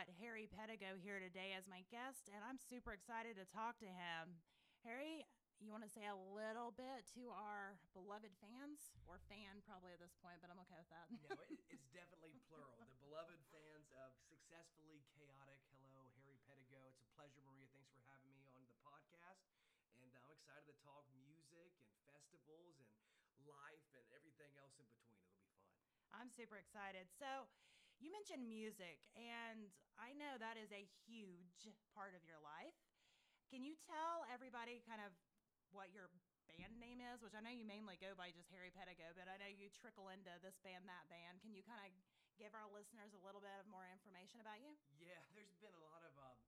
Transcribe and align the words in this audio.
got 0.00 0.08
Harry 0.16 0.48
Pedigo 0.48 0.96
here 0.96 1.20
today 1.20 1.52
as 1.52 1.68
my 1.68 1.84
guest, 1.92 2.32
and 2.32 2.40
I'm 2.40 2.56
super 2.56 2.96
excited 2.96 3.36
to 3.36 3.44
talk 3.44 3.76
to 3.84 3.90
him. 3.92 4.40
Harry, 4.80 5.28
you 5.60 5.68
want 5.68 5.84
to 5.84 5.92
say 5.92 6.08
a 6.08 6.16
little 6.16 6.72
bit 6.72 7.04
to 7.20 7.28
our 7.28 7.76
beloved 7.92 8.32
fans, 8.40 8.96
or 9.04 9.20
fan 9.28 9.60
probably 9.68 9.92
at 9.92 10.00
this 10.00 10.16
point, 10.24 10.40
but 10.40 10.48
I'm 10.48 10.56
okay 10.64 10.80
with 10.80 10.88
that. 10.88 11.04
no, 11.28 11.36
it, 11.44 11.52
it's 11.76 11.84
definitely 11.92 12.32
plural. 12.48 12.80
The 12.80 12.88
beloved 13.04 13.44
fans 13.52 13.92
of 14.00 14.16
Successfully 14.24 15.04
Chaotic. 15.12 15.60
Hello, 15.84 16.08
Harry 16.24 16.40
Pedigo. 16.48 16.80
It's 16.88 17.04
a 17.04 17.08
pleasure, 17.12 17.44
Maria. 17.44 17.68
Thanks 17.76 17.92
for 17.92 18.00
having 18.08 18.32
me 18.32 18.48
on 18.56 18.64
the 18.72 18.80
podcast. 18.80 19.52
And 20.00 20.08
I'm 20.16 20.32
excited 20.32 20.64
to 20.64 20.76
talk 20.80 21.04
music 21.12 21.76
and 21.84 21.92
festivals 22.08 22.80
and 22.80 23.44
life 23.44 23.84
and 23.92 24.08
everything 24.16 24.48
else 24.56 24.72
in 24.80 24.88
between. 24.88 25.20
It'll 25.20 25.44
be 25.44 25.52
fun. 26.08 26.24
I'm 26.24 26.32
super 26.32 26.56
excited. 26.56 27.04
So, 27.20 27.52
you 28.00 28.08
mentioned 28.08 28.48
music, 28.48 29.04
and 29.14 29.68
I 30.00 30.16
know 30.16 30.40
that 30.40 30.56
is 30.56 30.72
a 30.72 30.88
huge 31.04 31.68
part 31.92 32.16
of 32.16 32.24
your 32.24 32.40
life. 32.40 32.76
Can 33.52 33.60
you 33.60 33.76
tell 33.76 34.24
everybody 34.32 34.80
kind 34.88 35.04
of 35.04 35.12
what 35.70 35.92
your 35.92 36.08
band 36.50 36.80
name 36.82 36.98
is, 36.98 37.22
which 37.22 37.36
I 37.36 37.44
know 37.44 37.52
you 37.52 37.62
mainly 37.62 37.94
go 38.00 38.16
by 38.18 38.34
just 38.34 38.50
Harry 38.50 38.74
Pedigo, 38.74 39.14
but 39.14 39.30
I 39.30 39.38
know 39.38 39.50
you 39.50 39.70
trickle 39.70 40.10
into 40.10 40.32
this 40.42 40.58
band, 40.66 40.88
that 40.90 41.06
band. 41.06 41.38
Can 41.44 41.54
you 41.54 41.62
kind 41.62 41.78
of 41.84 41.90
give 42.40 42.56
our 42.56 42.66
listeners 42.72 43.12
a 43.14 43.22
little 43.22 43.44
bit 43.44 43.54
of 43.60 43.68
more 43.70 43.86
information 43.86 44.42
about 44.42 44.58
you? 44.58 44.74
Yeah, 44.98 45.20
there's 45.36 45.54
been 45.62 45.76
a 45.76 45.84
lot 45.84 46.02
of 46.02 46.14
um, 46.18 46.38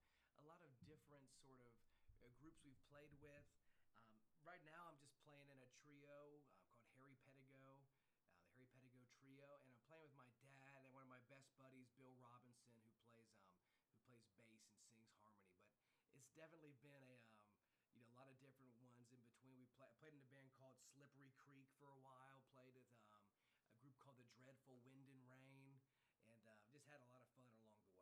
a 0.40 0.44
lot 0.48 0.58
of 0.64 0.70
different 0.88 1.28
sort 1.46 1.60
of 1.62 1.70
uh, 2.18 2.32
groups 2.40 2.64
we've 2.66 2.80
played 2.90 3.14
with. 3.22 3.46
Um, 3.94 4.18
right 4.42 4.62
now, 4.66 4.90
I'm 4.90 4.98
just 4.98 5.14
playing 5.22 5.46
in 5.52 5.58
a 5.60 5.68
trio 5.84 6.42
uh, 6.50 6.66
called 6.74 6.90
Harry 6.98 7.14
Pedigo. 7.22 7.78
Uh, 8.26 8.42
the 8.42 8.48
Harry 8.58 8.66
Pedigo 8.74 9.04
Trio, 9.20 9.46
and 9.62 9.70
I'm 9.70 9.78
playing 9.86 10.02
with 10.08 10.18
my 10.18 10.28
dad 10.42 10.74
and 10.82 10.90
one 10.90 11.04
of 11.06 11.10
my 11.12 11.22
best 11.30 11.46
buddies, 11.60 11.88
Bill 11.94 12.16
Robinson, 12.18 12.74
who 12.82 12.92
plays 13.06 13.38
um, 13.46 13.70
who 13.94 13.96
plays 14.10 14.24
bass 14.34 14.64
and 14.66 14.82
sings 14.90 15.14
harmony. 15.22 15.62
But 16.10 16.18
it's 16.18 16.21
definitely 16.34 16.74
been 16.80 16.94
a 16.96 17.16
um, 17.28 17.52
you 17.92 18.00
know, 18.00 18.08
a 18.12 18.16
lot 18.16 18.28
of 18.28 18.36
different 18.40 18.72
ones 18.72 18.88
in 18.96 19.04
between. 19.20 19.52
We 19.60 19.68
play, 19.76 19.88
played 20.00 20.16
in 20.16 20.20
a 20.24 20.30
band 20.32 20.48
called 20.56 20.76
Slippery 20.96 21.32
Creek 21.44 21.68
for 21.76 21.92
a 21.92 21.98
while. 22.00 22.40
Played 22.56 22.72
with 22.72 22.88
um, 23.12 23.24
a 23.68 23.76
group 23.80 23.96
called 24.00 24.16
the 24.16 24.28
Dreadful 24.40 24.80
Wind 24.84 25.08
and 25.08 25.20
Rain, 25.28 25.76
and 26.24 26.40
uh, 26.48 26.64
just 26.72 26.88
had 26.88 27.00
a 27.04 27.08
lot 27.12 27.20
of 27.20 27.28
fun 27.36 27.44
along 27.52 27.68
the 27.76 27.84
way. 27.84 28.00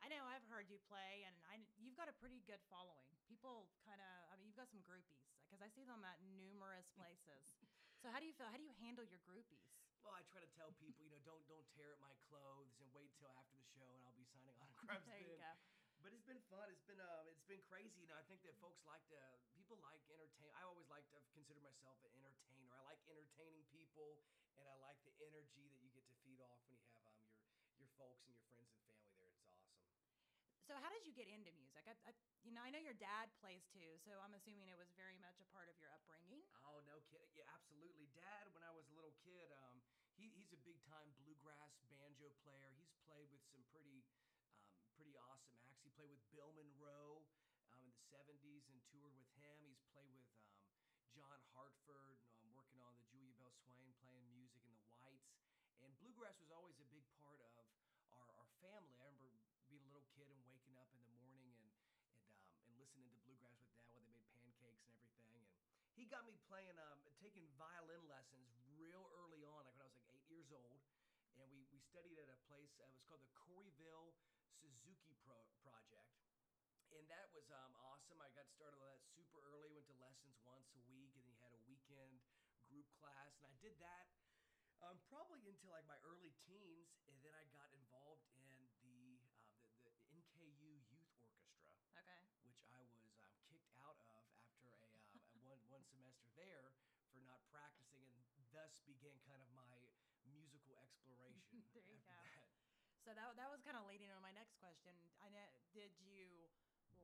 I 0.00 0.08
know 0.08 0.22
I've 0.24 0.44
heard 0.48 0.70
you 0.70 0.78
play, 0.86 1.26
and 1.26 1.34
I, 1.50 1.60
you've 1.82 1.98
got 1.98 2.06
a 2.08 2.16
pretty 2.16 2.40
good 2.46 2.62
following. 2.70 3.10
People 3.26 3.68
kind 3.82 3.98
of, 3.98 4.12
I 4.30 4.38
mean, 4.38 4.46
you've 4.46 4.58
got 4.58 4.70
some 4.70 4.84
groupies 4.86 5.26
because 5.44 5.60
I 5.60 5.68
see 5.72 5.82
them 5.82 6.06
at 6.06 6.22
numerous 6.22 6.86
places. 6.94 7.44
so 8.00 8.08
how 8.08 8.22
do 8.22 8.26
you 8.28 8.34
feel? 8.36 8.48
How 8.48 8.56
do 8.56 8.64
you 8.64 8.76
handle 8.80 9.04
your 9.04 9.20
groupies? 9.26 9.66
Well, 10.06 10.14
I 10.14 10.22
try 10.30 10.38
to 10.38 10.50
tell 10.54 10.70
people, 10.78 11.02
you 11.02 11.10
know, 11.10 11.18
don't 11.26 11.42
don't 11.50 11.66
tear 11.74 11.90
at 11.90 12.00
my 12.00 12.14
clothes 12.30 12.78
and 12.78 12.86
wait 12.94 13.10
till 13.18 13.32
after 13.34 13.58
the 13.58 13.66
show, 13.74 13.90
and 13.98 14.06
I'll 14.06 14.14
be 14.14 14.22
signing 14.30 14.54
autographs. 14.62 15.02
there 15.10 15.18
you 15.18 15.34
go. 15.42 15.75
But 16.06 16.14
it's 16.14 16.22
been 16.22 16.38
fun. 16.46 16.70
It's 16.70 16.86
been 16.86 17.02
uh, 17.02 17.26
it's 17.26 17.42
been 17.50 17.58
crazy. 17.66 17.98
You 17.98 18.06
know, 18.06 18.14
I 18.14 18.22
think 18.30 18.38
that 18.46 18.54
folks 18.62 18.78
like 18.86 19.02
to 19.10 19.18
people 19.50 19.74
like 19.82 19.98
entertain. 20.06 20.54
I 20.54 20.62
always 20.62 20.86
like 20.86 21.02
to 21.10 21.18
consider 21.34 21.58
myself 21.58 21.98
an 22.06 22.14
entertainer. 22.14 22.70
I 22.70 22.78
like 22.86 23.02
entertaining 23.10 23.66
people, 23.74 24.22
and 24.54 24.70
I 24.70 24.78
like 24.86 25.02
the 25.02 25.10
energy 25.18 25.66
that 25.66 25.82
you 25.82 25.90
get 25.90 26.06
to 26.06 26.14
feed 26.22 26.38
off 26.38 26.62
when 26.70 26.78
you 26.78 26.86
have 26.94 27.10
um, 27.26 27.42
your 27.50 27.58
your 27.82 27.90
folks 27.98 28.22
and 28.22 28.38
your 28.38 28.46
friends 28.46 28.70
and 28.70 28.78
family 28.86 29.18
there. 29.18 29.34
It's 29.34 29.50
awesome. 29.50 29.82
So 30.70 30.78
how 30.78 30.94
did 30.94 31.02
you 31.02 31.10
get 31.10 31.26
into 31.26 31.50
music? 31.58 31.82
I, 31.90 31.98
I, 32.06 32.14
you 32.46 32.54
know, 32.54 32.62
I 32.62 32.70
know 32.70 32.78
your 32.78 32.94
dad 32.94 33.34
plays 33.42 33.66
too, 33.74 33.98
so 34.06 34.14
I'm 34.22 34.38
assuming 34.38 34.70
it 34.70 34.78
was 34.78 34.94
very 34.94 35.18
much 35.18 35.42
a 35.42 35.48
part 35.50 35.66
of 35.66 35.74
your 35.82 35.90
upbringing. 35.90 36.46
Oh 36.62 36.86
no, 36.86 37.02
kid, 37.10 37.26
yeah, 37.34 37.50
absolutely. 37.50 38.06
Dad, 38.14 38.46
when 38.54 38.62
I 38.62 38.70
was 38.70 38.86
a 38.86 38.94
little 38.94 39.14
kid, 39.26 39.50
um, 39.58 39.82
he, 40.14 40.30
he's 40.38 40.54
a 40.54 40.60
big 40.62 40.78
time 40.86 41.10
bluegrass 41.18 41.82
banjo 41.90 42.30
player. 42.46 42.70
He's 42.78 42.94
played 43.02 43.26
with 43.34 43.42
some 43.50 43.66
pretty 43.74 44.06
pretty 44.96 45.12
awesome 45.20 45.52
acts. 45.68 45.84
He 45.84 45.92
played 45.92 46.08
with 46.08 46.24
Bill 46.32 46.48
Monroe 46.56 47.20
um, 47.68 47.84
in 47.84 47.92
the 47.92 48.00
70s 48.08 48.64
and 48.72 48.80
toured 48.88 49.12
with 49.12 49.28
him. 49.36 49.60
He's 49.68 49.84
played 49.92 50.08
with 50.16 50.32
um, 50.40 50.56
John 51.12 51.36
Hartford, 51.52 52.16
um, 52.40 52.48
working 52.56 52.80
on 52.80 52.96
the 52.96 53.04
Julia 53.12 53.36
Belle 53.36 53.52
Swain, 53.60 53.92
playing 54.00 54.24
music 54.32 54.64
in 54.64 54.72
the 54.72 54.88
Whites. 54.88 55.36
And 55.84 55.92
bluegrass 56.00 56.40
was 56.40 56.48
always 56.48 56.80
a 56.80 56.88
big 56.88 57.04
part 57.20 57.44
of 57.44 57.52
our, 58.08 58.24
our 58.40 58.48
family. 58.64 58.96
I 58.96 59.12
remember 59.12 59.36
being 59.68 59.84
a 59.84 59.92
little 59.92 60.08
kid 60.16 60.32
and 60.32 60.40
waking 60.48 60.80
up 60.80 60.88
in 60.96 61.04
the 61.04 61.12
morning 61.12 61.52
and 61.60 61.76
and, 61.76 62.16
um, 62.32 62.48
and 62.64 62.72
listening 62.80 63.12
to 63.12 63.20
bluegrass 63.28 63.60
with 63.60 63.68
dad 63.76 63.92
while 63.92 64.00
they 64.00 64.08
made 64.08 64.24
pancakes 64.32 64.88
and 64.88 64.96
everything. 64.96 65.36
And 65.36 65.44
he 65.92 66.08
got 66.08 66.24
me 66.24 66.40
playing, 66.48 66.80
um, 66.80 67.04
taking 67.20 67.44
violin 67.60 68.00
lessons 68.08 68.48
real 68.72 69.04
early 69.12 69.44
on, 69.44 69.68
like 69.68 69.76
when 69.76 69.84
I 69.84 69.88
was 69.92 69.96
like 70.00 70.08
eight 70.16 70.24
years 70.32 70.48
old. 70.56 70.80
And 71.36 71.52
we, 71.52 71.68
we 71.68 71.84
studied 71.84 72.16
at 72.16 72.32
a 72.32 72.38
place, 72.48 72.72
uh, 72.80 72.88
it 72.88 72.96
was 72.96 73.04
called 73.04 73.20
the 73.20 73.32
Corryville 73.36 74.16
Suzuki 74.60 75.14
Pro- 75.24 75.50
Project. 75.62 76.12
And 76.94 77.04
that 77.12 77.28
was 77.34 77.44
um, 77.52 77.72
awesome. 77.82 78.18
I 78.22 78.30
got 78.32 78.48
started 78.48 78.80
on 78.80 78.88
that 78.88 79.04
super 79.12 79.42
early, 79.42 79.68
went 79.74 79.84
to 79.92 79.96
lessons 80.00 80.38
once 80.46 80.70
a 80.72 80.80
week, 80.88 81.12
and 81.18 81.22
then 81.26 81.34
he 81.34 81.42
had 81.42 81.52
a 81.52 81.60
weekend 81.68 82.22
group 82.70 82.88
class. 82.96 83.36
And 83.36 83.46
I 83.46 83.54
did 83.60 83.76
that 83.82 84.06
um, 84.80 84.96
probably 85.08 85.44
until 85.48 85.72
like 85.72 85.84
my 85.88 85.98
early 86.04 86.32
teens, 86.48 86.88
and 87.10 87.16
then 87.24 87.32
I 87.36 87.44
got 87.52 87.68
involved 87.74 88.24
in 88.40 88.48
the 88.80 89.20
uh, 89.20 89.52
the, 89.84 89.90
the 90.00 90.06
NKU 90.14 90.48
Youth 90.62 90.86
Orchestra. 90.88 91.42
Okay. 91.96 92.20
Which 92.46 92.64
I 92.72 92.80
was 92.92 93.12
um, 93.20 93.34
kicked 93.48 93.72
out 93.82 93.96
of 93.98 94.08
after 94.08 94.40
a, 94.62 94.72
uh, 94.80 95.00
a 95.12 95.40
one 95.48 95.60
one 95.68 95.84
semester 95.90 96.28
there 96.38 96.72
for 97.12 97.20
not 97.24 97.42
practicing, 97.52 98.08
and 98.36 98.44
thus 98.54 98.80
began 98.86 99.16
kind 99.26 99.42
of 99.42 99.50
my 99.52 99.76
musical 100.28 100.78
exploration. 100.80 101.60
there 101.74 101.84
you 101.90 102.00
go. 102.06 102.45
So 103.06 103.14
that 103.14 103.38
that 103.38 103.46
was 103.54 103.62
kind 103.62 103.78
of 103.78 103.86
leading 103.86 104.10
on 104.10 104.18
my 104.18 104.34
next 104.34 104.58
question. 104.58 104.90
I 105.22 105.30
know. 105.30 105.46
Did 105.70 105.94
you? 106.02 106.50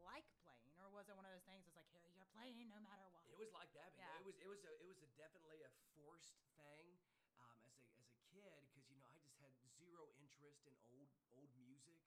like 0.03 0.27
playing, 0.43 0.75
or 0.83 0.91
was 0.91 1.07
it 1.07 1.15
one 1.15 1.23
of 1.23 1.31
those 1.31 1.47
things? 1.47 1.63
It's 1.63 1.79
like 1.79 1.87
here 1.95 2.03
you're 2.11 2.27
playing 2.35 2.59
no 2.67 2.79
matter 2.83 3.07
what. 3.15 3.23
It 3.31 3.39
was 3.39 3.55
like 3.55 3.71
that. 3.79 3.95
Yeah. 3.95 4.11
It 4.19 4.27
was 4.27 4.35
it 4.43 4.51
was 4.51 4.63
a, 4.67 4.73
it 4.83 4.89
was 4.91 4.99
a 4.99 5.09
definitely 5.15 5.63
a 5.63 5.71
forced 5.95 6.43
thing 6.59 6.99
um, 7.39 7.63
as 7.63 7.79
a 7.79 7.87
as 8.03 8.07
a 8.11 8.19
kid 8.35 8.51
because 8.67 8.91
you 8.91 8.99
know 8.99 9.07
I 9.07 9.15
just 9.23 9.39
had 9.39 9.55
zero 9.79 10.11
interest 10.19 10.67
in 10.67 10.75
old 10.91 11.07
old 11.31 11.51
music. 11.55 12.03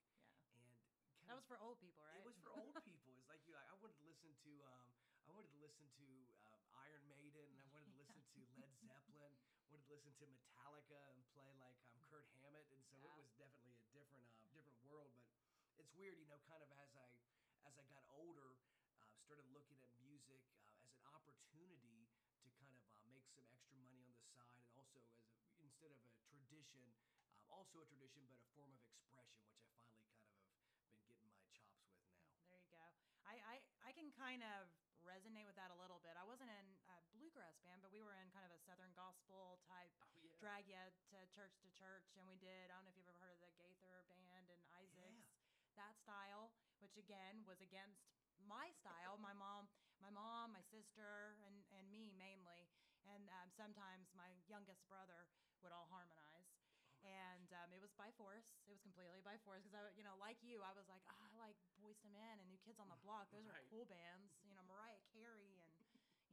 Yeah. 0.51 0.75
And 1.23 1.25
that 1.31 1.39
was 1.39 1.47
for 1.47 1.55
old 1.57 1.79
people, 1.79 2.03
right? 2.03 2.19
It 2.19 2.27
was 2.27 2.35
for 2.43 2.51
old 2.51 2.75
people. 2.89 3.15
It's 3.15 3.31
like 3.31 3.39
you 3.47 3.55
know, 3.55 3.63
I 3.63 3.75
wanted 3.79 3.95
to 4.03 4.05
listen 4.11 4.35
to 4.43 4.51
um, 4.75 4.85
I 5.25 5.31
wanted 5.31 5.55
to 5.55 5.61
listen 5.63 5.87
to 6.03 6.07
uh, 6.43 6.83
Iron 6.83 7.07
Maiden, 7.07 7.47
and 7.47 7.63
I 7.63 7.67
wanted 7.71 7.89
to 7.95 7.97
listen 7.97 8.19
to 8.35 8.43
Led 8.59 8.75
Zeppelin, 8.91 9.33
wanted 9.71 9.87
to 9.87 9.93
listen 9.95 10.11
to 10.19 10.25
Metallica 10.29 10.99
and 11.15 11.23
play 11.31 11.47
like 11.63 11.79
um, 11.87 11.97
Kirk 12.11 12.27
Hammett, 12.43 12.67
and 12.75 12.83
so 12.91 12.99
Yeah. 12.99 13.15
it 13.15 13.23
was 13.23 13.31
definitely 13.39 13.74
different 13.95 14.27
uh, 14.37 14.47
different 14.51 14.83
world. 14.83 15.15
But 15.71 15.79
it's 15.87 15.93
weird, 15.95 16.19
you 16.19 16.27
know, 16.27 16.39
kind 16.45 16.61
of 16.61 16.69
as 16.75 16.91
I 16.95 17.07
as 17.65 17.73
I 17.79 17.83
got 17.89 18.03
older, 18.11 18.59
uh, 19.01 19.15
started 19.23 19.47
looking 19.49 19.79
at 19.81 19.89
music 20.03 20.43
uh, 20.61 20.83
as 20.85 20.91
an 20.93 21.01
opportunity 21.09 22.05
to 22.43 22.47
kind 22.59 22.69
of 22.69 22.77
uh, 22.91 23.01
make 23.09 23.25
some 23.33 23.47
extra 23.49 23.73
money 23.79 23.97
on 24.03 24.11
the 24.13 24.21
side, 24.29 24.53
and 24.61 24.69
also 24.75 25.01
as 25.01 25.09
a, 25.17 25.23
instead 25.63 25.89
of 25.95 25.99
a 26.03 26.11
tradition, 26.29 26.85
um, 27.33 27.41
also 27.49 27.81
a 27.81 27.87
tradition, 27.89 28.21
but 28.29 28.37
a 28.37 28.45
form 28.53 28.69
of 28.75 28.83
expression, 28.85 29.41
which 29.49 29.63
I 29.65 29.71
finally 29.81 30.13
kind 30.21 30.61
of 30.61 30.69
have 30.85 30.93
been 30.93 31.07
getting 31.09 31.25
my 31.33 31.49
chops 31.49 31.81
with 31.81 31.97
now. 32.05 32.19
There 32.45 32.59
you 32.61 32.69
go. 32.69 32.85
I, 33.25 33.41
I, 33.41 33.55
I 33.81 33.91
can 33.97 34.11
kind 34.13 34.43
of 34.45 34.69
resonate 35.01 35.45
with 35.49 35.57
that 35.57 35.73
a 35.73 35.77
little 35.77 36.01
bit. 36.01 36.13
I 36.17 36.25
wasn't 36.25 36.49
in 36.53 36.67
a 36.89 36.97
bluegrass 37.13 37.57
band, 37.65 37.81
but 37.81 37.89
we 37.93 38.01
were 38.01 38.13
in 38.13 38.29
kind 38.33 38.45
of 38.45 38.51
a 38.53 38.59
Southern 38.61 38.93
gospel 38.93 39.57
type, 39.65 39.89
Oh. 40.01 40.14
Drag 40.45 40.69
you 40.69 40.77
to 41.09 41.17
church 41.33 41.57
to 41.65 41.69
church. 41.73 42.05
And 42.21 42.29
we 42.29 42.37
did, 42.37 42.69
I 42.69 42.77
don't 42.77 42.85
know 42.85 42.93
if 42.93 42.97
you've 43.01 43.09
ever 43.09 43.17
heard 43.17 43.33
of 43.33 43.41
the 43.41 43.49
Gaither 43.57 44.05
band 44.13 44.45
and 44.53 44.61
Isaacs, 44.77 45.25
Yeah. 45.25 45.73
that 45.73 45.97
style, 45.97 46.53
which 46.77 47.01
again 47.01 47.41
was 47.49 47.57
against 47.65 48.05
my 48.45 48.69
style 48.77 49.17
my 49.17 49.33
mom 49.33 49.65
my 49.97 50.11
mom 50.13 50.53
my 50.53 50.61
sister 50.69 51.33
and, 51.49 51.65
and 51.73 51.89
me 51.89 52.13
mainly. 52.13 52.69
And 53.09 53.25
um, 53.41 53.49
sometimes 53.57 54.13
my 54.13 54.37
youngest 54.45 54.85
brother 54.85 55.25
would 55.65 55.73
all 55.73 55.89
harmonize. 55.89 56.53
And 57.01 57.49
um, 57.57 57.73
it 57.73 57.81
was 57.81 57.93
by 57.97 58.13
force. 58.13 58.45
It 58.65 58.69
was 58.69 58.81
completely 58.85 59.25
by 59.25 59.41
force 59.41 59.65
because 59.65 59.73
i 59.77 59.81
you 59.97 60.05
know 60.05 60.13
like 60.21 60.37
you 60.45 60.61
i 60.61 60.73
was 60.77 60.85
like 60.85 61.01
oh, 61.09 61.21
i 61.25 61.33
like 61.41 61.57
Boyz 61.81 61.97
II 62.05 62.13
Men 62.13 62.37
and 62.37 62.45
new 62.49 62.61
kids 62.61 62.77
on 62.77 62.89
the 62.93 63.01
block. 63.01 63.33
Those 63.33 63.49
are 63.49 63.57
cool 63.65 63.89
bands. 63.89 64.37
You 64.45 64.53
know 64.53 64.61
mariah 64.69 65.01
carey 65.09 65.57
and 65.65 65.73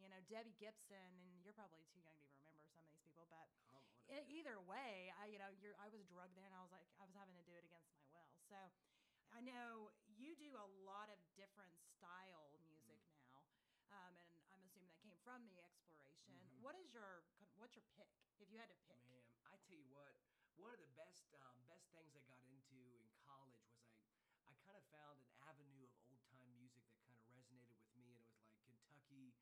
you 0.00 0.08
know 0.08 0.20
debbie 0.28 0.56
gibson 0.60 1.12
and 1.28 1.40
you're 1.44 1.56
probably 1.56 1.84
too 1.92 2.00
young 2.00 2.16
to 2.20 2.24
even 2.28 2.40
remember 2.44 2.68
some 2.72 2.84
of 2.84 2.90
these 2.92 3.04
people 3.04 3.28
but 3.28 3.48
e- 3.72 3.81
either 4.28 4.60
way 4.60 5.08
i 5.16 5.24
you 5.30 5.40
know 5.40 5.48
you're 5.56 5.76
i 5.80 5.88
was 5.88 6.04
drugged 6.04 6.36
there 6.36 6.44
and 6.44 6.52
i 6.52 6.60
was 6.60 6.72
like 6.72 6.84
i 7.00 7.04
was 7.08 7.16
having 7.16 7.32
to 7.36 7.44
do 7.48 7.56
it 7.56 7.64
against 7.64 7.88
my 7.96 8.04
will. 8.12 8.28
So 8.48 8.56
i 9.32 9.40
know 9.40 9.92
you 10.12 10.36
do 10.36 10.52
a 10.52 10.68
lot 10.84 11.08
of 11.08 11.16
different 11.32 11.72
style 11.80 12.52
music 12.60 13.00
now 13.08 13.40
um, 13.88 14.12
and 14.20 14.52
i'm 14.52 14.60
assuming 14.60 14.88
that 14.92 15.00
came 15.00 15.16
from 15.24 15.46
the 15.48 15.58
exploration. 15.62 16.34
What 16.60 16.74
is 16.78 16.90
your 16.92 17.22
what's 17.58 17.74
your 17.78 17.86
pick 17.94 18.10
if 18.42 18.50
you 18.50 18.58
had 18.58 18.70
to 18.70 18.78
pick? 18.86 18.98
Man, 19.06 19.22
I 19.46 19.58
tell 19.66 19.78
you 19.78 19.86
what, 19.90 20.14
one 20.58 20.70
of 20.74 20.78
the 20.82 20.90
best 20.98 21.30
um, 21.42 21.58
best 21.66 21.86
things 21.94 22.14
I 22.14 22.22
got 22.26 22.42
into 22.46 22.78
in 23.02 23.10
college 23.22 23.56
was 23.62 23.78
I 23.86 24.02
I 24.50 24.54
kind 24.66 24.74
of 24.78 24.84
found 24.90 25.22
an 25.22 25.30
avenue 25.46 25.86
of 25.86 25.94
old 26.06 26.22
time 26.30 26.50
music 26.54 26.84
that 26.90 26.98
kind 27.06 27.14
of 27.18 27.24
resonated 27.30 27.74
with 27.78 27.90
me, 27.94 28.10
and 28.10 28.18
it 28.18 28.26
was 28.26 28.34
like 28.42 28.54
Kentucky 28.66 29.34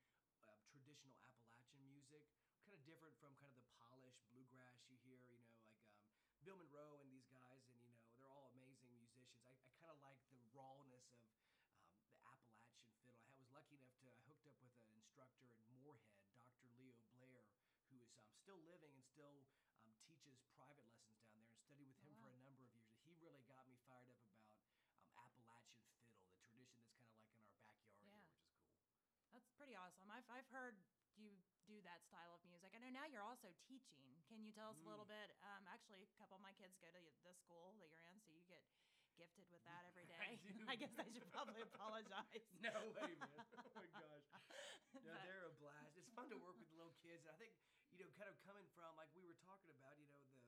uh, 0.44 0.56
traditional 0.68 1.16
Appalachian 1.28 1.80
music, 1.88 2.24
kind 2.70 2.78
of 2.78 2.86
different 2.86 3.18
from 3.18 3.34
kind 3.34 3.50
of 3.50 3.58
the 3.58 3.66
polished 3.82 4.22
bluegrass 4.30 4.78
you 4.86 4.94
hear, 5.02 5.18
you 5.26 5.34
know, 5.42 5.50
like 5.58 5.74
um, 5.82 6.06
Bill 6.46 6.54
Monroe 6.54 7.02
and 7.02 7.10
these 7.10 7.26
guys, 7.26 7.66
and 7.66 7.74
you 7.82 7.90
know 7.90 7.98
they're 8.14 8.30
all 8.30 8.46
amazing 8.54 8.86
traditions. 8.86 9.26
I, 9.42 9.50
I 9.66 9.74
kind 9.74 9.90
of 9.90 9.98
like 9.98 10.22
the 10.30 10.38
rawness 10.54 11.02
of 11.18 11.34
um, 11.50 11.66
the 12.06 12.14
Appalachian 12.22 12.86
fiddle. 13.02 13.26
I 13.26 13.34
was 13.34 13.50
lucky 13.50 13.74
enough 13.74 13.90
to 13.98 14.06
I 14.14 14.22
hooked 14.22 14.46
up 14.46 14.54
with 14.62 14.70
an 14.86 14.94
instructor 14.94 15.50
in 15.58 15.66
Morehead, 15.82 16.22
Dr. 16.38 16.70
Leo 16.78 17.02
Blair, 17.10 17.50
who 17.90 17.98
is 17.98 18.14
um, 18.14 18.30
still 18.38 18.62
living 18.62 18.94
and 18.94 19.02
still 19.02 19.42
um, 19.82 19.90
teaches 20.06 20.38
private 20.54 20.86
lessons 20.86 21.18
down 21.18 21.42
there, 21.42 21.50
and 21.50 21.58
studied 21.58 21.90
with 21.90 21.98
him 22.06 22.14
Oh, 22.14 22.22
for 22.22 22.30
a 22.30 22.38
number 22.38 22.62
of 22.62 22.70
years. 22.70 22.94
He 23.02 23.18
really 23.18 23.42
got 23.50 23.66
me 23.66 23.74
fired 23.90 24.14
up 24.14 24.22
about 24.30 24.62
um, 24.86 25.02
Appalachian 25.18 25.82
fiddle, 25.90 26.14
the 26.22 26.38
tradition 26.38 26.78
that's 26.78 26.94
kind 26.94 27.10
of 27.10 27.18
like 27.18 27.34
in 27.34 27.50
our 27.50 27.58
backyard 27.66 28.06
Yeah. 28.06 28.14
here, 28.22 28.30
which 28.30 28.46
is 28.46 28.62
cool. 28.62 28.94
That's 29.34 29.50
pretty 29.58 29.74
awesome. 29.74 30.06
I've, 30.06 30.26
I've 30.30 30.46
heard 30.54 30.78
you 31.18 31.34
do 31.70 31.78
that 31.86 32.02
style 32.10 32.34
of 32.34 32.42
music. 32.42 32.74
I 32.74 32.82
know 32.82 32.90
now 32.90 33.06
you're 33.06 33.22
also 33.22 33.54
teaching. 33.70 34.02
Can 34.26 34.42
you 34.42 34.50
tell 34.50 34.74
us 34.74 34.78
a 34.82 34.86
little 34.90 35.06
Mm. 35.06 35.14
bit? 35.14 35.28
Um, 35.46 35.62
actually, 35.70 36.02
a 36.02 36.10
couple 36.18 36.34
of 36.34 36.42
my 36.42 36.50
kids 36.58 36.74
go 36.82 36.90
to 36.90 36.98
the 37.22 37.34
school 37.46 37.78
that 37.78 37.86
you're 37.86 38.02
in, 38.10 38.18
so 38.26 38.34
you 38.34 38.42
get 38.50 38.66
gifted 39.14 39.46
with 39.54 39.62
that 39.62 39.86
every 39.86 40.02
I 40.18 40.34
do. 40.42 40.50
I 40.66 40.74
guess 40.74 40.90
I 40.98 41.06
should 41.14 41.30
probably 41.30 41.62
apologize. 41.70 42.42
No 42.58 42.74
way, 42.98 43.14
man. 43.22 43.46
Oh 43.54 43.70
my 43.78 43.86
gosh. 43.94 44.26
No, 45.06 45.14
they're 45.22 45.46
a 45.46 45.54
blast. 45.62 45.94
It's 45.96 46.10
fun 46.18 46.28
to 46.34 46.36
work 46.36 46.58
with 46.58 46.66
little 46.74 46.92
kids. 46.98 47.22
And 47.24 47.30
I 47.32 47.38
think, 47.38 47.54
you 47.94 48.02
know, 48.02 48.10
kind 48.18 48.26
of 48.28 48.34
coming 48.42 48.66
from 48.74 48.96
like 48.98 49.08
we 49.14 49.22
were 49.22 49.38
talking 49.46 49.70
about, 49.70 49.94
you 50.02 50.06
know, 50.10 50.18
the 50.34 50.42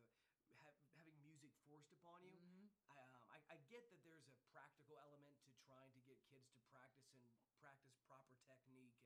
ha- 0.58 0.74
having 0.98 1.14
music 1.22 1.54
forced 1.64 1.92
upon 1.94 2.26
you. 2.26 2.34
Mhm. 2.34 2.66
I, 2.90 2.98
um, 3.14 3.22
I, 3.30 3.38
I 3.54 3.56
get 3.70 3.86
that 3.94 4.02
there's 4.02 4.26
a 4.26 4.34
practical 4.50 4.98
element 4.98 5.38
to 5.46 5.50
trying 5.62 5.94
to 5.94 6.00
get 6.02 6.18
kids 6.26 6.50
to 6.52 6.58
practice 6.74 7.06
and 7.14 7.22
practice 7.62 7.94
proper 8.04 8.34
technique 8.44 8.98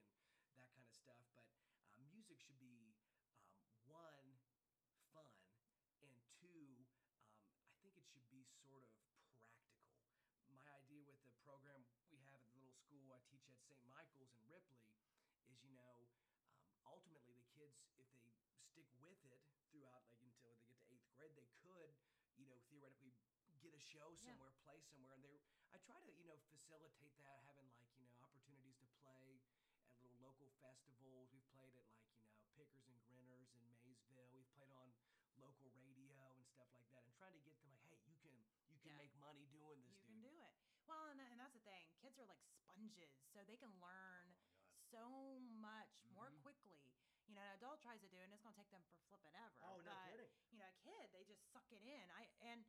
and 0.48 0.56
that 0.56 0.72
kind 0.72 0.88
of 0.88 0.96
stuff. 0.96 1.20
But 1.36 1.44
music 2.26 2.42
should 2.42 2.58
be 2.58 2.90
um, 3.86 3.86
one 3.86 4.34
fun 5.14 5.30
and 6.02 6.18
two. 6.42 6.74
Um, 7.38 7.62
I 7.70 7.78
think 7.78 7.94
it 7.94 8.02
should 8.02 8.26
be 8.34 8.42
sort 8.66 8.82
of 8.82 8.90
practical. 9.14 9.70
My 10.50 10.66
idea 10.74 11.06
with 11.06 11.22
the 11.22 11.30
program 11.46 11.86
we 12.10 12.18
have 12.26 12.42
at 12.42 12.50
the 12.50 12.58
little 12.58 12.74
school 12.74 13.14
I 13.14 13.22
teach 13.30 13.46
at 13.46 13.54
St. 13.62 13.78
Michael's 13.86 14.34
in 14.34 14.42
Ripley 14.50 14.90
is, 15.46 15.62
you 15.62 15.70
know, 15.78 16.02
um, 16.18 16.42
ultimately 16.82 17.30
the 17.38 17.46
kids, 17.54 17.78
if 17.94 17.94
they 17.94 18.34
stick 18.74 18.90
with 18.98 19.22
it 19.30 19.38
throughout, 19.70 20.02
like 20.10 20.18
until 20.26 20.50
they 20.50 20.58
get 20.66 20.74
to 20.82 20.86
eighth 20.90 21.06
grade, 21.14 21.38
they 21.38 21.46
could, 21.62 21.94
you 22.34 22.50
know, 22.50 22.58
theoretically 22.66 23.14
get 23.62 23.70
a 23.70 23.78
show 23.78 24.18
Yeah. 24.18 24.34
somewhere, 24.34 24.50
play 24.66 24.82
somewhere, 24.90 25.14
and 25.14 25.22
they. 25.22 25.38
I 25.70 25.78
try 25.78 25.98
to, 26.02 26.10
you 26.18 26.26
know, 26.26 26.38
facilitate 26.50 27.14
that, 27.22 27.46
having 27.46 27.70
like, 27.78 27.90
you 27.94 28.02
know, 28.02 28.14
opportunities 28.18 28.78
to 28.82 28.88
play 29.02 29.38
at 29.92 29.98
little 30.00 30.16
local 30.22 30.48
festivals. 30.62 31.28
We've 31.34 31.44
played 31.52 31.74
at 31.76 31.84
like, 31.92 32.08
you 32.24 32.32
know, 32.32 32.45
Pickers 32.56 32.88
and 32.88 32.98
Grinners 33.04 33.52
in 33.52 33.68
Maysville. 33.76 34.28
We've 34.32 34.48
played 34.56 34.72
on 34.72 34.88
local 35.36 35.70
radio 35.76 36.32
and 36.34 36.48
stuff 36.48 36.68
like 36.72 36.88
that, 36.90 37.04
and 37.04 37.12
trying 37.14 37.34
to 37.34 37.40
get 37.44 37.56
them 37.60 37.68
like, 37.68 37.84
hey, 37.92 38.00
you 38.08 38.16
can, 38.16 38.32
you 38.72 38.80
can 38.80 38.90
Yeah. 38.90 38.96
make 38.96 39.14
money 39.14 39.44
doing 39.46 39.84
this, 39.84 39.98
you 40.00 40.06
dude. 40.06 40.22
can 40.22 40.22
do 40.22 40.40
it. 40.40 40.56
Well, 40.86 41.06
and, 41.10 41.20
and 41.20 41.38
that's 41.38 41.52
the 41.52 41.60
thing. 41.60 41.92
Kids 42.00 42.18
are 42.18 42.24
like 42.26 42.40
sponges, 42.62 43.20
so 43.32 43.42
they 43.44 43.56
can 43.56 43.70
learn 43.80 44.34
Oh, 44.92 44.92
so 44.92 45.38
much 45.60 45.90
more 46.08 46.30
Mhm. 46.30 46.40
quickly. 46.42 46.92
You 47.26 47.34
know, 47.34 47.42
an 47.42 47.52
adult 47.58 47.80
tries 47.82 48.00
to 48.00 48.08
do 48.08 48.18
it, 48.20 48.24
and 48.24 48.32
it's 48.32 48.42
going 48.42 48.54
to 48.54 48.60
take 48.60 48.70
them 48.70 48.82
for 48.86 48.94
flipping 49.08 49.34
ever. 49.34 49.58
Oh, 49.60 49.80
no 49.80 49.92
kidding. 50.04 50.30
You 50.50 50.58
know, 50.58 50.68
a 50.68 50.72
kid, 50.82 51.10
they 51.12 51.24
just 51.24 51.42
suck 51.52 51.66
it 51.70 51.82
in. 51.82 52.10
I 52.10 52.28
and 52.40 52.64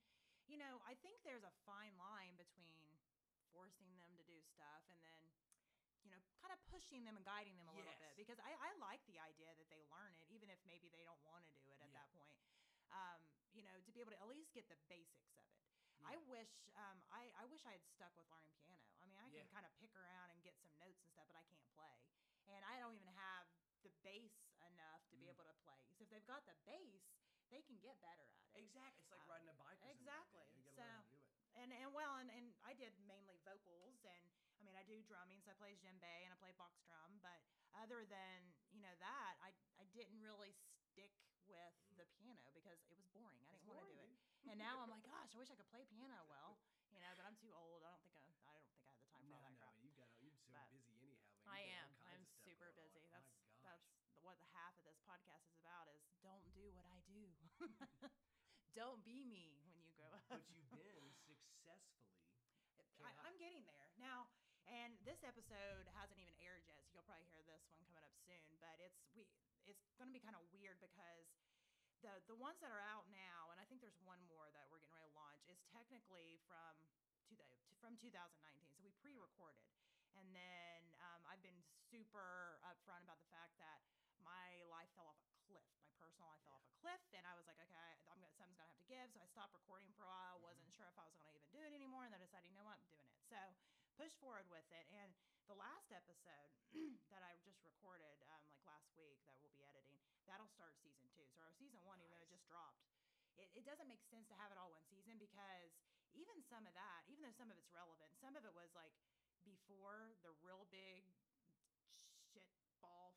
you 0.48 0.58
know, 0.58 0.80
I 0.88 0.96
think 0.96 1.22
there's 1.24 1.44
a 1.44 1.52
fine 1.66 1.98
line 1.98 2.36
between 2.38 2.98
forcing 3.52 3.98
them 4.00 4.16
to 4.16 4.24
do 4.24 4.40
stuff 4.42 4.84
and 4.90 5.04
then 5.04 5.22
you 6.08 6.16
know, 6.16 6.24
kind 6.40 6.56
of 6.56 6.60
pushing 6.72 7.04
them 7.04 7.20
and 7.20 7.26
guiding 7.28 7.60
them 7.60 7.68
a 7.68 7.76
little 7.76 7.92
bit 8.00 8.16
because 8.16 8.40
I, 8.40 8.56
I 8.56 8.72
like 8.80 9.04
the 9.12 9.20
idea 9.20 9.52
that 9.60 9.68
they 9.68 9.84
learn 9.92 10.16
it, 10.16 10.24
even 10.32 10.48
if 10.48 10.56
maybe 10.64 10.88
they 10.88 11.04
don't 11.04 11.20
want 11.28 11.44
to 11.52 11.60
do 11.60 11.68
it 11.68 11.84
at 11.84 11.92
Yeah. 11.92 12.00
that 12.00 12.08
point. 12.16 12.32
Um, 12.96 13.20
you 13.52 13.68
know, 13.68 13.76
to 13.84 13.92
be 13.92 14.00
able 14.00 14.16
to 14.16 14.20
at 14.24 14.30
least 14.32 14.56
get 14.56 14.72
the 14.72 14.80
basics 14.88 15.36
of 15.36 15.44
it. 15.52 15.60
I 16.08 16.16
wish 16.32 16.48
um, 16.80 17.04
I, 17.12 17.28
I 17.36 17.44
wish 17.52 17.68
I 17.68 17.76
had 17.76 17.84
stuck 17.84 18.16
with 18.16 18.24
learning 18.32 18.56
piano. 18.64 18.88
I 19.04 19.06
mean, 19.12 19.20
I 19.20 19.28
can 19.28 19.44
Yeah. 19.44 19.52
kind 19.52 19.68
of 19.68 19.74
pick 19.84 19.92
around 19.92 20.32
and 20.32 20.40
get 20.40 20.56
some 20.64 20.72
notes 20.80 21.04
and 21.04 21.12
stuff, 21.12 21.28
but 21.28 21.36
I 21.36 21.44
can't 21.52 21.68
play, 21.76 22.00
and 22.48 22.64
I 22.64 22.80
don't 22.80 22.96
even 22.96 23.12
have 23.12 23.44
the 23.84 23.92
bass 24.08 24.32
enough 24.72 25.04
to 25.12 25.20
be 25.20 25.28
Mm. 25.28 25.36
able 25.36 25.44
to 25.44 25.56
play. 25.68 25.84
So 26.00 26.08
if 26.08 26.10
they've 26.14 26.24
got 26.30 26.48
the 26.48 26.56
bass, 26.64 27.04
they 27.52 27.60
can 27.68 27.76
get 27.84 28.00
better 28.00 28.24
at 28.24 28.40
it. 28.48 28.56
Exactly. 28.56 29.04
It's 29.04 29.12
like 29.12 29.20
Um, 29.26 29.36
riding 29.36 29.50
a 29.52 29.58
bike. 29.60 29.80
Exactly. 29.84 30.48
Something 30.48 30.64
like 30.64 30.76
that. 30.80 30.80
You 30.80 30.80
gotta 30.80 30.94
learn 30.96 31.04
So- 31.04 31.12
to 31.12 31.12
do 31.12 31.20
it. 31.20 31.28
And 31.58 31.70
and 31.74 31.90
well, 31.92 32.16
and, 32.22 32.30
and 32.30 32.54
I 32.64 32.72
did 32.78 32.94
mainly 33.10 33.42
vocals, 33.44 33.98
and 34.06 34.27
I 34.78 34.84
do 34.84 35.02
drumming, 35.02 35.42
so 35.42 35.52
I 35.52 35.56
play 35.58 35.74
djembe 35.76 36.06
and 36.24 36.32
I 36.32 36.38
play 36.38 36.52
box 36.54 36.80
drum. 36.86 37.20
But 37.22 37.42
other 37.74 38.06
than 38.06 38.54
you 38.72 38.82
know 38.82 38.94
that, 39.00 39.38
I 39.42 39.52
I 39.78 39.86
didn't 39.94 40.22
really 40.22 40.54
stick 40.92 41.12
with 41.46 41.74
the 41.96 42.06
mm. 42.22 42.38
piano 42.38 42.52
because 42.54 42.80
it 42.90 42.96
was 42.98 43.08
boring. 43.10 43.42
I 43.50 43.54
It's 43.54 43.64
didn't 43.64 43.68
want 43.68 43.80
to 43.80 43.94
do 43.94 43.98
it. 44.00 44.10
And 44.48 44.58
now 44.58 44.80
I'm 44.80 44.90
like, 44.90 45.04
gosh, 45.04 45.34
I 45.34 45.38
wish 45.38 45.50
I 45.52 45.56
could 45.56 45.68
play 45.70 45.84
piano 45.86 46.24
well, 46.30 46.58
you 46.90 47.00
know. 47.00 47.14
But 47.16 47.26
I'm 47.26 47.36
too 47.36 47.52
old. 47.54 47.84
I 47.84 47.90
don't 47.90 48.02
think 48.02 48.16
I, 48.16 48.24
I 48.50 48.52
don't 48.54 48.66
think 48.66 48.80
I 48.80 48.88
have 48.88 48.98
the 48.98 49.06
time 49.12 49.26
for 49.28 49.36
No, 49.36 49.38
that 49.40 49.54
no, 49.60 49.60
crap. 49.60 49.76
you 49.82 49.92
got 49.94 50.10
you're 50.20 50.32
so 50.32 50.54
But 50.54 50.70
busy 50.70 50.96
anyhow, 51.02 51.34
man. 51.36 51.46
I 51.46 51.60
am. 51.62 51.96
I'm 52.04 52.26
super 52.44 52.72
on. 52.72 52.72
busy. 52.72 53.06
My 53.10 53.12
That's 53.12 53.30
that's 53.62 53.86
what 54.22 54.40
the 54.40 54.48
half 54.48 54.78
of 54.78 54.84
this 54.84 54.98
podcast 55.06 55.46
is 55.48 55.56
about 55.58 55.88
is 55.88 56.02
don't 56.22 56.52
do 56.54 56.72
what 56.72 56.86
I 56.86 57.00
do. 57.06 57.34
don't 58.74 59.04
be 59.04 59.24
me 59.24 59.58
when 59.66 59.82
you 59.82 59.92
grow 59.92 60.12
up. 60.30 60.42
But 60.70 60.80
you've 60.84 60.94
been 60.94 61.14
successfully. 61.46 62.14
I, 63.04 63.12
I'm 63.26 63.38
getting 63.38 63.66
there 63.66 63.90
now. 63.98 64.28
And 64.68 65.00
this 65.08 65.24
episode 65.24 65.88
hasn't 65.96 66.20
even 66.20 66.36
aired 66.44 66.68
yet, 66.68 66.84
so 66.84 67.00
you'll 67.00 67.08
probably 67.08 67.24
hear 67.32 67.40
this 67.48 67.64
one 67.72 67.80
coming 67.88 68.04
up 68.04 68.12
soon. 68.28 68.60
But 68.60 68.76
it's 68.84 69.00
we 69.16 69.24
it's 69.64 69.80
going 69.96 70.12
to 70.12 70.16
be 70.16 70.20
kind 70.20 70.36
of 70.36 70.44
weird 70.52 70.80
because 70.84 71.28
the 72.04 72.20
the 72.28 72.36
ones 72.36 72.60
that 72.60 72.70
are 72.70 72.84
out 72.84 73.08
now, 73.08 73.50
and 73.52 73.60
I 73.60 73.66
think 73.66 73.80
there's 73.80 73.98
one 74.04 74.20
more 74.28 74.52
that 74.52 74.68
we're 74.68 74.84
getting 74.84 74.94
ready 74.94 75.08
to 75.08 75.16
launch, 75.16 75.48
is 75.48 75.58
technically 75.72 76.36
from 76.46 76.76
to 77.32 77.34
the 77.40 77.48
from 77.80 77.96
2019. 77.96 78.76
So 78.76 78.84
we 78.84 78.92
pre-recorded, 79.00 79.72
and 80.20 80.36
then 80.36 80.92
um, 81.00 81.24
I've 81.24 81.42
been 81.42 81.64
super 81.88 82.60
upfront 82.68 83.08
about 83.08 83.24
the 83.24 83.30
fact 83.32 83.56
that 83.64 83.80
my 84.20 84.62
life 84.68 84.92
fell 85.00 85.08
off 85.08 85.20
a 85.24 85.30
cliff. 85.48 85.72
My 85.88 85.96
personal 85.96 86.28
life 86.28 86.44
fell 86.44 86.54
Yeah. 86.54 86.60
off 86.60 86.68
a 86.68 86.76
cliff, 86.84 87.02
and 87.16 87.24
I 87.24 87.40
was 87.40 87.48
like, 87.48 87.58
okay, 87.64 88.04
I'm 88.12 88.20
gonna 88.20 88.36
something's 88.36 88.60
gonna 88.60 88.68
have 88.68 88.78
to 88.84 88.88
give. 88.92 89.08
So 89.16 89.24
I 89.24 89.28
stopped 89.32 89.54
recording 89.56 89.94
for 89.96 90.04
a 90.04 90.12
while. 90.12 90.44
Mhm. 90.44 90.44
wasn't 90.44 90.74
sure 90.76 90.88
if 90.92 90.98
I 91.00 91.06
was 91.08 91.16
gonna 91.16 91.32
even 91.32 91.48
do 91.56 91.62
it 91.64 91.72
anymore, 91.72 92.04
and 92.04 92.12
then 92.12 92.20
I 92.20 92.26
decided, 92.28 92.50
you 92.52 92.56
know 92.60 92.68
what, 92.68 92.78
I'm 92.78 92.86
doing 92.92 93.08
it. 93.08 93.24
So 93.32 93.40
pushed 93.98 94.22
forward 94.22 94.46
with 94.54 94.66
it, 94.70 94.86
and 94.94 95.10
the 95.50 95.58
last 95.58 95.90
episode 95.90 96.54
that 97.12 97.26
I 97.26 97.42
just 97.42 97.58
recorded, 97.66 98.22
um, 98.30 98.46
like 98.46 98.62
last 98.64 98.94
week, 98.94 99.18
that 99.26 99.34
we'll 99.42 99.52
be 99.52 99.66
editing, 99.66 99.98
that'll 100.30 100.54
start 100.54 100.78
season 100.86 101.10
two. 101.18 101.26
So 101.34 101.42
our 101.42 101.52
season 101.58 101.82
one, 101.82 101.98
even 102.06 102.14
though 102.14 102.22
it 102.22 102.30
just 102.30 102.46
dropped. 102.46 102.86
It, 103.38 103.50
it 103.54 103.66
doesn't 103.70 103.86
make 103.86 104.02
sense 104.10 104.26
to 104.34 104.38
have 104.38 104.50
it 104.50 104.58
all 104.58 104.74
one 104.74 104.86
season 104.90 105.22
because 105.22 105.70
even 106.18 106.42
some 106.50 106.66
of 106.66 106.74
that, 106.74 107.06
even 107.06 107.22
though 107.22 107.38
some 107.38 107.54
of 107.54 107.58
it's 107.58 107.70
relevant, 107.70 108.10
some 108.18 108.34
of 108.34 108.42
it 108.46 108.54
was 108.54 108.74
like 108.74 108.94
before 109.46 110.18
the 110.26 110.34
real 110.42 110.66
big 110.74 111.06
shit 112.34 112.50
ball, 112.82 113.14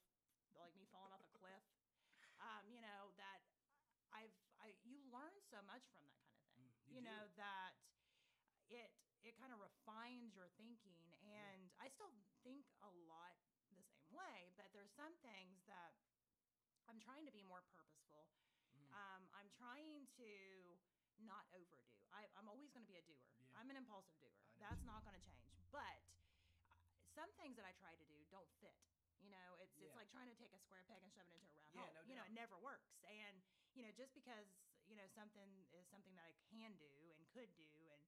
like 0.53 0.77
me 0.77 0.85
falling 0.93 1.17
off 1.17 1.25
a 1.25 1.33
cliff. 1.33 1.65
Um, 2.41 2.69
you 2.69 2.81
know 2.85 3.13
that 3.17 3.41
I've 4.13 4.33
I 4.61 4.77
you 4.85 5.01
learn 5.09 5.33
so 5.49 5.61
much 5.65 5.89
from 5.93 6.05
that 6.05 6.21
kind 6.21 6.37
of 6.37 6.45
thing. 6.45 6.61
Mm, 6.61 6.77
you 6.93 7.01
you 7.01 7.03
know 7.05 7.25
do. 7.33 7.41
that 7.41 7.73
it 8.69 8.93
it 9.25 9.37
kind 9.37 9.53
of 9.53 9.61
refines 9.61 10.30
your 10.41 10.49
thinking, 10.57 11.05
and 11.21 11.69
I 11.77 11.93
still 11.93 12.09
think 12.41 12.65
a 12.81 12.89
lot 13.05 13.37
the 13.77 13.85
same 13.85 14.09
way, 14.17 14.49
but 14.57 14.73
there's 14.73 14.89
some 14.97 15.13
things 15.21 15.61
that 15.69 15.93
I'm 16.89 16.97
trying 17.05 17.29
to 17.29 17.35
be 17.37 17.45
more 17.45 17.61
purposeful. 17.77 18.33
Mm. 18.73 18.89
Um, 18.97 19.23
I'm 19.37 19.53
trying 19.53 20.09
to 20.17 20.31
not 21.21 21.45
overdo. 21.53 21.93
I, 22.17 22.25
I'm 22.41 22.49
always 22.49 22.73
going 22.73 22.89
to 22.89 22.91
be 22.91 22.97
a 22.97 23.05
doer. 23.05 23.21
Yeah. 23.37 23.61
I'm 23.61 23.69
an 23.69 23.77
impulsive 23.77 24.17
doer. 24.17 24.33
I 24.33 24.49
know 24.49 24.57
what 24.57 24.65
That's 24.65 24.83
not 24.89 25.05
going 25.05 25.15
to 25.21 25.25
change. 25.29 25.45
But 25.69 26.01
uh, 26.73 26.81
some 27.13 27.29
things 27.37 27.61
that 27.61 27.69
I 27.69 27.77
try 27.77 27.93
to 27.93 28.07
do 28.09 28.17
don't 28.33 28.49
fit. 28.65 28.81
You 29.21 29.29
know, 29.29 29.61
it's 29.61 29.77
it's 29.77 29.93
like 29.93 30.09
trying 30.09 30.33
to 30.33 30.39
take 30.41 30.57
a 30.57 30.61
square 30.65 30.81
peg 30.89 31.05
and 31.05 31.13
shove 31.13 31.29
it 31.29 31.37
into 31.37 31.53
a 31.53 31.61
round 31.61 31.77
Yeah, 31.77 31.93
hole. 31.93 31.93
no 31.93 32.09
you 32.09 32.17
know, 32.17 32.25
it 32.25 32.33
never 32.33 32.57
works. 32.57 32.97
And 33.05 33.45
you 33.77 33.85
know, 33.85 33.93
just 33.93 34.17
because 34.17 34.49
you 34.89 34.97
know 34.97 35.05
something 35.13 35.69
is 35.77 35.85
something 35.93 36.17
that 36.17 36.25
I 36.25 36.33
can 36.49 36.73
do 36.81 36.89
and 37.13 37.21
could 37.37 37.53
do 37.61 37.69
and 37.93 38.00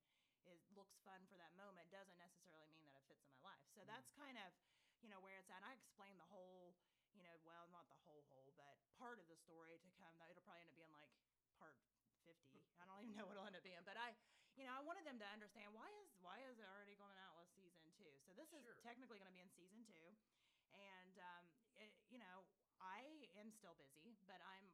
it 0.49 0.61
looks 0.75 0.99
fun 1.07 1.23
for 1.31 1.37
that 1.39 1.53
moment 1.55 1.91
doesn't 1.93 2.19
necessarily 2.19 2.71
mean 2.75 2.87
that 2.91 2.99
it 2.99 3.07
fits 3.07 3.23
in 3.23 3.31
my 3.33 3.43
life. 3.45 3.67
So 3.75 3.83
Mm. 3.83 3.91
that's 3.91 4.09
kind 4.17 4.37
of 4.39 4.51
you 5.03 5.11
know 5.11 5.19
where 5.19 5.39
it's 5.39 5.51
at. 5.51 5.63
And 5.63 5.67
I 5.67 5.75
explained 5.75 6.19
the 6.19 6.31
whole 6.31 6.75
you 7.13 7.21
know, 7.21 7.37
well, 7.45 7.69
not 7.69 7.85
the 7.93 8.01
whole 8.09 8.25
whole, 8.33 8.57
but 8.57 8.81
part 8.97 9.21
of 9.21 9.29
the 9.29 9.37
story 9.37 9.77
to 9.85 9.91
come. 10.01 10.17
It'll 10.25 10.45
probably 10.45 10.65
end 10.65 10.73
up 10.73 10.81
being 10.81 10.93
like 10.97 11.13
part 11.61 11.77
50. 12.25 12.65
I 12.81 12.89
don't 12.89 13.05
even 13.05 13.17
know 13.21 13.29
what 13.29 13.37
it'll 13.37 13.49
end 13.49 13.59
up 13.59 13.65
being, 13.65 13.85
but 13.85 14.01
I, 14.01 14.17
you 14.57 14.65
know, 14.65 14.73
I 14.73 14.81
wanted 14.81 15.05
them 15.05 15.21
to 15.21 15.29
understand 15.29 15.73
why 15.77 15.89
is 16.01 16.09
why 16.25 16.41
is 16.49 16.57
it 16.57 16.65
already 16.65 16.97
going 16.97 17.17
out 17.21 17.37
with 17.37 17.49
season 17.53 17.93
two. 18.01 18.13
So 18.25 18.33
this 18.33 18.49
is 18.57 18.65
technically 18.81 19.21
going 19.21 19.29
to 19.29 19.37
be 19.37 19.45
in 19.45 19.53
season 19.53 19.85
two, 19.85 20.07
and 20.73 21.15
um, 21.21 21.45
it, 21.77 21.93
you 22.09 22.17
know, 22.17 22.49
I 22.81 23.29
am 23.37 23.53
still 23.53 23.77
busy, 23.77 24.17
but 24.25 24.41
I'm 24.41 24.73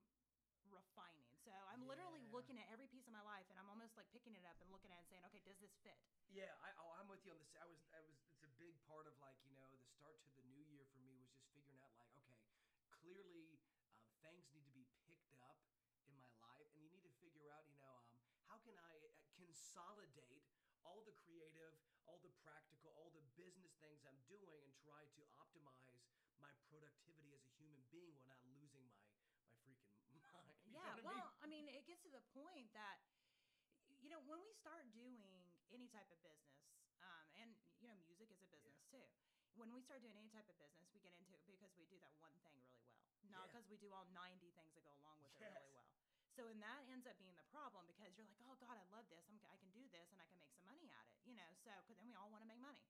refining. 0.70 1.28
So 1.44 1.52
I'm 1.72 1.84
literally 1.88 2.24
looking 2.28 2.60
at 2.60 2.68
every 2.68 2.88
piece 2.88 3.08
of 3.08 3.14
my 3.14 3.24
life, 3.24 3.48
and 3.48 3.56
I'm 3.56 3.68
almost 3.68 3.96
like 3.96 4.08
picking 4.12 4.36
it 4.36 4.44
up 4.44 4.56
and 4.60 4.68
looking 4.68 4.92
at 4.92 5.00
it 5.00 5.08
and 5.08 5.10
saying, 5.16 5.24
okay, 5.32 5.42
does 5.44 5.58
this 5.60 5.72
fit? 5.80 5.96
Yeah, 6.28 6.52
I, 6.60 6.72
oh, 6.80 6.92
I'm 7.00 7.08
with 7.08 7.24
you 7.24 7.32
on 7.32 7.40
this. 7.40 7.52
I 7.56 7.64
was, 7.64 7.80
I 7.96 8.00
was. 8.04 8.16
It's 8.36 8.44
a 8.44 8.52
big 8.60 8.76
part 8.84 9.08
of 9.08 9.16
like 9.18 9.36
you 9.48 9.56
know 9.56 9.66
the 9.72 9.80
start 9.80 10.20
to 10.28 10.30
the 10.36 10.44
new 10.52 10.62
year 10.68 10.84
for 10.92 11.00
me 11.02 11.16
was 11.16 11.32
just 11.32 11.48
figuring 11.56 11.80
out 11.80 11.96
like 11.96 12.12
okay, 12.20 12.36
clearly 13.00 13.58
um, 14.28 14.38
things 14.52 14.68
need 14.76 14.88
to 14.92 15.00
be 15.08 15.16
picked 15.24 15.40
up 15.40 15.56
in 16.04 16.14
my 16.20 16.30
life, 16.44 16.68
and 16.76 16.84
you 16.84 16.92
need 16.92 17.04
to 17.08 17.14
figure 17.18 17.48
out 17.48 17.64
you 17.72 17.80
know 17.80 17.96
um, 18.12 18.20
how 18.46 18.60
can 18.60 18.76
I 18.76 18.94
uh, 19.00 19.08
consolidate 19.40 20.44
all 20.88 21.04
the 21.04 21.16
creative, 21.28 21.76
all 22.08 22.16
the 22.24 22.32
practical, 22.40 22.88
all 22.96 23.12
the 23.12 23.24
business 23.36 23.76
things 23.84 24.00
I'm 24.08 24.16
doing 24.32 24.56
and 24.64 24.72
try 24.80 25.04
to 25.04 25.22
optimize 25.36 26.00
my 26.40 26.48
productivity 26.72 27.36
as 27.36 27.44
a 27.44 27.52
human 27.60 27.82
being 27.92 28.16
while 28.16 28.30
not 28.32 28.40
losing 28.48 28.88
my 28.88 29.04
my 29.68 29.76
freaking 29.92 30.16
mind. 30.24 30.48
You 30.64 30.72
know 30.72 30.80
yeah, 30.80 30.96
what 30.96 31.04
I 31.04 31.04
well, 31.04 31.28
mean? 31.44 31.44
I 31.44 31.46
mean, 31.46 31.64
it 31.68 31.84
gets 31.84 31.97
to 32.08 32.16
the 32.16 32.24
point 32.32 32.72
that 32.72 33.04
you 34.00 34.08
know 34.08 34.24
when 34.24 34.40
we 34.40 34.48
start 34.56 34.88
doing 34.96 35.20
any 35.68 35.84
type 35.92 36.08
of 36.08 36.16
business, 36.24 36.56
um, 37.04 37.28
and 37.36 37.52
you 37.84 37.86
know, 37.92 37.96
music 38.08 38.32
is 38.32 38.40
a 38.40 38.48
business 38.48 38.80
too. 38.88 39.04
When 39.60 39.68
we 39.76 39.84
start 39.84 40.00
doing 40.00 40.16
any 40.16 40.32
type 40.32 40.48
of 40.48 40.56
business, 40.56 40.88
we 40.96 41.04
get 41.04 41.12
into 41.20 41.36
it 41.36 41.44
because 41.44 41.68
we 41.76 41.84
do 41.92 42.00
that 42.00 42.14
one 42.16 42.32
thing 42.40 42.56
really 42.64 42.80
well, 42.88 43.04
not 43.28 43.44
Yeah. 43.44 43.52
because 43.52 43.66
we 43.68 43.76
do 43.76 43.92
all 43.92 44.08
ninety 44.16 44.48
things 44.56 44.72
that 44.72 44.80
go 44.88 44.94
along 45.04 45.20
with 45.20 45.36
it 45.36 45.52
really 45.52 45.68
well. 45.76 45.92
So, 46.32 46.46
and 46.48 46.62
that 46.62 46.86
ends 46.88 47.04
up 47.04 47.18
being 47.18 47.34
the 47.34 47.44
problem 47.50 47.84
because 47.90 48.14
you're 48.14 48.24
like, 48.30 48.38
oh 48.46 48.54
God, 48.62 48.78
I 48.78 48.86
love 48.94 49.04
this. 49.10 49.26
I'm, 49.26 49.36
I 49.50 49.58
can 49.58 49.68
do 49.74 49.82
this 49.90 50.06
and 50.14 50.22
I 50.22 50.26
can 50.30 50.38
make 50.38 50.54
some 50.54 50.64
money 50.64 50.86
at 50.86 51.04
it, 51.10 51.18
you 51.26 51.34
know. 51.34 51.50
So, 51.66 51.74
because 51.82 51.98
then 51.98 52.06
we 52.06 52.14
all 52.14 52.30
want 52.30 52.46
to 52.46 52.48
make 52.48 52.62
money. 52.62 52.86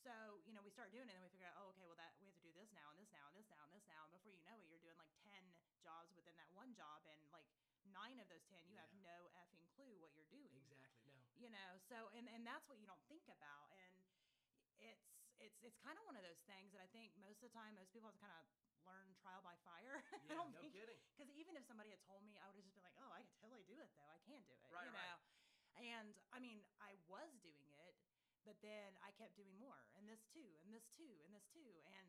So, 0.00 0.40
you 0.48 0.56
know, 0.56 0.64
we 0.64 0.72
start 0.72 0.88
doing 0.96 1.04
it 1.04 1.12
and 1.12 1.20
we 1.20 1.28
figure 1.28 1.44
out, 1.44 1.60
oh, 1.60 1.76
okay, 1.76 1.84
well, 1.84 1.98
that 2.00 2.16
we 2.16 2.24
have 2.24 2.38
to 2.40 2.44
do 2.46 2.54
this 2.56 2.72
now 2.72 2.88
and 2.88 2.96
this 2.96 3.10
now 3.12 3.28
and 3.28 3.36
this 3.36 3.44
now 3.52 3.60
and 3.68 3.72
this 3.76 3.84
now. 3.84 4.08
And 4.08 4.12
before 4.16 4.32
you 4.32 4.40
know 4.48 4.56
it, 4.56 4.64
you're 4.72 4.80
doing 4.80 4.96
like 4.96 5.12
10 5.28 5.44
jobs 5.84 6.08
within 6.16 6.32
that 6.40 6.48
one 6.56 6.72
job. 6.72 7.04
And 7.04 7.20
like 7.36 7.44
nine 7.92 8.18
of 8.22 8.26
those 8.30 8.44
10, 8.50 8.66
you 8.68 8.76
have 8.78 8.90
no 9.02 9.30
effing 9.38 9.64
clue 9.74 9.94
what 10.00 10.14
you're 10.16 10.28
doing. 10.32 10.62
Exactly. 10.70 11.12
No. 11.12 11.42
You 11.42 11.50
know, 11.52 11.70
so, 11.86 12.10
and, 12.16 12.26
and 12.32 12.42
that's 12.46 12.66
what 12.68 12.78
you 12.80 12.86
don't 12.86 13.02
think 13.10 13.26
about. 13.28 13.70
And 13.76 13.94
it's, 14.80 15.06
it's, 15.38 15.58
it's 15.62 15.76
kind 15.84 15.96
of 16.00 16.04
one 16.08 16.16
of 16.16 16.24
those 16.24 16.40
things 16.48 16.72
that 16.72 16.80
I 16.80 16.88
think 16.90 17.12
most 17.20 17.44
of 17.44 17.52
the 17.52 17.54
time, 17.56 17.76
most 17.76 17.92
people 17.92 18.08
have 18.08 18.16
to 18.16 18.24
kind 18.24 18.32
of 18.34 18.44
learn 18.86 19.12
trial 19.20 19.42
by 19.44 19.56
fire. 19.66 20.00
I 20.30 20.32
Yeah, 20.32 20.38
don't 20.38 20.52
no 20.54 20.60
think, 20.62 20.72
kidding. 20.72 21.00
because 21.12 21.28
even 21.36 21.54
if 21.58 21.64
somebody 21.66 21.90
had 21.92 22.00
told 22.06 22.22
me, 22.24 22.38
I 22.40 22.46
would 22.48 22.56
have 22.56 22.64
just 22.64 22.76
been 22.78 22.86
like, 22.86 22.96
"Oh, 23.02 23.10
I 23.10 23.20
can 23.26 23.34
totally 23.42 23.66
do 23.66 23.74
it, 23.82 23.90
though. 23.98 24.08
I 24.08 24.18
can 24.22 24.40
do 24.46 24.54
it." 24.54 24.70
Right, 24.70 24.86
you 24.86 24.94
right. 24.94 25.10
know. 25.10 25.18
And 25.76 26.14
I 26.32 26.38
mean, 26.40 26.62
I 26.80 26.96
was 27.10 27.28
doing 27.44 27.68
it, 27.84 27.94
but 28.46 28.56
then 28.62 28.96
I 29.04 29.10
kept 29.12 29.36
doing 29.36 29.52
more, 29.60 29.76
and 29.98 30.08
this 30.08 30.22
too, 30.32 30.56
and 30.64 30.72
this 30.72 30.86
too, 30.96 31.20
and 31.26 31.34
this 31.34 31.44
too, 31.52 31.82
and 31.84 32.08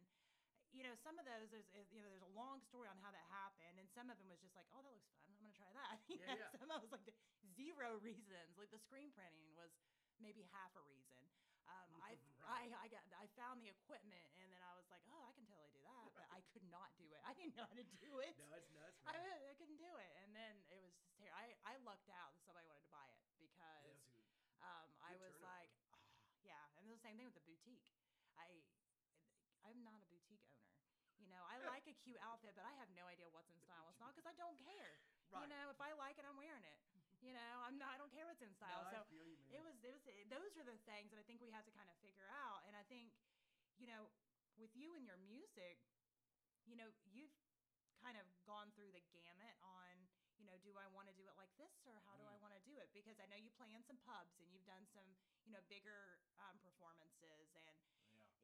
you 0.71 0.83
know, 0.83 0.93
some 0.95 1.17
of 1.17 1.25
those 1.25 1.49
there's 1.49 1.67
you 1.91 2.01
know 2.01 2.09
there's 2.09 2.21
a 2.25 2.35
long 2.35 2.61
story 2.61 2.87
on 2.87 2.97
how 2.97 3.11
that 3.11 3.25
happened, 3.31 3.79
and 3.79 3.87
some 3.89 4.09
of 4.09 4.17
them 4.17 4.27
was 4.29 4.39
just 4.39 4.55
like, 4.55 4.67
"Oh, 4.73 4.81
that 4.81 4.91
looks 4.91 5.07
fun. 5.15 5.23
I'm 5.35 5.41
gonna 5.41 5.53
try 5.55 5.71
that." 5.71 5.99
You 6.07 6.19
Yeah, 6.19 6.25
know, 6.25 6.35
yeah. 6.35 6.49
Some 6.57 6.71
of 6.71 6.83
it 6.83 6.89
was 6.89 6.91
like 6.91 7.07
zero 7.55 7.97
reasons. 7.97 8.57
Like 8.57 8.69
the 8.69 8.79
screen 8.79 9.11
printing 9.11 9.53
was 9.55 9.71
maybe 10.19 10.41
half 10.41 10.73
a 10.75 10.81
reason. 10.81 11.31
Um, 11.67 11.99
I, 12.01 12.15
Right. 12.39 12.71
I 12.71 12.71
I 12.83 12.87
got 12.87 13.03
I 13.17 13.27
found 13.35 13.61
the 13.61 13.67
equipment, 13.67 14.31
and 14.39 14.51
then 14.51 14.61
I 14.63 14.73
was 14.75 14.87
like, 14.89 15.03
"Oh, 15.11 15.23
I 15.23 15.31
can 15.33 15.45
totally 15.45 15.69
do 15.69 15.81
that," 15.83 16.11
but 16.13 16.25
I 16.31 16.41
could 16.53 16.63
not 16.63 16.95
do 16.97 17.11
it. 17.11 17.21
I 17.27 17.33
didn't 17.33 17.55
know 17.55 17.65
how 17.67 17.75
to 17.75 17.83
do 17.83 18.19
it. 18.19 18.35
No, 18.37 18.53
it's 18.53 18.69
nuts, 18.69 19.03
I, 19.05 19.11
man. 19.11 19.31
I 19.49 19.53
couldn't 19.53 19.77
do 19.77 19.95
it, 19.97 20.11
and 20.21 20.35
then 20.35 20.63
it 20.69 20.77
was 20.79 20.93
just 20.95 21.15
ter- 21.17 21.31
I 21.31 21.55
I 21.63 21.75
lucked 21.77 22.09
out 22.09 22.33
that 22.35 22.43
somebody 22.45 22.67
wanted 22.67 22.83
to 22.83 22.87
buy 22.91 23.07
it 23.07 23.23
Yeah, 23.37 23.47
because 23.47 23.93
it's 24.15 24.27
um, 24.61 24.89
I 24.99 25.15
was 25.15 25.39
like, 25.39 25.71
"Ah," 25.91 25.99
yeah, 26.41 26.65
and 26.75 26.85
it 26.85 26.89
was 26.89 26.99
the 26.99 27.07
same 27.07 27.15
thing 27.17 27.25
with 27.25 27.33
the 27.35 27.39
boutique. 27.41 27.83
I 28.37 28.61
I'm 29.63 29.83
not 29.83 29.99
a 30.01 30.05
boutique 30.05 30.05
owner. 30.05 30.11
You 30.11 30.16
know, 31.37 31.45
I 31.45 31.61
like 31.69 31.85
a 31.85 31.93
cute 32.01 32.17
outfit, 32.25 32.57
but 32.57 32.65
I 32.65 32.73
have 32.81 32.89
no 32.97 33.05
idea 33.05 33.29
what's 33.29 33.53
in 33.53 33.61
style. 33.61 33.85
What's 33.85 34.01
not 34.01 34.17
because 34.17 34.25
I 34.25 34.33
don't 34.33 34.57
care. 34.65 34.97
Right. 35.29 35.45
You 35.45 35.53
know, 35.53 35.69
if 35.69 35.77
I 35.77 35.93
like 35.93 36.17
it, 36.17 36.25
I'm 36.25 36.39
wearing 36.39 36.65
it. 36.65 36.81
You 37.21 37.33
know, 37.33 37.53
I'm 37.65 37.77
not. 37.77 37.93
I 37.93 37.97
don't 38.01 38.13
care 38.13 38.25
what's 38.25 38.41
in 38.41 38.53
style. 38.53 38.85
No, 38.89 38.89
I 38.89 38.93
so 38.93 38.99
you, 39.13 39.25
it 39.53 39.61
was. 39.61 39.77
It 39.85 39.89
was. 39.93 40.01
It, 40.05 40.29
those 40.29 40.53
are 40.57 40.65
the 40.65 40.77
things 40.85 41.09
that 41.13 41.17
I 41.21 41.25
think 41.25 41.41
we 41.41 41.49
have 41.53 41.65
to 41.65 41.73
kind 41.73 41.89
of 41.89 41.97
figure 42.01 42.29
out. 42.29 42.61
And 42.69 42.77
I 42.77 42.85
think, 42.85 43.09
you 43.81 43.89
know, 43.89 44.09
with 44.57 44.73
you 44.77 44.93
and 44.93 45.01
your 45.05 45.17
music, 45.17 45.81
you 46.65 46.77
know, 46.77 46.89
you've 47.09 47.33
kind 48.01 48.17
of 48.17 48.25
gone 48.45 48.69
through 48.77 48.93
the 48.93 49.01
gamut 49.09 49.57
on, 49.65 49.89
you 50.37 50.45
know, 50.45 50.53
do 50.61 50.77
I 50.77 50.85
want 50.93 51.09
to 51.09 51.15
do 51.17 51.25
it 51.25 51.33
like 51.41 51.49
this 51.57 51.73
or 51.89 51.97
how 52.05 52.13
do 52.21 52.25
I 52.29 52.37
Mm. 52.37 52.41
want 52.45 52.53
to 52.53 52.61
do 52.61 52.77
it? 52.77 52.93
Because 52.93 53.17
I 53.17 53.25
know 53.25 53.35
you 53.41 53.49
play 53.57 53.73
in 53.73 53.81
some 53.81 53.97
pubs 54.05 54.37
and 54.37 54.45
you've 54.53 54.65
done 54.69 54.85
some, 54.93 55.09
you 55.41 55.49
know, 55.51 55.61
bigger 55.65 56.21
um, 56.37 56.61
performances 56.61 57.49
and. 57.57 57.96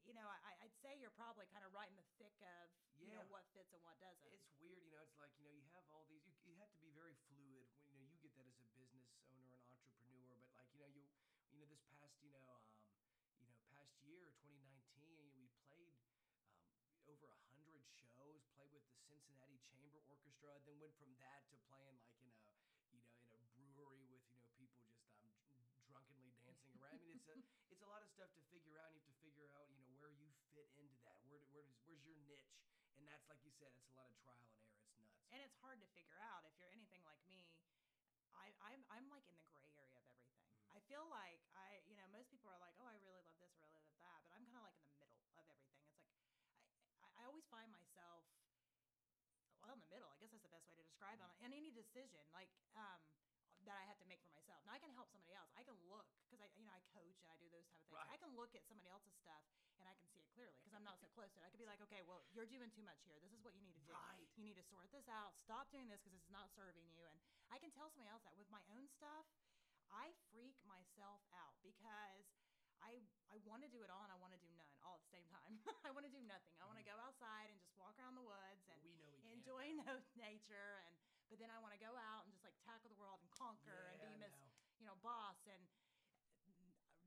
You 0.03 0.13
know, 0.13 0.27
I, 0.27 0.51
I'd 0.67 0.75
say 0.83 1.00
you're 1.00 1.15
probably 1.15 1.48
kind 1.51 1.63
of 1.63 1.72
right 1.72 1.88
in 1.88 1.95
the 1.95 2.07
thick 2.19 2.36
of, 2.43 2.67
you 3.00 3.07
know, 3.07 3.24
Yeah. 3.24 3.31
what 3.31 3.43
fits 3.55 3.72
and 3.74 3.81
what 3.83 3.95
doesn't. 4.03 4.31
It's 4.36 4.48
weird, 4.60 4.83
you 4.83 4.91
know. 4.91 5.03
It's 5.03 5.15
like 5.19 5.31
you 5.39 5.43
know, 5.48 5.51
you 5.55 5.63
have 5.72 5.83
all 5.91 6.03
these. 6.12 6.24
You, 6.27 6.36
you 6.43 6.55
have 6.60 6.72
to 6.75 6.79
be 6.83 6.91
very 6.91 7.15
fluid. 7.31 7.67
When, 7.72 7.88
you 7.95 8.00
know, 8.03 8.07
you 8.12 8.19
get 8.19 8.36
that 8.36 8.48
as 8.48 8.57
a 8.60 8.67
business 8.75 9.07
owner 9.31 9.48
and 9.55 9.63
entrepreneur, 9.72 10.36
but 10.39 10.51
like 10.60 10.67
you 10.75 10.79
know, 10.83 10.91
you 10.91 11.03
you 11.51 11.60
know, 11.60 11.67
this 11.72 11.81
past 11.91 12.15
you 12.24 12.31
know, 12.36 12.43
um, 12.51 12.67
you 13.39 13.48
know, 13.48 13.55
past 13.72 13.95
year, 14.03 14.31
2019, 14.43 15.07
you 15.07 15.24
know, 15.24 15.36
we 15.39 15.48
played 15.63 15.91
um, 16.51 16.67
over 17.07 17.27
a 17.31 17.39
hundred 17.55 17.83
shows. 18.07 18.43
Played 18.55 18.72
with 18.75 18.86
the 18.88 18.95
Cincinnati 19.07 19.57
Chamber 19.72 20.03
Orchestra. 20.07 20.60
Then 20.67 20.79
went 20.83 20.95
from 21.00 21.12
that 21.19 21.48
to 21.51 21.55
playing 21.72 21.95
like 22.03 22.15
in 22.19 22.27
a 22.31 22.36
you 22.91 23.00
know 23.00 23.07
in 23.31 23.39
a 23.39 23.48
brewery 23.55 24.03
with 24.12 24.24
you 24.29 24.36
know 24.39 24.48
people 24.60 24.79
just 24.83 25.03
um, 25.15 25.27
dr- 25.67 25.79
drunkenly 25.89 26.31
dancing 26.39 26.72
around. 26.79 27.00
I 27.00 27.03
mean, 27.03 27.15
it's 27.19 27.27
a 27.31 27.36
it's 27.74 27.81
a 27.83 27.89
lot 27.89 28.03
of 28.05 28.10
stuff 28.13 28.29
to 28.38 28.43
figure 28.53 28.77
out. 28.79 28.91
And 28.93 29.01
you 29.01 29.03
have 29.03 29.17
to 29.17 29.22
figure 29.25 29.50
out 29.57 29.65
you 29.74 29.75
know 29.81 29.82
fit 30.53 30.69
into 30.77 30.98
that. 31.05 31.17
Where 31.25 31.41
where 31.53 31.65
does 31.65 31.77
where's 31.86 32.01
your 32.05 32.17
niche? 32.25 32.53
And 32.98 33.05
that's 33.10 33.25
like 33.29 33.41
you 33.41 33.53
said, 33.57 33.74
it's 33.74 33.89
a 33.89 33.98
lot 33.98 34.10
of 34.10 34.17
trial 34.22 34.38
and 34.41 34.53
error. 34.53 34.77
It's 34.86 34.93
nuts. 35.01 35.25
and 35.33 35.41
it's 35.41 35.57
hard 35.62 35.81
to 35.81 35.88
figure 35.98 36.17
out 36.22 36.45
if 36.45 36.53
you're 36.57 36.69
anything 36.69 37.01
like 37.03 37.22
me. 37.25 37.50
I, 38.38 38.53
I'm 38.69 38.81
I'm 38.89 39.05
like 39.10 39.25
in 39.29 39.38
the 39.38 39.50
gray 39.50 39.69
area 39.77 39.98
of 40.01 40.07
everything. 40.10 40.45
Mhm. 40.62 40.77
I 40.77 40.79
feel 40.89 41.05
like 41.10 41.41
I, 41.57 41.81
you 41.89 41.98
know, 41.98 42.05
most 42.13 42.29
people 42.29 42.50
are 42.50 42.62
like, 42.62 42.74
oh, 42.81 42.89
I 42.89 42.98
really 43.01 43.22
love 43.25 43.38
this, 43.41 43.53
I 43.57 43.65
really 43.69 43.86
love 43.86 44.01
that, 44.01 44.19
but 44.25 44.33
I'm 44.38 44.45
kind 44.50 44.62
of 44.62 44.65
like 44.69 44.77
in 44.77 44.86
the 44.89 44.93
middle 44.98 45.13
of 45.13 45.17
everything. 45.38 45.89
It's 45.89 46.05
like 46.05 46.17
I, 47.01 47.10
I, 47.22 47.24
always 47.29 47.45
find 47.50 47.69
myself 47.72 48.25
well 49.62 49.74
in 49.74 49.81
the 49.81 49.91
middle. 49.93 50.10
I 50.10 50.17
guess 50.19 50.33
that's 50.33 50.43
the 50.43 50.51
best 50.53 50.65
way 50.67 50.75
to 50.75 50.83
describe 50.83 51.17
it. 51.17 51.24
Mm-hmm. 51.24 51.43
And 51.45 51.50
any 51.53 51.72
decision 51.72 52.25
like 52.36 52.51
um, 52.75 53.00
that 53.63 53.79
I 53.79 53.86
have 53.88 54.00
to 54.03 54.07
make 54.07 54.19
for 54.27 54.36
myself. 54.36 54.60
Now 54.67 54.75
I 54.75 54.81
can 54.81 54.91
help 54.91 55.07
somebody 55.12 55.36
else. 55.36 55.48
I 55.55 55.63
can 55.63 55.75
look 55.88 56.07
because 56.27 56.43
I, 56.43 56.48
you 56.60 56.67
know, 56.67 56.74
I 56.75 56.83
coach 56.91 57.15
and 57.24 57.31
I 57.31 57.38
do 57.39 57.48
those 57.48 57.63
type 57.72 57.79
of 57.79 57.88
things. 57.88 58.03
Right. 58.03 58.12
I 58.12 58.17
can 58.19 58.31
look 58.36 58.51
at 58.55 58.63
somebody 58.67 58.91
else's 58.91 59.15
stuff 59.24 59.43
and 59.83 59.91
I 59.91 59.99
can 59.99 60.07
see 60.15 60.23
it 60.23 60.31
clearly 60.31 60.55
because 60.63 60.71
I'm 60.71 60.87
not 60.87 60.95
so 61.03 61.11
close 61.11 61.27
to 61.35 61.43
it. 61.43 61.43
I 61.43 61.51
could 61.51 61.59
be 61.59 61.67
like, 61.67 61.83
okay, 61.91 61.99
well, 62.07 62.23
you're 62.31 62.47
doing 62.47 62.71
too 62.71 62.87
much 62.87 63.03
here. 63.03 63.19
This 63.19 63.35
is 63.35 63.43
what 63.43 63.51
you 63.51 63.59
need 63.59 63.75
to 63.75 63.83
do. 63.83 63.91
Right. 63.91 64.23
You 64.39 64.47
need 64.47 64.55
to 64.55 64.63
sort 64.71 64.87
this 64.95 65.03
out. 65.11 65.35
Stop 65.35 65.67
doing 65.75 65.91
this 65.91 65.99
because 65.99 66.15
this 66.15 66.23
is 66.23 66.31
not 66.31 66.47
serving 66.55 66.87
you. 66.87 67.03
And 67.11 67.19
I 67.51 67.59
can 67.59 67.67
tell 67.75 67.91
somebody 67.91 68.07
else 68.07 68.23
that 68.23 68.39
with 68.39 68.47
my 68.47 68.63
own 68.71 68.87
stuff, 68.87 69.27
I 69.91 70.15
freak 70.31 70.55
myself 70.63 71.19
out 71.35 71.59
because 71.59 72.23
I 72.79 73.03
I 73.31 73.41
want 73.49 73.65
to 73.65 73.69
do 73.71 73.81
it 73.83 73.89
all 73.91 74.03
and 74.05 74.13
I 74.13 74.19
want 74.21 74.31
to 74.37 74.41
do 74.41 74.49
none 74.55 74.67
all 74.85 74.95
at 74.97 75.03
the 75.03 75.11
same 75.11 75.27
time. 75.27 75.59
I 75.87 75.91
want 75.91 76.07
to 76.07 76.13
do 76.13 76.21
nothing. 76.23 76.55
I 76.61 76.65
want 76.69 76.79
to 76.79 76.85
Mhm. 76.87 76.95
go 76.95 76.97
outside 77.03 77.51
and 77.51 77.59
just 77.59 77.75
walk 77.75 77.97
around 77.99 78.15
the 78.15 78.23
woods 78.25 78.63
and 78.71 78.79
we 78.85 78.93
know 78.95 79.11
we 79.21 79.31
enjoy 79.35 79.73
no 79.83 79.99
nature 80.15 80.79
and 80.87 80.95
but 81.29 81.39
then 81.41 81.49
I 81.49 81.57
want 81.59 81.73
to 81.73 81.81
go 81.81 81.93
out 81.97 82.25
and 82.25 82.31
just 82.33 82.43
like 82.45 82.53
tackle 82.61 82.89
the 82.93 82.99
world 82.99 83.17
and 83.21 83.29
conquer 83.33 83.89
and 83.93 84.01
be 84.01 84.17
Miss 84.21 84.33
no. 84.37 84.45
you 84.79 84.85
know 84.85 84.95
boss 85.01 85.39
and 85.49 85.61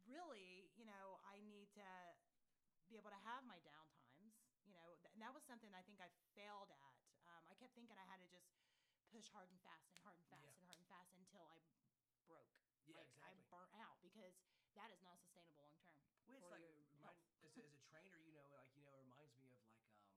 really 0.07 0.71
you 0.79 0.87
know 0.87 1.19
I 1.27 1.41
need 1.47 1.69
to 1.75 1.89
be 2.97 3.01
able 3.05 3.13
to 3.13 3.25
have 3.29 3.45
my 3.45 3.61
down 3.61 3.85
times 3.93 4.41
you 4.65 4.73
know 4.73 4.97
th- 5.05 5.13
and 5.13 5.21
that 5.21 5.37
was 5.37 5.45
something 5.45 5.69
I 5.77 5.85
think 5.85 6.01
I 6.01 6.09
failed 6.33 6.73
at 6.73 6.97
um, 7.29 7.45
I 7.53 7.55
kept 7.61 7.77
thinking 7.77 8.01
I 8.01 8.09
had 8.09 8.25
to 8.25 8.29
just 8.33 8.49
push 9.13 9.29
hard 9.29 9.53
and 9.53 9.61
fast 9.61 9.93
and 9.93 10.01
hard 10.01 10.17
and 10.17 10.25
fast 10.33 10.49
Yeah. 10.49 10.57
and 10.57 10.65
hard 10.65 10.81
and 10.81 10.89
fast 10.89 11.13
until 11.21 11.45
I 11.45 11.61
broke 12.25 12.49
Yeah, 12.89 12.97
like 12.97 13.13
exactly. 13.13 13.21
I 13.21 13.37
burnt 13.53 13.75
out 13.77 14.01
because 14.01 14.41
that 14.75 14.89
is 14.89 15.03
not 15.05 15.21
sustainable 15.21 15.69
long 15.69 15.85
term 15.93 16.25
Well, 16.27 16.37
it's 16.37 16.51
like 16.51 16.67
remind, 16.99 17.15
as, 17.41 17.55
a, 17.55 17.61
as 17.63 17.73
a 17.75 17.79
trainer, 17.79 18.19
you 18.19 18.33
know, 18.33 18.49
like 18.51 18.67
you 18.75 18.83
know, 18.83 18.91
it 18.91 18.99
reminds 18.99 19.37
me 19.37 19.47
of 19.53 19.61
like 19.63 19.79
um, 19.95 20.11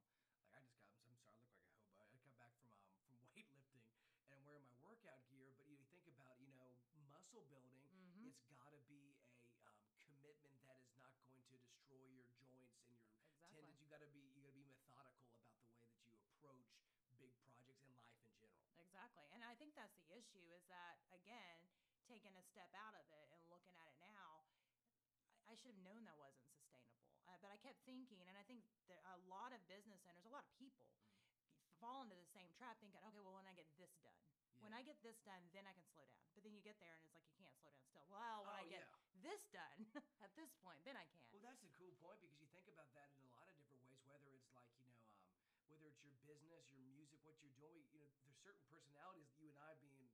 like 0.50 0.54
I 0.56 0.62
just 0.64 0.80
got. 0.80 1.04
I'm 1.06 1.16
sorry, 1.20 1.38
I 1.38 1.44
look 1.46 1.54
like 1.62 1.70
a 1.70 1.78
hobo. 1.78 2.08
I 2.10 2.18
got 2.18 2.36
back 2.38 2.54
from 2.58 2.74
um 2.82 2.90
from 3.06 3.16
weightlifting 3.36 3.86
and 4.26 4.34
I'm 4.34 4.44
wearing 4.44 4.66
my 4.66 4.76
workout 4.76 5.22
gear. 5.30 5.52
But 5.56 5.68
you 5.68 5.78
think 5.92 6.08
about 6.08 6.40
you 6.42 6.50
know 6.50 6.74
muscle 7.08 7.44
building. 7.44 7.86
Mhm. 7.94 8.32
It's 8.32 8.44
got 8.50 8.72
to 8.72 8.80
be 8.88 9.16
a 9.22 9.38
um, 9.66 9.86
commitment 10.04 10.58
that 10.66 10.78
is 10.80 10.90
not 10.96 11.14
going 11.20 11.36
to 11.38 11.44
destroy 11.48 12.04
your 12.08 12.26
joints 12.42 12.76
and 12.84 12.96
your 12.96 13.06
Exactly. 13.06 13.50
tendons. 13.50 13.78
You 13.79 13.79
got 13.90 14.00
to 14.06 14.10
be 14.14 14.22
you 14.38 14.42
got 14.46 14.54
to 14.54 14.60
be 14.62 14.66
methodical 14.70 15.26
about 15.34 15.50
the 15.58 15.66
way 15.66 15.82
that 15.98 16.06
you 16.14 16.22
approach 16.30 16.70
big 17.18 17.34
projects 17.42 17.82
and 17.84 17.94
life 17.98 18.14
in 18.22 18.30
general. 18.38 18.70
Exactly. 18.78 19.26
And 19.34 19.42
I 19.44 19.58
think 19.58 19.74
that's 19.76 19.98
the 19.98 20.08
issue 20.14 20.46
is 20.54 20.64
that, 20.70 21.02
again, 21.12 21.60
taking 22.08 22.34
a 22.38 22.44
step 22.54 22.70
out 22.78 22.94
of 22.96 23.06
it 23.12 23.28
and 23.34 23.42
looking 23.50 23.74
at 23.78 23.88
it 23.90 23.98
now, 24.02 24.46
I, 25.50 25.58
should 25.58 25.74
have 25.74 25.82
known 25.82 26.06
that 26.06 26.18
wasn't 26.22 26.46
sustainable. 26.50 27.10
Uh, 27.26 27.38
but 27.42 27.50
I 27.50 27.58
kept 27.58 27.82
thinking, 27.86 28.22
and 28.30 28.38
I 28.38 28.46
think 28.46 28.62
that 28.88 29.02
a 29.10 29.18
lot 29.30 29.52
of 29.54 29.60
business 29.68 30.02
owners, 30.06 30.26
a 30.26 30.34
lot 30.34 30.46
of 30.46 30.54
people, 30.58 30.86
fall 31.82 32.06
into 32.06 32.16
the 32.16 32.30
same 32.34 32.50
trap 32.58 32.78
thinking, 32.80 33.02
okay, 33.10 33.22
well, 33.22 33.34
when 33.34 33.48
I 33.50 33.54
get 33.58 33.66
this 33.78 33.92
done, 34.06 34.22
when 34.60 34.76
I 34.76 34.84
get 34.84 35.00
this 35.02 35.16
done, 35.24 35.40
then 35.56 35.64
I 35.66 35.74
can 35.74 35.88
slow 35.96 36.04
down. 36.12 36.28
But 36.36 36.44
then 36.44 36.52
you 36.52 36.60
get 36.62 36.76
there 36.84 36.92
and 36.96 37.04
it's 37.04 37.16
like 37.16 37.24
you 37.26 37.36
can't 37.40 37.56
slow 37.64 37.72
down 37.72 37.88
still. 37.88 38.04
Well, 38.12 38.44
when 38.44 38.52
Oh, 38.52 38.60
I 38.60 38.68
get 38.68 38.84
yeah. 38.84 39.24
this 39.24 39.42
done 39.56 39.88
at 40.26 40.32
this 40.36 40.52
point, 40.60 40.84
then 40.84 41.00
I 41.00 41.08
can. 41.08 41.20
Well, 41.32 41.40
that's 41.44 41.64
a 41.64 41.72
cool 41.80 41.96
point 42.04 42.20
because 42.20 42.36
you 42.44 42.48
think 42.52 42.68
about 42.68 42.92
that 43.00 43.08
in 43.16 43.24
a 43.24 43.32
lot 43.40 43.48
of 43.48 43.56
different 43.56 43.80
ways. 43.88 44.04
Whether 44.12 44.36
it's 44.36 44.52
like 44.52 44.68
you 44.76 44.84
know, 44.84 45.00
um, 45.32 45.56
whether 45.72 45.88
it's 46.00 46.22
your 46.24 46.36
business, 46.48 46.64
your 46.72 46.84
music, 46.88 47.20
what 47.28 47.36
you're 47.44 47.56
doing. 47.60 47.84
You 47.92 48.00
know, 48.04 48.12
there's 48.24 48.40
certain 48.44 48.64
personalities. 48.72 49.28
You 49.40 49.50
and 49.52 49.60
I 49.60 49.76
being 49.84 50.08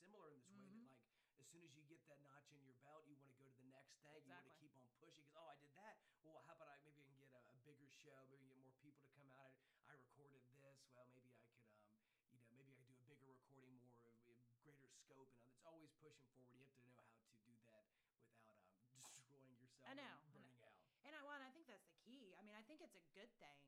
similar 0.00 0.32
in 0.32 0.40
this 0.40 0.48
way 0.52 0.66
that 0.66 0.72
Mhm. 0.72 0.88
like 1.28 1.36
as 1.40 1.46
soon 1.52 1.62
as 1.64 1.72
you 1.76 1.82
get 1.84 2.00
that 2.08 2.20
notch 2.24 2.48
in 2.52 2.60
your 2.64 2.74
belt, 2.80 3.04
you 3.06 3.16
want 3.16 3.28
to 3.32 3.36
go 3.40 3.48
to 3.48 3.56
the 3.60 3.68
next 3.68 3.96
thing. 4.00 4.22
You 4.24 4.32
want 4.32 4.46
to 4.48 4.54
keep 4.56 4.72
on 4.76 4.88
pushing 5.00 5.24
because 5.24 5.36
oh, 5.36 5.48
I 5.52 5.56
did 5.60 5.72
that. 5.76 5.98
Well, 6.22 6.40
how 6.46 6.54
about 6.54 6.68
I 6.68 6.78
maybe 6.84 7.02
I 7.02 7.06
can 7.06 7.18
get 7.20 7.32
a, 7.34 7.42
a 7.52 7.58
bigger 7.66 7.88
show? 7.88 8.16
Maybe 8.30 8.46
get 8.48 8.58
more 8.64 8.76
people 8.80 9.02
to 9.04 9.12
come 9.16 9.28
out. 9.30 9.52
I, 9.52 9.92
I 9.92 9.94
recorded 10.00 10.40
this. 10.56 10.80
Well, 10.94 11.06
maybe 11.12 11.28
I 11.34 11.38
could 11.44 11.52
um, 11.68 11.84
you 12.32 12.56
know, 12.56 12.64
maybe 12.64 12.64
I 12.64 12.72
could 12.72 12.88
do 12.88 12.96
a 12.96 13.08
bigger 13.10 13.26
recording, 13.28 13.76
more 14.08 14.16
greater 14.64 14.88
scope, 14.90 15.28
and 15.36 15.44
it's 15.46 15.60
always 15.66 15.92
pushing 16.00 16.26
forward. 16.34 16.56
You 16.58 16.64
have 16.66 16.76
to 16.80 16.86
know 16.86 16.94
how 16.96 17.02
to 17.04 17.12
do 17.46 17.54
that 17.68 17.84
without 17.92 18.26
um, 18.42 18.96
yourself. 19.04 19.68
I 19.84 19.94
know, 19.94 20.16
burning, 20.26 20.32
I 20.32 20.40
know. 20.40 20.66
out. 20.66 20.74
And 21.04 21.14
I, 21.14 21.22
well, 21.22 21.36
and 21.38 21.44
I 21.46 21.50
think 21.54 21.66
that's 21.70 21.86
the 21.86 21.98
key. 22.02 22.34
I 22.34 22.42
mean, 22.42 22.56
I 22.58 22.62
think 22.66 22.82
it's 22.82 22.96
a 22.98 23.04
good 23.14 23.30
thing 23.38 23.62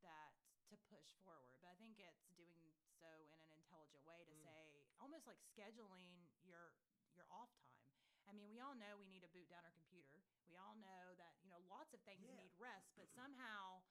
that 0.00 0.32
to 0.70 0.78
push 0.88 1.10
forward, 1.26 1.58
but 1.60 1.68
I 1.68 1.76
think 1.76 1.98
it's 1.98 2.30
doing 2.38 2.70
so 3.02 3.10
in 3.34 3.38
an 3.42 3.50
intelligent 3.58 4.02
way 4.06 4.22
to 4.24 4.32
Mm. 4.32 4.42
say 4.44 4.86
almost 4.98 5.26
like 5.26 5.38
scheduling 5.42 6.30
your 6.46 6.74
your 7.12 7.26
off 7.30 7.50
time. 7.58 7.82
I 8.28 8.32
mean, 8.32 8.46
we 8.46 8.60
all 8.62 8.74
know 8.78 8.94
we 8.96 9.08
need 9.10 9.22
to 9.26 9.32
boot 9.34 9.48
down 9.50 9.66
our 9.66 9.74
computer. 9.74 10.22
We 10.46 10.54
all 10.54 10.76
know 10.78 11.14
that 11.18 11.34
you 11.42 11.50
know 11.50 11.58
lots 11.66 11.92
of 11.92 12.00
things 12.06 12.22
Yeah. 12.22 12.36
need 12.38 12.54
rest, 12.58 12.94
but 12.94 13.10
somehow 13.10 13.82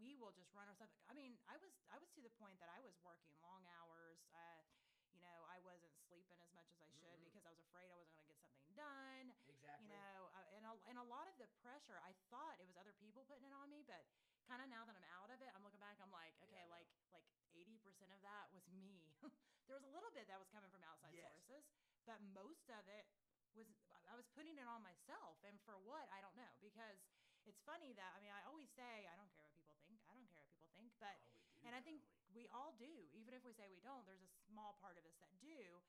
we 0.00 0.16
will 0.16 0.32
just 0.32 0.48
run 0.56 0.68
ourselves. 0.68 0.92
I 1.08 1.12
mean, 1.12 1.36
I 1.48 1.56
was 1.60 1.72
I 1.92 1.98
was 2.00 2.08
to 2.16 2.22
the 2.24 2.32
point 2.40 2.58
that 2.60 2.70
I 2.72 2.80
was 2.80 2.96
working 3.04 3.36
long 3.44 3.66
hours. 3.68 4.24
Uh, 4.32 4.64
you 5.12 5.20
know, 5.20 5.44
I 5.46 5.60
wasn't 5.62 5.94
sleeping 6.08 6.40
as 6.42 6.50
much 6.56 6.66
as 6.72 6.80
I 6.80 6.90
should 6.98 7.20
Mm-mm. 7.20 7.24
because 7.24 7.44
I 7.46 7.52
was 7.54 7.60
afraid 7.60 7.86
I 7.92 7.94
wasn't 7.94 8.16
going 8.18 8.26
to 8.26 8.32
get 8.32 8.40
something 8.40 8.66
done 8.74 9.30
Exactly. 9.46 9.84
you 9.86 9.88
know 9.94 10.30
uh, 10.34 10.56
and, 10.58 10.66
a, 10.66 10.72
and 10.90 10.96
a 10.98 11.06
lot 11.06 11.28
of 11.30 11.36
the 11.38 11.46
pressure 11.62 12.00
i 12.02 12.10
thought 12.30 12.58
it 12.58 12.66
was 12.66 12.74
other 12.74 12.94
people 12.98 13.22
putting 13.28 13.46
it 13.46 13.54
on 13.54 13.70
me 13.70 13.82
but 13.86 14.02
kind 14.48 14.60
of 14.62 14.68
now 14.68 14.84
that 14.86 14.94
i'm 14.96 15.08
out 15.16 15.30
of 15.32 15.38
it 15.40 15.50
i'm 15.56 15.64
looking 15.64 15.80
back 15.82 15.96
i'm 16.00 16.12
like 16.12 16.34
okay 16.44 16.62
know. 16.64 16.74
like 16.80 16.88
like 17.12 17.26
80% 17.54 18.10
of 18.10 18.18
that 18.26 18.50
was 18.50 18.66
me 18.74 19.14
there 19.70 19.76
was 19.78 19.86
a 19.86 19.92
little 19.94 20.10
bit 20.10 20.26
that 20.26 20.38
was 20.42 20.50
coming 20.50 20.68
from 20.74 20.82
outside 20.82 21.14
Yes. 21.14 21.30
sources 21.46 21.64
but 22.04 22.18
most 22.34 22.66
of 22.74 22.82
it 22.90 23.06
was 23.54 23.70
i 24.10 24.14
was 24.18 24.26
putting 24.34 24.58
it 24.58 24.66
on 24.66 24.82
myself 24.82 25.38
and 25.46 25.56
for 25.62 25.78
what 25.86 26.10
i 26.10 26.18
don't 26.18 26.34
know 26.34 26.50
because 26.58 26.98
it's 27.46 27.62
funny 27.62 27.94
that 27.94 28.10
i 28.16 28.18
mean 28.18 28.34
i 28.34 28.42
always 28.50 28.68
say 28.74 29.06
i 29.06 29.14
don't 29.14 29.30
care 29.32 29.46
what 29.46 29.54
people 29.54 29.78
think 29.86 30.02
i 30.10 30.14
don't 30.18 30.26
care 30.28 30.42
what 30.42 30.50
people 30.50 30.70
think 30.74 30.90
but 30.98 31.14
Oh, 31.30 31.38
do, 31.54 31.62
and 31.64 31.72
I 31.72 31.80
think 31.80 32.02
we? 32.28 32.44
we 32.44 32.44
all 32.52 32.74
do, 32.76 33.08
even 33.14 33.32
if 33.32 33.40
we 33.46 33.54
say 33.56 33.70
we 33.70 33.80
don't, 33.80 34.04
there's 34.04 34.20
a 34.20 34.32
small 34.50 34.76
part 34.82 34.98
of 35.00 35.04
us 35.08 35.16
that 35.22 35.32
do. 35.40 35.80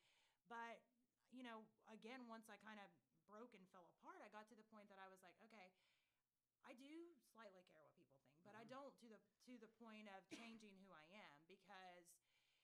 But, 0.48 0.80
you 1.34 1.44
know, 1.44 1.66
again, 1.92 2.24
once 2.30 2.48
I 2.48 2.56
kind 2.62 2.80
of 2.80 2.88
broke 3.28 3.52
and 3.58 3.66
fell 3.74 3.90
apart, 4.00 4.22
I 4.24 4.30
got 4.32 4.48
to 4.54 4.56
the 4.56 4.64
point 4.72 4.88
that 4.94 5.02
I 5.02 5.10
was 5.10 5.20
like, 5.26 5.36
okay, 5.50 5.74
I 6.64 6.74
do 6.78 7.12
slightly 7.34 7.66
care 7.74 7.82
what 7.84 7.94
people 7.98 8.16
think, 8.22 8.25
but 8.46 8.54
I 8.56 8.64
Mhm. 8.64 8.70
don't 8.70 8.94
to 9.02 9.08
the 9.10 9.20
to 9.50 9.58
the 9.58 9.68
point 9.82 10.08
of 10.14 10.22
changing 10.30 10.78
who 10.86 10.94
I 10.94 11.06
am 11.26 11.38
because, 11.50 12.06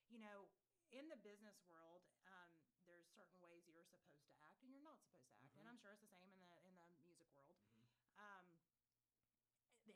you 0.09 0.19
know, 0.19 0.47
in 0.91 1.09
the 1.09 1.17
business 1.17 1.57
world, 1.65 2.03
um, 2.27 2.53
there's 2.85 3.07
certain 3.15 3.39
ways 3.41 3.65
you're 3.65 3.85
supposed 3.85 4.25
to 4.25 4.33
act 4.45 4.61
and 4.61 4.69
you're 4.71 4.83
not 4.85 4.99
supposed 5.01 5.25
to 5.29 5.35
act, 5.41 5.57
and 5.57 5.65
Mhm. 5.65 5.69
I'm 5.69 5.77
sure 5.77 5.91
it's 5.91 6.01
the 6.05 6.13
same 6.13 6.31
in 6.33 6.41
the 6.45 6.55
in 6.67 6.73
the 6.77 6.87
music 7.03 7.27
world. 7.33 7.57
Mhm. 7.81 8.17
Um, 8.17 8.45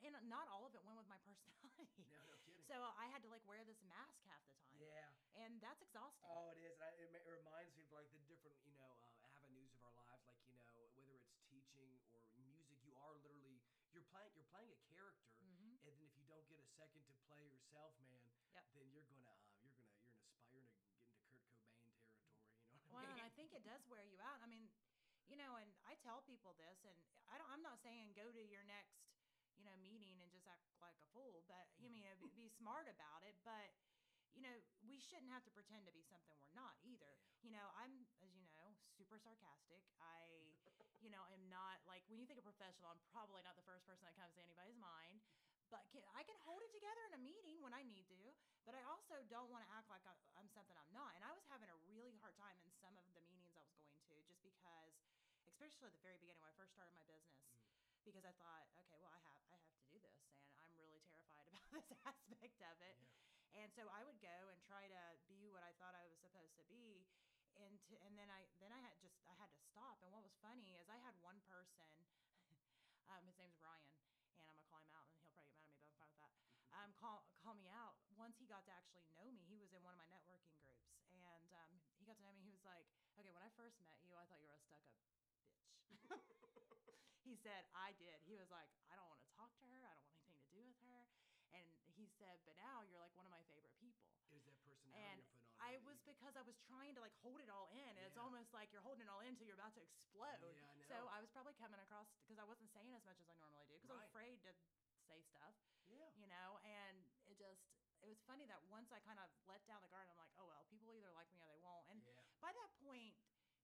and 0.04 0.14
not 0.30 0.48
all 0.50 0.66
of 0.66 0.74
it 0.76 0.84
went 0.86 0.98
with 0.98 1.08
my 1.08 1.18
personality. 1.26 2.06
No, 2.10 2.22
no 2.26 2.38
kidding. 2.46 2.66
So 2.68 2.74
I 2.98 3.08
had 3.08 3.22
to 3.24 3.30
like 3.30 3.46
wear 3.46 3.64
this 3.64 3.82
mask 3.88 4.18
half 4.26 4.42
the 4.48 4.54
time. 4.54 4.80
yeah. 4.80 5.10
And 5.36 5.60
that's 5.62 5.82
exhausting. 5.82 6.30
Oh, 6.32 6.50
it 6.52 6.58
is. 6.58 6.74
It, 6.80 7.12
it 7.12 7.26
reminds 7.28 7.76
me 7.76 7.84
of 7.84 7.92
like 7.92 8.08
the 8.12 8.20
different, 8.24 8.56
you 8.64 8.72
know, 8.74 8.96
uh, 9.04 9.36
avenues 9.36 9.72
of 9.76 9.84
our 9.84 9.92
lives. 9.94 10.24
Like 10.26 10.40
you 10.48 10.56
know, 10.56 10.72
whether 10.74 11.12
it's 11.12 11.28
teaching 11.52 12.00
or 12.08 12.24
music, 12.40 12.80
you 12.84 12.96
are 12.96 13.14
literally 13.20 13.60
you're 13.92 14.06
playing 14.08 14.32
you're 14.36 14.48
playing 14.48 14.72
a 14.72 14.80
character, 14.92 15.28
Mhm. 15.42 15.78
and 15.84 15.94
then 15.94 16.02
if 16.02 16.12
you 16.16 16.24
don't 16.26 16.48
get 16.48 16.60
a 16.60 16.65
second 16.76 17.04
to 17.08 17.16
play 17.28 17.44
yourself, 17.48 17.96
man, 18.04 18.28
Yep. 18.52 18.64
then 18.76 18.88
you're 18.92 19.04
gonna 19.08 19.24
uh, 19.26 19.40
you're 19.64 19.72
gonna 19.76 19.92
you're 20.52 20.62
gonna 20.64 20.76
aspire 20.76 21.16
to 21.20 21.24
get 21.24 21.40
into 21.40 21.48
Kurt 21.48 21.56
Cobain 21.64 21.92
territory. 22.00 22.48
You 22.72 22.80
know 22.80 22.88
what 22.92 23.00
Well, 23.00 23.04
I 23.04 23.12
mean? 23.12 23.20
and 23.20 23.22
I 23.26 23.32
think 23.36 23.52
it 23.56 23.64
does 23.64 23.84
wear 23.92 24.04
you 24.06 24.20
out. 24.22 24.40
I 24.44 24.48
mean, 24.48 24.68
you 25.28 25.36
know, 25.36 25.56
and 25.58 25.72
I 25.88 25.96
tell 26.04 26.22
people 26.24 26.54
this, 26.60 26.80
and 26.86 26.96
I 27.32 27.38
don't. 27.40 27.50
I'm 27.52 27.64
not 27.66 27.80
saying 27.82 28.14
go 28.14 28.30
to 28.32 28.44
your 28.44 28.64
next, 28.64 29.02
you 29.58 29.66
know, 29.66 29.76
meeting 29.82 30.22
and 30.22 30.30
just 30.32 30.46
act 30.48 30.64
like 30.84 30.96
a 31.02 31.08
fool, 31.16 31.44
but 31.48 31.68
you 31.80 31.90
mean 31.90 32.06
be, 32.20 32.30
be 32.36 32.48
smart 32.50 32.88
about 32.88 33.24
it. 33.26 33.36
But 33.44 33.74
you 34.36 34.44
know, 34.44 34.52
we 34.84 35.00
shouldn't 35.00 35.32
have 35.32 35.48
to 35.48 35.52
pretend 35.56 35.88
to 35.88 35.96
be 35.96 36.04
something 36.04 36.36
we're 36.44 36.52
not 36.56 36.76
either. 36.84 37.24
You 37.40 37.56
know, 37.56 37.72
I'm, 37.80 38.04
as 38.20 38.36
you 38.36 38.44
know, 38.52 38.76
super 39.00 39.16
sarcastic. 39.16 39.80
I, 40.04 40.52
you 41.04 41.08
know, 41.08 41.24
am 41.32 41.48
not 41.48 41.80
like 41.88 42.04
when 42.12 42.20
you 42.20 42.28
think 42.28 42.38
of 42.40 42.46
professional, 42.48 42.92
I'm 42.92 43.00
probably 43.16 43.42
not 43.48 43.56
the 43.56 43.64
first 43.64 43.88
person 43.88 44.04
that 44.04 44.16
comes 44.20 44.36
to 44.36 44.44
anybody's 44.44 44.76
mind. 44.76 45.24
But 45.70 45.84
can, 45.92 46.02
I 46.16 46.24
can 46.24 46.38
hold 46.46 46.62
it 46.64 46.72
together 46.72 47.02
in 47.12 47.14
a 47.18 47.22
meeting 47.22 47.60
when 47.62 47.74
I 47.74 47.84
need 47.84 48.08
to. 48.10 48.22
But 48.66 48.74
I 48.74 48.82
also 48.90 49.22
don't 49.30 49.50
want 49.54 49.62
to 49.66 49.70
act 49.78 49.90
like 49.90 50.02
I, 50.10 50.14
I'm 50.42 50.50
something 50.50 50.74
I'm 50.78 50.94
not. 50.94 51.14
And 51.16 51.22
I 51.26 51.32
was 51.34 51.46
having 51.50 51.70
a 51.70 51.78
really 51.90 52.18
hard 52.22 52.34
time 52.38 52.58
in 52.66 52.70
some 52.82 52.98
of 52.98 53.06
the 53.14 53.22
meetings 53.30 53.54
I 53.54 53.62
was 53.66 53.78
going 53.78 54.02
to, 54.10 54.16
just 54.26 54.42
because, 54.42 54.94
especially 55.46 55.90
at 55.90 55.94
the 55.94 56.02
very 56.02 56.18
beginning 56.18 56.42
when 56.42 56.50
I 56.50 56.58
first 56.58 56.74
started 56.74 56.94
my 56.98 57.06
business, 57.06 57.38
Mm. 57.46 58.04
because 58.06 58.26
I 58.26 58.34
thought, 58.38 58.68
okay, 58.86 58.98
well, 59.02 59.10
I 59.14 59.22
have 59.26 59.38
I 59.50 59.58
have 59.58 59.74
to 59.74 59.86
do 59.90 59.98
this, 60.02 60.22
and 60.54 60.62
I'm 60.62 60.74
really 60.78 61.02
terrified 61.10 61.48
about 61.52 61.66
this 61.74 61.90
aspect 62.06 62.62
of 62.62 62.78
it. 62.82 62.98
Yeah. 63.02 63.64
And 63.64 63.70
so 63.74 63.88
I 63.90 64.04
would 64.04 64.20
go 64.22 64.38
and 64.52 64.60
try 64.62 64.86
to 64.90 65.04
be 65.30 65.48
what 65.50 65.64
I 65.64 65.72
thought 65.80 65.96
I 65.96 66.06
was 66.06 66.18
supposed 66.20 66.54
to 66.60 66.66
be. 66.70 67.06
And, 67.56 67.80
to, 67.88 67.96
and 68.04 68.18
then 68.20 68.28
I 68.28 68.44
then 68.60 68.72
I 68.76 68.80
had 68.84 69.00
just 69.00 69.16
I 69.32 69.36
had 69.40 69.48
to 69.56 69.62
stop. 69.72 69.98
And 70.04 70.12
what 70.12 70.22
was 70.28 70.36
funny 70.44 70.76
is 70.76 70.90
I 70.92 71.00
had 71.00 71.16
one 71.24 71.40
person, 71.48 71.88
um, 73.12 73.24
his 73.26 73.38
name's 73.40 73.56
Brian, 73.64 73.96
and 74.36 74.44
I'm 74.44 74.46
gonna 74.52 74.68
call 74.68 74.84
him 74.84 74.92
out, 74.92 75.08
and 75.08 75.16
he'll 75.16 75.32
probably 75.32 75.56
get 75.56 75.64
mad 75.64 75.80
at 75.80 75.88
me, 75.88 75.96
but 75.96 76.04
I'm 76.04 76.12
fine 76.20 76.36
with 76.36 76.52
Um, 76.86 76.94
call 77.02 77.26
call 77.42 77.58
me 77.58 77.66
out. 77.66 77.98
Once 78.14 78.38
he 78.38 78.46
got 78.46 78.62
to 78.70 78.74
actually 78.78 79.10
know 79.10 79.26
me, 79.34 79.42
he 79.50 79.58
was 79.58 79.74
in 79.74 79.82
one 79.82 79.98
of 79.98 79.98
my 79.98 80.06
networking 80.06 80.54
groups, 80.62 80.86
and 81.10 81.50
um, 81.50 81.82
he 81.98 82.06
got 82.06 82.14
to 82.14 82.22
know 82.22 82.30
me. 82.38 82.46
He 82.46 82.54
was 82.54 82.62
like, 82.62 82.86
"Okay, 83.18 83.34
when 83.34 83.42
I 83.42 83.50
first 83.58 83.82
met 83.82 83.98
you, 84.06 84.14
I 84.14 84.30
thought 84.30 84.38
you 84.38 84.46
were 84.46 84.62
a 84.62 84.62
stuck 84.62 84.86
up 84.86 84.94
bitch." 85.02 85.26
he 87.26 87.34
said, 87.42 87.66
"I 87.74 87.98
did." 87.98 88.22
He 88.30 88.38
was 88.38 88.54
like, 88.54 88.70
"I 88.94 88.94
don't 88.94 89.10
want 89.10 89.18
to 89.26 89.30
talk 89.34 89.50
to 89.58 89.66
her. 89.66 89.82
I 89.90 89.98
don't 89.98 90.06
want 90.06 90.14
anything 90.22 90.38
to 90.46 90.50
do 90.54 90.62
with 90.62 90.78
her." 90.86 91.10
And 91.58 91.66
he 91.98 92.06
said, 92.22 92.38
"But 92.46 92.54
now 92.62 92.86
you're 92.86 93.02
like 93.02 93.18
one 93.18 93.26
of 93.26 93.34
my 93.34 93.42
favorite 93.50 93.74
people." 93.82 94.14
It 94.30 94.38
was 94.38 94.46
that 94.46 94.62
personality 94.62 95.10
and 95.10 95.18
you're 95.18 95.30
putting 95.34 95.50
on. 95.50 95.58
I 95.64 95.82
was 95.88 95.98
because 96.06 96.36
I 96.38 96.44
was 96.46 96.58
trying 96.70 96.94
to 96.94 97.02
like 97.02 97.16
hold 97.24 97.40
it 97.42 97.50
all 97.50 97.72
in. 97.74 97.98
And 97.98 98.04
It's 98.06 98.20
almost 98.20 98.52
like 98.54 98.70
you're 98.76 98.84
holding 98.86 99.08
it 99.08 99.10
all 99.10 99.24
in 99.26 99.34
until 99.34 99.48
you're 99.48 99.58
about 99.58 99.74
to 99.80 99.82
explode. 99.82 100.38
Yeah, 100.54 100.70
I 100.70 100.84
So. 100.86 100.98
I 101.10 101.24
was 101.24 101.32
probably 101.32 101.56
coming 101.58 101.80
across 101.80 102.06
because 102.22 102.38
I 102.38 102.46
wasn't 102.46 102.70
saying 102.76 102.94
as 102.94 103.06
much 103.08 103.18
as 103.24 103.30
I 103.32 103.38
normally 103.40 103.66
do 103.72 103.80
because 103.80 103.96
Right. 103.96 104.12
afraid 104.12 104.38
to 104.44 104.52
say 105.08 105.22
stuff, 105.22 105.56
Yeah. 105.88 106.10
you 106.18 106.28
know. 106.28 106.60
And 106.64 107.06
it 107.26 107.38
just 107.38 107.62
it 108.02 108.08
was 108.08 108.20
funny 108.28 108.46
that 108.46 108.62
once 108.70 108.92
I 108.92 109.00
kind 109.02 109.18
of 109.18 109.30
let 109.48 109.66
down 109.66 109.82
the 109.82 109.90
guard, 109.90 110.10
I'm 110.10 110.18
like, 110.20 110.34
oh 110.38 110.46
well, 110.46 110.66
people 110.70 110.94
either 110.94 111.12
like 111.14 111.32
me 111.34 111.42
or 111.42 111.50
they 111.50 111.58
won't. 111.62 111.86
And 111.90 112.02
yeah. 112.06 112.22
by 112.42 112.52
that 112.54 112.70
point, 112.82 113.16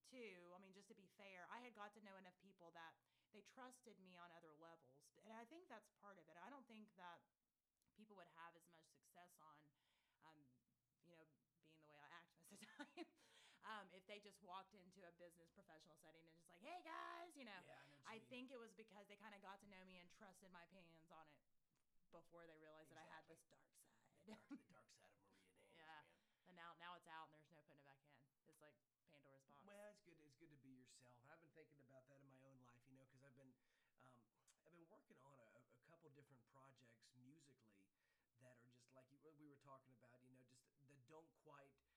too, 0.10 0.52
I 0.56 0.60
mean, 0.60 0.74
just 0.74 0.88
to 0.90 0.96
be 0.98 1.08
fair, 1.18 1.48
I 1.52 1.60
had 1.62 1.74
got 1.76 1.94
to 1.96 2.02
know 2.04 2.16
enough 2.18 2.36
people 2.42 2.72
that 2.74 2.94
they 3.32 3.42
trusted 3.54 3.96
me 4.02 4.18
on 4.18 4.32
other 4.36 4.52
levels. 4.60 5.08
And 5.24 5.32
I 5.38 5.46
think 5.48 5.68
that's 5.70 5.88
part 6.02 6.18
of 6.20 6.28
it. 6.28 6.36
I 6.42 6.50
don't 6.50 6.68
think 6.68 6.90
that 7.00 7.22
people 7.96 8.16
would 8.20 8.28
have 8.36 8.56
as 8.58 8.66
much 8.76 8.88
success 8.92 9.32
on, 9.40 9.60
um, 10.28 10.42
you 11.08 11.12
know, 11.16 11.24
being 11.64 11.80
the 11.80 11.88
way 11.88 11.96
I 11.96 12.08
act 12.12 12.28
most 12.36 12.52
of 12.52 12.60
the 12.60 12.66
time. 12.76 13.08
Um, 13.66 13.86
if 13.94 14.04
they 14.10 14.20
just 14.22 14.38
walked 14.42 14.74
into 14.74 15.06
a 15.06 15.14
business 15.22 15.50
professional 15.54 15.98
setting 16.02 16.26
and 16.26 16.34
just 16.34 16.50
like, 16.50 16.62
hey 16.62 16.82
guys, 16.86 17.32
you 17.38 17.46
know, 17.46 17.62
Yeah, 17.66 17.78
I 17.78 17.86
know 17.90 18.02
I 18.08 18.20
think 18.30 18.50
it 18.52 18.60
was 18.60 18.74
because 18.74 19.06
they 19.08 19.16
kind 19.18 19.34
of 19.36 19.42
got 19.42 19.62
to 19.62 19.68
know 19.70 19.82
me 19.86 19.98
and 20.02 20.10
trusted 20.18 20.50
my 20.52 20.64
opinions 20.68 21.08
on 21.14 21.26
it 21.30 21.40
before 22.12 22.44
they 22.48 22.58
realized 22.60 22.90
that 22.92 23.00
I 23.00 23.08
had 23.08 23.24
this 23.30 23.40
dark 23.48 23.64
side. 23.72 23.96
the 24.20 24.24
dark, 24.28 24.44
the 24.60 24.68
dark 24.68 24.88
side 24.92 25.08
of 25.14 25.22
Maria 25.24 25.40
Daniels, 25.40 25.72
Yeah. 25.78 26.02
man. 26.04 26.06
and 26.48 26.56
now, 26.58 26.76
now 26.78 26.94
it's 26.98 27.08
out 27.08 27.30
and 27.32 27.40
there's 27.40 27.52
no 27.54 27.62
putting 27.66 27.82
it 27.82 27.88
back 27.88 28.02
in. 28.04 28.12
It's 28.48 28.62
like 28.62 28.76
Pandora's 29.10 29.44
box. 29.48 29.64
Well, 29.64 29.88
it's 29.90 30.02
good. 30.04 30.18
It's 30.26 30.36
good 30.36 30.50
to 30.52 30.60
be 30.60 30.74
yourself. 30.74 31.22
I've 31.30 31.40
been 31.40 31.54
thinking 31.54 31.82
about 31.86 32.04
that 32.10 32.20
in 32.20 32.28
my 32.30 32.42
own 32.50 32.60
life, 32.66 32.82
you 32.90 32.98
know, 32.98 33.06
because 33.08 33.22
I've 33.24 33.36
been, 33.38 33.54
um, 34.02 34.18
I've 34.66 34.74
been 34.74 34.88
working 34.90 35.18
on 35.24 35.38
a, 35.38 35.48
a 35.62 35.64
couple 35.88 36.10
different 36.12 36.42
projects 36.52 37.02
musically 37.16 37.78
that 38.42 38.58
are 38.58 38.72
just 38.74 38.92
like 38.98 39.06
you, 39.14 39.22
we 39.38 39.46
were 39.48 39.62
talking 39.62 39.94
about, 39.96 40.20
you 40.26 40.34
know, 40.34 40.42
just 40.50 40.66
that 40.66 40.98
don't 41.10 41.30
quite 41.46 41.70
conform 41.70 41.70
to, 41.72 41.86
you 41.86 41.91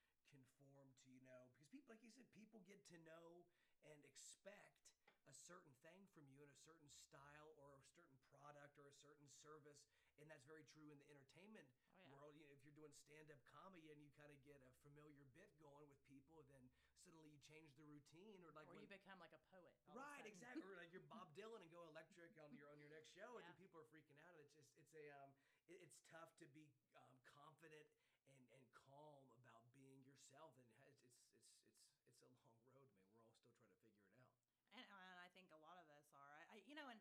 know, 1.25 1.49
because 1.51 1.65
people, 1.73 1.89
like 1.91 2.01
you 2.05 2.13
said, 2.13 2.29
people 2.33 2.61
get 2.69 2.85
to 2.93 2.97
know 3.03 3.43
and 3.85 3.97
expect 4.05 4.85
a 5.25 5.33
certain 5.33 5.73
thing 5.81 6.05
from 6.13 6.29
you 6.29 6.45
in 6.45 6.49
a 6.53 6.59
certain 6.61 6.89
style 6.89 7.57
or 7.57 7.81
a 7.81 7.85
certain 7.97 8.17
product 8.29 8.77
or 8.77 8.85
a 8.89 8.95
certain 9.01 9.25
service, 9.41 9.81
and 10.21 10.29
that's 10.29 10.45
very 10.45 10.63
true 10.69 10.93
in 10.93 10.97
the 11.01 11.09
entertainment 11.09 11.65
Oh, 11.97 12.05
yeah. 12.05 12.13
world. 12.13 12.37
You 12.37 12.45
know, 12.45 12.53
if 12.53 12.61
you're 12.61 12.77
doing 12.77 12.93
stand-up 12.93 13.41
comedy 13.49 13.89
and 13.89 13.97
you 13.97 14.13
kind 14.13 14.29
of 14.29 14.37
get 14.45 14.61
a 14.61 14.69
familiar 14.85 15.25
bit 15.33 15.49
going 15.57 15.89
with 15.89 15.97
people, 16.05 16.45
then 16.53 16.61
suddenly 17.01 17.29
you 17.29 17.41
change 17.45 17.73
the 17.77 17.85
routine, 17.85 18.41
or 18.45 18.53
like 18.53 18.69
or 18.69 18.77
when, 18.77 18.85
you 18.85 18.89
become 18.89 19.17
like 19.21 19.33
a 19.33 19.41
poet. 19.49 19.73
all 19.89 19.97
of 19.97 20.01
a 20.01 20.05
right, 20.05 20.25
exactly, 20.25 20.65
or 20.65 20.77
like 20.77 20.89
you're 20.93 21.05
Bob 21.13 21.33
Dylan 21.37 21.61
and 21.65 21.69
go 21.73 21.85
electric 21.89 22.33
on 22.37 22.53
your 22.53 22.69
on 22.69 22.77
your 22.81 22.89
next 22.93 23.13
show, 23.17 23.37
and 23.37 23.45
Yeah. 23.45 23.53
then 23.53 23.57
people 23.61 23.81
are 23.81 23.89
freaking 23.89 24.17
out, 24.25 24.33
and 24.37 24.45
it's 24.45 24.53
just 24.57 24.69
it's 24.77 24.93
a 24.93 25.05
um, 25.21 25.33
it, 25.69 25.81
it's 25.81 25.97
tough 26.09 26.29
to 26.41 26.45
be 26.53 26.69
um, 26.97 27.13
confident 27.25 27.85
and 28.29 28.41
and 28.53 28.61
calm 28.73 29.25
about 29.37 29.65
being 29.73 30.01
yourself, 30.05 30.53
and 30.61 30.65
it's 30.69 30.81
it's 30.85 31.01
it's 31.01 31.41
it's 31.41 31.81
it's 32.01 32.21
a 32.21 32.29
long 32.29 32.61
road, 32.69 32.89
man. 32.97 33.13
We're 33.21 33.29
all 33.29 33.41
still 33.45 33.69
trying 33.69 33.85
to 33.85 33.97
figure 34.09 34.25
it 34.25 34.33
out. 34.33 34.49
and, 34.73 34.85
and 34.85 35.17
I 35.21 35.29
think 35.37 35.47
a 35.53 35.61
lot 35.61 35.77
of 35.77 35.87
us 35.93 36.05
are. 36.13 36.31
I, 36.33 36.57
I, 36.57 36.65
you 36.65 36.73
know, 36.75 36.89
and 36.89 36.99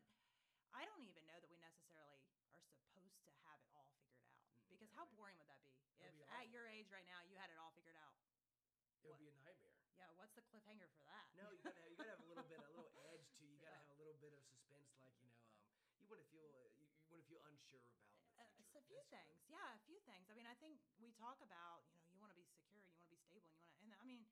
I 0.77 0.85
don't 0.85 1.03
even 1.07 1.25
know 1.25 1.39
that 1.41 1.49
we 1.49 1.57
necessarily 1.63 2.21
are 2.53 2.61
supposed 2.77 3.14
to 3.29 3.37
have 3.49 3.59
it 3.65 3.71
all 3.75 3.87
figured 3.93 4.17
out. 4.21 4.37
Mm, 4.65 4.69
Because 4.71 4.91
how 4.95 5.05
boring 5.17 5.37
would 5.41 5.49
that 5.49 5.63
be? 5.65 5.73
If 6.03 6.13
be 6.13 6.25
at 6.29 6.49
your 6.53 6.67
age 6.69 6.91
right 6.93 7.07
now 7.09 7.23
you 7.25 7.37
had 7.41 7.49
it 7.51 7.57
all 7.59 7.73
figured 7.73 7.97
out. 7.97 8.15
It 9.05 9.09
would 9.09 9.21
be 9.21 9.29
a 9.29 9.37
nightmare. 9.37 9.77
Yeah, 9.97 10.09
what's 10.17 10.33
the 10.35 10.43
cliffhanger 10.49 10.89
for 10.97 11.05
that? 11.05 11.29
No, 11.37 11.53
you 11.53 11.61
gotta 11.63 11.77
have, 11.85 11.91
you 11.93 11.97
gotta 11.97 12.17
have 12.17 12.25
a 12.25 12.29
little 12.29 12.45
bit, 12.49 12.59
a 12.59 12.73
little 12.73 12.91
edge 13.13 13.29
to 13.39 13.45
you. 13.45 13.57
Gotta 13.61 13.77
Yeah. 13.77 13.85
have 13.85 13.93
a 13.93 13.99
little 14.01 14.17
bit 14.19 14.33
of 14.33 14.41
suspense, 14.49 14.91
like 14.99 15.13
you 15.21 15.29
know, 15.29 15.45
um, 15.61 15.85
you 16.01 16.09
want 16.09 16.21
to 16.25 16.29
feel, 16.33 16.49
uh, 16.51 16.67
you, 16.81 16.89
you 17.05 17.09
want 17.13 17.21
to 17.23 17.29
feel 17.29 17.41
unsure 17.47 17.85
about 17.85 18.01
the 18.01 18.17
Uh, 18.35 18.43
future. 18.57 18.65
it's 18.65 18.75
a 18.75 18.83
few 18.89 18.99
That's 18.99 19.13
things. 19.13 19.39
Yeah, 19.47 19.77
a 19.77 19.83
few 19.87 20.01
things. 20.09 20.27
I 20.33 20.35
mean, 20.35 20.49
I 20.49 20.57
think 20.59 20.81
we 20.99 21.13
talk 21.15 21.39
about, 21.45 21.85
you 21.93 22.01
know, 22.01 22.09
you 22.11 22.19
want 22.19 22.33
to 22.33 22.39
be 22.41 22.45
secure 22.49 22.81
you 22.83 22.91
want 22.97 23.05
to 23.05 23.13
be 23.13 23.21
stable 23.29 23.53
and 23.53 23.61
you 23.61 23.69
want 23.69 23.77
to, 23.79 23.85
and 23.85 23.93
I 24.01 24.05
mean, 24.09 24.25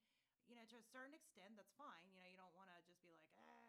you 0.51 0.57
know, 0.59 0.65
to 0.73 0.77
a 0.81 0.87
certain 0.91 1.15
extent, 1.15 1.55
that's 1.55 1.71
fine. 1.79 2.09
You 2.11 2.19
know, 2.19 2.27
you 2.27 2.35
don't 2.41 2.53
want 2.59 2.69
to 2.73 2.79
just 2.89 2.99
be 3.05 3.13
like, 3.15 3.31
ah, 3.39 3.69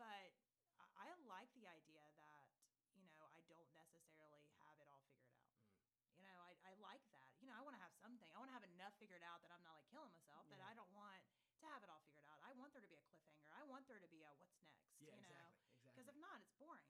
but 0.00 0.32
I- 0.80 1.10
I 1.10 1.12
like 1.28 1.52
the 1.58 1.66
idea 1.68 2.00
that 2.16 2.48
you 2.96 3.04
know 3.04 3.28
I 3.28 3.44
don't 3.52 3.68
necessarily 3.76 4.40
have 4.56 4.80
it 4.80 4.88
all 4.88 5.04
figured 5.12 5.36
out. 5.36 5.60
Mm. 5.68 6.16
You 6.16 6.24
know, 6.24 6.40
I, 6.40 6.56
I 6.64 6.72
like 6.80 7.04
that. 7.12 7.36
You 7.40 7.48
know, 7.48 7.56
I 7.56 7.62
want 7.62 7.76
to 7.76 7.82
have 7.84 7.92
something. 8.00 8.28
I 8.32 8.38
want 8.40 8.48
to 8.48 8.56
have 8.56 8.64
enough 8.64 8.92
figured 8.96 9.22
out 9.24 9.40
that 9.44 9.52
I'm 9.52 9.62
not 9.64 9.76
like 9.76 9.88
killing 9.92 10.10
myself. 10.12 10.48
That 10.48 10.58
Yeah. 10.60 10.68
I 10.68 10.74
don't 10.74 10.90
want 10.96 11.20
to 11.60 11.68
have 11.70 11.82
it 11.84 11.90
all 11.92 12.00
figured 12.08 12.26
out. 12.26 12.40
I 12.42 12.52
want 12.56 12.72
there 12.72 12.82
to 12.82 12.88
be 12.90 12.96
a 12.96 13.04
cliffhanger. 13.04 13.48
I 13.52 13.62
want 13.68 13.86
there 13.86 14.00
to 14.00 14.08
be 14.08 14.22
a 14.24 14.32
what's 14.40 14.56
next. 14.60 14.80
Yeah, 14.98 15.12
you 15.12 15.12
know, 15.12 15.20
exactly. 15.20 15.60
Exactly. 15.76 15.92
because 15.92 16.08
if 16.08 16.18
not, 16.20 16.40
it's 16.40 16.52
boring. 16.56 16.88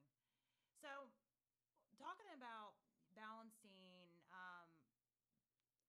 So, 0.81 1.11
talking 1.99 2.31
about 2.33 2.79
balancing 3.15 4.23
um, 4.33 4.71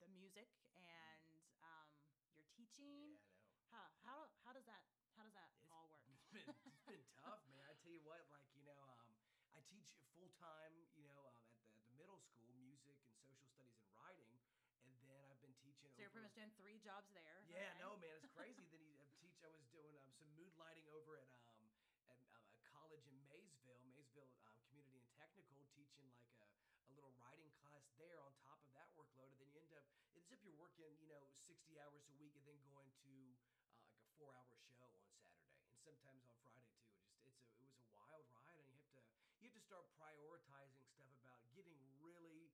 the 0.01 0.09
music 0.11 0.49
and 0.75 1.31
um, 1.63 1.89
your 2.35 2.45
teaching, 2.57 3.15
yeah, 3.55 3.69
how 3.71 3.85
how 4.03 4.17
how 4.43 4.51
does 4.51 4.65
that 4.65 4.83
how 5.15 5.23
does 5.23 5.33
that 5.37 5.47
It's- 5.55 5.69
all 5.71 5.87
work? 5.89 6.03
It's 6.09 6.25
been 6.35 6.49
it's 6.65 6.83
been 6.89 7.03
tough, 7.21 7.45
man. 7.47 7.63
I 7.69 7.73
tell 7.79 7.91
you 7.93 8.01
what, 8.03 8.25
like 8.33 8.49
you 8.57 8.65
know, 8.65 8.81
um, 8.97 9.07
I 9.55 9.61
teach 9.71 9.87
full 10.15 10.31
time, 10.41 10.73
you 10.97 11.03
know, 11.05 11.31
um, 11.39 11.53
at 11.55 11.63
the, 11.71 11.79
the 11.87 11.93
middle 11.95 12.19
school, 12.19 12.51
music 12.59 12.97
and 13.07 13.15
social 13.23 13.47
studies 13.47 13.77
and 13.79 13.87
writing, 13.95 14.35
and 14.83 14.95
then 15.07 15.29
I've 15.31 15.39
been 15.39 15.55
teaching. 15.61 15.90
So 16.01 16.09
you're 16.09 16.17
pretty 16.17 16.33
much 16.33 16.41
doing 16.41 16.53
three 16.57 16.81
jobs 16.81 17.13
there. 17.13 17.45
Yeah, 17.45 17.61
okay? 17.61 17.77
no, 17.77 17.93
man, 18.01 18.09
it's 18.17 18.33
crazy. 18.33 18.65
then 18.73 18.81
he 18.81 18.97
I 18.97 19.05
teach. 19.21 19.37
I 19.45 19.53
was 19.53 19.61
doing 19.69 19.93
um, 20.01 20.09
some 20.17 20.33
mood 20.33 20.49
lighting 20.57 20.89
over 20.89 21.13
at 21.21 21.29
um 21.45 21.61
at 22.09 22.17
um, 22.33 22.41
a 22.57 22.57
college 22.73 23.05
in 23.05 23.21
Maysville, 23.29 23.77
Maysville 23.85 24.33
um, 24.49 24.57
Community 24.65 24.97
and 24.97 25.05
Technical, 25.13 25.61
teaching 25.77 26.09
like 26.17 26.33
a, 26.41 26.49
a 26.89 26.91
little 26.97 27.13
writing 27.21 27.53
class 27.61 27.85
there 28.01 28.17
on 28.17 28.33
top 28.41 28.57
of 28.65 28.73
that 28.73 28.89
workload, 28.97 29.29
and 29.29 29.45
then 29.45 29.53
you 29.53 29.61
end 29.61 29.77
up 29.77 29.85
it's 30.17 30.25
if 30.33 30.41
you're 30.41 30.57
working, 30.57 30.89
you 30.97 31.05
know, 31.05 31.21
sixty 31.45 31.77
hours 31.77 32.01
a 32.09 32.17
week, 32.17 32.33
and 32.33 32.49
then 32.49 32.57
going 32.65 32.89
to 33.05 33.13
uh, 33.45 33.61
like 33.85 34.01
a 34.01 34.09
four 34.17 34.33
hour 34.33 34.57
show 34.73 34.89
on 34.89 34.97
Saturday, 35.05 35.53
and 35.69 35.77
sometimes 35.85 36.25
on 36.25 36.33
Friday 36.41 36.65
too. 36.81 36.81
It 36.81 36.97
just 36.97 37.13
it's 37.13 37.29
a 37.29 37.33
it 37.61 37.61
was 37.61 37.77
a 37.77 37.85
wild 37.93 38.25
ride, 38.33 38.65
and 38.65 38.73
you 38.73 38.81
have 38.81 38.97
to 38.97 39.05
you 39.37 39.53
have 39.53 39.53
to 39.53 39.61
start 39.69 39.85
prioritizing 40.01 40.81
stuff 40.97 41.13
about 41.21 41.45
getting 41.53 41.77
really 42.01 42.49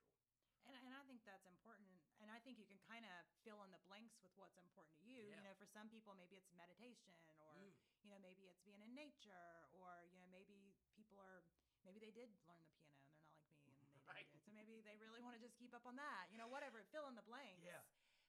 And, 0.68 0.76
and 0.76 0.92
I 0.92 1.02
think 1.08 1.24
that's 1.24 1.46
important. 1.48 1.88
And 2.20 2.28
I 2.28 2.38
think 2.44 2.60
you 2.60 2.68
can 2.68 2.78
kind 2.84 3.02
of 3.08 3.16
fill 3.42 3.64
in 3.64 3.72
the 3.72 3.80
blanks 3.88 4.20
with 4.20 4.32
what's 4.36 4.60
important 4.60 4.92
to 5.00 5.06
you. 5.08 5.32
You 5.32 5.40
know, 5.40 5.56
for 5.56 5.64
some 5.64 5.88
people, 5.88 6.12
maybe 6.12 6.36
it's 6.36 6.52
meditation 6.52 7.16
or, 7.40 7.56
Mm. 7.56 7.72
you 8.04 8.10
know, 8.12 8.20
maybe 8.20 8.46
it's 8.46 8.60
being 8.62 8.80
in 8.84 8.92
nature 8.94 9.66
or, 9.72 10.04
you 10.12 10.16
know, 10.20 10.28
maybe 10.30 10.72
people 10.94 11.18
are, 11.18 11.42
maybe 11.82 11.98
they 11.98 12.12
did 12.12 12.30
learn 12.46 12.60
the 12.62 12.70
piano 12.76 13.02
and 13.08 13.16
they're 13.18 13.32
not 13.32 13.42
like 13.48 13.58
me 13.66 13.82
and 13.82 13.90
they 13.90 13.98
didn't 13.98 14.06
Right. 14.06 14.28
do 14.28 14.36
it. 14.36 14.42
So 14.44 14.52
maybe 14.52 14.80
they 14.84 14.96
really 15.00 15.20
want 15.20 15.34
to 15.34 15.42
just 15.42 15.56
keep 15.56 15.72
up 15.74 15.84
on 15.84 15.96
that, 15.96 16.30
you 16.30 16.38
know, 16.38 16.46
whatever, 16.46 16.84
fill 16.92 17.08
in 17.08 17.16
the 17.16 17.24
blanks. 17.26 17.64
Yeah. 17.64 17.82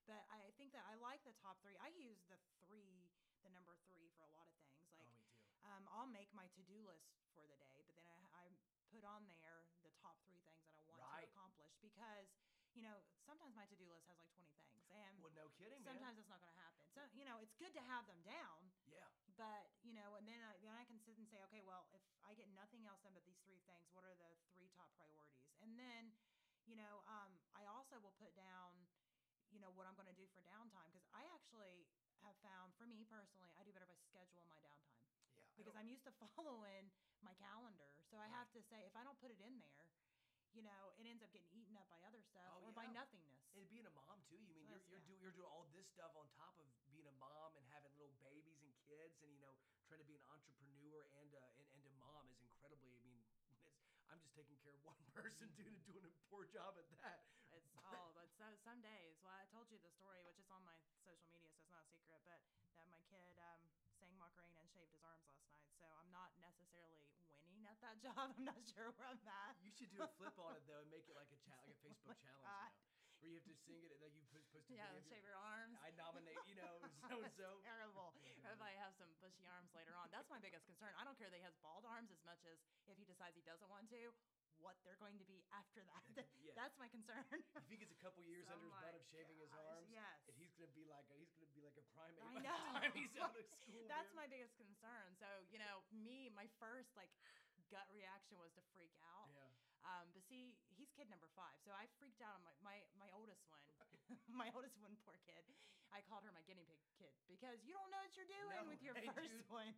But 0.07 0.25
I 0.31 0.49
think 0.57 0.73
that 0.73 0.83
I 0.89 0.95
like 0.95 1.23
the 1.23 1.33
top 1.43 1.61
three. 1.61 1.77
I 1.77 1.89
use 1.93 2.23
the 2.27 2.39
three, 2.65 3.11
the 3.43 3.51
number 3.53 3.77
three 3.85 4.09
for 4.17 4.23
a 4.25 4.31
lot 4.33 4.47
of 4.49 4.55
things. 4.57 4.73
Like, 4.81 4.91
oh, 4.97 5.21
um, 5.63 5.85
I'll 5.93 6.09
make 6.09 6.33
my 6.33 6.47
to 6.57 6.61
do 6.65 6.81
list 6.81 7.13
for 7.33 7.45
the 7.45 7.55
day, 7.55 7.85
but 7.93 8.03
then 8.09 8.25
I, 8.33 8.49
I 8.49 8.80
put 8.91 9.07
on 9.07 9.23
there 9.31 9.63
the 9.81 9.91
top 10.03 10.19
three 10.27 10.39
things 10.43 10.67
that 10.75 10.83
I 10.83 10.91
want 10.99 11.07
Right. 11.07 11.23
to 11.23 11.31
accomplish 11.31 11.71
because, 11.79 12.27
you 12.75 12.83
know, 12.83 12.99
sometimes 13.23 13.55
my 13.55 13.65
to 13.65 13.75
do 13.79 13.87
list 13.87 14.05
has 14.11 14.19
like 14.19 14.29
20 14.35 14.51
things. 14.51 14.83
And 14.91 15.15
Well, 15.23 15.31
no 15.31 15.47
kidding, 15.55 15.79
sometimes 15.83 16.19
it's 16.19 16.27
not 16.27 16.43
going 16.43 16.51
to 16.51 16.59
happen. 16.59 16.83
So, 16.91 17.07
you 17.15 17.23
know, 17.23 17.39
it's 17.39 17.55
good 17.55 17.71
to 17.73 17.83
have 17.87 18.05
them 18.07 18.19
down. 18.27 18.71
Yeah. 18.91 19.07
but, 19.39 19.71
you 19.81 19.95
know, 19.95 20.19
and 20.19 20.27
then 20.27 20.43
I, 20.43 20.59
then 20.59 20.75
I 20.75 20.83
can 20.83 20.99
sit 20.99 21.15
and 21.15 21.25
say, 21.31 21.39
okay, 21.47 21.63
well, 21.63 21.87
if 21.95 22.03
I 22.21 22.35
get 22.35 22.51
nothing 22.51 22.83
else 22.85 22.99
done 23.01 23.15
but 23.15 23.23
these 23.23 23.39
three 23.47 23.63
things, 23.63 23.87
what 23.95 24.03
are 24.03 24.13
the 24.19 24.29
three 24.53 24.67
top 24.75 24.91
priorities? 24.99 25.47
And 25.63 25.79
then, 25.79 26.11
you 26.67 26.75
know, 26.75 27.01
um, 27.07 27.39
I 27.55 27.63
also 27.65 27.97
will 28.03 28.13
put 28.19 28.35
down, 28.35 28.75
you 29.49 29.57
know, 29.63 29.71
what 29.73 29.87
I'm 29.87 29.95
going 29.95 30.11
to 30.11 30.17
do 30.19 30.27
for 30.35 30.43
downtime 30.43 30.91
because 30.91 31.07
I 31.15 31.23
actually 31.31 31.87
have 32.21 32.35
found, 32.45 32.75
for 32.77 32.85
me 32.85 33.07
personally, 33.07 33.49
I 33.57 33.63
do 33.65 33.71
better 33.73 33.87
if 33.87 33.93
I 33.95 33.97
schedule 34.05 34.45
my 34.51 34.59
downtime 34.61 34.99
Yeah. 35.33 35.47
Because 35.57 35.73
I'm 35.79 35.87
used 35.89 36.03
to 36.05 36.13
following 36.35 36.91
my 37.23 37.33
calendar. 37.37 37.89
So 38.09 38.17
I 38.17 38.27
Right. 38.27 38.31
have 38.31 38.49
to 38.53 38.61
say, 38.69 38.83
if 38.85 38.95
I 38.95 39.03
don't 39.03 39.17
put 39.21 39.31
it 39.31 39.39
in 39.39 39.59
there, 39.61 39.87
you 40.51 40.61
know, 40.61 40.91
it 40.99 41.07
ends 41.07 41.23
up 41.23 41.31
getting 41.31 41.47
eaten 41.55 41.79
up 41.79 41.87
by 41.87 41.95
other 42.03 42.19
stuff 42.19 42.59
Oh, 42.59 42.67
or 42.67 42.71
by 42.75 42.83
nothingness. 42.91 43.39
And 43.55 43.67
being 43.67 43.87
a 43.87 43.93
mom 43.95 44.19
too. 44.27 44.35
You 44.35 44.55
mean 44.55 44.67
So 44.67 44.75
you're 44.75 44.83
you're, 44.87 44.99
yeah. 44.99 45.07
do, 45.07 45.13
you're 45.19 45.31
doing 45.35 45.47
all 45.47 45.67
this 45.71 45.87
stuff 45.91 46.11
on 46.15 46.27
top 46.35 46.55
of 46.59 46.67
being 46.91 47.07
a 47.07 47.15
mom 47.15 47.55
and 47.55 47.63
having 47.71 47.91
little 47.95 48.15
babies 48.19 48.59
and 48.63 48.71
kids, 48.87 49.19
and 49.23 49.31
you 49.31 49.39
know 49.39 49.55
trying 49.87 49.99
to 49.99 50.07
be 50.07 50.15
an 50.15 50.23
entrepreneur 50.27 51.07
and 51.19 51.35
uh, 51.35 51.39
and, 51.59 51.67
and 51.75 51.83
a 51.87 51.93
mom 51.99 52.27
is 52.31 52.39
incredibly. 52.43 52.95
I 52.99 53.03
mean, 53.07 53.23
it's, 53.51 53.63
I'm 54.11 54.19
just 54.19 54.35
taking 54.35 54.55
care 54.59 54.75
of 54.75 54.83
one 54.83 54.99
person 55.15 55.51
doing 55.55 55.79
doing 55.87 56.03
a 56.03 56.11
poor 56.27 56.43
job 56.47 56.75
at 56.79 56.87
that. 56.99 57.23
It's 57.51 57.67
all, 57.79 58.11
but 58.15 58.27
so, 58.35 58.55
some 58.63 58.79
days. 58.83 59.19
Well, 59.23 59.35
I 59.35 59.47
told 59.51 59.71
you 59.71 59.79
the 59.79 59.91
story, 59.91 60.23
which 60.23 60.39
is 60.39 60.47
on 60.51 60.63
my 60.63 60.75
social 61.03 61.27
media, 61.31 61.51
so 61.51 61.59
it's 61.63 61.71
not 61.71 61.83
a 61.83 61.87
secret. 61.91 62.07
But 62.11 62.23
that 62.27 62.43
my 62.91 62.99
kid 63.07 63.35
um, 63.39 63.63
sang 64.01 64.17
Macarena 64.17 64.57
and 64.65 64.69
shaved 64.73 64.89
his 64.89 65.03
arms 65.05 65.21
last 65.29 65.45
night. 65.45 65.69
So 65.77 65.85
I'm 66.01 66.09
not 66.09 66.33
necessarily 66.41 67.05
winning 67.45 67.69
at 67.69 67.77
that 67.85 68.01
job. 68.05 68.33
I'm 68.33 68.45
not 68.45 68.57
sure 68.73 68.89
where 68.97 69.05
I'm 69.13 69.21
at. 69.29 69.53
You 69.61 69.69
should 69.77 69.93
do 69.93 70.01
a 70.01 70.09
flip 70.17 70.33
on 70.41 70.57
it 70.57 70.65
though 70.65 70.81
and 70.81 70.89
make 70.89 71.05
it 71.05 71.13
like 71.13 71.29
a 71.29 71.37
cha- 71.45 71.61
like 71.61 71.69
a 71.69 71.77
oh 71.85 71.85
Facebook 71.85 72.17
my 72.17 72.25
challenge 72.25 72.41
God. 72.41 72.73
now, 72.73 73.21
where 73.21 73.29
you 73.29 73.37
have 73.37 73.45
to 73.45 73.53
sing 73.69 73.77
it 73.85 73.93
and 73.93 74.01
then 74.01 74.11
you 74.17 74.25
put 74.33 74.41
post 74.49 74.65
a 74.65 74.73
Yeah, 74.73 74.89
shave 75.05 75.21
your- 75.21 75.37
arms. 75.37 75.77
I 75.85 75.93
nominate, 75.93 76.41
you 76.49 76.57
know, 76.57 76.81
so 77.09 77.21
so. 77.37 77.47
terrible. 77.61 78.17
Oh, 78.17 78.49
if 78.49 78.57
I 78.61 78.73
have 78.81 78.97
some 78.97 79.13
bushy 79.21 79.45
arms 79.45 79.69
later 79.77 79.93
on, 79.93 80.09
that's 80.09 80.25
my 80.33 80.41
biggest 80.41 80.65
concern. 80.65 80.89
I 80.97 81.05
don't 81.05 81.17
care 81.21 81.29
that 81.29 81.37
he 81.37 81.45
has 81.45 81.53
bald 81.61 81.85
arms 81.85 82.09
as 82.09 82.17
much 82.25 82.41
as 82.49 82.57
if 82.89 82.97
he 82.97 83.05
decides 83.05 83.37
he 83.37 83.45
doesn't 83.45 83.69
want 83.69 83.85
to, 83.93 84.09
what 84.61 84.77
they're 84.85 84.97
going 85.01 85.17
to 85.19 85.25
be 85.27 85.41
after 85.51 85.81
that. 85.85 86.05
Yeah. 86.41 86.57
That's 86.57 86.73
my 86.81 86.89
concern. 86.89 87.21
If 87.53 87.69
he 87.69 87.77
gets 87.77 87.93
a 87.93 87.99
couple 88.01 88.21
years 88.31 88.45
So 88.49 88.53
under 88.57 88.65
his 88.65 88.73
butt 88.81 88.93
of 88.97 89.03
shaving 89.13 89.37
his 89.37 89.51
arms, 89.53 89.85
yes. 89.93 90.19
and 90.27 90.33
he's 90.37 90.49
gonna 90.57 90.73
be 90.73 90.89
like 90.89 91.05
a, 91.13 91.15
he's 91.15 91.29
gonna 91.37 91.53
be 91.53 91.61
like 91.61 91.77
a 91.77 91.85
primate 91.93 92.17
I 92.25 92.33
by 92.37 92.41
know. 92.41 92.57
the 92.57 92.73
time 92.81 92.91
he's 92.97 93.13
out 93.17 93.35
of 93.37 93.45
school. 93.61 93.85
That's 93.87 94.09
man. 94.13 94.25
my 94.25 94.27
biggest 94.27 94.57
concern. 94.57 95.13
So, 95.21 95.27
you 95.53 95.61
know, 95.61 95.85
me, 95.93 96.29
my 96.33 96.49
first 96.57 96.89
like 96.97 97.13
gut 97.69 97.87
reaction 97.93 98.35
was 98.41 98.51
to 98.57 98.63
freak 98.73 98.91
out. 99.05 99.29
Yeah. 99.31 99.47
Um, 99.85 100.09
but 100.13 100.21
see, 100.29 100.57
he's 100.75 100.89
kid 100.93 101.09
number 101.09 101.29
five, 101.33 101.57
so 101.65 101.71
I 101.73 101.85
freaked 101.97 102.21
out 102.21 102.35
on 102.37 102.43
my 102.45 102.53
my, 102.61 102.77
my 102.97 103.09
oldest 103.17 103.41
one, 103.49 103.61
my 104.29 104.49
oldest 104.53 104.77
one, 104.81 104.97
poor 105.05 105.17
kid. 105.25 105.41
I 105.91 105.99
called 106.07 106.23
her 106.23 106.31
my 106.31 106.43
guinea 106.47 106.63
pig 106.63 106.79
kid 106.95 107.11
because 107.27 107.59
you 107.67 107.75
don't 107.75 107.91
know 107.91 107.99
what 107.99 108.15
you're 108.15 108.29
doing 108.29 108.63
No, 108.63 108.69
with 108.71 108.79
your 108.81 108.95
hey, 108.95 109.11
first 109.11 109.27
dude. 109.27 109.49
one. 109.51 109.75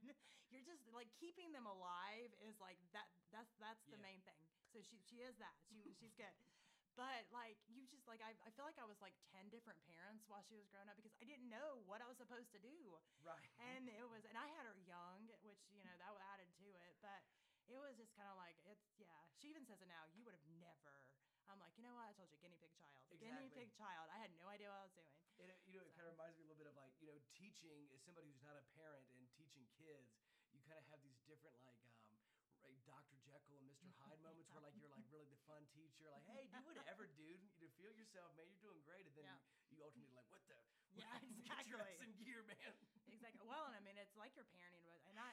You're 0.53 0.61
just 0.65 0.85
like 0.93 1.09
keeping 1.17 1.49
them 1.53 1.65
alive 1.65 2.29
is 2.37 2.53
like 2.61 2.77
that. 2.93 3.09
That's 3.33 3.49
that's 3.57 3.81
the 3.89 3.97
Yeah. 3.97 4.05
main 4.05 4.21
thing. 4.21 4.37
So 4.72 4.72
she 4.85 4.99
she 5.03 5.23
is 5.23 5.35
that. 5.39 5.55
She 5.67 5.79
she's 5.95 6.13
good. 6.15 6.33
But 6.93 7.25
like 7.33 7.57
you 7.65 7.89
just 7.89 8.05
like 8.05 8.21
I, 8.21 8.37
I 8.45 8.53
feel 8.53 8.65
like 8.69 8.77
I 8.77 8.85
was 8.85 9.01
like 9.01 9.17
ten 9.33 9.49
different 9.49 9.81
parents 9.89 10.29
while 10.29 10.45
she 10.45 10.53
was 10.53 10.69
growing 10.69 10.85
up 10.85 10.97
because 10.99 11.15
I 11.17 11.25
didn't 11.25 11.49
know 11.49 11.81
what 11.89 12.05
I 12.05 12.07
was 12.07 12.21
supposed 12.21 12.53
to 12.53 12.61
do. 12.61 13.01
Right. 13.25 13.49
and 13.73 13.89
it 13.89 14.05
was 14.05 14.27
and 14.29 14.37
i 14.37 14.45
had 14.53 14.67
her 14.67 14.77
young 14.83 15.25
which 15.41 15.63
you 15.73 15.81
know 15.87 15.95
that 15.97 16.13
added 16.35 16.49
to 16.61 16.67
it. 16.69 16.93
But 17.01 17.25
it 17.65 17.79
was 17.79 17.97
just 17.97 18.13
kind 18.13 18.29
of 18.29 18.37
like 18.37 18.59
it's 18.67 18.85
yeah. 19.01 19.25
She 19.41 19.49
even 19.49 19.65
says 19.65 19.81
it 19.81 19.89
now 19.89 20.05
you 20.13 20.21
would 20.27 20.37
have 20.37 20.47
never. 20.61 21.01
I'm 21.49 21.57
like 21.57 21.73
you 21.75 21.83
know 21.83 21.95
what? 21.97 22.07
I 22.07 22.13
told 22.13 22.29
you 22.29 22.37
guinea 22.37 22.59
pig 22.61 22.71
child. 22.77 22.93
Guinea 23.17 23.49
pig 23.51 23.73
child. 23.73 24.09
I 24.13 24.19
had 24.21 24.31
no 24.37 24.47
idea 24.51 24.69
what 24.69 24.79
i 24.79 24.85
was 24.85 24.93
doing. 24.93 25.09
It, 25.41 25.49
you 25.65 25.81
know, 25.81 25.85
it 25.85 25.93
kind 25.97 26.05
of 26.05 26.13
reminds 26.13 26.37
me 26.37 26.45
a 26.45 26.47
little 26.47 26.61
bit 26.61 26.69
of 26.69 26.77
like, 26.77 26.93
you 27.01 27.09
know, 27.09 27.17
teaching 27.33 27.89
as 27.89 27.99
somebody 28.05 28.29
who's 28.29 28.45
not 28.45 28.53
a 28.53 28.65
parent 28.77 29.01
and 29.17 29.25
teaching 29.33 29.65
kids, 29.81 30.13
you 30.53 30.61
kind 30.61 30.77
of 30.77 30.85
have 30.93 31.01
these 31.01 31.17
different 31.25 31.57
like, 31.65 31.81
like 32.83 33.07
Dr. 33.07 33.15
Jekyll 33.23 33.55
and 33.63 33.67
Mr. 33.71 33.87
Hyde 34.03 34.19
moments 34.27 34.51
where 34.51 34.59
like 34.63 34.75
you're 34.75 34.91
like 34.91 35.07
really 35.07 35.27
the 35.31 35.39
fun 35.47 35.63
teacher, 35.71 36.11
like, 36.11 36.25
hey, 36.27 36.51
do 36.51 36.59
whatever, 36.67 37.07
dude. 37.15 37.39
You 37.59 37.71
feel 37.79 37.95
yourself, 37.95 38.35
man. 38.35 38.47
You're 38.51 38.59
doing 38.59 38.81
great. 38.83 39.07
And 39.07 39.15
then 39.15 39.23
Yeah. 39.23 39.39
you, 39.71 39.79
you 39.79 39.83
ultimately 39.87 40.11
like, 40.15 40.27
what 40.27 40.43
the, 40.51 40.59
Yeah, 40.99 41.07
exactly. 41.23 41.47
Get 41.47 41.65
your 41.71 41.79
ass 41.79 41.95
exactly. 41.95 42.11
in 42.11 42.13
gear, 42.19 42.41
man. 42.43 42.73
Exactly. 43.07 43.43
Well, 43.47 43.63
and 43.71 43.75
I 43.75 43.81
mean, 43.81 43.95
it's 43.95 44.15
like 44.19 44.35
you're 44.35 44.49
parenting, 44.51 44.83
but 44.85 44.99
and 45.07 45.17
I, 45.19 45.31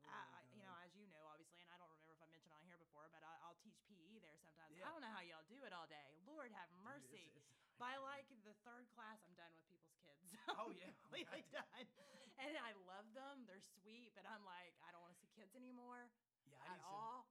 Oh, 0.00 0.08
I, 0.08 0.40
you 0.56 0.64
know, 0.64 0.72
as 0.80 0.90
you 0.96 1.04
know, 1.12 1.20
obviously, 1.28 1.60
and 1.60 1.68
I 1.70 1.76
don't 1.76 1.92
remember 1.92 2.16
if 2.16 2.22
I 2.24 2.26
mentioned 2.32 2.56
on 2.56 2.64
here 2.64 2.80
before, 2.80 3.06
but 3.12 3.20
I, 3.20 3.36
I'll 3.44 3.54
teach 3.60 3.76
PE 3.84 4.18
there 4.24 4.34
sometimes. 4.40 4.72
Yeah. 4.74 4.88
I 4.88 4.96
don't 4.96 5.04
know 5.04 5.12
how 5.12 5.20
y'all 5.22 5.44
do 5.46 5.60
it 5.62 5.70
all 5.76 5.84
day. 5.86 6.16
Lord 6.24 6.48
have 6.56 6.72
Dude, 6.72 6.82
mercy. 6.82 7.28
it's- 7.36 7.44
it's- 7.46 7.76
By 7.78 7.94
like 8.00 8.24
the 8.42 8.56
third 8.64 8.88
class, 8.96 9.20
I'm 9.28 9.36
done 9.36 9.52
with 9.54 9.62
people's 9.68 9.94
kids. 10.02 10.24
Oh, 10.56 10.72
yeah. 10.72 10.88
completely 11.04 11.44
done. 11.52 11.86
And 12.40 12.56
I 12.56 12.72
love 12.88 13.06
them. 13.12 13.44
They're 13.46 13.62
sweet, 13.80 14.10
but 14.16 14.24
I'm 14.24 14.42
like, 14.48 14.72
I 14.84 14.90
don't 14.90 15.04
want 15.04 15.12
to 15.14 15.20
see 15.20 15.28
kids 15.36 15.52
anymore 15.54 16.08
at 16.64 16.80
all. 16.84 17.26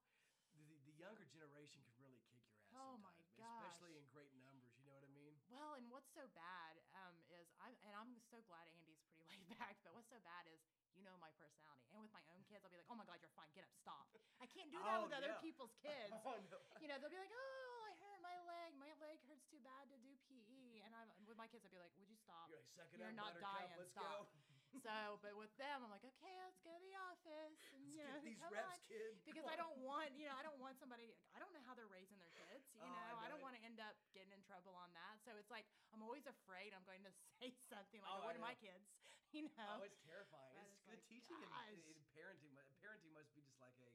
the, 0.56 0.78
the 0.86 0.92
younger 0.98 1.26
generation 1.26 1.82
can 1.86 1.96
really 2.02 2.20
kick 2.30 2.42
your 2.50 2.60
ass. 2.60 2.74
Oh, 2.76 2.98
my 2.98 3.14
man, 3.38 3.66
especially 3.66 3.96
in 3.98 4.06
great 4.10 4.34
numbers. 4.36 4.74
You 4.78 4.86
know 4.86 4.94
what 4.94 5.04
I 5.04 5.12
mean? 5.14 5.34
Well, 5.50 5.74
and 5.80 5.90
what's 5.90 6.10
so 6.14 6.28
bad 6.36 6.78
um, 6.94 7.16
is 7.30 7.48
I'm 7.60 7.74
and 7.88 7.96
I'm 7.96 8.20
so 8.30 8.42
glad 8.46 8.68
Andy's 8.78 9.00
pretty 9.08 9.24
laid 9.32 9.48
back. 9.58 9.78
But 9.84 9.94
what's 9.96 10.10
so 10.10 10.20
bad 10.22 10.46
is 10.48 10.60
you 10.94 11.02
know 11.02 11.16
my 11.18 11.32
personality, 11.40 11.88
and 11.94 12.02
with 12.04 12.12
my 12.12 12.22
own 12.30 12.44
kids, 12.46 12.62
I'll 12.66 12.70
be 12.74 12.78
like, 12.78 12.90
"Oh 12.92 12.98
my 13.00 13.06
God, 13.08 13.18
you're 13.24 13.32
fine. 13.34 13.50
Get 13.56 13.64
up, 13.64 13.74
stop." 13.80 14.06
I 14.42 14.46
can't 14.46 14.70
do 14.70 14.78
that 14.84 15.00
Oh, 15.00 15.04
with 15.08 15.14
other 15.16 15.34
yeah. 15.34 15.42
people's 15.42 15.74
kids. 15.86 16.14
Oh 16.26 16.38
no. 16.52 16.60
you 16.84 16.88
know, 16.92 17.00
they'll 17.00 17.10
be 17.14 17.18
like, 17.18 17.32
"Oh, 17.34 17.80
I 17.88 17.94
hurt 17.98 18.20
my 18.22 18.38
leg. 18.46 18.76
My 18.78 18.92
leg 19.00 19.18
hurts 19.26 19.46
too 19.50 19.60
bad 19.64 19.90
to 19.90 19.98
do 19.98 20.14
PE." 20.28 20.84
And 20.86 20.94
I'm 20.96 21.10
with 21.26 21.38
my 21.38 21.48
kids, 21.48 21.64
I'd 21.66 21.72
be 21.74 21.80
like, 21.82 21.96
"Would 21.98 22.10
you 22.10 22.18
stop?" 22.22 22.50
You're 22.50 22.60
like, 22.60 22.70
suck 22.76 22.92
it 22.94 23.00
You're 23.00 23.10
up, 23.10 23.16
not 23.18 23.40
dying, 23.40 23.72
Let's 23.78 23.92
stop." 23.96 24.30
go. 24.30 24.49
So, 24.78 25.18
but 25.22 25.34
with 25.36 25.50
them, 25.58 25.82
I'm 25.84 25.90
like, 25.90 26.06
"Okay, 26.06 26.36
let's 26.46 26.60
go 26.62 26.70
to 26.78 26.84
the 26.86 26.94
office." 26.96 27.58
And 27.74 27.82
Let's 27.82 27.94
you 27.94 28.04
know, 28.06 28.14
get 28.14 28.24
these 28.24 28.38
come 28.38 28.54
reps, 28.54 28.70
on. 28.70 28.80
kid. 28.88 29.18
Because 29.26 29.46
I 29.50 29.56
don't 29.58 29.78
want, 29.82 30.14
you 30.14 30.26
know, 30.30 30.36
I 30.38 30.42
don't 30.46 30.60
want 30.62 30.78
somebody. 30.80 31.14
I 31.34 31.40
don't 31.40 31.52
know 31.54 31.62
how 31.66 31.74
they're 31.74 31.90
raising 31.90 32.18
their 32.22 32.30
kids. 32.30 32.64
You 32.74 32.82
Oh, 32.82 32.86
know, 32.86 33.18
I 33.18 33.26
I, 33.26 33.28
don't 33.28 33.42
want 33.42 33.56
to 33.58 33.62
end 33.66 33.80
up 33.80 33.98
getting 34.14 34.32
in 34.32 34.42
trouble 34.42 34.76
on 34.76 34.94
that. 34.94 35.20
So 35.26 35.36
it's 35.38 35.50
like 35.50 35.66
I'm 35.92 36.02
always 36.02 36.26
afraid 36.26 36.74
I'm 36.74 36.86
going 36.86 37.04
to 37.04 37.12
say 37.42 37.52
something 37.68 38.02
like, 38.02 38.10
Oh, 38.14 38.24
"What 38.26 38.36
are 38.36 38.40
my 38.40 38.54
kids?" 38.56 38.86
You 39.32 39.44
know. 39.58 39.78
Oh, 39.78 39.82
it's 39.86 39.98
terrifying. 40.02 40.54
That 40.56 40.66
It's 40.74 40.86
the 40.90 40.98
like, 40.98 41.06
teaching 41.06 41.38
and, 41.44 41.78
and 41.86 42.02
parenting. 42.10 42.56
Parenting 42.82 43.12
must 43.14 43.32
be 43.34 43.42
just 43.42 43.60
like 43.62 43.78
a 43.78 43.90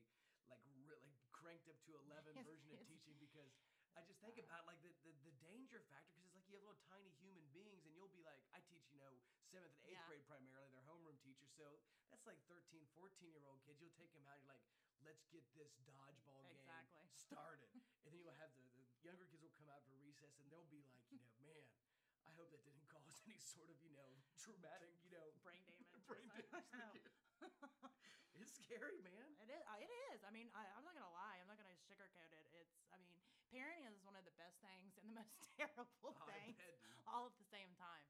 like 0.47 0.61
re- 0.87 0.95
like 1.03 1.19
cranked 1.33 1.67
up 1.67 1.81
to 1.87 1.97
eleven 1.97 2.39
version 2.43 2.71
of 2.71 2.79
teaching 2.87 3.17
because 3.19 3.51
I 3.95 4.03
just 4.03 4.19
think 4.19 4.37
about 4.43 4.67
like 4.67 4.83
the, 4.83 4.91
the, 5.07 5.15
the 5.23 5.35
danger 5.39 5.79
factor 5.87 6.15
because 6.19 6.27
it's 6.27 6.35
like 6.35 6.47
you 6.51 6.59
have 6.59 6.67
little 6.67 6.83
tiny 6.91 7.15
human 7.23 7.47
beings 7.55 7.87
and 7.87 7.95
you'll 7.95 8.11
be 8.11 8.23
like 8.27 8.43
I 8.51 8.59
teach 8.67 8.91
you 8.91 8.99
know 8.99 9.15
seventh 9.51 9.75
and 9.79 9.87
eighth 9.87 10.03
Yeah. 10.03 10.07
grade 10.11 10.27
primarily 10.27 10.67
they're 10.75 10.83
homeroom 10.87 11.15
teachers 11.23 11.51
so 11.55 11.79
that's 12.11 12.27
like 12.27 12.43
13 12.51 12.87
14 12.95 13.31
year 13.31 13.47
old 13.47 13.63
kids 13.63 13.79
you'll 13.79 13.95
take 13.95 14.11
them 14.11 14.27
out 14.27 14.35
and 14.39 14.43
you're 14.43 14.55
like 14.55 14.67
let's 15.07 15.23
get 15.31 15.45
this 15.55 15.71
dodgeball 15.87 16.51
Exactly. 16.59 17.07
game 17.07 17.11
started 17.31 17.71
and 18.03 18.11
then 18.11 18.19
you'll 18.23 18.35
have 18.39 18.51
the, 18.59 18.67
the 18.75 18.85
younger 19.07 19.27
kids 19.31 19.43
will 19.47 19.55
come 19.55 19.71
out 19.71 19.87
for 19.87 19.95
recess 20.03 20.35
and 20.43 20.51
they'll 20.51 20.67
be 20.67 20.83
like 20.91 21.03
you 21.15 21.19
know 21.23 21.31
man 21.47 21.63
I 22.27 22.33
hope 22.35 22.51
that 22.51 22.65
didn't 22.65 22.89
cause 22.91 23.21
any 23.29 23.39
sort 23.39 23.69
of 23.71 23.79
you 23.85 23.93
know 23.95 24.11
traumatic 24.41 24.91
you 25.07 25.13
know 25.15 25.31
brain 25.47 25.63
damage. 25.71 25.93
brain 26.11 26.27
damage 26.35 26.67
to 26.67 26.73
the 26.75 26.91
kid. 26.91 27.13
It's 28.35 28.51
scary, 28.59 28.99
man. 29.05 29.31
It 29.39 29.47
is. 29.53 29.63
It 29.79 29.93
is. 30.11 30.21
I 30.27 30.31
mean, 30.35 30.51
I, 30.59 30.67
I'm 30.75 30.83
not 30.83 30.93
gonna 30.97 31.13
lie. 31.15 31.39
I'm 31.39 31.47
not 31.47 31.55
gonna 31.61 31.77
sugarcoat 31.87 32.33
it. 32.35 32.45
It's. 32.59 32.83
I 32.91 32.99
mean, 32.99 33.15
parenting 33.53 33.87
is 33.91 34.01
one 34.03 34.17
of 34.17 34.25
the 34.25 34.35
best 34.37 34.59
things 34.61 34.97
and 35.01 35.11
the 35.11 35.17
most 35.21 35.37
terrible 35.57 35.89
Oh, 36.05 36.27
things 36.29 36.57
all 37.07 37.27
at 37.27 37.37
the 37.37 37.45
same 37.49 37.73
time. 37.77 38.07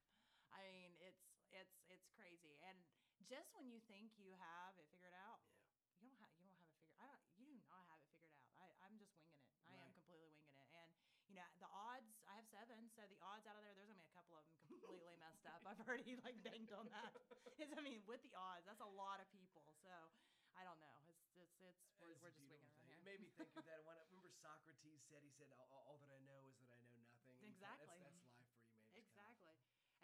I 0.55 0.62
mean, 0.70 0.94
it's 1.03 1.25
it's 1.51 1.75
it's 1.90 2.07
crazy. 2.14 2.55
And 2.62 2.79
just 3.27 3.51
when 3.55 3.66
you 3.68 3.81
think 3.90 4.14
you 4.18 4.33
have 4.38 4.77
it 4.79 4.87
figured 4.90 5.14
out, 5.14 5.40
Yeah. 5.42 5.99
you 6.01 6.11
don't 6.11 6.20
have 6.23 6.33
you 6.38 6.47
don't 6.47 6.59
have 6.59 6.70
it 6.70 6.75
figured. 6.79 6.99
I 7.01 7.07
don't. 7.11 7.23
You 7.35 7.47
do 7.51 7.57
not 7.66 7.83
have 7.90 7.99
it 8.01 8.09
figured 8.11 8.31
out. 8.33 8.47
I 8.61 8.70
I'm 8.87 8.97
just 8.99 9.12
winging 9.18 9.42
it. 9.42 9.59
I 9.66 9.75
am 9.83 9.90
completely 9.92 10.29
winging 10.31 10.55
it. 10.55 10.68
And 10.73 10.90
you 11.27 11.35
know 11.35 11.49
the 11.59 11.68
odds. 11.73 12.14
I 12.31 12.37
have 12.38 12.47
seven, 12.47 12.87
so 12.94 13.03
the 13.11 13.18
odds 13.20 13.47
out 13.47 13.57
of 13.59 13.64
there. 13.64 13.75
There's 13.75 13.88
gonna 13.90 13.99
be 13.99 14.07
a 14.07 14.14
couple 14.16 14.37
of 14.38 14.44
them 14.47 14.62
completely 14.70 15.16
messed 15.18 15.44
up. 15.47 15.64
I've 15.66 15.81
already 15.83 16.14
like 16.23 16.38
banged 16.42 16.70
on 16.73 16.87
that. 16.94 17.12
It's, 17.55 17.70
I 17.70 17.81
mean, 17.87 18.03
with 18.05 18.18
the 18.27 18.35
odds, 18.35 18.66
that's 18.66 18.83
a 18.83 18.92
lot 18.99 19.23
of 19.23 19.31
people. 19.31 19.62
So 19.87 19.94
I 20.59 20.64
don't 20.66 20.79
know. 20.83 20.99
It's 21.07 21.23
it's 21.38 21.55
it's 21.62 21.79
we're, 22.03 22.11
It's 22.11 22.20
we're 22.20 22.31
just 22.35 22.51
winging 22.51 22.75
it 22.83 22.84
thing. 23.04 23.12
right 23.12 23.20
It 23.20 23.20
made 23.20 23.20
me 23.20 23.30
think 23.36 23.52
of 23.54 23.64
that. 23.64 23.84
When 23.84 23.96
I 23.96 24.02
remember 24.08 24.28
Socrates 24.40 25.00
said, 25.08 25.22
he 25.22 25.30
said, 25.30 25.48
all, 25.56 25.84
all 25.86 25.96
that 25.98 26.10
I 26.10 26.18
know 26.24 26.46
is 26.48 26.56
that 26.58 26.70
I 26.72 26.80
know 26.80 26.96
nothing. 27.04 27.36
And 27.38 27.52
Exactly. 27.52 27.86
That's, 27.86 28.00
that's 28.00 28.00
life 28.00 28.16
for 28.16 28.40
you, 28.40 28.44
man. 28.48 28.72
Just 28.92 29.12
kinda- 29.12 29.28
Exactly. 29.28 29.54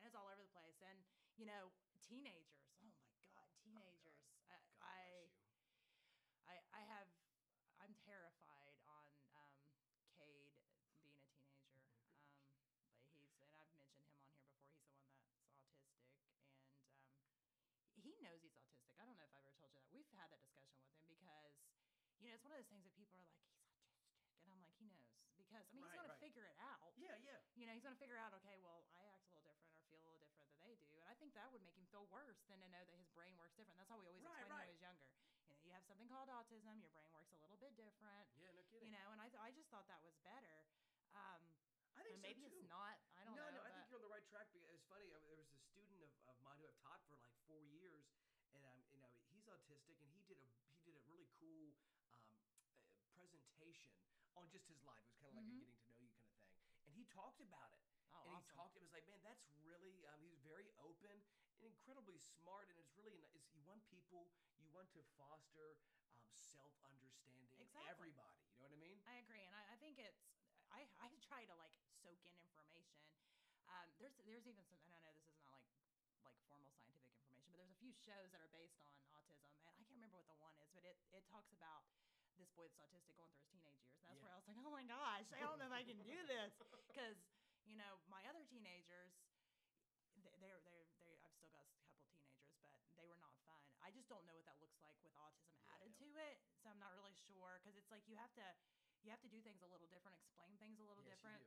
And 0.00 0.06
it's 0.06 0.14
all 0.14 0.28
over 0.28 0.42
the 0.42 0.48
place. 0.52 0.76
And 0.80 1.04
you 1.36 1.46
know, 1.46 1.72
teenagers. 2.06 2.68
Oh 2.76 2.84
my 2.84 3.24
God, 3.32 3.48
teenagers. 3.62 4.20
God 4.46 4.60
I, 4.80 5.30
bless 5.32 5.40
you. 5.40 5.48
I 6.46 6.60
I 6.72 6.82
have. 6.84 7.08
I'm 7.80 7.94
terrified 8.04 8.76
on 8.84 9.08
um, 9.32 9.56
Cade 10.16 10.52
being 10.60 10.76
a 10.84 10.92
teenager. 11.00 11.40
Um, 12.20 12.76
but 13.08 13.16
he's 13.16 13.32
and 13.46 13.56
I've 13.56 13.72
mentioned 13.72 14.04
him 14.04 14.04
on 14.04 14.20
here 14.20 14.28
before. 14.28 14.60
He's 14.68 14.92
the 14.92 15.08
one 15.08 15.24
that's 15.24 15.86
autistic, 15.88 16.28
and 16.44 16.84
um, 16.84 17.24
he 17.96 18.16
knows 18.20 18.40
he's 18.42 18.54
autistic. 18.56 18.92
I 18.98 19.04
don't 19.04 19.16
know 19.16 19.24
if 19.24 19.34
I've 19.34 19.46
ever 19.46 19.56
told 19.56 19.72
you 19.72 19.80
that. 19.80 19.88
We've 19.92 20.08
had 20.12 20.30
that 20.30 20.40
discussion 20.42 20.76
with 20.80 20.90
him 20.92 21.06
because 21.08 21.54
you 22.20 22.28
know 22.28 22.37
it's 22.37 22.44
one 22.44 22.52
of 22.52 22.59
those 22.61 22.68
things 22.70 22.85
that 22.85 22.94
people 22.94 23.16
are 23.18 23.24
like 23.26 23.40
he's 23.48 23.56
autistic, 23.56 24.04
and 24.44 24.52
I'm 24.52 24.61
like 24.62 24.76
he 24.78 24.87
knows 24.92 25.09
because 25.35 25.48
I 25.52 25.61
mean 25.72 25.83
he's 25.83 25.83
Right, 25.83 25.96
gonna 26.04 26.20
figure 26.20 26.44
it 26.46 26.56
out 26.61 26.92
Yeah, 27.00 27.16
yeah. 27.24 27.40
you 27.56 27.64
know, 27.66 27.72
he's 27.72 27.83
going 27.83 27.96
to 27.96 28.00
figure 28.00 28.16
out, 28.20 28.33
okay, 28.40 28.56
well, 28.61 28.85
I 28.96 29.04
act 29.09 29.24
a 29.24 29.33
little 29.33 29.42
different 29.42 29.72
or 29.72 29.85
feel 29.88 30.00
a 30.00 30.04
little 30.04 30.20
different 30.20 30.44
than 30.52 30.61
they 30.61 30.76
do. 30.76 30.92
And 31.00 31.09
I 31.09 31.16
think 31.16 31.33
that 31.33 31.48
would 31.52 31.64
make 31.64 31.76
him 31.76 31.88
feel 31.88 32.04
worse 32.12 32.40
than 32.48 32.61
to 32.61 32.68
know 32.68 32.85
that 32.85 32.96
his 33.00 33.09
brain 33.16 33.33
works 33.40 33.56
different. 33.56 33.76
That's 33.80 33.88
how 33.88 33.96
we 33.96 34.04
always 34.09 34.20
Right, 34.20 34.44
explain 34.44 34.52
right. 34.52 34.68
when 34.68 34.68
he 34.68 34.76
was 34.76 34.85
younger. 34.85 35.09
You 35.48 35.56
know, 35.56 35.61
you 35.64 35.72
have 35.72 35.85
something 35.88 36.09
called 36.09 36.28
autism, 36.28 36.76
your 36.80 36.92
brain 36.92 37.09
works 37.12 37.33
a 37.33 37.38
little 37.40 37.56
bit 37.56 37.72
different, 37.76 38.28
Yeah, 38.37 38.52
no 38.52 38.62
kidding. 38.68 38.88
you 38.88 38.92
know, 38.92 39.09
and 39.12 39.20
I, 39.20 39.28
th- 39.33 39.40
I 39.40 39.50
just 39.56 39.68
thought 39.72 39.88
that 39.88 40.00
was 40.04 40.14
better. 40.20 40.68
Um, 41.16 41.40
I 41.96 42.04
think 42.04 42.20
so 42.20 42.22
maybe 42.22 42.44
too. 42.44 42.46
it's 42.46 42.68
not. 42.68 42.96
I 43.16 43.24
don't 43.24 43.35
no, 43.37 43.42
know. 43.48 43.50
no, 43.50 43.61
no, 43.61 43.66
I 43.66 43.70
think 43.74 43.88
you're 43.88 43.98
on 43.98 44.04
the 44.06 44.12
right 44.12 44.24
track. 44.28 44.46
Because 44.52 44.68
it's 44.70 44.85
funny. 44.87 45.11
uh, 45.12 45.18
There 45.24 45.35
was 45.35 45.50
a 45.52 45.61
student 45.61 46.00
of, 46.00 46.12
of 46.30 46.37
mine 46.40 46.56
who 46.61 46.68
I've 46.68 46.78
taught 46.80 47.02
for 47.09 47.16
like 47.18 47.35
four 47.44 47.61
years, 47.61 48.06
and 48.54 48.62
um, 48.64 48.78
you 48.94 49.00
know 49.02 49.11
he's 49.35 49.44
autistic, 49.50 49.98
and 50.00 50.09
he 50.14 50.22
did 50.24 50.38
a 50.38 50.46
he 50.78 50.80
did 50.87 50.94
a 50.96 51.02
really 51.11 51.26
cool 51.40 51.74
um, 52.14 52.30
uh, 53.18 53.26
presentation 53.83 54.37
on 54.37 54.47
just 54.53 54.66
his 54.69 54.81
life. 54.85 55.03
It 55.05 55.12
was 55.12 55.19
kind 55.21 55.31
of 55.33 55.37
like 55.40 55.49
Mhm. 55.49 55.61
a 55.61 55.64
getting 55.64 55.75
to 55.77 55.87
know 55.88 55.97
you 56.01 56.11
kind 56.12 56.37
of 56.37 56.45
thing, 56.45 56.61
and 56.87 56.93
he 56.95 57.05
talked 57.11 57.40
about 57.40 57.73
it. 57.73 57.83
oh, 58.12 58.27
and 58.27 58.33
he 58.37 58.43
talked. 58.53 58.77
It 58.77 58.83
was 58.83 58.93
like, 58.93 59.07
man, 59.09 59.23
that's 59.23 59.47
really. 59.64 60.05
Um, 60.07 60.21
he 60.21 60.29
was 60.29 60.40
very 60.43 60.69
open 60.77 61.23
and 61.61 61.64
incredibly 61.66 62.19
smart. 62.19 62.69
And 62.69 62.77
it's 62.79 62.93
really. 62.99 63.25
It's, 63.33 63.49
you 63.55 63.62
want 63.64 63.85
people. 63.88 64.29
You 64.59 64.69
want 64.71 64.90
to 64.93 65.03
foster 65.16 65.79
um, 66.12 66.27
self 66.35 66.75
understanding. 66.85 67.57
Exactly. 67.61 67.88
Everybody. 67.88 68.43
You 68.59 68.66
know 68.66 68.75
what 68.75 68.77
I 68.77 68.85
mean? 68.85 68.99
I 69.07 69.16
agree, 69.23 69.45
and 69.47 69.55
I, 69.55 69.62
I 69.73 69.77
think 69.77 69.99
it's. 69.99 70.21
I, 70.71 70.87
I 71.03 71.09
try 71.25 71.43
to 71.47 71.55
like 71.57 71.75
soak 72.03 72.23
in 72.27 72.35
information. 72.37 73.03
Um, 73.66 73.90
there's 73.99 74.14
there's 74.27 74.47
even 74.47 74.62
some, 74.66 74.79
and 74.85 74.95
I 74.95 75.01
know 75.03 75.12
this 75.14 75.27
is 75.31 75.40
not 75.43 75.59
like 75.62 75.79
like 76.27 76.37
formal 76.45 76.69
scientific 76.75 77.07
information, 77.09 77.51
but 77.51 77.59
there's 77.59 77.71
a 77.73 77.79
few 77.81 77.90
shows 77.95 78.31
that 78.35 78.40
are 78.43 78.51
based 78.55 78.79
on 78.83 78.90
autism, 79.14 79.51
and 79.59 79.66
I 79.66 79.73
can't 79.79 79.90
remember 79.90 80.19
what 80.19 80.27
the 80.29 80.38
one 80.38 80.55
is, 80.62 80.69
but 80.75 80.85
it 80.85 80.99
it 81.14 81.25
talks 81.31 81.51
about 81.55 81.87
this 82.40 82.50
boy 82.57 82.66
that's 82.66 82.81
autistic 82.81 83.14
going 83.14 83.29
through 83.31 83.44
his 83.44 83.48
teenage 83.53 83.79
years. 83.85 84.00
And 84.00 84.09
that's 84.09 84.18
Yeah. 84.18 84.24
where 84.24 84.33
I 84.33 84.37
was 84.40 84.46
like, 84.48 84.59
oh 84.64 84.72
my 84.72 84.85
gosh, 84.88 85.29
I 85.37 85.40
don't 85.44 85.59
know 85.61 85.68
if 85.68 85.76
I 85.76 85.85
can 85.85 86.00
do 86.03 86.16
this 86.33 86.53
because 86.88 87.16
you 87.68 87.76
know 87.76 88.00
my 88.09 88.24
other 88.26 88.42
teenagers. 88.48 89.12
They're, 90.40 90.61
they're, 90.68 90.85
they 91.00 91.16
I've 91.24 91.33
still 91.33 91.48
got 91.48 91.64
a 91.64 91.72
couple 91.72 91.88
teenagers, 91.96 92.44
but 92.61 92.92
they 92.98 93.07
were 93.09 93.16
not 93.16 93.33
fun. 93.48 93.64
I 93.81 93.88
just 93.94 94.05
don't 94.11 94.26
know 94.29 94.37
what 94.37 94.44
that 94.44 94.61
looks 94.61 94.76
like 94.85 94.98
with 95.00 95.14
autism 95.16 95.57
Yeah, 95.64 95.76
added 95.76 95.96
to 96.03 96.09
it. 96.18 96.37
So 96.61 96.68
I'm 96.68 96.76
not 96.83 96.92
really 96.92 97.14
sure 97.24 97.57
because 97.61 97.72
it's 97.79 97.88
like 97.88 98.05
you 98.05 98.16
have 98.20 98.33
to, 98.37 98.44
you 99.00 99.09
have 99.09 99.22
to 99.24 99.31
do 99.33 99.40
things 99.40 99.62
a 99.64 99.70
little 99.70 99.88
different, 99.88 100.18
explain 100.20 100.59
things 100.61 100.76
a 100.76 100.85
little 100.85 101.00
yes, 101.07 101.16
different. 101.16 101.40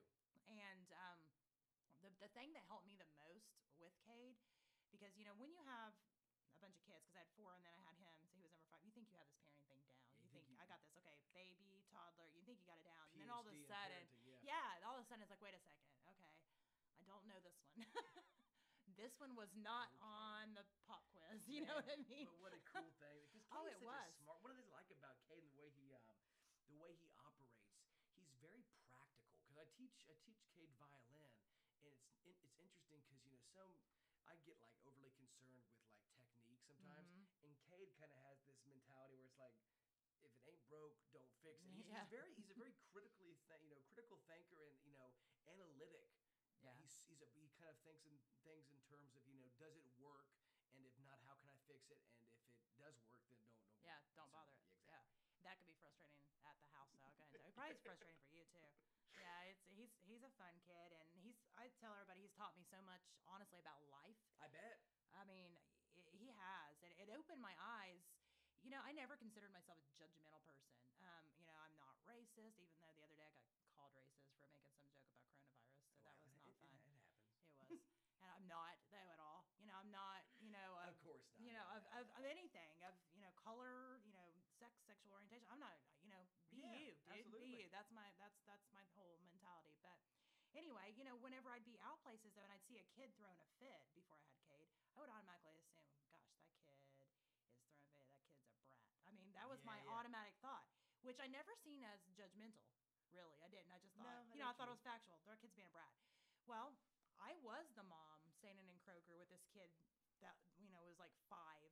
And 0.49 0.89
um, 0.97 1.19
the 2.01 2.09
the 2.17 2.29
thing 2.33 2.51
that 2.57 2.65
helped 2.65 2.87
me 2.89 2.97
the 2.97 3.05
most 3.13 3.61
with 3.77 3.93
Cade, 4.01 4.41
because 4.89 5.13
you 5.13 5.23
know 5.27 5.35
when 5.37 5.53
you 5.53 5.61
have 5.69 5.93
a 5.93 6.59
bunch 6.63 6.73
of 6.77 6.83
kids, 6.87 7.05
because 7.05 7.17
I 7.19 7.23
had 7.27 7.31
four 7.37 7.53
and 7.53 7.61
then 7.61 7.73
I 7.77 7.81
had 7.85 7.93
him, 8.01 8.15
so 8.17 8.25
he 8.33 8.41
was 8.41 8.49
number 8.57 8.67
five. 8.73 8.81
You 8.81 8.91
think 8.95 9.11
you 9.13 9.17
have 9.21 9.29
this 9.29 9.37
parenting 9.45 9.63
thing 9.69 9.81
down? 9.85 10.01
Yeah, 10.17 10.25
you, 10.25 10.25
you 10.25 10.29
think, 10.33 10.49
think 10.49 10.57
you- 10.57 10.63
I 10.63 10.65
got 10.65 10.81
this? 10.81 10.97
Okay, 10.97 11.19
baby, 11.33 11.82
toddler. 11.93 12.25
You 12.33 12.41
think 12.43 12.57
you 12.59 12.65
got 12.65 12.81
it 12.81 12.87
down, 12.89 13.05
and 13.13 13.21
then 13.21 13.29
all 13.29 13.45
of 13.45 13.49
a 13.49 13.55
sudden, 13.69 14.03
yeah. 14.25 14.57
yeah, 14.57 14.83
all 14.89 14.97
of 14.97 15.05
a 15.05 15.07
sudden 15.07 15.21
it's 15.21 15.29
like, 15.31 15.41
wait 15.45 15.53
a 15.53 15.61
second, 15.61 15.87
okay, 16.09 16.33
I 16.97 17.05
don't 17.05 17.23
know 17.29 17.37
this 17.45 17.53
one. 17.61 17.85
this 18.99 19.13
one 19.21 19.33
was 19.37 19.49
not 19.61 19.89
Okay. 19.93 20.03
on 20.05 20.43
the 20.57 20.65
pop 20.89 21.05
quiz. 21.13 21.39
You 21.47 21.61
know 21.65 21.77
what 21.77 21.87
I 21.89 21.97
mean? 22.09 22.25
But 22.27 22.41
what 22.41 22.53
a 22.57 22.61
cool 22.67 22.89
thing! 23.03 23.21
Because 23.31 23.45
Oh, 23.53 23.65
it 23.69 23.77
was. 23.81 24.09
a 24.09 24.17
smart. 24.25 24.41
One 24.43 24.51
of 24.51 24.57
the 24.57 24.65
things 24.65 24.73
I 24.73 24.81
like 24.81 24.91
about 24.97 25.15
Cade 25.29 25.45
the 25.49 25.55
way 25.57 25.69
he, 25.77 25.93
um, 25.93 26.17
the 26.69 26.77
way 26.81 26.93
he 26.97 27.09
operates, 27.21 27.69
he's 28.17 28.33
very 28.41 28.65
practical. 28.91 29.37
Because 29.45 29.57
I 29.61 29.67
teach, 29.77 30.03
I 30.09 30.15
teach 30.25 30.41
Cade 30.53 30.73
violin, 30.81 31.29
and 31.77 31.85
it's 31.85 32.01
it's 32.25 32.41
interesting 32.41 32.69
because 32.81 33.01
you 33.13 33.21
know 33.29 33.37
some. 33.53 33.69
I 34.23 34.39
get 34.47 34.55
like 34.63 34.71
overly 34.87 35.11
concerned 35.19 35.59
with 35.59 35.67
like 35.75 35.83
technique 36.23 36.63
sometimes, 36.63 37.11
Mhm. 37.11 37.43
and 37.43 37.51
Cade 37.67 37.91
kind 37.99 38.07
of 38.07 38.17
has 38.23 38.39
this 38.47 38.55
mentality 38.63 39.19
where 39.19 39.27
it's 39.27 39.35
like, 39.37 39.51
if 40.25 40.33
it 40.39 40.47
ain't 40.49 40.67
broke, 40.71 40.95
don't 41.11 41.29
fix 41.39 41.43
it. 41.43 41.59
He's, 41.75 41.85
Yeah. 41.87 42.01
he's 42.03 42.09
very, 42.11 42.31
he's 42.35 42.49
a 42.49 42.57
very 42.57 42.73
critically, 42.91 43.35
th- 43.47 43.61
you 43.63 43.75
know, 43.75 43.83
critical 43.93 44.19
thinker 44.27 44.67
and 44.71 44.77
you 44.87 44.93
know, 44.95 45.11
analytic. 45.51 46.07
Yeah. 46.63 46.71
he's, 46.79 46.95
he's 47.11 47.19
a, 47.19 47.27
he 47.35 47.51
kind 47.59 47.67
of 47.69 47.75
thinks 47.83 48.07
in 48.07 48.15
things 48.47 48.71
in 48.71 48.79
terms 48.87 49.11
of 49.15 49.21
you 49.27 49.35
know, 49.35 49.51
does 49.59 49.75
it 49.75 49.87
work, 49.99 50.31
and 50.71 50.79
if 50.87 50.95
not, 51.03 51.19
how 51.27 51.35
can 51.43 51.51
I 51.51 51.57
fix 51.67 51.91
it? 51.91 51.99
And 52.07 52.23
if 52.23 52.31
it 52.31 52.75
does 52.79 52.95
work, 53.03 53.19
then 53.19 53.19
don't 53.27 53.43
don't. 53.59 53.75
Yeah, 53.83 53.99
don't 54.15 54.31
bother. 54.31 54.55
it. 54.55 54.63
Yeah, 54.63 54.79
exactly. 54.79 55.19
Yeah, 55.35 55.43
that 55.51 55.59
could 55.59 55.67
be 55.67 55.75
frustrating 55.83 56.23
at 56.47 56.55
the 56.63 56.69
house. 56.71 56.95
though. 57.03 57.11
Go 57.19 57.23
ahead 57.27 57.43
and. 57.43 57.51
Probably 57.53 57.75
it's 57.75 57.83
frustrating 57.83 58.19
for 58.23 58.31
you 58.31 58.47
too. 58.47 58.63
Yeah, 59.19 59.51
it's 59.51 59.61
he's 59.75 59.91
he's 60.07 60.23
a 60.23 60.31
fun 60.39 60.55
kid, 60.65 60.89
and 60.97 61.05
he's 61.21 61.37
I 61.59 61.69
tell 61.77 61.93
everybody 61.93 62.23
he's 62.25 62.33
taught 62.33 62.55
me 62.57 62.63
so 62.65 62.79
much, 62.81 63.03
honestly, 63.29 63.59
about 63.61 63.83
life. 63.91 64.17
I 64.41 64.47
bet. 64.49 64.79
I 65.13 65.21
mean, 65.29 65.53
it, 65.93 66.07
he 66.17 66.31
has. 66.33 66.73
It, 66.81 67.05
it 67.05 67.09
opened 67.13 67.37
my 67.43 67.53
eyes. 67.59 68.01
You 68.63 68.71
know, 68.71 68.79
I 68.81 68.95
never 68.95 69.19
considered 69.19 69.51
myself 69.51 69.77
a 69.83 69.87
judgmental 69.99 70.39
person. 70.47 70.79
Um, 71.03 71.23
you 71.35 71.43
know, 71.45 71.59
I'm 71.59 71.75
not 71.75 71.99
racist, 72.07 72.55
even 72.63 72.79
though 72.79 72.95
the 72.95 73.03
other 73.03 73.15
day 73.19 73.27
I 73.27 73.35
got 73.35 73.67
called 73.75 73.91
racist 73.93 74.31
for 74.39 74.47
making 74.47 74.63
some 74.63 74.79
joke 74.79 75.03
about 75.03 75.19
coronavirus. 75.27 75.91
So 75.91 75.99
that 76.07 76.15
Well, 76.15 76.15
was 76.15 76.31
not 76.31 76.39
it- 76.47 76.55
fun. 76.55 76.71
It, 76.71 76.95
happens. 76.95 77.19
It 77.27 77.67
was. 77.67 77.67
and 78.23 78.29
I'm 78.31 78.47
not, 78.47 78.79
though, 78.89 79.09
at 79.11 79.19
all. 79.19 79.43
You 79.59 79.67
know, 79.67 79.75
I'm 79.75 79.91
not, 79.91 80.23
you 80.39 80.49
know, 80.49 80.79
Of 80.79 80.95
of, 80.95 80.95
course 81.03 81.23
not. 81.27 81.43
you 81.43 81.51
know, 81.51 81.65
no, 81.67 81.75
of, 81.75 81.83
no, 81.83 81.99
of, 81.99 82.07
no. 82.07 82.15
of 82.19 82.23
anything, 82.23 82.71
of, 82.87 82.95
you 83.11 83.21
know, 83.21 83.31
color, 83.35 83.99
you 84.07 84.13
know, 84.15 84.31
sex, 84.59 84.71
sexual 84.87 85.11
orientation. 85.11 85.47
I'm 85.51 85.59
not, 85.59 85.75
you 85.99 86.09
know, 86.09 86.23
be 86.55 86.63
Yeah, 86.63 86.71
you, 86.71 86.95
dude. 87.03 87.27
absolutely. 87.27 87.39
Be 87.43 87.51
you. 87.59 87.67
That's 87.69 87.91
my, 87.91 88.07
that's, 88.17 88.39
that's 88.47 88.63
my 88.71 88.83
whole 88.95 89.19
mentality. 89.27 89.75
But 89.83 89.99
anyway, 90.55 90.95
you 90.95 91.03
know, 91.03 91.17
whenever 91.19 91.51
I'd 91.51 91.67
be 91.67 91.75
out 91.83 91.99
places, 92.01 92.31
though, 92.31 92.43
and 92.47 92.51
I'd 92.55 92.63
see 92.63 92.79
a 92.79 92.87
kid 92.95 93.11
throwing 93.19 93.39
a 93.43 93.47
fit 93.59 93.83
before 93.91 94.15
I 94.15 94.23
had 94.23 94.39
Cade, 94.47 94.71
I 94.95 94.99
would 95.03 95.09
automatically 95.11 95.51
assume, 95.59 95.83
gosh, 96.07 96.23
that 96.31 96.39
kid 96.47 96.47
is 96.47 96.55
throwing 96.63 96.79
a 96.79 96.95
fit. 97.03 97.11
That 99.03 99.11
kid's 99.11 99.19
a 99.19 99.22
That 99.33 99.49
was 99.49 99.59
Yeah, 99.63 99.71
my 99.71 99.79
yeah. 99.83 99.91
automatic 99.97 100.35
thought, 100.41 100.65
which 101.01 101.19
I 101.19 101.27
never 101.27 101.53
seen 101.63 101.83
as 101.83 101.99
judgmental. 102.15 102.65
Really, 103.11 103.37
I 103.41 103.47
didn't. 103.47 103.69
I 103.69 103.77
just 103.77 103.93
No, 103.97 104.09
thought, 104.09 104.25
I 104.25 104.33
you 104.33 104.39
know 104.41 104.47
I 104.49 104.53
thought 104.53 104.67
you 104.67 104.73
it 104.73 104.77
was 104.79 104.85
factual. 104.85 105.21
Their 105.25 105.37
kid's 105.37 105.53
being 105.53 105.67
a 105.67 105.73
brat. 105.73 105.93
Well, 106.45 106.73
I 107.19 107.35
was 107.45 107.69
the 107.77 107.83
mom 107.83 108.25
standing 108.41 108.67
in 108.67 108.79
Kroger 108.81 109.17
with 109.17 109.29
this 109.29 109.45
kid 109.53 109.69
that 110.21 110.35
you 110.57 110.69
know 110.69 110.81
was 110.83 110.97
like 110.97 111.13
five, 111.29 111.69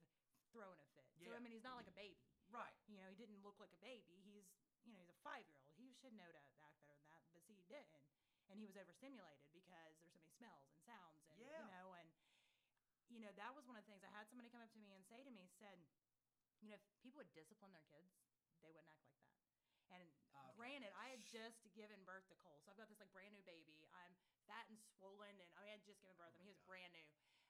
throwing 0.52 0.78
a 0.80 0.86
fit. 0.94 1.10
So 1.18 1.26
Yeah. 1.26 1.36
I 1.36 1.40
mean, 1.40 1.52
he's 1.52 1.64
not 1.66 1.76
like 1.76 1.88
a 1.88 1.96
baby. 1.98 2.22
Right. 2.50 2.76
You 2.86 2.98
know, 2.98 3.10
he 3.10 3.16
didn't 3.26 3.42
look 3.42 3.58
like 3.60 3.72
a 3.74 3.82
baby. 3.82 4.22
He's 4.22 4.46
you 4.86 4.94
know 4.94 5.00
he's 5.00 5.10
a 5.10 5.20
five 5.26 5.48
year 5.48 5.58
old. 5.58 5.72
He 5.78 5.94
should 5.94 6.14
know 6.14 6.30
to 6.30 6.42
act 6.62 6.78
better 6.86 6.94
than 7.02 7.10
that, 7.10 7.26
but 7.34 7.42
see, 7.48 7.54
he 7.58 7.66
didn't. 7.66 8.02
And 8.50 8.60
he 8.60 8.66
was 8.68 8.76
overstimulated 8.76 9.48
because 9.48 9.64
there's 9.72 9.96
so 9.96 10.10
many 10.12 10.28
smells 10.36 10.68
and 10.68 10.78
sounds, 10.84 11.24
and 11.32 11.40
Yeah. 11.40 11.62
you 11.64 11.68
know, 11.72 11.94
and 11.96 12.12
you 13.10 13.20
know 13.20 13.32
that 13.34 13.56
was 13.56 13.66
one 13.66 13.78
of 13.80 13.84
the 13.84 13.90
things 13.90 14.04
I 14.04 14.12
had 14.12 14.28
somebody 14.28 14.50
come 14.50 14.62
up 14.62 14.72
to 14.74 14.80
me 14.80 14.92
and 14.94 15.06
say 15.08 15.24
to 15.24 15.32
me, 15.32 15.48
said, 15.58 15.80
you 16.62 16.70
know, 16.70 16.78
if 16.78 16.86
people 17.02 17.20
would 17.20 17.34
discipline 17.34 17.74
their 17.74 17.86
kids, 17.90 18.14
they 18.62 18.70
wouldn't 18.72 18.90
act 18.94 19.04
like 19.10 19.18
that. 19.26 19.42
And 19.92 20.08
Okay. 20.32 20.54
granted, 20.56 20.94
I 20.96 21.10
had 21.12 21.26
just 21.28 21.68
given 21.76 22.00
birth 22.08 22.24
to 22.32 22.36
Cole, 22.40 22.62
so 22.64 22.72
I've 22.72 22.78
got 22.80 22.88
this 22.88 23.02
like 23.02 23.12
brand 23.12 23.34
new 23.36 23.44
baby. 23.44 23.84
I'm 23.92 24.16
fat 24.48 24.70
and 24.70 24.80
swollen, 24.80 25.36
and 25.42 25.50
I 25.58 25.60
mean, 25.62 25.70
I 25.74 25.76
had 25.76 25.84
just 25.84 26.00
given 26.00 26.16
birth. 26.16 26.32
Oh 26.32 26.38
I 26.38 26.38
mean, 26.40 26.48
he 26.48 26.54
was 26.56 26.62
God. 26.62 26.70
brand 26.70 26.94
new, 26.96 27.10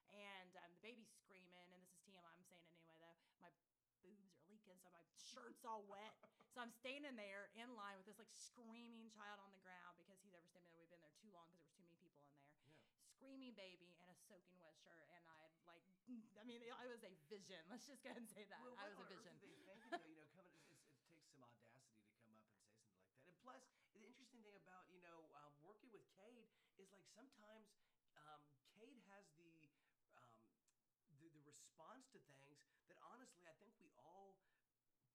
and 0.10 0.56
um, 0.58 0.74
the 0.74 0.82
baby's 0.82 1.12
screaming. 1.21 1.69
And 1.69 1.69
this 1.78 1.86
is 1.86 1.93
TMI. 2.02 2.34
I'm 2.34 2.47
saying 2.50 2.63
it 2.65 2.71
anyway, 2.74 2.97
though. 2.97 3.19
My 3.38 3.52
boobs 3.54 3.78
are 3.86 3.93
leaking, 4.02 4.58
so 4.65 4.74
my 4.82 4.97
shirt's 5.13 5.62
all 5.63 5.86
wet. 5.86 6.15
so 6.54 6.60
I'm 6.63 6.71
standing 6.74 7.13
there 7.15 7.54
in 7.54 7.76
line 7.78 7.95
with 8.02 8.10
this 8.10 8.17
like 8.17 8.32
screaming 8.34 9.12
child 9.13 9.38
on 9.43 9.52
the 9.54 9.62
ground 9.62 9.95
because 10.02 10.17
he's 10.24 10.34
overstimulated. 10.34 10.82
We've 10.82 10.89
been 10.91 11.04
there 11.04 11.13
too 11.21 11.30
long 11.32 11.52
because 11.54 11.62
there 11.62 11.69
was 11.69 11.78
too 11.78 11.86
many 11.86 11.95
people 12.02 12.17
in 12.17 12.26
there. 12.26 12.50
Yeah. 12.65 12.82
Screaming 13.15 13.54
baby 13.54 13.93
and 14.02 14.10
a 14.10 14.17
soaking 14.28 14.58
wet 14.58 14.74
shirt, 14.82 15.06
and 15.13 15.24
I 15.30 15.38
had 15.45 15.50
like, 15.71 15.86
I 16.39 16.43
mean, 16.43 16.62
I 16.67 16.86
was 16.88 17.01
a 17.03 17.12
vision. 17.29 17.62
Let's 17.69 17.88
just 17.88 18.03
go 18.03 18.10
ahead 18.12 18.21
and 18.21 18.29
say 18.29 18.43
that 18.49 18.60
Well, 18.62 18.75
I 18.77 18.88
was 18.89 18.99
a 18.99 19.05
vision. 19.07 19.34
they 19.39 19.47
thinking, 19.47 19.79
though? 19.89 20.03
You 20.05 20.15
know, 20.15 20.25
coming, 20.36 20.55
it 20.67 20.75
takes 21.07 21.27
some 21.31 21.43
audacity 21.43 21.88
to 21.95 22.03
come 22.03 22.31
up 22.31 22.36
and 22.36 22.36
say 22.36 22.36
something 22.43 22.75
like 22.75 22.84
that. 22.84 22.91
And 23.25 23.34
plus, 23.39 23.62
the 23.93 24.03
interesting 24.03 24.41
thing 24.41 24.55
about 24.57 24.89
you 24.89 24.99
know 25.01 25.29
um, 25.34 25.53
working 25.62 25.89
with 25.91 26.01
Cade 26.15 26.49
is 26.77 26.89
like 26.91 27.05
sometimes 27.13 27.69
um, 28.17 28.41
Cade 28.73 28.97
has 29.07 29.25
the, 29.38 29.69
um, 30.17 30.34
the 31.17 31.29
the 31.29 31.41
response 31.45 32.07
to 32.12 32.19
things 32.25 32.57
that 32.88 32.97
honestly 33.01 33.45
I 33.45 33.53
think 33.53 33.71
we 33.77 33.91
all 33.95 34.36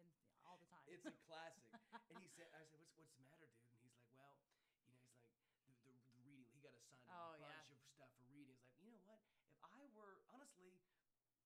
in, 0.00 0.06
all 0.42 0.58
the 0.58 0.66
time. 0.66 0.82
It's 0.90 1.06
a 1.06 1.12
classic. 1.28 1.62
and 2.10 2.18
he 2.18 2.26
said, 2.34 2.50
I 2.50 2.64
said, 2.66 2.80
what's 2.80 2.90
what's 2.98 3.12
the 3.14 3.22
matter, 3.22 3.46
dude? 3.54 3.70
And 3.70 3.78
he's 3.86 3.94
like, 3.94 4.10
well, 4.10 4.34
you 4.82 4.90
know, 4.90 4.98
he's 4.98 5.06
like 5.06 5.22
the, 5.62 5.70
the, 5.86 5.94
the 6.10 6.18
reading. 6.26 6.50
He 6.50 6.58
got 6.58 6.74
assigned 6.74 7.06
Oh, 7.06 7.34
a 7.34 7.38
yeah. 7.38 7.62
bunch 7.62 7.82
of 7.86 7.90
stuff 7.94 8.10
for 8.18 8.26
reading. 8.26 8.54
He's 8.58 8.66
like, 8.66 8.82
you 8.82 8.90
know 8.90 8.98
what? 9.06 9.22
If 9.62 9.62
I 9.70 9.86
were 9.94 10.22
honestly. 10.30 10.74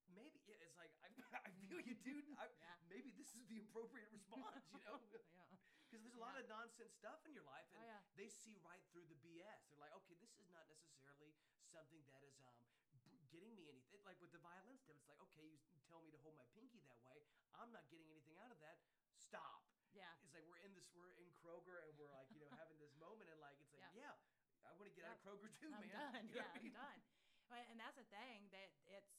Maybe 0.05 0.37
yeah, 0.45 0.61
it's 0.61 0.77
like 0.77 0.93
I, 1.01 1.09
I 1.43 1.49
feel 1.65 1.81
you, 1.81 1.93
dude. 1.97 2.23
I, 2.37 2.45
Yeah. 2.61 2.77
Maybe 2.87 3.09
this 3.17 3.33
is 3.33 3.41
the 3.49 3.57
appropriate 3.57 4.07
response, 4.13 4.61
you 4.71 4.77
know? 4.85 5.01
yeah. 5.33 5.57
Because 5.95 6.11
there's 6.11 6.19
a 6.19 6.27
lot 6.27 6.35
Yeah. 6.35 6.43
of 6.43 6.51
nonsense 6.51 6.91
stuff 6.91 7.23
in 7.23 7.31
your 7.31 7.47
life, 7.47 7.71
and 7.71 7.79
Oh, 7.79 7.87
yeah. 7.87 8.03
they 8.19 8.27
see 8.27 8.59
right 8.59 8.83
through 8.91 9.07
the 9.07 9.15
BS. 9.15 9.63
They're 9.71 9.79
like, 9.79 9.95
okay, 10.03 10.19
this 10.19 10.35
is 10.35 10.43
not 10.51 10.67
necessarily 10.67 11.31
something 11.71 12.03
that 12.11 12.19
is 12.19 12.35
um, 12.43 12.59
getting 13.31 13.55
me 13.55 13.71
anything. 13.71 14.03
Like 14.03 14.19
with 14.19 14.35
the 14.35 14.43
violin 14.43 14.75
stuff, 14.75 14.99
it's 14.99 15.07
like, 15.07 15.23
okay, 15.31 15.55
you 15.71 15.79
tell 15.87 16.03
me 16.03 16.11
to 16.11 16.19
hold 16.19 16.35
my 16.35 16.43
pinky 16.51 16.83
that 16.83 16.99
way. 16.99 17.23
I'm 17.55 17.71
not 17.71 17.87
getting 17.87 18.11
anything 18.11 18.35
out 18.43 18.51
of 18.51 18.59
that. 18.59 18.83
Stop. 19.15 19.63
Yeah. 19.95 20.11
It's 20.19 20.35
like 20.35 20.43
we're 20.51 20.59
in 20.67 20.75
this, 20.75 20.91
we're 20.91 21.15
in 21.15 21.31
Kroger, 21.39 21.79
and 21.87 21.95
we're 21.95 22.11
like, 22.11 22.27
you 22.35 22.43
know, 22.43 22.51
having 22.59 22.75
this 22.75 22.91
moment, 22.99 23.31
and 23.31 23.39
like, 23.39 23.55
it's 23.63 23.71
like, 23.71 23.87
Yeah. 23.95 24.11
yeah, 24.11 24.67
I 24.67 24.75
want 24.75 24.91
to 24.91 24.95
get 24.99 25.07
out 25.07 25.15
of 25.15 25.23
Kroger 25.23 25.47
too, 25.55 25.71
I'm 25.71 25.87
man. 25.87 25.95
done. 25.95 26.27
You 26.27 26.35
know 26.35 26.43
yeah, 26.43 26.51
I 26.51 26.59
I'm 26.59 26.75
done. 26.75 26.99
And 27.71 27.79
that's 27.79 27.95
the 27.95 28.03
thing 28.11 28.51
that 28.51 28.75
it's 28.91 29.15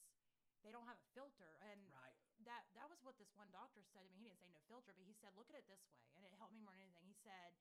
they 0.61 0.69
don't 0.75 0.85
have 0.85 1.01
a 1.01 1.09
filter, 1.17 1.57
and 1.73 1.81
Right. 1.89 2.16
That 2.47 2.71
that 2.79 2.87
was 2.89 3.03
what 3.03 3.19
this 3.19 3.31
one 3.35 3.51
doctor 3.53 3.83
said 3.93 4.07
to 4.07 4.11
me. 4.15 4.19
He 4.23 4.27
didn't 4.31 4.41
say 4.43 4.51
no 4.51 4.63
filter, 4.71 4.95
but 4.95 5.05
he 5.05 5.15
said, 5.19 5.35
look 5.35 5.51
at 5.51 5.59
it 5.59 5.67
this 5.67 5.83
way, 5.91 6.07
and 6.15 6.23
it 6.25 6.33
helped 6.39 6.55
me 6.55 6.63
more 6.63 6.75
than 6.75 6.87
anything. 6.87 7.07
He 7.07 7.19
said, 7.21 7.55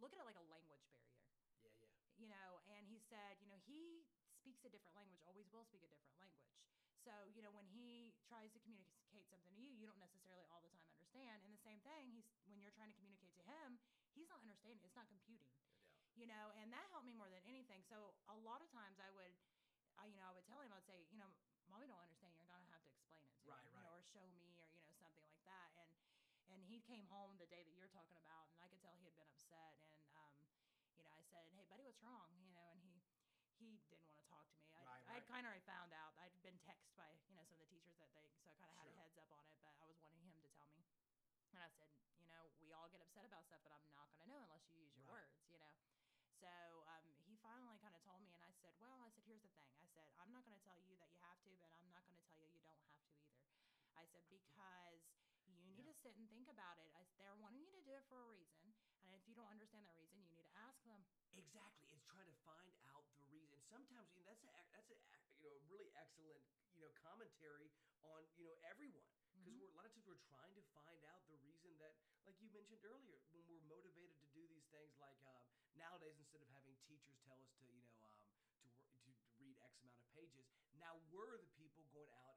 look 0.00 0.12
at 0.12 0.18
it 0.20 0.26
like 0.26 0.40
a 0.40 0.46
language 0.48 0.82
barrier. 0.88 1.20
Yeah, 1.62 1.70
yeah. 1.80 1.92
you 2.16 2.28
know, 2.28 2.60
and 2.68 2.84
he 2.88 3.00
said, 3.00 3.40
you 3.40 3.48
know, 3.48 3.56
he 3.64 4.04
speaks 4.36 4.64
a 4.64 4.70
different 4.72 4.96
language, 4.96 5.20
always 5.24 5.48
will 5.48 5.64
speak 5.64 5.84
a 5.84 5.90
different 5.90 6.12
language. 6.16 6.52
So, 7.00 7.32
you 7.32 7.40
know, 7.40 7.48
when 7.52 7.64
he 7.72 8.12
tries 8.28 8.52
to 8.52 8.60
communicate 8.60 9.24
something 9.32 9.48
to 9.48 9.56
you, 9.56 9.72
you 9.72 9.88
don't 9.88 10.00
necessarily 10.00 10.44
all 10.52 10.60
the 10.60 10.68
time 10.68 10.84
understand. 10.92 11.40
And 11.44 11.52
the 11.52 11.60
same 11.64 11.80
thing, 11.80 12.12
he's 12.12 12.28
when 12.44 12.60
you're 12.60 12.74
trying 12.76 12.92
to 12.92 12.98
communicate 13.00 13.32
to 13.40 13.44
him, 13.48 13.80
he's 14.12 14.28
not 14.28 14.44
understanding. 14.44 14.84
It's 14.84 14.96
not 14.96 15.08
computing. 15.08 15.48
No 15.56 15.72
doubt. 15.72 16.20
You 16.20 16.28
know, 16.28 16.52
and 16.60 16.68
that 16.76 16.84
helped 16.92 17.08
me 17.08 17.16
more 17.16 17.32
than 17.32 17.40
anything. 17.48 17.80
So 17.88 18.12
a 18.28 18.36
lot 18.36 18.60
of 18.60 18.68
times 18.68 19.00
I 19.00 19.08
would, 19.16 19.32
I, 19.96 20.12
you 20.12 20.20
know, 20.20 20.28
I 20.28 20.32
would 20.36 20.44
tell 20.44 20.60
him, 20.60 20.72
I'd 20.76 20.84
say, 20.84 21.08
you 21.08 21.16
know, 21.16 21.32
mommy 21.72 21.88
don't 21.88 22.02
understand. 22.02 22.36
You're 22.36 22.50
gonna 22.50 22.68
have 22.68 22.84
to 22.84 22.92
explain 22.92 23.24
it 23.24 23.32
to 23.40 23.48
Right, 23.48 23.56
me, 23.56 23.72
you 23.72 23.80
right. 23.80 23.80
know, 23.80 23.96
or 23.96 23.99
show 24.10 24.26
me, 24.34 24.58
or 24.58 24.66
you 24.74 24.82
know, 24.84 24.94
something 25.00 25.24
like 25.24 25.42
that. 25.46 25.70
And 25.78 25.90
and 26.50 26.66
he 26.66 26.82
came 26.82 27.06
home 27.06 27.38
the 27.38 27.46
day 27.46 27.62
that 27.62 27.74
you're 27.78 27.90
talking 27.94 28.18
about, 28.18 28.50
and 28.50 28.58
I 28.58 28.66
could 28.66 28.82
tell 28.82 28.94
he 28.98 29.06
had 29.06 29.14
been 29.14 29.30
upset. 29.30 29.78
And 29.86 30.10
um, 30.18 30.36
you 30.98 31.02
know, 31.06 31.14
I 31.14 31.22
said, 31.30 31.46
"Hey, 31.54 31.64
buddy, 31.70 31.86
what's 31.86 32.02
wrong?" 32.02 32.34
You 32.42 32.50
know, 32.50 32.66
and 32.74 32.80
he 32.82 32.98
he 33.62 33.78
didn't 33.92 34.06
want 34.08 34.18
to 34.18 34.26
talk 34.26 34.48
to 34.50 34.58
me. 34.58 34.66
I, 34.74 34.82
Right, 34.82 35.04
I 35.06 35.20
right. 35.20 35.26
kind 35.30 35.42
of 35.46 35.52
already 35.52 35.64
found 35.68 35.94
out. 35.94 36.16
I'd 36.18 36.34
been 36.42 36.58
texted 36.66 36.92
by 36.98 37.06
you 37.30 37.34
know 37.38 37.44
some 37.46 37.54
of 37.58 37.62
the 37.62 37.70
teachers 37.70 37.94
that 38.02 38.10
they, 38.16 38.26
so 38.42 38.50
I 38.50 38.56
kind 38.58 38.70
of 38.72 38.76
had 38.76 38.88
Sure. 38.88 38.96
a 38.96 38.98
heads 38.98 39.16
up 39.20 39.30
on 39.30 39.46
it. 39.46 39.56
But 39.62 39.76
I 39.78 39.86
was 39.86 39.96
wanting 40.02 40.26
him 40.26 40.40
to 40.42 40.50
tell 40.58 40.68
me. 40.74 40.82
And 41.50 41.58
I 41.58 41.70
said, 41.74 41.90
you 42.22 42.30
know, 42.30 42.54
we 42.62 42.70
all 42.70 42.86
get 42.86 43.02
upset 43.02 43.26
about 43.26 43.42
stuff, 43.42 43.58
but 43.66 43.74
I'm 43.74 43.82
not 43.90 44.06
going 44.14 44.22
to 44.22 44.30
know 44.30 44.38
unless 44.46 44.62
you 44.70 44.78
use 44.78 44.94
your 44.94 45.02
Right. 45.02 45.26
words, 45.26 45.34
you 45.50 45.58
know. 45.58 45.74
So 46.38 46.48
um, 46.86 47.04
he 47.26 47.36
finally 47.42 47.76
kind 47.82 47.92
of 47.92 48.00
told 48.06 48.22
me, 48.22 48.32
and 48.32 48.40
I 48.46 48.54
said, 48.62 48.72
well, 48.78 49.02
I 49.02 49.10
said, 49.10 49.26
here's 49.26 49.42
the 49.42 49.50
thing. 49.58 49.74
I 49.82 49.84
said, 49.92 50.06
I'm 50.16 50.30
not 50.32 50.46
going 50.46 50.54
to 50.56 50.62
tell 50.64 50.78
you 50.78 50.94
that 51.02 51.10
you 51.10 51.18
have 51.20 51.36
to, 51.44 51.50
but 51.60 51.74
I'm 51.76 51.90
not 51.90 52.06
going 52.06 52.16
to 52.16 52.22
tell 52.22 52.38
you 52.38 52.48
you 52.54 52.62
don't 52.62 52.78
have 52.80 52.94
to 52.94 53.02
either. 53.10 53.34
I 54.00 54.04
said, 54.08 54.24
because 54.28 55.04
you 55.44 55.68
need 55.68 55.84
Yeah. 55.84 55.92
to 55.92 55.94
sit 56.00 56.16
and 56.16 56.26
think 56.32 56.48
about 56.48 56.78
it. 56.80 56.88
I, 56.96 57.04
they're 57.20 57.36
wanting 57.36 57.60
you 57.60 57.72
to 57.76 57.82
do 57.84 57.92
it 57.94 58.04
for 58.08 58.16
a 58.24 58.28
reason. 58.32 58.72
And 59.04 59.12
if 59.12 59.22
you 59.28 59.34
don't 59.36 59.48
understand 59.52 59.84
that 59.86 59.96
reason, 60.00 60.16
you 60.20 60.28
need 60.28 60.40
to 60.40 60.50
ask 60.56 60.80
them. 60.84 61.04
Exactly. 61.34 61.88
It's 61.92 62.02
trying 62.04 62.26
to 62.26 62.34
find 62.42 62.74
out 62.90 63.06
the 63.14 63.22
reason. 63.30 63.60
Sometimes 63.70 64.10
and 64.14 64.24
that's 64.26 64.42
a, 64.42 64.50
that's 64.74 64.90
a 64.90 64.98
you 65.38 65.46
know 65.48 65.56
really 65.70 65.88
excellent 65.94 66.42
you 66.74 66.82
know 66.82 66.90
commentary 66.98 67.70
on 68.02 68.26
you 68.36 68.44
know 68.44 68.56
everyone 68.66 69.06
because 69.30 69.40
Mhm. 69.40 69.44
we're 69.46 69.70
a 69.70 69.76
lot 69.76 69.84
of 69.86 69.92
times 69.92 70.06
we're 70.06 70.20
trying 70.28 70.52
to 70.54 70.62
find 70.74 71.02
out 71.04 71.22
the 71.26 71.34
reason 71.40 71.76
that 71.78 71.94
like 72.26 72.36
you 72.40 72.50
mentioned 72.50 72.82
earlier 72.82 73.16
when 73.30 73.42
we're 73.46 73.62
motivated 73.64 74.16
to 74.20 74.26
do 74.34 74.46
these 74.46 74.66
things 74.68 74.92
like 74.98 75.16
um, 75.24 75.42
nowadays 75.74 76.16
instead 76.18 76.42
of 76.42 76.48
having 76.50 76.74
teachers 76.84 77.16
tell 77.24 77.38
us 77.40 77.50
to 77.58 77.64
you 77.64 77.94
know 77.94 78.10
um, 78.20 78.36
to, 79.06 79.10
to 79.12 79.28
read 79.38 79.56
X 79.62 79.78
amount 79.80 79.98
of 79.98 80.06
pages 80.10 80.44
now 80.74 80.96
we're 81.08 81.36
the 81.38 81.48
people 81.48 81.48
going 81.56 81.80
out 81.80 81.80
and 81.80 81.88
doing 81.88 82.18
things 82.20 82.29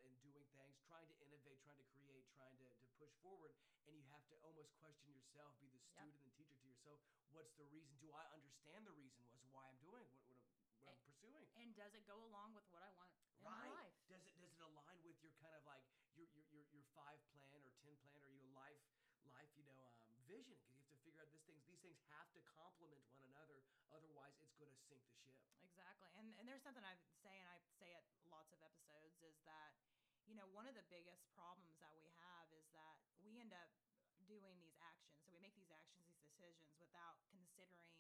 trying 0.94 1.10
to 1.10 1.18
innovate 1.26 1.58
trying 1.66 1.82
to 1.82 1.90
create 1.98 2.30
trying 2.38 2.54
to, 2.62 2.70
to 2.78 2.86
push 3.02 3.10
forward 3.26 3.58
and 3.90 3.98
you 3.98 4.06
have 4.14 4.22
to 4.30 4.38
almost 4.46 4.70
question 4.78 5.10
yourself 5.10 5.58
be 5.58 5.66
the 5.74 5.82
Yep. 5.82 5.90
student 5.90 6.22
and 6.22 6.30
teacher 6.38 6.54
to 6.54 6.66
yourself 6.70 7.02
what's 7.34 7.58
the 7.58 7.66
reason 7.66 7.98
do 7.98 8.14
i 8.14 8.22
understand 8.30 8.86
the 8.86 8.94
reason 8.94 9.26
was 9.34 9.42
why 9.50 9.66
i'm 9.66 9.80
doing 9.82 10.06
what, 10.14 10.22
what, 10.30 10.38
I'm, 10.38 10.70
what 10.78 10.88
i'm 10.94 11.02
pursuing 11.02 11.50
And 11.58 11.74
does 11.74 11.98
it 11.98 12.06
go 12.06 12.22
along 12.22 12.54
with 12.54 12.66
what 12.70 12.86
I 12.86 12.94
want 12.94 13.10
in 13.42 13.50
right 13.50 13.74
my 13.74 13.90
life? 13.90 13.96
does 14.06 14.22
it 14.22 14.38
does 14.38 14.54
it 14.54 14.62
align 14.62 15.02
with 15.02 15.18
your 15.26 15.34
kind 15.42 15.58
of 15.58 15.66
like 15.66 15.82
your 16.14 16.30
your 16.38 16.46
your, 16.54 16.66
your 16.70 16.86
five 16.94 17.18
plan 17.34 17.58
or 17.66 17.74
ten 17.82 17.98
plan 18.06 18.22
or 18.30 18.38
your 18.38 18.54
life 18.54 18.78
life 19.26 19.50
you 19.58 19.66
know 19.66 19.90
um, 20.06 20.14
vision 20.30 20.60
because 20.62 20.78
you 20.78 20.86
have 20.86 20.94
to 20.94 21.02
figure 21.02 21.18
out 21.24 21.32
these 21.34 21.42
things 21.50 21.64
these 21.66 21.82
things 21.82 21.98
have 22.12 22.30
to 22.38 22.40
complement 22.54 23.02
one 23.10 23.24
another 23.26 23.66
otherwise 23.90 24.38
it's 24.44 24.54
going 24.62 24.70
to 24.70 24.78
sink 24.86 25.02
the 25.10 25.18
ship 25.26 25.40
Exactly. 25.64 26.12
And 26.14 26.30
and 26.38 26.46
there's 26.46 26.62
something 26.62 26.84
I 26.86 26.94
say 27.26 27.34
and 27.40 27.50
I 27.50 27.58
say 27.82 27.90
it 27.98 28.06
lots 28.30 28.52
of 28.54 28.60
episodes 28.62 29.18
is 29.26 29.34
that 29.48 29.74
you 30.28 30.36
know 30.36 30.48
one 30.52 30.66
of 30.66 30.76
the 30.76 30.86
biggest 30.90 31.24
problems 31.36 31.76
that 31.84 31.92
we 31.96 32.08
have 32.20 32.48
is 32.56 32.66
that 32.76 33.00
we 33.24 33.40
end 33.40 33.52
up 33.52 33.72
doing 34.28 34.56
these 34.64 34.76
actions. 34.80 35.20
So 35.24 35.32
we 35.32 35.40
make 35.44 35.56
these 35.56 35.72
actions, 35.72 36.04
these 36.08 36.20
decisions 36.24 36.74
without 36.80 37.20
considering, 37.28 37.92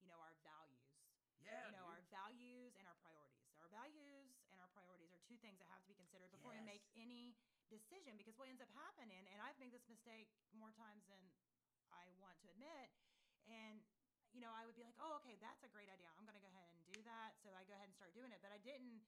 you 0.00 0.06
know, 0.08 0.20
our 0.20 0.36
values. 0.44 0.92
Yeah, 1.40 1.68
you 1.68 1.76
know, 1.76 1.84
dude. 1.84 2.00
our 2.00 2.04
values 2.08 2.72
and 2.80 2.88
our 2.88 2.96
priorities. 3.04 3.44
Our 3.60 3.68
values 3.68 4.32
and 4.52 4.60
our 4.60 4.70
priorities 4.72 5.12
are 5.12 5.20
two 5.24 5.36
things 5.40 5.60
that 5.60 5.68
have 5.68 5.80
to 5.84 5.88
be 5.88 5.96
considered 5.96 6.32
before 6.32 6.52
we 6.56 6.64
make 6.64 6.84
any 6.96 7.36
decision. 7.68 8.16
Because 8.16 8.36
what 8.36 8.48
ends 8.48 8.64
up 8.64 8.72
happening, 8.72 9.28
and 9.28 9.40
I've 9.40 9.56
made 9.60 9.72
this 9.72 9.84
mistake 9.88 10.28
more 10.56 10.72
times 10.72 11.04
than 11.08 11.20
I 11.92 12.08
want 12.20 12.40
to 12.44 12.48
admit, 12.52 12.92
and 13.48 13.80
you 14.34 14.42
know, 14.42 14.50
I 14.50 14.66
would 14.66 14.74
be 14.74 14.82
like, 14.82 14.98
oh, 14.98 15.14
okay, 15.22 15.38
that's 15.38 15.62
a 15.62 15.70
great 15.70 15.86
idea. 15.86 16.10
I'm 16.18 16.26
going 16.26 16.34
to 16.34 16.42
go 16.42 16.50
ahead 16.50 16.66
and 16.66 16.82
do 16.90 16.98
that. 17.06 17.38
So 17.38 17.54
I 17.54 17.62
go 17.70 17.78
ahead 17.78 17.86
and 17.86 17.94
start 17.94 18.10
doing 18.18 18.34
it. 18.34 18.42
But 18.42 18.50
I 18.50 18.58
didn't 18.58 19.06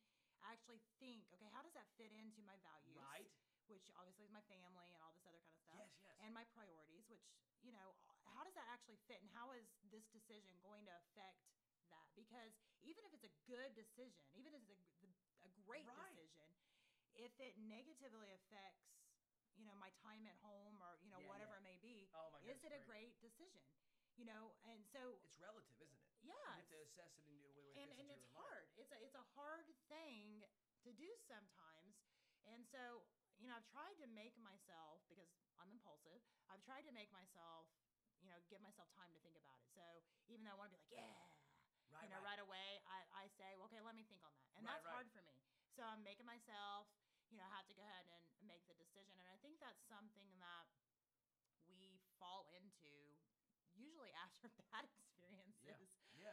actually 0.51 0.81
think, 0.99 1.27
okay, 1.35 1.49
how 1.51 1.63
does 1.63 1.75
that 1.75 1.87
fit 1.97 2.13
into 2.13 2.43
my 2.43 2.57
values? 2.63 2.97
Right. 2.97 3.31
Which 3.67 3.91
obviously 3.99 4.25
is 4.25 4.31
my 4.31 4.43
family 4.47 4.95
and 4.95 5.03
all 5.03 5.11
this 5.11 5.27
other 5.27 5.43
kind 5.43 5.59
of 5.59 5.63
stuff. 5.67 5.79
Yes, 5.83 5.91
yes. 5.99 6.15
And 6.23 6.31
my 6.31 6.47
priorities, 6.55 7.03
which, 7.11 7.27
you 7.67 7.75
know, 7.75 7.99
how 8.31 8.47
does 8.47 8.55
that 8.55 8.67
actually 8.71 8.99
fit? 9.11 9.19
And 9.19 9.31
how 9.35 9.51
is 9.51 9.67
this 9.91 10.07
decision 10.15 10.55
going 10.63 10.87
to 10.87 10.95
affect 10.95 11.43
that? 11.91 12.07
Because 12.15 12.55
even 12.87 13.03
if 13.07 13.11
it's 13.15 13.27
a 13.27 13.35
good 13.51 13.75
decision, 13.75 14.23
even 14.39 14.55
if 14.55 14.63
it's 14.71 14.87
a, 15.03 15.11
a 15.47 15.51
great 15.67 15.87
Right. 15.87 16.15
decision, 16.15 16.47
if 17.19 17.35
it 17.43 17.59
negatively 17.59 18.31
affects, 18.39 18.87
you 19.57 19.65
know, 19.67 19.75
my 19.75 19.91
time 20.05 20.27
at 20.29 20.37
home 20.45 20.79
or, 20.79 21.01
you 21.03 21.11
know, 21.11 21.19
Yeah, 21.19 21.27
whatever 21.33 21.57
yeah. 21.57 21.61
it 21.61 21.65
may 21.67 21.79
be, 21.81 22.07
Oh 22.15 22.31
my 22.31 22.39
God, 22.39 22.55
is 22.55 22.63
it 22.63 22.71
a 22.71 22.79
great. 22.85 23.11
great 23.11 23.21
decision? 23.21 23.65
You 24.15 24.25
know, 24.25 24.55
and 24.65 24.85
so 24.93 25.19
It's 25.25 25.37
relative, 25.37 25.77
isn't 25.81 26.01
it? 26.01 26.06
Yeah, 26.27 26.35
You 26.35 26.59
have 26.59 26.69
to 26.69 26.81
assess 26.83 27.13
it 27.19 27.27
in 27.27 27.39
a 27.39 27.47
way 27.47 27.75
it 27.75 27.83
and 27.83 27.91
and 27.93 28.11
it's 28.11 28.25
life. 28.25 28.33
hard. 28.33 28.69
It's 28.77 28.91
a 28.93 28.99
it's 29.03 29.15
a 29.15 29.23
hard 29.23 29.67
thing 29.89 30.43
to 30.83 30.91
do 30.93 31.09
sometimes. 31.27 31.95
And 32.47 32.63
so, 32.67 33.07
you 33.39 33.47
know, 33.51 33.55
I've 33.59 33.67
tried 33.67 33.99
to 33.99 34.07
make 34.07 34.37
myself 34.39 35.03
because 35.09 35.27
I'm 35.59 35.71
impulsive. 35.71 36.23
I've 36.49 36.63
tried 36.63 36.87
to 36.87 36.93
make 36.95 37.11
myself, 37.11 37.67
you 38.23 38.27
know, 38.31 38.39
give 38.47 38.63
myself 38.63 38.87
time 38.95 39.11
to 39.13 39.19
think 39.19 39.35
about 39.37 39.59
it. 39.59 39.69
So 39.75 40.05
even 40.31 40.45
though 40.47 40.55
I 40.55 40.59
want 40.59 40.71
to 40.71 40.75
be 40.75 40.79
like, 40.79 40.91
yeah, 40.95 41.27
Right, 41.91 42.03
you 42.03 42.09
know, 42.11 42.19
right. 42.19 42.39
right 42.39 42.43
away, 42.43 42.83
I, 42.87 43.07
I 43.13 43.25
say, 43.29 43.55
well, 43.57 43.67
okay, 43.67 43.81
let 43.81 43.95
me 43.95 44.03
think 44.05 44.23
on 44.23 44.35
that, 44.35 44.51
and 44.55 44.67
Right, 44.67 44.75
that's 44.75 44.85
right. 44.85 44.95
hard 44.95 45.11
for 45.11 45.23
me. 45.23 45.39
So 45.75 45.83
I'm 45.87 46.03
making 46.03 46.27
myself, 46.27 46.89
you 47.31 47.37
know, 47.39 47.47
have 47.51 47.67
to 47.67 47.75
go 47.75 47.83
ahead 47.83 48.07
and 48.11 48.23
make 48.47 48.67
the 48.67 48.75
decision, 48.75 49.19
and 49.21 49.29
I 49.31 49.37
think 49.39 49.59
that's 49.61 49.83
something 49.87 50.39
that 50.43 50.67
we 51.67 51.99
fall 52.19 52.47
into 52.51 53.19
usually 53.75 54.11
after 54.25 54.51
bad 54.71 54.85
experiences 54.87 55.63
Yeah. 55.63 55.77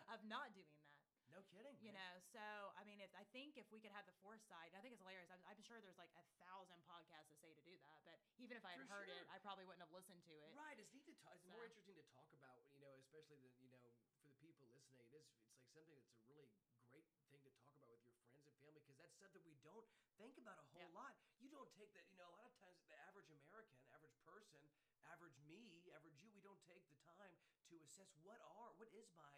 Of 0.09 0.19
not 0.25 0.53
doing 0.53 0.73
that 0.81 0.99
No 1.31 1.41
kidding. 1.49 1.73
you 1.81 1.89
man. 1.89 1.97
know 1.97 2.13
so 2.35 2.43
i 2.77 2.83
mean 2.85 2.99
if 3.01 3.09
i 3.17 3.23
think 3.33 3.57
if 3.57 3.65
we 3.71 3.79
could 3.79 3.93
have 3.95 4.05
the 4.05 4.15
foresight 4.21 4.73
i 4.75 4.79
think 4.83 4.93
it's 4.93 5.01
hilarious 5.01 5.31
i'm, 5.31 5.41
I'm 5.49 5.61
sure 5.63 5.79
there's 5.81 5.97
like 5.97 6.11
a 6.19 6.25
thousand 6.43 6.77
podcasts 6.85 7.31
that 7.31 7.39
say 7.39 7.53
to 7.55 7.63
do 7.63 7.73
that 7.79 8.03
but 8.05 8.19
even 8.37 8.57
if 8.59 8.63
i 8.65 8.75
had 8.75 8.83
For 8.85 8.89
heard 8.89 9.09
it 9.09 9.25
i 9.31 9.39
probably 9.39 9.63
wouldn't 9.65 9.81
have 9.81 9.93
listened 9.95 10.21
to 10.29 10.33
it 10.43 10.51
Right. 10.53 10.77
It's 10.77 10.91
neat 10.93 11.05
to 11.09 11.15
talk. 11.17 11.33
It's 11.35 11.45
more 11.49 11.65
interesting 11.65 11.95
to 11.97 12.05
talk 12.13 12.29
about, 12.33 12.61
you 12.73 12.79
know, 12.79 12.93
especially 13.01 13.37
the, 13.41 13.49
you 13.57 13.67
know, 13.69 13.77
for 13.81 13.89
the 13.89 13.97
people 14.37 14.69
listening. 14.69 15.01
It 15.01 15.09
is. 15.13 15.25
It's 15.33 15.49
like 15.49 15.57
something 15.73 15.89
that's 15.97 16.13
a 16.13 16.17
really 16.29 16.45
great 16.89 17.09
thing 17.25 17.41
to 17.41 17.49
talk 17.57 17.73
about 17.73 17.89
with 17.89 18.01
your 18.05 18.13
friends 18.21 18.45
and 18.45 18.53
family 18.61 18.81
because 18.85 18.97
that's 19.01 19.17
something 19.17 19.41
we 19.45 19.57
don't 19.65 19.85
think 20.17 20.37
about 20.37 20.59
a 20.61 20.65
whole 20.69 20.85
Yeah. 20.85 20.93
lot. 20.93 21.17
You 21.41 21.49
don't 21.49 21.71
take 21.73 21.93
that. 21.97 22.05
You 22.13 22.17
know, 22.17 22.29
a 22.29 22.37
lot 22.37 22.45
of 22.45 22.55
times 22.61 22.77
the 22.85 22.97
average 23.01 23.29
American, 23.33 23.81
average 23.89 24.13
person, 24.21 24.61
average 25.09 25.37
me, 25.49 25.81
average 25.89 26.17
you, 26.21 26.29
we 26.33 26.41
don't 26.41 26.61
take 26.63 26.85
the 26.87 26.97
time 27.01 27.33
to 27.69 27.79
assess 27.81 28.13
what 28.21 28.37
are, 28.41 28.71
what 28.77 28.89
is 28.93 29.09
my, 29.17 29.33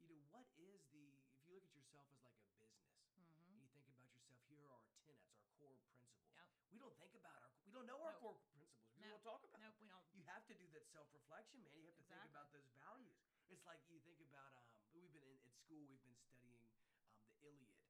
you 0.00 0.08
know, 0.14 0.22
what 0.30 0.46
is 0.56 0.82
the. 0.92 1.14
If 1.38 1.46
you 1.46 1.54
look 1.54 1.64
at 1.66 1.72
yourself 1.74 2.04
as 2.12 2.20
like 2.22 2.36
a 2.36 2.44
business. 2.52 2.84
mm-hmm. 3.16 3.48
And 3.48 3.58
you 3.58 3.66
think 3.72 3.86
about 3.88 4.08
yourself, 4.12 4.38
here 4.46 4.60
are 4.60 4.76
our 4.76 4.84
tenets, 5.00 5.32
our 5.32 5.48
core 5.56 5.76
principles. 5.80 6.28
Yep. 6.32 6.48
We 6.70 6.78
don't 6.78 6.96
think 6.98 7.14
about 7.14 7.40
our, 7.42 7.50
we 7.64 7.72
don't 7.72 7.86
know 7.86 8.00
our 8.02 8.12
Nope. 8.12 8.20
core 8.20 8.34
principles. 8.34 8.76
We 8.98 9.06
No. 9.06 9.08
don't 9.08 9.22
talk 9.22 9.42
about 9.44 9.60
nope 9.60 9.74
them. 9.74 9.74
we 9.78 9.86
don't 9.88 10.04
You 10.12 10.22
have 10.24 10.44
to 10.46 10.54
do 10.54 10.66
that 10.74 10.86
self-reflection, 10.90 11.62
man. 11.62 11.78
You 11.78 11.86
have 11.86 11.96
to 11.96 12.04
think 12.04 12.24
about 12.26 12.50
those 12.52 12.68
values. 12.74 13.16
It's 13.48 13.64
like 13.64 13.80
you 13.88 13.98
think 14.04 14.20
about 14.20 14.52
um, 14.54 14.84
we've 14.92 15.10
been 15.12 15.24
in 15.24 15.38
at 15.40 15.54
school. 15.54 15.86
We've 15.88 16.02
been 16.04 16.18
studying 16.20 16.68
um, 17.00 17.16
the 17.24 17.32
Iliad, 17.48 17.80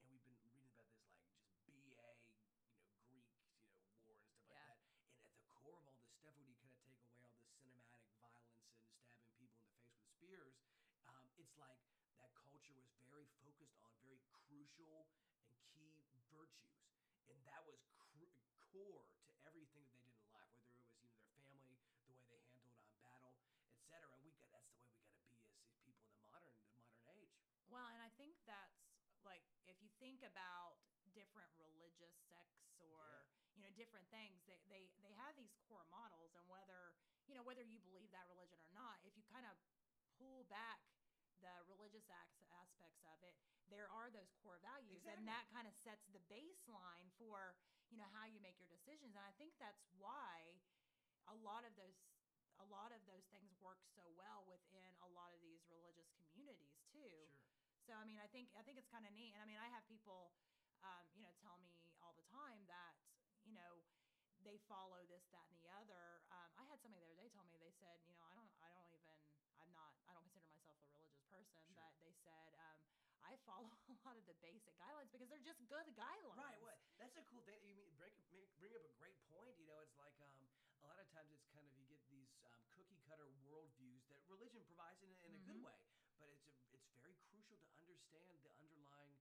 and 0.00 0.08
we've 0.10 0.22
been 0.24 0.34
reading 0.42 0.66
about 0.66 0.90
this 0.90 1.06
like 1.14 1.30
just 1.38 1.54
BA, 1.68 2.08
you 2.66 2.74
know, 2.74 2.90
Greek, 3.06 3.28
you 3.30 3.38
know, 3.46 3.54
war 3.62 3.78
and 3.86 3.94
stuff 4.02 4.18
like 4.26 4.48
Yeah. 4.48 4.66
that. 4.66 4.78
And 5.14 5.30
at 5.30 5.38
the 5.38 5.52
core 5.54 5.78
of 5.78 5.86
all 5.86 6.00
this 6.02 6.14
stuff, 6.18 6.34
when 6.36 6.46
you 6.48 6.56
kind 6.58 6.72
of 6.74 6.80
take 6.82 6.98
away 7.06 7.20
all 7.22 7.38
the 7.38 7.46
cinematic 7.62 8.10
violence 8.18 8.50
and 8.58 8.90
stabbing 8.98 9.30
people 9.38 9.60
in 9.60 9.66
the 9.68 9.70
face 9.78 9.94
with 9.94 10.08
spears, 10.10 10.56
um, 11.06 11.28
it's 11.54 11.62
like 11.62 11.78
that 12.18 12.34
culture 12.34 12.74
was 12.74 12.90
very 13.06 13.30
focused 13.38 13.78
on 13.78 13.94
very 14.02 14.18
crucial 14.50 15.06
and 15.46 15.62
key 15.70 15.94
virtues, 16.34 16.82
and 17.30 17.38
that 17.46 17.62
was 17.62 17.78
cr- 17.94 18.34
core 18.58 19.06
to 19.30 19.38
everything 19.46 19.86
that 19.86 20.02
they 20.02 20.10
did 20.10 20.18
in 20.18 20.34
life, 20.34 20.50
whether 20.58 20.82
it 20.82 20.98
was 20.98 21.14
you 21.46 21.54
know 21.54 21.62
their 21.62 21.78
family, 21.78 21.78
the 22.18 22.26
way 22.26 22.42
they 22.42 22.50
handled 22.58 22.82
on 22.82 22.90
battle, 22.98 23.38
etc. 23.70 24.02
and 24.18 24.26
We 24.26 24.34
got 24.34 24.50
that's 24.50 24.66
the 24.66 24.82
way 24.82 24.90
we 24.90 24.98
got 24.98 25.14
to 25.14 25.22
be 25.30 25.30
as, 25.46 25.54
as 25.62 25.78
people 25.86 26.02
in 26.10 26.18
the 26.18 26.26
modern 26.26 26.58
the 26.58 26.74
modern 26.74 27.06
age. 27.22 27.30
well 27.70 27.86
and 27.94 28.02
i 28.02 28.10
think 28.18 28.34
that's 28.50 28.82
like 29.22 29.46
if 29.70 29.78
you 29.78 29.90
think 30.02 30.26
about 30.26 30.82
different 31.14 31.54
religious 31.62 32.18
sects 32.26 32.66
or 32.82 33.30
you 33.54 33.62
know 33.62 33.70
different 33.78 34.10
things 34.10 34.42
they, 34.50 34.58
they 34.66 34.90
they 35.06 35.14
have 35.14 35.38
these 35.38 35.54
core 35.70 35.86
models 35.86 36.34
and 36.34 36.42
whether 36.50 36.98
you 37.30 37.38
know 37.38 37.46
whether 37.46 37.62
you 37.62 37.78
believe 37.86 38.10
that 38.10 38.26
religion 38.26 38.58
or 38.58 38.72
not 38.74 38.98
if 39.06 39.14
you 39.14 39.22
kind 39.30 39.46
of 39.46 39.54
pull 40.18 40.42
back 40.50 40.82
the 41.44 41.54
religious 41.68 42.08
acts, 42.08 42.40
aspects 42.56 43.04
of 43.12 43.20
it 43.20 43.36
there 43.68 43.88
are 43.92 44.08
those 44.12 44.32
core 44.40 44.60
values 44.64 45.04
Exactly. 45.04 45.12
and 45.12 45.20
that 45.28 45.44
kind 45.52 45.68
of 45.68 45.74
sets 45.76 46.04
the 46.16 46.20
baseline 46.32 47.12
for 47.20 47.52
you 47.92 48.00
know 48.00 48.08
how 48.16 48.24
you 48.24 48.40
make 48.40 48.56
your 48.56 48.68
decisions 48.72 49.12
and 49.12 49.24
i 49.24 49.32
think 49.36 49.52
that's 49.60 49.84
why 50.00 50.56
a 51.28 51.36
lot 51.44 51.64
of 51.68 51.72
those 51.76 51.96
a 52.62 52.66
lot 52.70 52.94
of 52.94 53.02
those 53.04 53.26
things 53.34 53.50
work 53.60 53.82
so 53.92 54.06
well 54.14 54.46
within 54.48 54.90
a 55.04 55.08
lot 55.12 55.34
of 55.34 55.40
these 55.42 55.60
religious 55.68 56.08
communities 56.16 56.80
too 56.92 57.28
Sure. 57.28 57.76
so 57.84 57.92
I 58.00 58.04
mean, 58.08 58.16
I 58.16 58.28
think 58.32 58.48
I 58.56 58.62
think 58.64 58.80
it's 58.80 58.88
kind 58.88 59.04
of 59.04 59.12
neat, 59.12 59.36
and 59.36 59.42
I 59.42 59.46
mean, 59.46 59.60
I 59.60 59.68
have 59.68 59.84
people, 59.84 60.32
um, 60.80 61.04
you 61.12 61.20
know, 61.20 61.36
tell 61.44 61.60
me 61.60 61.84
all 62.00 62.16
the 62.16 62.24
time 62.32 62.64
that 62.64 62.96
you 63.44 63.52
know 63.52 63.84
they 64.40 64.56
follow 64.64 65.04
this, 65.08 65.24
that, 65.36 65.44
and 65.52 65.56
the 65.60 65.68
other. 65.76 66.24
Um, 66.32 66.48
I 66.56 66.64
had 66.72 66.80
somebody 66.80 67.04
the 67.04 67.12
other 67.12 67.20
day 67.20 67.28
tell 67.36 67.44
me 67.44 67.60
they 67.60 67.72
said, 67.76 68.00
you 68.08 68.16
know, 68.16 68.24
I 68.24 68.32
don't, 68.36 68.48
I 68.64 68.72
don't 68.72 68.88
even, 68.96 69.16
I'm 69.60 69.72
not, 69.76 69.92
I 70.08 70.12
don't 70.16 70.24
consider 70.24 70.48
myself 70.48 70.80
a 70.80 70.88
religious 70.96 71.20
person, 71.28 71.60
Sure. 71.68 71.76
but 71.76 71.92
they 72.00 72.12
said 72.24 72.48
um, 72.58 72.80
I 73.22 73.36
follow 73.44 73.68
a 73.92 73.96
lot 74.04 74.16
of 74.16 74.24
the 74.26 74.36
basic 74.40 74.76
guidelines 74.80 75.12
because 75.12 75.28
they're 75.28 75.44
just 75.44 75.60
good 75.68 75.88
guidelines. 75.96 76.36
Right. 76.40 76.60
What? 76.60 76.80
That's 76.98 77.16
a 77.16 77.24
cool 77.28 77.42
thing. 77.44 77.60
You 77.64 77.74
mean 77.76 77.92
bring 77.96 78.12
bring 78.58 78.72
up 78.74 78.84
a 78.84 78.92
great 78.96 79.18
point. 79.28 79.54
You 79.60 79.66
know, 79.68 79.80
it's 79.84 79.96
like 79.96 80.16
um, 80.20 80.48
a 80.80 80.86
lot 80.86 80.98
of 80.98 81.06
times 81.12 81.30
it's 81.32 81.44
kind 81.52 81.64
of 81.66 81.72
you 81.76 81.84
get 81.86 82.00
these 82.08 82.32
um, 82.48 82.60
cookie 82.74 82.98
cutter 83.06 83.28
worldviews 83.44 84.04
that 84.08 84.20
religion 84.26 84.62
provides 84.64 85.00
in, 85.02 85.10
a- 85.12 85.20
in 85.26 85.32
a 85.34 85.40
good 85.44 85.56
Mhm. 85.56 85.64
way, 85.64 85.78
but 86.18 86.28
it's 86.30 86.46
a, 86.48 86.54
it's 86.72 86.88
very 86.94 87.14
crucial 87.28 87.58
to 87.60 87.68
understand 87.78 88.40
the 88.42 88.52
underlying 88.58 89.18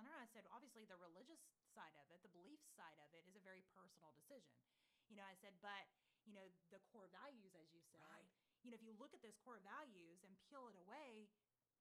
telling 0.03 0.19
her. 0.19 0.19
I 0.19 0.27
said, 0.35 0.43
obviously, 0.51 0.83
the 0.83 0.99
religious 0.99 1.39
side 1.71 1.95
of 1.95 2.11
it, 2.11 2.19
the 2.23 2.31
belief 2.35 2.59
side 2.75 2.99
of 2.99 3.09
it, 3.15 3.23
is 3.23 3.35
a 3.39 3.43
very 3.43 3.63
personal 3.71 4.11
decision. 4.11 4.59
You 5.07 5.15
know, 5.15 5.23
I 5.23 5.35
said, 5.39 5.55
but 5.63 5.87
you 6.27 6.35
know, 6.35 6.51
the 6.71 6.79
core 6.91 7.07
values, 7.11 7.55
as 7.55 7.67
you 7.71 7.79
said, 7.91 7.99
Right. 8.03 8.27
you 8.63 8.71
know, 8.71 8.75
if 8.79 8.83
you 8.83 8.95
look 8.95 9.11
at 9.15 9.23
those 9.23 9.35
core 9.43 9.59
values 9.63 10.23
and 10.23 10.35
peel 10.47 10.67
it 10.71 10.75
away, 10.75 11.27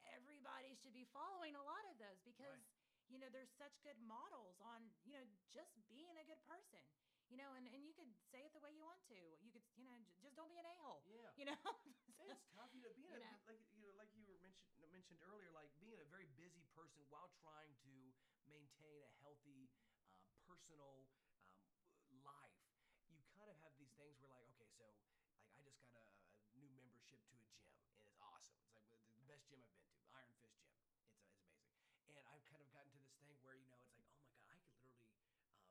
everybody 0.06 0.74
should 0.74 0.94
be 0.94 1.06
following 1.10 1.54
a 1.54 1.62
lot 1.62 1.82
of 1.90 1.98
those 1.98 2.18
because 2.26 2.62
you 3.06 3.18
know 3.18 3.30
there's 3.30 3.50
such 3.54 3.78
good 3.86 3.98
models 4.02 4.58
on 4.62 4.90
you 5.06 5.14
know 5.14 5.22
just 5.54 5.74
being 5.90 6.14
a 6.18 6.26
good 6.26 6.42
person. 6.46 6.82
You 7.30 7.40
know, 7.40 7.56
and, 7.56 7.64
and 7.64 7.80
you 7.80 7.96
could 7.96 8.12
say 8.28 8.44
it 8.44 8.52
the 8.52 8.60
way 8.60 8.76
you 8.76 8.84
want 8.84 9.00
to. 9.08 9.16
You 9.40 9.48
could, 9.48 9.64
you 9.72 9.88
know, 9.88 9.96
j- 10.04 10.12
just 10.20 10.36
don't 10.36 10.52
be 10.52 10.60
an 10.60 10.68
a 10.68 10.74
hole. 10.84 11.00
Yeah. 11.08 11.32
You 11.32 11.48
know, 11.48 11.56
It's 12.28 12.44
tough, 12.52 12.68
you 12.76 12.84
know, 12.84 12.92
being 12.92 13.08
You 13.08 13.16
a, 13.16 13.24
know. 13.24 13.40
like 13.48 13.62
you 13.72 13.80
know, 13.80 13.88
like 13.96 14.12
you 14.12 14.28
were 14.28 14.36
mentioned 14.36 14.68
mentioned 14.92 15.16
earlier, 15.24 15.48
like 15.48 15.72
being 15.80 15.96
a 15.96 16.04
very 16.04 16.28
busy 16.36 16.68
person 16.76 17.08
while 17.08 17.32
trying 17.40 17.72
to 17.88 18.11
maintain 18.52 19.00
a 19.02 19.12
healthy 19.20 19.72
um, 20.12 20.36
personal 20.44 21.08
um, 21.96 22.20
life. 22.20 22.60
You 23.08 23.24
kind 23.32 23.48
of 23.50 23.56
have 23.58 23.74
these 23.76 23.92
things 23.96 24.16
where, 24.20 24.28
like, 24.28 24.44
okay, 24.48 24.68
so 24.76 24.82
like 24.84 24.96
I 25.56 25.60
just 25.60 25.80
got 25.80 25.92
a, 25.96 26.04
a 26.48 26.54
new 26.56 26.68
membership 26.72 27.20
to 27.28 27.36
a 27.36 27.44
gym, 27.44 27.64
and 27.96 28.00
it's 28.00 28.12
awesome. 28.20 28.60
It's 28.64 28.74
like 28.74 28.88
the 29.16 29.24
best 29.24 29.48
gym 29.48 29.60
I've 29.64 29.74
been 29.76 29.88
to, 29.92 30.04
Iron 30.12 30.32
Fist 30.40 30.56
Gym. 30.60 30.76
It's 30.80 30.96
it's 31.00 31.16
amazing, 31.20 31.60
and 32.08 32.24
I've 32.28 32.44
kind 32.48 32.62
of 32.62 32.68
gotten 32.70 32.90
to 32.92 32.98
this 33.00 33.12
thing 33.20 33.36
where 33.40 33.54
you 33.56 33.64
know 33.66 33.76
it's 33.80 33.92
like, 33.92 34.04
oh 34.08 34.20
my 34.20 34.32
god, 34.36 34.56
I 34.56 34.56
could 34.60 34.76
literally. 34.80 35.16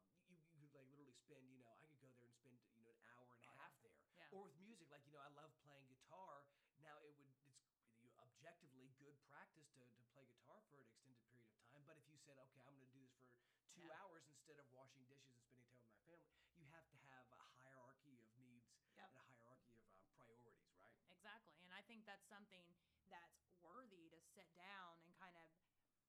Um, 0.01 0.13
you, 0.27 0.37
you 0.53 0.67
could 0.67 0.73
like 0.77 0.87
literally 0.89 1.13
spend, 1.15 1.49
you 1.55 1.63
know, 1.63 1.69
I 1.71 1.75
could 1.75 1.93
go 1.97 2.09
there 2.11 2.23
and 2.23 2.33
spend, 2.35 2.55
you 2.77 2.83
know, 2.85 2.91
an 2.93 3.01
hour 3.05 3.33
and 3.35 3.43
a 3.43 3.47
Oh, 3.47 3.53
yeah. 3.55 3.57
half 3.57 3.73
there 3.81 3.97
Yeah. 4.15 4.27
or 4.31 4.41
with 4.43 4.55
music 4.55 4.87
like 4.89 5.03
you 5.05 5.11
know 5.11 5.19
i 5.19 5.27
love 5.27 5.51
playing 5.59 5.83
guitar 5.87 6.45
now 6.79 6.95
it 7.03 7.11
would 7.15 7.27
it's 7.43 7.59
you 7.99 8.07
know, 8.07 8.15
objectively 8.23 8.89
good 8.97 9.13
practice 9.27 9.67
to, 9.75 9.83
to 9.93 10.01
play 10.11 10.25
guitar 10.25 10.63
for 10.67 10.75
an 10.79 10.81
extended 10.87 11.19
period 11.27 11.51
of 11.51 11.59
time 11.67 11.83
but 11.85 11.97
if 11.97 12.07
you 12.07 12.10
said 12.25 12.37
okay 12.37 12.61
i'm 12.65 12.73
going 12.77 12.87
to 12.87 12.95
do 12.95 13.03
this 13.09 13.25
for 13.57 13.65
two 13.73 13.87
Yeah. 13.87 13.97
hours 13.97 14.23
instead 14.29 14.57
of 14.59 14.67
washing 14.71 15.03
dishes 15.07 15.33
and 15.37 15.47
spending 15.47 15.77
time 15.81 15.97
with 16.05 16.21
my 16.25 16.25
family. 16.29 16.59
You 16.59 16.67
have 16.69 16.85
to 16.91 16.99
have 17.09 17.25
a 17.33 17.45
hierarchy 17.57 18.19
of 18.19 18.27
needs 18.37 18.67
Yep. 18.93 19.07
and 19.09 19.17
a 19.17 19.25
hierarchy 19.31 19.79
of 19.79 19.87
um, 19.95 20.03
priorities, 20.13 20.67
right? 20.75 20.91
Exactly. 21.09 21.55
And 21.63 21.71
I 21.73 21.81
think 21.87 22.03
that's 22.05 22.27
something 22.27 22.67
that's 23.09 23.39
worthy 23.63 24.11
to 24.11 24.19
sit 24.35 24.47
down 24.53 24.99
and 25.01 25.09
kind 25.17 25.33
of, 25.39 25.47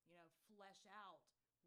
you 0.07 0.13
know, 0.15 0.27
flesh 0.53 0.83
out 0.91 1.23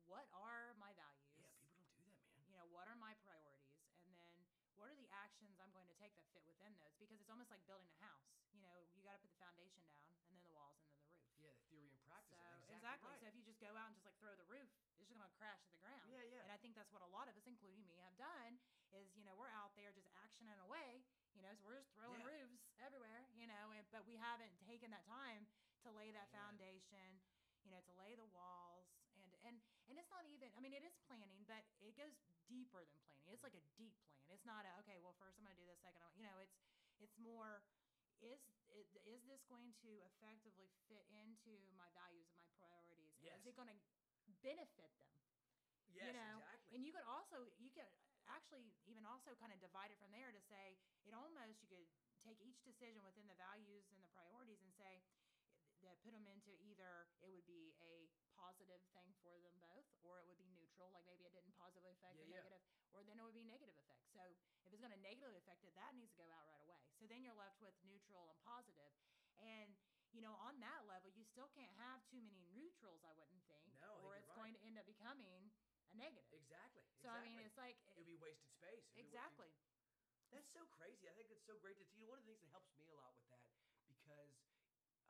what 0.07 0.30
are 0.30 0.70
my 0.78 0.94
values? 0.94 1.34
Yeah, 1.34 1.51
people 1.59 1.74
don't 1.82 1.90
do 1.99 2.07
that, 2.14 2.22
man. 2.30 2.47
you 2.47 2.55
know, 2.55 2.66
what 2.70 2.86
are 2.86 2.94
my 2.94 3.18
priorities? 3.26 3.82
And 4.07 4.14
then 4.14 4.34
what 4.78 4.86
are 4.86 4.94
the 4.94 5.11
actions 5.11 5.59
I'm 5.59 5.74
going 5.74 5.90
to 5.90 5.99
take 5.99 6.14
that 6.14 6.30
fit 6.30 6.47
within 6.47 6.70
those? 6.78 6.94
Because 6.94 7.18
it's 7.18 7.26
almost 7.32 7.51
like 7.51 7.64
building 7.66 7.90
a 7.90 7.99
house. 7.99 8.30
You 8.55 8.62
know, 8.62 8.86
you 8.94 9.03
got 9.03 9.18
to 9.18 9.22
put 9.22 9.34
the 9.34 9.40
foundation 9.42 9.82
down 9.90 10.07
and 10.22 10.30
then 10.30 10.38
the 10.38 10.53
walls 10.55 10.78
and 10.78 10.86
the 10.94 10.99
roof. 11.03 11.18
Yeah, 11.42 11.53
the 11.59 11.66
theory 11.68 11.90
and 11.90 11.95
practice. 12.07 12.38
So 12.40 12.72
are 12.72 12.78
exactly. 12.78 12.78
exactly. 12.78 13.11
Right. 13.11 13.20
So 13.20 13.26
if 13.28 13.34
you 13.36 13.44
just 13.44 13.61
go 13.61 13.70
out 13.74 13.90
and 13.90 13.94
just 13.94 14.07
like 14.07 14.16
throw 14.18 14.34
the 14.38 14.46
roof, 14.48 14.66
it's 14.90 14.98
just 14.98 15.11
going 15.11 15.22
to 15.22 15.30
crash 15.38 15.61
to 15.66 15.70
the 15.74 15.80
ground. 15.82 16.07
Yeah, 16.09 16.22
yeah. 16.26 16.42
And 16.46 16.50
I 16.50 16.59
think 16.62 16.74
that's 16.78 16.90
what 16.94 17.02
a 17.02 17.11
lot 17.11 17.26
of 17.28 17.34
us, 17.36 17.46
including 17.46 17.82
me, 17.84 17.98
have 18.02 18.16
done. 18.16 18.59
Is 18.94 19.11
you 19.18 19.26
know 19.26 19.34
we're 19.34 19.50
out 19.50 19.74
there 19.74 19.90
just 19.90 20.07
actioning 20.14 20.57
away. 20.62 21.02
You 21.36 21.44
know, 21.44 21.52
so 21.59 21.68
we're 21.68 21.76
just 21.76 21.92
throwing 21.92 22.22
Yeah. 22.22 22.32
roofs 22.32 22.64
everywhere. 22.80 23.28
You 23.36 23.44
know, 23.50 23.74
and, 23.76 23.84
but 23.92 24.09
we 24.09 24.16
haven't 24.16 24.54
taken 24.64 24.88
that 24.94 25.04
time 25.04 25.44
to 25.84 25.92
lay 25.92 26.14
that 26.14 26.30
Yeah. 26.32 26.40
foundation. 26.46 27.20
You 27.66 27.74
know, 27.74 27.82
to 27.82 27.92
lay 27.98 28.14
the 28.14 28.24
walls 28.30 28.86
and 29.18 29.30
and 29.42 29.54
and 29.90 29.98
it's 29.98 30.11
not 30.11 30.24
even. 30.26 30.50
I 30.54 30.61
mean, 30.62 30.72
it 30.72 30.86
is 30.86 30.94
planning, 31.11 31.42
but 31.50 31.66
it 31.82 31.98
goes 31.98 32.14
deeper 32.46 32.86
than 32.86 32.98
planning. 33.11 33.34
It's 33.34 33.42
mm. 33.42 33.50
like 33.50 33.59
a 33.59 33.64
deep 33.74 33.98
plan. 34.07 34.30
It's 34.30 34.46
not 34.46 34.66
a 34.66 34.70
okay. 34.86 34.98
Well, 35.02 35.14
first 35.18 35.38
I'm 35.38 35.44
going 35.46 35.54
to 35.54 35.61
do 35.61 35.66
this. 35.66 35.78
Second, 35.82 36.02
I'm, 36.02 36.14
you 36.14 36.22
know, 36.26 36.38
it's 36.38 36.54
it's 37.02 37.18
more 37.18 37.62
is 38.21 38.41
is 38.73 38.89
is 39.05 39.23
this 39.25 39.43
going 39.49 39.73
to 39.83 39.91
effectively 40.05 40.69
fit 40.89 41.05
into 41.11 41.69
my 41.77 41.89
values 41.93 42.29
and 42.33 42.39
my 42.41 42.49
priorities? 42.57 43.12
And 43.21 43.25
Yes. 43.25 43.41
Is 43.41 43.47
it 43.47 43.57
going 43.57 43.69
to 43.69 43.79
benefit 44.43 44.91
them? 45.01 45.23
yes, 45.87 46.07
you 46.09 46.12
know, 46.12 46.43
exactly. 46.43 46.75
and 46.77 46.81
you 46.85 46.93
could 46.93 47.07
also 47.07 47.53
you 47.57 47.71
could 47.71 47.87
actually 48.27 48.67
even 48.91 49.07
also 49.07 49.35
kind 49.39 49.53
of 49.55 49.61
divide 49.62 49.91
it 49.95 49.99
from 50.03 50.11
there 50.11 50.33
to 50.35 50.43
say 50.51 50.75
it 51.07 51.14
almost 51.14 51.62
you 51.62 51.69
could 51.71 51.87
take 52.27 52.43
each 52.43 52.59
decision 52.67 52.99
within 53.07 53.31
the 53.31 53.39
values 53.39 53.87
and 53.95 54.03
the 54.03 54.11
priorities 54.11 54.59
and 54.67 54.75
say 54.75 54.99
that 55.79 55.95
put 56.03 56.11
them 56.11 56.27
into 56.27 56.51
either 56.59 57.07
it 57.23 57.31
would 57.31 57.47
be 57.47 57.71
a 57.79 58.11
positive 58.35 58.83
thing 58.91 59.14
for 59.23 59.39
them 59.39 59.55
both 59.62 59.87
or 60.03 60.19
it 60.19 60.27
would 60.27 60.41
be 60.41 60.51
neutral 60.51 60.91
like 60.91 61.07
maybe 61.07 61.23
it 61.23 61.31
didn't 61.31 61.55
positively 61.55 61.93
affect 61.95 62.19
Yeah, 62.19 62.25
the 62.27 62.27
yeah. 62.27 62.43
negative 62.43 62.62
or 62.91 63.05
then 63.07 63.14
it 63.21 63.23
would 63.23 63.37
be 63.37 63.47
negative 63.47 63.77
effect 63.79 64.03
so 64.11 64.35
if 64.67 64.73
it's 64.75 64.83
going 64.83 64.91
to 64.91 64.99
negatively 64.99 65.39
affect 65.39 65.62
it 65.62 65.71
that 65.79 65.95
needs 65.95 66.11
to 66.11 66.19
go 66.19 66.27
out 66.35 66.43
right 66.51 66.59
away 66.59 66.66
so 66.99 67.07
then 67.07 67.22
you're 67.22 67.34
left 67.36 67.61
with 67.61 67.74
neutral 67.82 68.28
and 68.30 68.40
positive 68.40 68.92
and 69.36 69.76
you 70.12 70.20
know 70.20 70.34
on 70.34 70.59
that 70.61 70.86
level 70.86 71.11
you 71.11 71.24
still 71.24 71.49
can't 71.49 71.72
have 71.76 72.01
too 72.11 72.20
many 72.22 72.49
neutrals 72.55 73.03
i 73.05 73.12
wouldn't 73.12 73.44
think 73.47 73.72
No, 73.80 73.86
I 73.86 74.01
think 74.01 74.05
or 74.05 74.16
it's 74.16 74.28
right. 74.28 74.34
going 74.34 74.55
to 74.55 74.61
end 74.62 74.78
up 74.78 74.86
becoming 74.86 75.51
a 75.92 75.97
negative 75.97 76.32
exactly. 76.32 76.82
so 77.03 77.09
I 77.09 77.20
exactly. 77.20 77.20
mean, 77.20 77.38
it's 77.40 77.57
like 77.57 77.76
it 77.94 77.97
would 77.97 78.07
be 78.07 78.16
wasted 78.16 78.51
space. 78.53 78.82
It'd 78.97 79.11
be 79.11 79.11
exactly. 79.11 79.53
That's 80.30 80.49
so 80.53 80.66
crazy. 80.66 81.09
I 81.09 81.12
think 81.14 81.30
it's 81.30 81.44
so 81.44 81.57
great 81.57 81.78
to 81.78 81.84
see. 81.84 82.03
One 82.05 82.18
of 82.18 82.24
the 82.24 82.30
things 82.30 82.40
that 82.40 82.49
helps 82.49 82.74
me 82.74 82.84
a 82.84 82.90
lot 82.92 83.14
with 83.14 83.26
that 83.28 83.55
because 83.86 84.34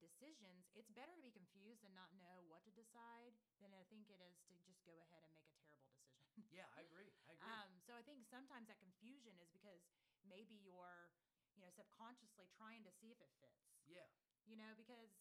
decisions. 0.03 0.67
It's 0.75 0.91
better 0.91 1.15
to 1.15 1.23
be 1.23 1.31
confused 1.31 1.87
and 1.87 1.95
not 1.95 2.11
know 2.19 2.43
what 2.51 2.67
to 2.67 2.75
decide 2.75 3.39
than 3.63 3.71
I 3.71 3.87
think 3.87 4.11
it 4.11 4.19
is 4.19 4.43
to 4.51 4.59
just 4.67 4.83
go 4.83 4.99
ahead 4.99 5.23
and 5.23 5.31
make 5.39 5.47
a 5.47 5.55
terrible 5.63 5.95
decision. 5.95 6.19
Yeah, 6.51 6.67
I 6.75 6.83
agree. 6.83 7.15
I 7.31 7.39
agree. 7.39 7.47
Um, 7.47 7.79
so 7.87 7.95
I 7.95 8.03
think 8.03 8.27
sometimes 8.27 8.67
that 8.67 8.83
confusion 8.83 9.39
is 9.39 9.47
because 9.55 9.87
maybe 10.27 10.59
you're, 10.59 11.15
you 11.55 11.63
know, 11.63 11.71
subconsciously 11.71 12.51
trying 12.51 12.83
to 12.83 12.91
see 12.99 13.15
if 13.15 13.23
it 13.23 13.31
fits. 13.39 13.63
yeah, 13.87 14.11
you 14.45 14.57
know 14.57 14.73
because 14.77 15.13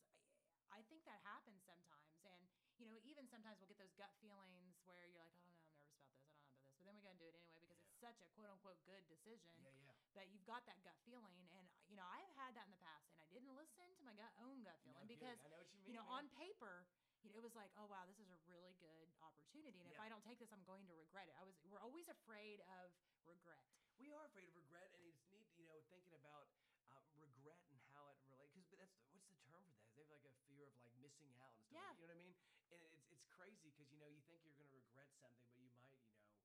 I- 0.58 0.80
i 0.80 0.82
think 0.90 1.04
that 1.06 1.20
happens 1.24 1.64
sometimes 1.64 2.24
and 2.26 2.48
you 2.78 2.86
know 2.86 2.98
even 3.04 3.28
sometimes 3.28 3.60
we'll 3.60 3.70
get 3.72 3.78
those 3.80 3.94
gut 3.96 4.12
feelings 4.20 4.80
where 4.84 5.08
you're 5.08 5.24
like 5.24 5.32
i 5.32 5.40
don't 5.40 5.52
know 5.56 5.64
i'm 5.64 5.72
nervous 5.72 5.88
about 5.96 6.12
this 6.12 6.20
i 6.20 6.24
don't 6.28 6.44
know 6.44 6.52
about 6.52 6.60
this 6.60 6.76
but 6.76 6.84
then 6.86 6.96
we 6.96 7.02
go 7.02 7.12
and 7.12 7.20
do 7.20 7.28
it 7.28 7.36
anyway 7.36 7.63
such 8.04 8.20
a 8.20 8.28
quote 8.36 8.52
unquote 8.52 8.76
good 8.84 9.04
decision 9.08 9.56
yeah, 9.64 9.72
yeah. 9.72 9.96
but 10.12 10.28
you've 10.28 10.44
got 10.44 10.68
that 10.68 10.76
gut 10.84 11.00
feeling 11.08 11.48
and 11.56 11.64
you 11.88 11.96
know 11.96 12.04
i've 12.12 12.36
had 12.36 12.52
that 12.52 12.68
in 12.68 12.74
the 12.76 12.84
past 12.84 13.08
and 13.16 13.24
i 13.24 13.28
didn't 13.32 13.56
listen 13.56 13.88
to 13.96 14.04
my 14.04 14.12
gut 14.20 14.36
own 14.44 14.60
gut 14.68 14.76
feeling 14.84 15.08
No 15.08 15.16
because 15.16 15.40
I 15.40 15.48
know 15.48 15.64
what 15.64 15.72
you 15.72 15.80
mean. 15.80 15.88
you 15.88 15.96
know 15.96 16.04
man. 16.12 16.28
on 16.28 16.36
paper 16.36 16.84
you 17.24 17.32
know, 17.32 17.40
it 17.40 17.44
was 17.48 17.56
like, 17.56 17.72
oh 17.80 17.88
wow, 17.88 18.04
this 18.04 18.20
is 18.20 18.28
a 18.28 18.40
really 18.52 18.76
good 18.84 19.08
opportunity, 19.24 19.80
and 19.80 19.88
if 19.88 19.96
I 19.96 20.12
don't 20.12 20.20
take 20.28 20.44
this, 20.44 20.52
I'm 20.52 20.68
going 20.68 20.84
to 20.92 20.96
regret 21.00 21.32
it. 21.32 21.36
I 21.40 21.48
was, 21.48 21.56
we're 21.72 21.80
always 21.80 22.04
afraid 22.12 22.60
of 22.68 22.92
regret. 23.24 23.64
we 23.96 24.12
are 24.12 24.28
afraid 24.28 24.52
of 24.52 24.56
regret, 24.60 24.92
and 24.92 25.08
it's 25.08 25.24
neat, 25.32 25.48
you 25.56 25.64
know, 25.64 25.80
thinking 25.88 26.12
about 26.20 26.52
uh, 26.92 27.00
regret 27.16 27.64
and 27.72 27.80
how 27.96 28.12
it 28.12 28.20
relates. 28.28 28.52
Because 28.60 28.76
that's 28.76 28.92
what's 29.16 29.24
the 29.32 29.40
term 29.48 29.64
for 29.64 29.80
that? 29.80 29.96
They 29.96 30.04
have 30.04 30.12
like 30.12 30.28
a 30.28 30.36
fear 30.52 30.68
of 30.68 30.76
like 30.84 30.92
missing 31.00 31.32
out 31.40 31.56
and 31.56 31.64
stuff. 31.64 31.80
Yeah. 31.80 31.96
You 31.96 32.04
know 32.04 32.12
what 32.12 32.20
I 32.20 32.28
mean? 32.28 32.36
And 32.68 32.84
it's 32.92 33.08
it's 33.08 33.24
crazy 33.32 33.72
because 33.72 33.88
you 33.88 34.04
know 34.04 34.12
you 34.12 34.20
think 34.28 34.44
you're 34.44 34.60
going 34.60 34.68
to 34.68 34.76
regret 34.76 35.08
something, 35.24 35.48
but 35.48 35.64
you 35.64 35.72
know 35.80 35.96
um, 36.20 36.44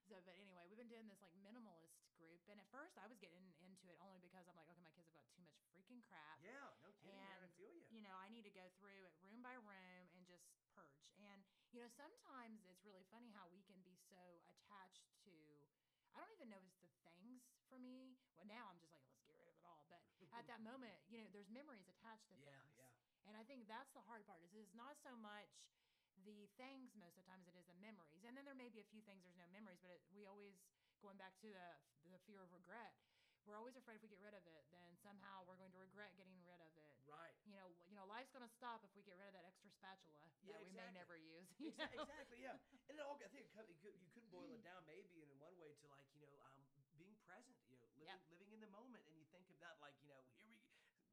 so, 0.03 0.19
but 0.27 0.35
anyway, 0.35 0.67
we've 0.67 0.79
been 0.79 0.91
doing 0.91 1.07
this 1.07 1.23
like 1.23 1.35
minimalist 1.39 2.03
group, 2.19 2.43
and 2.51 2.59
at 2.59 2.67
first 2.75 2.99
I 2.99 3.07
was 3.07 3.19
getting 3.23 3.55
into 3.63 3.87
it 3.87 3.99
only 4.03 4.19
because 4.19 4.49
I'm 4.51 4.57
like, 4.59 4.67
okay, 4.75 4.83
my 4.83 4.91
kids 4.91 5.07
have 5.07 5.15
got 5.15 5.31
too 5.31 5.39
much 5.39 5.55
freaking 5.71 6.03
crap. 6.03 6.43
Yeah, 6.43 6.73
no 6.83 6.91
kidding, 6.93 7.17
man. 7.17 7.39
I 7.43 7.47
And, 7.47 7.53
feel 7.55 7.71
you. 7.71 7.85
You 7.91 8.01
know, 8.01 8.17
I 8.17 8.29
need 8.29 8.43
to 8.43 8.51
go 8.51 8.71
through 8.79 9.05
it 9.05 9.15
room 9.21 9.43
by 9.43 9.55
room 9.55 10.09
and 10.15 10.27
just 10.27 10.47
purge. 10.75 11.11
And 11.19 11.45
you 11.73 11.81
know, 11.81 11.89
sometimes 11.89 12.63
it's 12.67 12.83
really 12.85 13.05
funny 13.11 13.29
how 13.31 13.47
we 13.47 13.61
can 13.63 13.83
be 13.83 13.95
so 14.09 14.41
attached 14.49 15.05
to. 15.25 15.35
I 16.15 16.19
don't 16.19 16.33
even 16.33 16.49
know 16.49 16.57
if 16.57 16.65
it's 16.65 16.73
the 16.75 16.80
things 16.80 16.80
for 17.71 17.79
me. 17.79 18.19
Well, 18.35 18.47
now 18.51 18.67
I'm 18.75 18.79
just 18.83 18.91
like, 18.91 19.07
let's 19.07 19.23
get 19.23 19.39
rid 19.39 19.47
of 19.47 19.55
it 19.55 19.65
all. 19.65 19.87
But 19.89 20.03
at 20.35 20.47
that 20.51 20.61
moment, 20.71 20.99
you 21.07 21.23
know, 21.23 21.29
there's 21.31 21.49
memories 21.49 21.87
attached 21.87 22.27
to 22.35 22.37
Yeah, 22.43 22.51
things. 22.51 22.75
yeah. 22.75 22.91
And 23.31 23.37
I 23.39 23.45
think 23.47 23.69
that's 23.71 23.93
the 23.95 24.03
hard 24.03 24.27
part. 24.27 24.43
Is 24.43 24.51
it's 24.59 24.75
not 24.75 24.99
so 24.99 25.15
much 25.15 25.71
the 26.27 26.51
things 26.59 26.93
most 26.99 27.17
of 27.17 27.25
the 27.25 27.29
times 27.31 27.47
it 27.47 27.55
is 27.57 27.65
the 27.71 27.79
memories. 27.79 28.25
And 28.27 28.35
then 28.37 28.45
there 28.45 28.59
may 28.59 28.69
be 28.69 28.81
a 28.83 28.89
few 28.91 29.01
things 29.07 29.23
there's 29.25 29.39
no 29.39 29.49
memories, 29.55 29.79
but 29.81 29.95
it, 29.95 30.03
we 30.13 30.27
always 30.27 30.59
going 31.01 31.17
back 31.17 31.39
to 31.41 31.49
the 31.49 31.69
the 32.11 32.19
fear 32.27 32.43
of 32.43 32.51
regret. 32.53 32.97
We're 33.49 33.57
always 33.57 33.73
afraid 33.75 33.97
if 33.97 34.03
we 34.05 34.11
get 34.13 34.21
rid 34.21 34.37
of 34.37 34.45
it, 34.45 34.69
then 34.69 35.01
somehow 35.01 35.43
we're 35.49 35.57
going 35.57 35.73
to 35.73 35.81
regret 35.81 36.13
getting 36.17 36.37
rid 36.45 36.61
of 36.61 36.77
it. 36.77 36.93
Right. 37.09 37.33
You 37.49 37.57
know, 37.57 37.73
you 37.89 37.97
know, 37.97 38.05
life's 38.05 38.29
going 38.31 38.45
to 38.45 38.53
stop 38.53 38.85
if 38.85 38.93
we 38.93 39.01
get 39.03 39.17
rid 39.17 39.33
of 39.33 39.35
that 39.35 39.49
extra 39.49 39.73
spatula 39.73 40.21
Yeah, 40.45 40.61
that 40.61 40.65
we 40.65 40.71
may 40.77 40.91
never 40.93 41.17
use. 41.17 41.49
you 41.59 41.73
Exa- 41.73 41.89
exactly, 42.05 42.45
yeah. 42.45 42.57
And 42.89 42.99
it 42.99 43.03
all, 43.03 43.17
I 43.17 43.29
think 43.33 43.49
it, 43.49 43.69
you 43.69 43.77
could, 43.81 43.97
you 44.05 44.11
could 44.13 44.29
boil 44.29 44.53
it 44.53 44.61
down 44.63 44.85
maybe 44.85 45.25
in 45.25 45.33
one 45.41 45.57
way 45.57 45.73
to 45.81 45.87
like, 45.89 46.05
you 46.13 46.21
know, 46.21 46.50
present, 47.31 47.55
you 47.71 47.79
know, 47.79 47.87
living, 47.95 48.11
Yep. 48.11 48.27
living 48.35 48.51
in 48.51 48.61
the 48.61 48.73
moment. 48.75 49.07
And 49.07 49.15
you 49.15 49.27
think 49.31 49.47
of 49.47 49.59
that 49.63 49.79
like, 49.79 49.95
you 50.03 50.11
know, 50.11 50.19
here 50.35 50.43
we, 50.51 50.59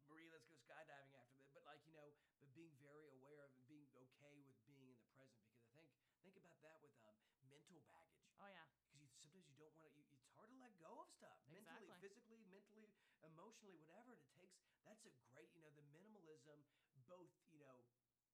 Marie, 0.10 0.26
let's 0.34 0.48
go 0.50 0.58
skydiving 0.58 1.14
after 1.14 1.38
that. 1.38 1.50
But 1.54 1.62
like, 1.70 1.84
you 1.86 1.94
know, 1.94 2.10
but 2.42 2.50
being 2.58 2.74
very 2.82 3.06
aware 3.14 3.46
of 3.46 3.54
and 3.54 3.62
being 3.70 3.86
okay 3.94 4.42
with 4.42 4.58
being 4.66 4.90
in 4.90 4.98
the 4.98 5.10
present 5.14 5.46
because 5.46 5.62
I 5.62 5.70
think, 5.78 5.86
think 6.26 6.36
about 6.42 6.58
that 6.66 6.82
with 6.82 6.94
um, 7.06 7.22
mental 7.46 7.82
baggage. 7.86 8.26
Oh 8.42 8.50
yeah. 8.50 8.66
Because 8.90 8.98
you, 8.98 9.06
sometimes 9.14 9.46
you 9.46 9.56
don't 9.62 9.74
want 9.78 9.86
to, 9.86 9.94
you, 9.94 10.06
it's 10.18 10.34
hard 10.34 10.50
to 10.50 10.58
let 10.58 10.74
go 10.82 11.06
of 11.06 11.10
stuff 11.14 11.38
mentally, 11.54 11.94
physically, 12.02 12.42
mentally, 12.50 12.90
emotionally, 13.22 13.78
whatever. 13.78 14.18
And 14.18 14.22
it 14.26 14.34
takes, 14.34 14.58
that's 14.82 15.06
a 15.06 15.14
great, 15.30 15.54
you 15.54 15.62
know, 15.62 15.70
the 15.78 15.86
minimalism, 15.94 16.58
both, 17.06 17.30
you 17.54 17.62
know, 17.62 17.86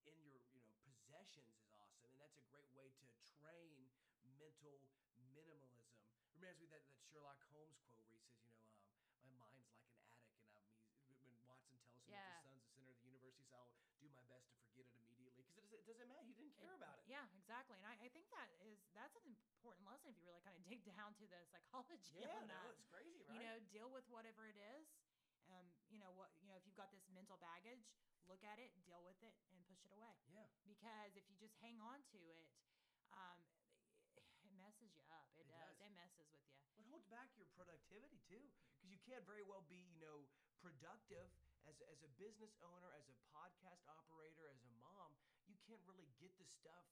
in 0.07 0.15
your, 0.23 0.39
you 0.55 0.59
know, 0.63 0.71
possessions 0.87 1.51
is 1.55 1.67
awesome. 1.75 2.07
And 2.07 2.19
that's 2.19 2.37
a 2.39 2.45
great 2.47 2.69
way 2.71 2.91
to 2.95 3.05
train 3.39 3.87
mental. 4.39 4.79
Reminds 6.43 6.59
me 6.59 6.67
that, 6.75 6.83
that 6.91 6.99
Sherlock 7.07 7.39
Holmes 7.55 7.79
quote 7.87 8.03
where 8.03 8.19
he 8.19 8.27
says, 8.27 8.43
you 8.51 8.59
know, 8.59 8.67
um, 9.15 9.23
my 9.23 9.31
mind's 9.39 9.63
like 9.71 9.79
an 9.79 9.95
attic. 10.11 10.27
And 10.99 11.07
I'm, 11.07 11.15
when 11.23 11.39
Watson 11.47 11.71
tells 11.79 11.95
him 11.95 12.11
that 12.11 12.19
Yeah. 12.19 12.43
the 12.43 12.51
sun's 12.51 12.59
the 12.67 12.71
center 12.75 12.91
of 12.91 12.99
the 12.99 13.07
universe, 13.07 13.31
he 13.39 13.47
says, 13.47 13.55
I'll 13.55 13.71
do 14.03 14.11
my 14.11 14.23
best 14.27 14.43
to 14.51 14.59
forget 14.67 14.91
it 14.91 14.99
immediately. 15.07 15.47
Because 15.47 15.63
it, 15.63 15.71
doesn't- 15.71 15.87
it 15.87 15.87
doesn't 15.87 16.07
matter. 16.11 16.27
He 16.27 16.35
didn't 16.35 16.59
care 16.59 16.75
about 16.75 16.99
it. 16.99 17.07
Yeah, 17.07 17.23
exactly. 17.39 17.79
And 17.79 17.87
I, 17.87 17.95
I 18.03 18.09
think 18.11 18.27
that 18.35 18.51
is 18.59 18.75
that's 18.91 19.15
an 19.15 19.23
important 19.23 19.87
lesson 19.87 20.11
if 20.11 20.19
you 20.19 20.27
really 20.27 20.43
kind 20.43 20.59
of 20.59 20.63
dig 20.67 20.83
down 20.91 21.15
to 21.15 21.25
the 21.31 21.39
psychology 21.47 22.19
Yeah, 22.19 22.35
no, 22.43 22.59
that. 22.59 22.75
it's 22.75 22.83
crazy, 22.91 23.23
right? 23.23 23.31
you 23.31 23.39
know 23.39 23.55
deal 23.71 23.87
with 23.87 24.03
whatever 24.11 24.43
it 24.51 24.59
is 24.59 24.83
um 25.47 25.63
you 25.87 25.95
know 25.99 26.11
what 26.11 26.35
you 26.43 26.47
know 26.51 26.55
if 26.59 26.63
you've 26.67 26.75
got 26.79 26.91
this 26.91 27.03
mental 27.11 27.39
baggage 27.39 27.87
look 28.27 28.43
at 28.43 28.55
it, 28.59 28.71
deal 28.83 28.99
with 29.03 29.19
it, 29.23 29.35
and 29.51 29.59
push 29.67 29.83
it 29.83 29.91
away. 29.91 30.15
Yeah. 30.31 30.47
Because 30.67 31.11
if 31.15 31.23
you 31.27 31.35
just 31.39 31.55
hang 31.59 31.75
on 31.83 31.99
to 32.15 32.19
it, 32.31 32.47
um, 33.11 33.35
it 34.15 34.51
messes 34.63 34.95
you 34.95 35.03
up. 35.11 35.27
It, 35.35 35.43
It 35.43 35.51
does. 35.51 35.75
does. 35.75 35.75
It 35.83 35.91
messes 36.15 36.41
with 36.45 36.53
you. 36.61 36.69
Well, 36.73 36.85
it 36.85 36.89
holds 36.89 37.05
back 37.09 37.29
your 37.35 37.47
productivity 37.57 38.19
too, 38.29 38.43
because 38.77 38.89
you 38.91 38.99
can't 39.01 39.25
very 39.25 39.41
well 39.43 39.65
be, 39.65 39.81
you 39.93 39.99
know, 39.99 40.25
productive 40.61 41.29
as 41.65 41.75
as 41.91 41.99
a 42.03 42.11
business 42.19 42.53
owner, 42.61 42.91
as 42.93 43.07
a 43.09 43.15
podcast 43.33 43.83
operator, 43.87 44.47
as 44.47 44.61
a 44.63 44.71
mom. 44.79 45.15
You 45.47 45.55
can't 45.67 45.81
really 45.83 46.07
get 46.19 46.31
the 46.37 46.45
stuff 46.47 46.85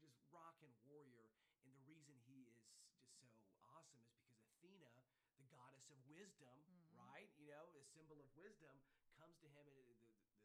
just 0.00 0.16
rockin' 0.30 0.72
warrior. 0.86 1.28
And 1.64 1.72
the 1.74 1.82
reason 1.84 2.14
he 2.24 2.46
is 2.48 2.56
just 2.64 3.07
so 3.20 3.34
awesome 3.62 4.00
is 4.02 4.10
because 4.14 4.38
Athena, 4.44 4.90
the 5.36 5.44
goddess 5.44 5.88
of 5.90 5.98
wisdom, 6.06 6.62
Mhm. 6.66 6.96
right? 6.96 7.30
You 7.36 7.46
know, 7.46 7.70
a 7.74 7.82
symbol 7.94 8.20
of 8.20 8.28
wisdom, 8.34 8.80
comes 9.16 9.36
to 9.38 9.48
him, 9.48 9.66
and 9.66 9.76
the, 9.76 9.92
the, 9.98 10.12
the, 10.22 10.38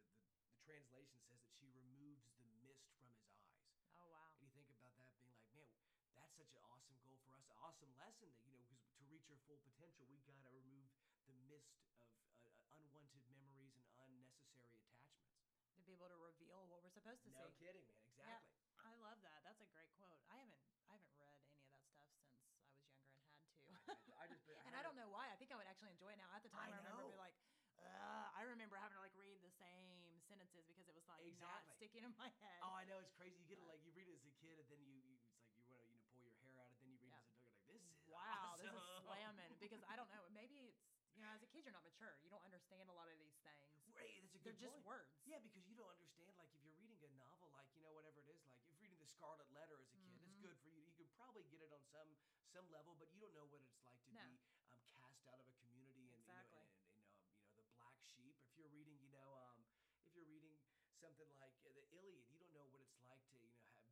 the 0.50 0.56
translation 0.64 1.20
says 1.28 1.38
that 1.42 1.52
she 1.60 1.70
removes 1.70 2.26
the 2.38 2.46
mist 2.62 2.82
from 2.96 3.06
his 3.06 3.20
eyes. 3.22 3.54
Oh 3.96 4.08
wow. 4.08 4.30
And 4.34 4.42
you 4.42 4.50
think 4.50 4.68
about 4.70 4.96
that 4.96 5.12
being 5.14 5.30
like, 5.30 5.46
man, 5.54 5.70
that's 6.16 6.34
such 6.36 6.52
an 6.54 6.62
awesome 6.66 6.98
goal 7.02 7.18
for 7.24 7.34
us, 7.38 7.46
an 7.50 7.58
awesome 7.58 7.94
lesson 7.96 8.30
that, 8.34 8.46
you 8.46 8.54
know, 8.58 8.66
because 8.70 8.92
to 8.98 9.04
reach 9.06 9.30
our 9.30 9.38
full 9.46 9.58
potential, 9.58 10.06
we 10.10 10.18
got 10.26 10.42
to 10.42 10.50
remove 10.50 10.86
the 11.26 11.34
mist 11.34 11.78
of 11.78 11.94
uh, 12.02 12.10
uh, 12.50 12.78
unwanted 12.78 13.22
memories 13.30 13.74
and 13.78 13.88
unnecessary 13.98 14.74
attachments. 14.78 15.38
To 15.76 15.82
be 15.82 15.92
able 15.92 16.08
to 16.08 16.16
reveal 16.18 16.68
what 16.68 16.82
we're 16.84 16.90
supposed 16.94 17.24
to 17.24 17.30
No 17.30 17.50
see. 17.50 17.56
kidding, 17.58 17.88
man. 18.18 18.42
Exactly. 18.42 18.62
I 18.78 18.94
love 18.96 19.22
that. 19.22 19.42
That's 19.44 19.60
a 19.62 19.66
great 19.66 19.92
quote. 19.96 20.20
I 20.30 20.38
haven't 20.38 20.60
I 20.88 20.94
haven't 20.94 21.14
read 21.16 21.30
any 21.40 21.58
of 21.58 21.66
that 21.70 21.82
stuff 21.90 22.08
since 22.14 22.36
I 22.38 22.44
was 22.44 22.58
younger 22.62 22.86
and 22.86 22.94
had 22.94 23.10
to. 23.18 23.24
I, 23.68 24.24
I 24.24 24.28
just, 24.28 24.44
I 24.50 24.62
and 24.68 24.76
I 24.76 24.82
don't 24.84 24.96
know 24.96 25.10
why. 25.10 25.30
I 25.32 25.36
think 25.36 25.52
I 25.52 25.58
would 25.58 25.68
actually 25.68 25.93
enjoy 26.04 26.12
it 26.12 26.20
now. 26.20 26.28
At 26.36 26.44
the 26.44 26.52
time, 26.52 26.68
I 26.68 26.76
I, 26.76 26.84
remember 26.84 27.08
being 27.08 27.16
like, 27.16 27.36
uh, 27.80 28.28
I 28.36 28.44
remember 28.44 28.76
having 28.76 29.00
to 29.00 29.04
like 29.04 29.16
read 29.16 29.40
the 29.40 29.56
same 29.56 30.20
sentences 30.28 30.68
because 30.68 30.84
it 30.84 30.92
was 30.92 31.08
like 31.08 31.24
Exactly. 31.24 31.40
not 31.40 31.64
sticking 31.80 32.04
in 32.04 32.12
my 32.20 32.28
head. 32.44 32.60
Oh, 32.60 32.76
I 32.76 32.84
know 32.84 33.00
it's 33.00 33.16
crazy. 33.16 33.40
You 33.40 33.48
get 33.48 33.64
it 33.64 33.68
like 33.72 33.80
you 33.88 33.96
read 33.96 34.12
it 34.12 34.20
as 34.20 34.28
a 34.28 34.36
kid, 34.44 34.60
and 34.60 34.68
then 34.68 34.84
you, 34.84 35.00
you 35.00 35.16
it's 35.16 35.32
like 35.32 35.40
you 35.56 35.64
want 35.72 35.80
to 35.80 35.80
you 35.88 35.96
know 35.96 36.04
pull 36.12 36.20
your 36.28 36.36
hair 36.44 36.60
out, 36.60 36.68
and 36.76 36.84
then 36.84 36.92
you 36.92 37.00
read 37.00 37.08
Yeah. 37.08 37.24
it 37.24 37.24
as 37.24 37.32
an 37.32 37.40
adult. 37.40 37.56
You're 37.64 37.72
like, 37.72 37.80
this 37.80 37.88
is 37.88 37.96
wow, 38.12 38.60
this 38.60 38.68
is 38.68 38.84
slamming 39.00 39.56
because 39.64 39.80
I 39.88 39.96
don't 39.96 40.12
know. 40.12 40.28
Maybe 40.36 40.60
it's 40.68 40.84
you 41.14 41.22
know, 41.22 41.30
as 41.30 41.46
a 41.46 41.50
kid, 41.54 41.62
you're 41.62 41.72
not 41.78 41.86
mature. 41.86 42.18
You 42.26 42.34
don't 42.34 42.42
understand 42.42 42.90
a 42.90 42.96
lot 42.98 43.06
of 43.06 43.14
these 43.22 43.38
things. 43.46 43.70
Right, 43.94 44.18
that's 44.18 44.34
a 44.34 44.42
good. 44.42 44.58
They're 44.58 44.66
good 44.66 44.82
just 44.82 44.82
words. 44.84 45.14
Yeah, 45.30 45.38
because 45.46 45.62
you 45.70 45.78
don't 45.78 45.94
understand. 45.94 46.34
Like, 46.42 46.50
if 46.50 46.58
you're 46.66 46.74
reading 46.82 46.98
a 47.06 47.12
novel, 47.14 47.54
like 47.54 47.70
you 47.78 47.86
know, 47.86 47.94
whatever 47.94 48.18
it 48.26 48.28
is, 48.34 48.42
like 48.50 48.58
if 48.58 48.66
you're 48.66 48.82
reading 48.82 48.98
The 48.98 49.06
Scarlet 49.06 49.46
Letter 49.54 49.78
as 49.78 49.94
a 49.94 50.02
kid, 50.02 50.18
it's 50.26 50.34
Mhm. 50.34 50.42
good 50.42 50.58
for 50.66 50.74
you. 50.74 50.82
You 50.82 50.98
could 50.98 51.14
probably 51.14 51.46
get 51.54 51.62
it 51.62 51.70
on 51.72 51.86
some 51.94 52.10
some 52.50 52.66
level, 52.74 52.94
but 52.98 53.10
you 53.14 53.22
don't 53.22 53.34
know 53.38 53.46
what 53.50 53.62
it's 53.62 53.78
like 53.86 53.98
to 54.06 54.14
No. 54.14 54.22
be 54.26 54.38
um, 54.70 54.82
cast 54.94 55.26
out 55.30 55.42
of 55.42 55.46
a 55.50 55.54
community 55.66 56.10
and 56.14 56.22
Exactly. 56.22 56.54
you 56.54 56.58
know, 56.58 56.66
and, 56.70 56.82
and 56.98 57.06
um, 57.18 57.30
you 57.42 57.50
know 57.50 57.58
the 57.58 57.66
black 57.78 57.98
sheep. 58.02 58.38
If 58.46 58.58
you're 58.58 58.70
reading, 58.74 58.98
you 59.02 59.10
know, 59.14 59.38
um, 59.50 59.58
if 60.06 60.14
you're 60.18 60.26
reading 60.30 60.58
something 61.04 61.28
like 61.44 61.52
uh, 61.68 61.72
the 61.76 61.84
Iliad, 62.00 62.24
you 62.32 62.40
don't 62.40 62.56
know 62.56 62.66
what 62.72 62.80
it's 62.88 63.04
like 63.12 63.20
to 63.36 63.40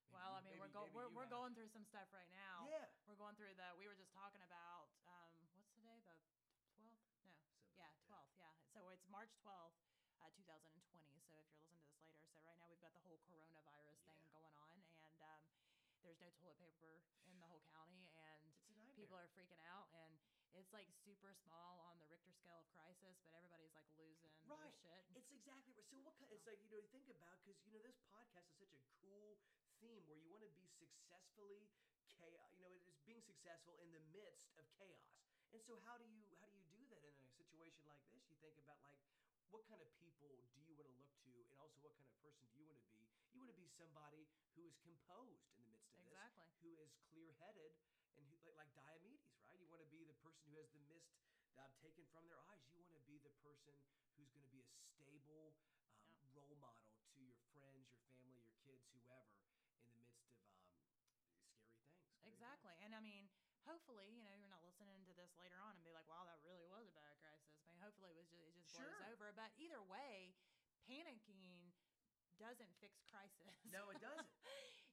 Maybe 0.01 0.09
Well, 0.17 0.33
I 0.33 0.41
mean, 0.41 0.57
we're 0.57 0.67
maybe- 0.67 0.73
go- 0.73 0.89
we're, 0.97 1.09
we're 1.13 1.29
have. 1.29 1.37
going 1.37 1.53
through 1.53 1.69
some 1.69 1.85
stuff 1.85 2.09
right 2.11 2.29
now. 2.33 2.65
Yeah. 2.67 2.89
We're 3.05 3.15
going 3.21 3.37
through 3.37 3.53
the. 3.55 3.67
We 3.77 3.85
were 3.85 3.95
just 3.95 4.11
talking 4.11 4.41
about 4.41 4.89
um, 5.07 5.37
what's 5.53 5.69
today? 5.77 6.01
The 6.03 6.17
twelfth? 6.25 6.57
No. 6.81 6.97
Something 7.21 7.77
Yeah, 7.77 7.87
like 7.93 8.01
twelfth. 8.09 8.33
Yeah. 8.35 8.51
So 8.73 8.89
it's 8.89 9.05
March 9.07 9.31
twelfth, 9.45 9.77
uh, 10.19 10.29
2020. 10.35 10.73
So 11.31 11.39
if 11.45 11.47
you're 11.53 11.61
listening 11.61 11.79
to 11.79 11.85
this 11.87 12.01
later, 12.03 12.25
so 12.35 12.41
right 12.43 12.57
now 12.59 12.67
we've 12.67 12.81
got 12.83 12.93
the 12.97 13.03
whole 13.05 13.19
coronavirus 13.29 13.99
thing 14.07 14.19
Yeah. 14.27 14.35
going 14.35 14.55
on, 14.59 14.77
and 15.05 15.17
um, 15.23 15.43
there's 16.03 16.19
no 16.19 16.29
toilet 16.41 16.59
paper 16.59 16.99
in 17.29 17.37
the 17.39 17.47
whole 17.47 17.63
county, 17.71 18.09
and 18.17 18.43
It's 18.51 18.67
a 18.67 18.75
nightmare. 18.75 19.00
People 19.11 19.19
are 19.27 19.35
freaking 19.35 19.59
out, 19.67 19.91
and 19.91 20.15
it's 20.55 20.71
like 20.71 20.87
super 21.03 21.35
small 21.43 21.83
on 21.83 21.99
the 21.99 22.07
Richter 22.07 22.31
scale 22.31 22.55
of 22.55 22.67
crisis, 22.71 23.19
but 23.27 23.35
everybody's 23.35 23.75
like 23.75 23.91
losing 23.99 24.31
their 24.47 24.55
Right. 24.55 24.71
shit. 24.71 25.03
It's 25.11 25.27
exactly 25.35 25.75
right. 25.75 25.83
So 25.91 25.99
what 25.99 26.15
kind? 26.15 26.31
It's 26.31 26.47
like 26.47 26.63
you 26.63 26.71
know, 26.71 26.79
you 26.79 26.87
think 26.95 27.11
about 27.11 27.43
because 27.43 27.59
you 27.67 27.75
know 27.75 27.83
this 27.83 27.99
podcast 28.07 28.47
is 28.55 28.55
such 28.55 28.71
a 28.71 28.79
cool 29.03 29.35
theme 29.83 30.07
where 30.07 30.15
you 30.15 30.31
want 30.31 30.47
to 30.47 30.51
be 30.55 30.63
successfully 30.79 31.67
chaos. 32.15 32.55
You 32.55 32.63
know, 32.63 32.71
it 32.71 32.87
is 32.87 33.03
being 33.03 33.19
successful 33.19 33.75
in 33.83 33.91
the 33.91 33.99
midst 34.15 34.55
of 34.55 34.63
chaos. 34.79 35.11
And 35.51 35.59
so 35.59 35.75
how 35.83 35.99
do 35.99 36.07
you 36.07 36.23
how 36.39 36.47
do 36.47 36.55
you 36.55 36.71
do 36.71 36.87
that 36.95 37.03
in 37.03 37.19
a 37.19 37.31
situation 37.35 37.83
like 37.91 38.07
this? 38.15 38.23
You 38.31 38.39
think 38.39 38.55
about 38.55 38.79
like 38.79 38.95
what 39.51 39.67
kind 39.67 39.83
of 39.83 39.91
people 39.99 40.39
do 40.55 40.63
you 40.63 40.71
want 40.79 40.87
to 40.87 40.95
look 40.95 41.11
to, 41.27 41.35
and 41.51 41.51
also 41.59 41.83
what 41.83 41.91
kind 41.99 42.07
of 42.07 42.15
person 42.23 42.47
do 42.47 42.63
you 42.63 42.63
want 42.63 42.79
to 42.79 42.87
be? 42.95 43.11
You 43.35 43.43
want 43.43 43.51
to 43.51 43.59
be 43.59 43.67
somebody 43.75 44.31
who 44.55 44.63
is 44.63 44.79
composed 44.79 45.51
in 45.59 45.67
the 45.67 45.75
midst 45.75 45.91
of 45.99 45.99
this 46.07 46.15
Exactly. 46.15 46.47
this, 46.47 46.55
who 46.63 46.71
is 46.79 46.91
clear-headed, 47.11 47.75
and 48.17 48.25
who, 48.27 48.35
like, 48.43 48.55
like 48.57 48.71
Diomedes, 48.75 49.31
right? 49.45 49.57
You 49.59 49.67
want 49.71 49.81
to 49.83 49.89
be 49.91 50.03
the 50.03 50.17
person 50.19 50.47
who 50.51 50.57
has 50.59 50.69
the 50.71 50.83
mist 50.87 51.11
uh, 51.59 51.67
taken 51.79 52.05
from 52.11 52.27
their 52.27 52.41
eyes. 52.51 52.65
You 52.75 52.83
want 52.83 52.97
to 52.97 53.05
be 53.07 53.19
the 53.21 53.33
person 53.43 53.75
who's 54.15 54.31
going 54.31 54.43
to 54.45 54.51
be 54.53 54.63
a 54.67 54.73
stable 54.75 55.55
um, 56.07 56.25
role 56.35 56.55
model 56.59 56.91
to 57.15 57.21
your 57.23 57.41
friends, 57.53 57.87
your 57.91 58.03
family, 58.11 58.41
your 58.43 58.55
kids, 58.63 58.87
whoever, 58.95 59.43
in 59.77 59.85
the 59.85 59.93
midst 59.95 60.19
of 60.25 60.35
um, 60.57 60.81
scary 61.03 61.21
things. 61.21 61.99
scary. 62.15 62.31
Exactly. 62.33 62.75
And 62.81 62.93
I 62.95 63.01
mean, 63.01 63.29
hopefully, 63.65 64.09
you 64.13 64.23
know, 64.25 64.33
you're 64.37 64.51
not 64.51 64.65
listening 64.65 65.05
to 65.05 65.13
this 65.13 65.31
later 65.37 65.57
on 65.61 65.77
and 65.77 65.83
be 65.85 65.93
like, 65.93 66.07
wow, 66.09 66.25
that 66.25 66.39
really 66.41 66.65
was 66.65 66.85
a 66.87 66.93
bad 66.95 67.13
crisis. 67.21 67.53
I 67.61 67.65
mean, 67.69 67.77
hopefully 67.81 68.09
it 68.09 68.17
was 68.17 68.29
just, 68.29 68.43
it 68.45 68.53
just 68.57 68.71
blows 68.73 68.99
over. 69.13 69.31
But 69.35 69.53
either 69.61 69.81
way, 69.85 70.33
panicking 70.89 71.73
doesn't 72.41 72.73
fix 72.81 72.97
crisis. 73.05 73.53
No, 73.69 73.89
it 73.93 74.01
doesn't. 74.01 74.25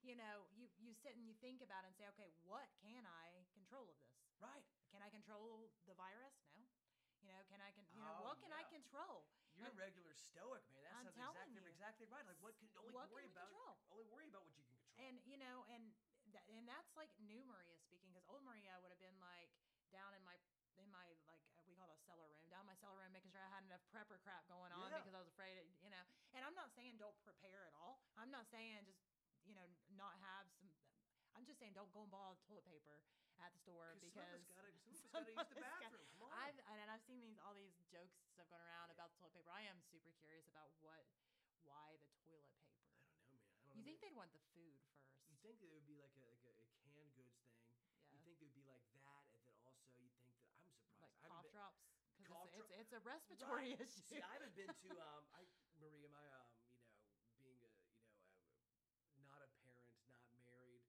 You 0.08 0.16
know, 0.16 0.48
you, 0.56 0.64
you 0.80 0.96
sit 0.96 1.12
and 1.12 1.22
you 1.28 1.36
think 1.44 1.60
about 1.60 1.84
it 1.84 1.92
and 1.92 1.96
say, 2.00 2.08
okay, 2.16 2.32
what 2.48 2.64
can 2.80 3.04
I 3.04 3.44
control 3.52 3.84
of 3.84 3.96
this? 4.00 4.16
Right. 4.40 4.64
Can 4.88 5.04
I 5.04 5.12
control 5.12 5.68
the 5.84 5.92
virus? 6.00 6.32
No. 6.56 6.64
You 7.20 7.28
know, 7.28 7.42
can 7.50 7.60
I 7.60 7.74
can 7.76 7.84
you 7.92 8.00
know 8.00 8.14
Oh, 8.24 8.32
what 8.32 8.40
can 8.40 8.54
I 8.54 8.64
control? 8.72 9.26
You're 9.58 9.68
a 9.68 9.76
regular 9.76 10.14
stoic, 10.14 10.62
man. 10.70 10.86
That 10.86 10.94
I'm 11.02 11.10
sounds 11.12 11.34
exactly 11.34 11.60
you. 11.60 11.66
exactly 11.66 12.06
right. 12.08 12.24
Like 12.24 12.38
what 12.40 12.54
can 12.56 12.70
only 12.78 12.94
What 12.94 13.10
can 13.10 13.18
worry 13.18 13.26
we 13.28 13.34
about 13.34 13.50
control? 13.52 13.74
only 13.90 14.06
worry 14.08 14.28
about 14.30 14.46
what 14.46 14.54
you 14.54 14.62
can 14.64 14.78
control. 14.80 14.96
And 15.02 15.14
you 15.26 15.36
know, 15.36 15.66
and 15.74 15.82
that, 16.32 16.46
and 16.46 16.62
that's 16.64 16.94
like 16.94 17.10
new 17.18 17.42
Maria 17.44 17.74
speaking 17.82 18.14
because 18.14 18.22
old 18.30 18.46
Maria 18.46 18.78
would 18.80 18.94
have 18.94 19.02
been 19.02 19.18
like 19.18 19.50
down 19.90 20.14
in 20.14 20.22
my 20.22 20.38
in 20.78 20.86
my 20.94 21.10
like 21.26 21.42
we 21.66 21.74
call 21.74 21.90
it 21.90 21.98
a 21.98 22.04
cellar 22.06 22.30
room 22.30 22.46
down 22.46 22.62
in 22.64 22.70
my 22.70 22.78
cellar 22.78 23.02
room 23.02 23.10
making 23.10 23.34
sure 23.34 23.42
I 23.42 23.50
had 23.50 23.66
enough 23.66 23.82
prepper 23.90 24.22
crap 24.22 24.46
going 24.46 24.70
on 24.70 24.86
Yeah. 24.88 25.02
because 25.02 25.18
I 25.18 25.20
was 25.20 25.28
afraid 25.28 25.58
of, 25.58 25.66
you 25.82 25.90
know. 25.90 26.04
And 26.38 26.46
I'm 26.46 26.54
not 26.54 26.70
saying 26.78 26.94
don't 27.02 27.18
prepare 27.26 27.66
at 27.66 27.74
all. 27.74 27.98
I'm 28.14 28.30
not 28.30 28.46
saying 28.54 28.86
just 28.86 29.02
you 29.48 29.56
know 29.56 29.64
not 29.96 30.14
have 30.20 30.46
some. 30.52 30.68
I'm 31.34 31.42
just 31.48 31.58
saying 31.58 31.72
don't 31.72 31.90
go 31.96 32.04
and 32.04 32.12
buy 32.12 32.34
toilet 32.44 32.66
paper 32.68 33.00
at 33.40 33.54
the 33.54 33.60
store 33.62 33.94
Because 34.02 34.44
because 34.44 34.44
some 34.52 34.60
of 34.60 34.74
us 34.74 34.76
gotta, 34.84 35.00
some 35.00 35.22
of 35.22 35.24
gotta 35.24 35.32
use 35.32 35.48
the 35.48 35.58
got- 35.62 35.80
bathroom. 35.80 36.06
Come 36.12 36.22
on. 36.28 36.30
I've 36.36 36.58
and 36.82 36.88
I've 36.92 37.04
seen 37.08 37.18
these 37.22 37.38
all 37.40 37.54
these 37.56 37.72
jokes 37.88 38.18
stuff 38.34 38.46
going 38.52 38.62
around 38.62 38.90
Yeah. 38.92 38.98
about 38.98 39.14
the 39.14 39.16
toilet 39.22 39.34
paper. 39.38 39.50
I 39.54 39.64
am 39.70 39.78
super 39.88 40.12
curious 40.20 40.44
about 40.50 40.70
what 40.84 41.06
why 41.64 41.96
the 42.04 42.10
toilet 42.26 42.44
paper. 42.52 42.76
I 42.76 42.84
don't 42.92 43.00
know, 43.00 43.16
man. 43.24 43.56
I 43.64 43.72
don't 43.72 43.78
You 43.78 43.82
know. 43.82 43.88
think 43.88 43.98
they'd 44.04 44.16
want 44.18 44.30
the 44.36 44.42
food 44.52 44.74
first? 44.84 45.16
You 45.30 45.36
think 45.40 45.60
that 45.62 45.70
it 45.70 45.74
would 45.76 45.86
be 45.88 45.96
like 46.00 46.12
a 46.18 46.24
like 46.28 46.42
a, 46.44 46.52
a 46.58 46.66
canned 46.82 47.12
goods 47.14 47.32
thing? 47.46 47.56
yeah. 47.70 48.10
You 48.10 48.18
think 48.26 48.42
it 48.42 48.46
would 48.50 48.58
be 48.58 48.66
like 48.66 48.84
that, 48.98 49.24
and 49.38 49.40
then 49.46 49.54
also 49.62 49.86
you 50.02 50.10
think 50.18 50.34
that 50.42 50.58
I'm 50.58 50.74
surprised. 50.82 51.22
like 51.22 51.30
cough 51.30 51.46
been- 51.46 51.54
drops 51.54 51.78
because 52.18 52.34
Cough 52.34 52.50
it's, 52.50 52.58
dro- 52.58 52.74
it's, 52.74 52.90
it's 52.90 52.92
a 52.98 53.02
respiratory 53.06 53.70
Right. 53.78 53.80
issue. 53.86 54.02
See, 54.10 54.18
I 54.18 54.32
haven't 54.34 54.56
been 54.58 54.68
to 54.72 54.90
um, 54.98 55.22
I 55.32 55.46
Maria, 55.78 56.10
my 56.10 56.26
um, 56.34 56.50
you 57.38 57.46
know, 57.46 57.54
being 57.62 57.62
a 57.62 57.70
you 58.02 58.10
know, 58.10 58.26
a, 58.26 59.22
not 59.22 59.38
a 59.44 59.50
parent, 59.62 59.94
not 60.10 60.24
married, 60.42 60.82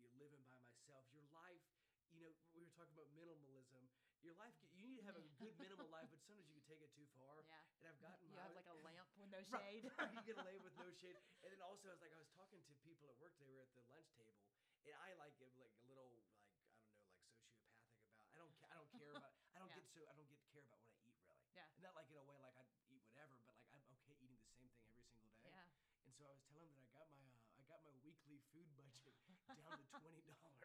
you 0.00 0.10
living 0.18 0.42
by 0.42 0.56
myself. 0.64 1.06
Your 1.14 1.22
life, 1.30 1.62
you 2.10 2.18
know, 2.26 2.34
we 2.50 2.63
were 2.63 2.63
talking 2.74 2.92
about 2.94 3.08
minimalism. 3.14 3.86
Your 4.22 4.32
life, 4.34 4.54
you 4.72 4.88
need 4.88 4.96
to 4.96 5.04
have 5.04 5.16
a 5.16 5.24
good 5.38 5.52
minimal 5.60 5.88
life, 5.88 6.08
but 6.10 6.20
sometimes 6.24 6.48
you 6.48 6.54
can 6.56 6.64
take 6.64 6.80
it 6.80 6.90
too 6.94 7.06
far. 7.14 7.44
yeah, 7.46 7.60
And 7.78 7.88
I've 7.88 7.98
gotten 8.00 8.28
you 8.28 8.36
my 8.36 8.40
have 8.40 8.52
like 8.54 8.66
a 8.66 8.72
lamp 8.86 9.08
with 9.16 9.28
no 9.28 9.42
shade. 9.44 9.84
right, 9.98 10.10
you 10.12 10.20
get 10.22 10.36
a 10.36 10.40
lay 10.44 10.56
with 10.56 10.72
no 10.76 10.90
shade. 11.00 11.16
And 11.42 11.52
then 11.52 11.60
also, 11.60 11.88
I 11.88 11.92
was 11.92 12.00
like, 12.00 12.12
I 12.12 12.18
was 12.18 12.28
talking 12.32 12.62
to 12.64 12.74
people 12.80 13.08
at 13.08 13.16
work 13.20 13.34
today. 13.36 13.48
We 13.50 13.56
were 13.56 13.62
at 13.66 13.74
the 13.76 13.84
lunch 13.86 14.08
table, 14.16 14.48
and 14.86 14.94
I 14.96 15.12
like 15.14 15.36
am 15.40 15.52
like 15.56 15.72
a 15.76 15.84
little 15.86 16.08
like 16.08 16.24
I 16.40 16.48
don't 16.48 16.56
know, 16.56 16.72
like 16.72 16.88
sociopathic 16.96 17.60
about. 17.60 17.92
I 18.32 18.38
don't 18.38 18.54
I 18.70 18.74
don't 18.74 18.90
care 18.96 19.12
about. 19.12 19.34
I 19.54 19.58
don't 19.58 19.70
Yeah. 19.70 19.74
get 19.74 19.86
so 19.92 20.06
I 20.08 20.14
don't 20.16 20.26
get 20.26 20.38
to 20.40 20.48
care 20.50 20.64
about 20.64 20.80
what 20.82 20.90
I 20.90 20.98
eat 21.04 21.14
really. 21.22 21.46
Yeah. 21.54 21.66
And 21.74 21.82
not 21.82 21.94
like 21.94 22.08
in 22.10 22.16
a 22.16 22.24
way 22.24 22.38
like 22.40 22.56
I 22.58 22.66
eat 22.90 23.02
whatever, 23.06 23.38
but 23.44 23.54
like 23.54 23.68
I'm 23.70 23.82
okay 23.94 24.14
eating 24.18 24.40
the 24.42 24.50
same 24.58 24.70
thing 24.74 24.90
every 24.90 25.06
single 25.14 25.38
day. 25.38 25.54
yeah, 25.54 25.62
And 26.04 26.12
so 26.14 26.24
I 26.26 26.32
was 26.32 26.42
telling 26.50 26.68
him 26.68 26.80
that 26.82 26.90
I 26.90 26.96
got 26.98 27.08
my 27.14 27.22
uh, 27.22 27.60
I 27.60 27.62
got 27.64 27.80
my 27.84 27.94
weekly 28.02 28.40
food 28.52 28.66
budget 28.74 29.14
down 29.54 29.72
to 29.78 29.84
twenty 30.00 30.20
dollars. 30.26 30.63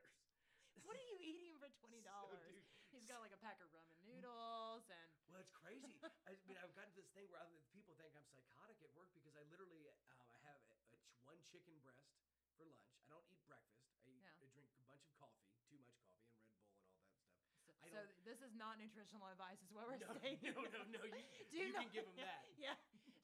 What 0.90 0.98
are 0.98 1.06
you 1.14 1.18
eating 1.22 1.54
for 1.62 1.70
twenty 1.86 2.02
dollars? 2.02 2.66
He's 2.90 3.06
got 3.06 3.22
like 3.22 3.30
a 3.30 3.38
pack 3.38 3.62
of 3.62 3.70
ramen 3.70 4.02
noodles 4.02 4.90
and 4.90 5.10
Well, 5.30 5.38
it's 5.46 5.54
crazy. 5.54 5.94
I 6.26 6.34
mean, 6.50 6.58
I've 6.58 6.74
gotten 6.74 6.90
to 6.98 7.06
this 7.06 7.14
thing 7.14 7.30
where 7.30 7.38
I, 7.38 7.46
people 7.70 7.94
think 8.02 8.18
I'm 8.18 8.26
psychotic 8.26 8.82
at 8.82 8.90
work 8.98 9.14
because 9.14 9.38
I 9.38 9.46
literally 9.54 9.86
uh, 9.86 10.34
I 10.34 10.38
have 10.50 10.58
a, 10.74 10.78
a 10.90 10.98
ch- 11.06 11.14
one 11.22 11.38
chicken 11.46 11.78
breast 11.86 12.10
for 12.58 12.66
lunch. 12.66 12.90
I 12.98 13.06
don't 13.14 13.22
eat 13.30 13.46
breakfast. 13.46 13.86
I, 14.02 14.10
Yeah. 14.10 14.34
I 14.42 14.50
drink 14.50 14.74
a 14.74 14.82
bunch 14.90 15.06
of 15.06 15.14
coffee, 15.22 15.46
too 15.70 15.78
much 15.86 15.94
coffee, 16.02 16.34
and 16.34 16.42
Red 16.50 16.58
Bull 16.58 16.82
and 16.82 16.98
all 16.98 16.98
that 16.98 17.06
stuff. 17.06 17.38
So, 17.62 17.70
so 17.94 18.00
this 18.26 18.42
is 18.42 18.58
not 18.58 18.82
nutritional 18.82 19.30
advice, 19.30 19.62
is 19.62 19.70
what 19.70 19.86
we're 19.86 20.02
No, 20.10 20.10
saying. 20.26 20.42
no, 20.42 20.66
no, 20.66 20.82
no, 20.90 21.02
you- 21.06 21.30
Do 21.54 21.62
you 21.62 21.70
can 21.70 21.86
not- 21.86 21.94
give 21.94 22.10
'em 22.10 22.18
that. 22.26 22.50
Yeah, 22.58 22.74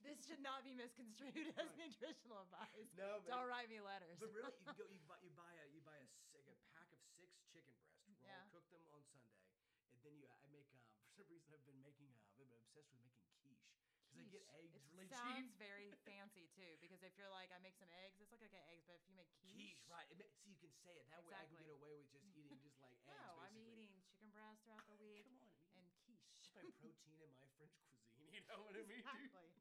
this 0.05 0.22
should 0.30 0.45
not 0.45 0.61
be 0.61 0.78
misconstrued 0.78 1.49
as 1.57 1.66
Right. 1.74 1.89
nutritional 1.89 2.45
advice. 2.45 2.86
No, 2.93 3.18
but, 3.26 3.34
Don't 3.34 3.49
write 3.49 3.66
me 3.74 3.82
letters. 3.82 4.22
but 4.22 4.30
really, 4.30 4.53
you 4.53 4.70
go, 4.78 4.86
you 4.93 5.01
buy, 5.09 5.18
you 5.26 5.34
buy 5.34 5.49
a, 5.57 5.66
you 5.74 5.82
buy 5.82 5.97
a, 5.97 6.05
si- 6.30 6.45
a 6.45 6.53
pack 6.78 6.86
of 6.93 7.01
six 7.18 7.34
chicken 7.49 7.74
breast, 7.82 8.05
raw, 8.22 8.30
Yeah. 8.30 8.45
cook 8.53 8.64
them 8.82 8.91
on 8.93 9.03
Sunday, 9.07 9.47
and 9.91 10.01
then 10.03 10.15
you, 10.17 10.28
I 10.41 10.47
make, 10.51 10.67
um, 10.73 10.84
for 11.05 11.11
some 11.15 11.28
reason, 11.30 11.51
I've 11.53 11.63
been 11.65 11.80
making, 11.80 12.11
uh, 12.11 12.19
I've 12.28 12.38
been 12.38 12.51
obsessed 12.51 12.91
with 12.91 12.99
making 13.03 13.28
quiche 13.39 13.67
because 13.71 14.15
I 14.15 14.28
get 14.32 14.43
eggs 14.55 14.76
It 14.76 14.84
really 14.91 15.09
sounds 15.09 15.51
cheap. 15.51 15.57
very 15.57 15.91
fancy 16.07 16.47
too, 16.55 16.78
because 16.80 17.03
if 17.03 17.17
you're 17.17 17.30
like, 17.30 17.51
I 17.51 17.59
make 17.59 17.76
some 17.76 17.89
eggs, 17.91 18.19
it's 18.19 18.32
like 18.32 18.41
I 18.43 18.47
get 18.47 18.63
eggs, 18.71 18.84
but 18.88 18.95
if 18.95 19.03
you 19.07 19.13
make 19.13 19.28
quiche, 19.39 19.51
Quiche, 19.55 19.88
right? 19.88 20.07
It 20.09 20.17
ma- 20.17 20.32
see, 20.43 20.51
you 20.51 20.57
can 20.59 20.71
say 20.84 20.95
it 20.99 21.07
that 21.09 21.23
way. 21.23 21.34
I 21.36 21.45
can 21.45 21.55
Exactly. 21.55 21.63
get 21.63 21.71
away 21.71 21.95
with 21.95 22.09
just 22.11 22.23
eating 22.32 22.59
just 22.63 22.80
like 22.80 22.95
eggs. 23.07 23.19
No, 23.19 23.39
I'm 23.39 23.57
eating 23.57 24.01
chicken 24.07 24.30
breast 24.30 24.63
throughout 24.63 24.86
the 24.88 24.95
week 24.95 25.26
Come 25.26 25.38
on, 25.38 25.51
I'm 25.76 25.84
eating 25.91 26.15
and 26.15 26.15
quiche. 26.15 26.49
my 26.55 26.63
protein 26.71 27.19
in 27.21 27.32
my 27.36 27.47
French 27.55 27.76
cuisine. 27.88 28.32
You 28.34 28.41
know 28.47 28.61
what 28.63 28.76
I 28.76 28.84
mean? 28.84 29.03
exactly. 29.03 29.51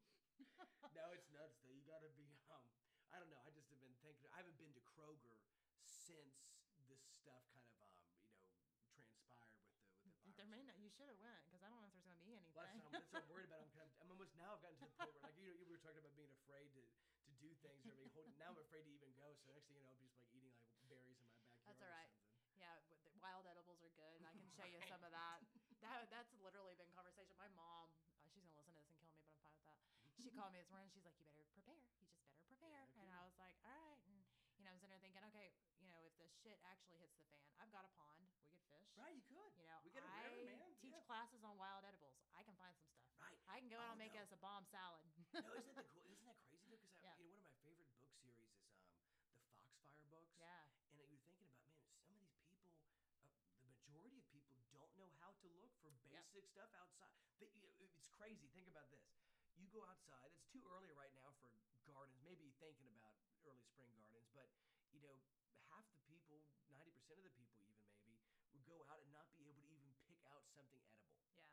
no, 0.91 1.11
it's 1.11 1.27
nuts 1.29 1.57
though. 1.61 1.69
You 1.71 1.83
gotta 1.83 2.09
be 2.09 2.39
um 2.49 2.67
I 3.11 3.19
don't 3.19 3.29
know, 3.29 3.39
I 3.45 3.49
just 3.51 3.69
have 3.69 3.79
been 3.79 3.95
thinking 4.01 4.27
I 4.31 4.37
haven't 4.37 4.57
been 4.57 4.73
to 4.73 4.81
Kroger 4.81 5.39
since 5.83 6.35
this 6.87 6.99
stuff 7.21 7.43
kind 7.77 7.91
of 7.93 8.03
um, 8.19 8.35
you 8.91 8.97
know, 8.97 9.05
transpired 9.05 9.55
with 9.55 9.69
the 9.71 9.79
with 9.93 10.03
the 10.03 10.11
virus. 10.11 10.35
There 10.35 10.45
may 10.45 10.61
not. 10.63 10.75
You 10.77 10.84
should 10.95 11.11
have 11.11 11.19
went 11.19 11.43
because 11.43 11.59
I 11.59 11.67
don't 11.67 11.83
know 11.83 11.91
if 11.91 11.95
there's 11.99 12.07
gonna 12.07 12.23
be 12.23 12.31
anything. 12.31 12.55
Well, 12.55 12.63
that's, 12.63 12.79
what 12.79 12.87
I'm, 12.87 13.03
that's 13.03 13.11
what 13.11 13.23
I'm 13.27 13.31
worried 13.31 13.47
about. 13.51 13.59
I'm 13.67 13.73
kind 13.75 13.83
of, 13.83 13.93
I'm 13.99 14.09
almost 14.15 14.31
now. 14.39 14.55
I've 14.55 14.63
gotten 14.63 14.79
to 14.79 14.87
the 14.87 14.95
point 14.95 15.11
where, 15.11 15.25
like, 15.27 15.35
you 15.35 15.43
know, 15.51 15.55
you 15.59 15.67
were 15.67 15.83
talking 15.83 15.99
about 15.99 16.15
being 16.15 16.31
afraid 16.31 16.71
to, 16.71 16.81
to 16.87 17.31
do 17.43 17.51
things 17.59 17.83
or 17.83 17.91
being 17.99 18.11
hold, 18.15 18.31
now 18.39 18.55
I'm 18.55 18.61
afraid 18.63 18.87
to 18.87 18.93
even 18.95 19.11
go. 19.19 19.35
So 19.43 19.51
next 19.51 19.67
thing 19.67 19.75
you 19.75 19.83
know, 19.83 19.91
I'm 19.91 19.99
just 19.99 20.15
like 20.15 20.31
eating 20.31 20.55
like 20.55 20.71
berries 20.87 21.19
in 21.19 21.27
my 21.27 21.35
backyard. 21.35 21.67
That's 21.67 21.83
or 21.83 21.91
all 21.91 21.95
right. 21.99 22.11
something. 22.15 22.55
Yeah, 22.55 22.75
but 22.87 23.03
the 23.03 23.11
wild 23.19 23.43
edibles 23.43 23.83
are 23.83 23.91
good. 23.99 24.23
I 24.23 24.31
can 24.31 24.47
show 24.55 24.63
you 24.63 24.79
some 24.87 25.03
of 25.03 25.11
that. 25.11 25.43
That 25.83 26.09
that's 26.09 26.33
literally 26.41 26.73
been 26.81 26.89
conversation. 26.97 27.37
My 27.37 27.51
mom, 27.53 27.93
uh, 28.09 28.25
she's 28.33 28.49
gonna 28.57 28.65
listen 28.73 28.73
to 28.73 28.97
this 28.97 29.05
and 29.05 29.13
kill 29.13 29.21
me, 29.21 29.37
but 29.37 29.53
I'm 29.53 29.59
fine 29.61 29.77
with 29.77 29.93
that. 30.01 30.01
She 30.17 30.33
called 30.33 30.49
me 30.49 30.57
this 30.57 30.71
morning. 30.73 30.89
She's 30.89 31.05
like, 31.05 31.13
"You 31.21 31.29
better 31.29 31.45
prepare. 31.53 31.77
You 31.85 31.93
just 31.93 32.01
better 32.01 32.17
prepare." 32.17 32.97
no 32.97 33.05
and. 33.05 33.13
I 33.13 33.21
was 33.21 33.37
like, 33.37 33.53
"All 33.61 33.69
right." 33.69 34.01
And 34.09 34.17
you 34.57 34.65
know, 34.65 34.71
I 34.71 34.73
was 34.73 34.81
sitting 34.81 34.97
there 34.97 35.03
thinking, 35.03 35.21
okay, 35.29 35.53
you 35.77 35.85
know, 35.93 36.01
if 36.01 36.15
the 36.17 36.25
shit 36.41 36.57
actually 36.65 36.97
hits 36.97 37.13
the 37.21 37.27
fan, 37.29 37.45
I've 37.61 37.69
got 37.69 37.85
a 37.85 37.91
pond. 37.93 38.17
We 38.49 38.49
could 38.49 38.65
fish. 38.65 38.89
Right, 38.97 39.13
you 39.13 39.21
could. 39.29 39.51
You 39.61 39.69
know, 39.69 39.77
we 39.85 39.93
got 39.93 40.01
a 40.01 40.09
I 40.09 40.25
river, 40.25 40.57
man. 40.57 40.64
Teach 40.95 41.03
yeah. 41.03 41.11
classes 41.11 41.43
on 41.43 41.59
wild 41.59 41.83
edibles. 41.83 42.15
I 42.31 42.43
can 42.47 42.55
find 42.55 42.71
some 42.79 42.87
stuff. 42.87 43.11
Right. 43.19 43.35
I 43.51 43.59
can 43.59 43.67
go 43.67 43.75
out 43.79 43.91
Oh, 43.91 43.99
and 43.99 43.99
make 43.99 44.15
no. 44.15 44.23
us 44.23 44.31
a 44.31 44.39
bomb 44.39 44.63
salad. 44.71 45.03
no, 45.35 45.51
isn't 45.59 45.75
that 45.75 45.87
cool? 45.95 46.07
Isn't 46.07 46.23
that 46.23 46.39
crazy 46.47 46.71
though? 46.71 46.87
Because 46.95 47.03
Yeah. 47.03 47.15
you 47.19 47.27
know, 47.27 47.35
one 47.35 47.35
of 47.35 47.43
my 47.43 47.55
favorite 47.59 47.91
book 47.99 48.07
series 48.23 48.47
is 48.47 48.63
um, 48.79 49.03
the 49.19 49.59
Foxfire 49.59 50.07
books. 50.07 50.31
yeah. 50.39 50.63
And 50.87 50.95
you're 50.95 51.19
thinking 51.19 51.51
about, 51.51 51.75
man, 51.99 51.99
some 51.99 52.15
of 52.15 52.23
these 52.23 52.31
people, 52.47 52.79
uh, 53.27 53.27
the 53.59 53.67
majority 53.67 54.15
of 54.19 54.27
people 54.31 54.55
don't 54.71 54.95
know 54.95 55.11
how 55.19 55.35
to 55.43 55.47
look 55.59 55.71
for 55.83 55.91
basic 56.07 56.47
stuff 56.47 56.71
outside. 56.71 57.11
They, 57.39 57.51
it's 57.83 58.07
crazy. 58.07 58.47
Think 58.55 58.67
about 58.71 58.87
this. 58.91 59.03
You 59.59 59.67
go 59.67 59.83
outside. 59.83 60.31
It's 60.31 60.47
too 60.51 60.63
early 60.67 60.91
right 60.95 61.11
now 61.15 61.31
for 61.39 61.51
gardens. 61.87 62.19
Maybe 62.23 62.51
thinking 62.59 62.91
about 62.95 63.15
early 63.43 63.59
spring 63.63 63.91
gardens, 63.95 64.27
but 64.35 64.47
you 64.91 64.99
know, 65.03 65.15
half 65.67 65.83
the 65.91 65.99
people, 66.07 66.43
ninety 66.71 66.91
percent 66.91 67.19
of 67.19 67.25
the 67.27 67.31
people, 67.35 67.59
even 67.63 67.83
maybe, 67.91 68.19
would 68.51 68.63
go 68.67 68.83
out 68.87 68.99
and 69.03 69.11
not 69.11 69.27
be 69.35 69.47
able 69.47 69.63
to 69.63 69.71
even 69.71 69.91
pick 70.07 70.19
out 70.27 70.43
something 70.55 70.79
edible. 70.91 71.15
Yeah. 71.35 71.51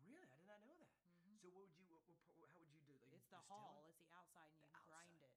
Really, 0.05 0.29
I 0.29 0.37
did 0.37 0.47
not 0.47 0.61
know 0.63 0.77
that. 0.79 0.93
Mhm. 1.25 1.41
So 1.41 1.49
what 1.51 1.65
would 1.65 1.75
you? 1.75 1.85
What, 1.89 2.01
what, 2.07 2.21
part- 2.37 2.51
how 2.53 2.61
would 2.61 2.71
you 2.77 2.85
do? 2.85 2.95
Like 3.01 3.13
It's 3.17 3.24
the. 3.43 3.78
It? 3.78 3.85
It's 3.89 3.99
the 3.99 4.09
outside, 4.11 4.51
and 4.51 4.61
you 4.61 4.70
The 4.72 4.80
grind 4.80 5.18
outside. 5.18 5.20
it. 5.20 5.32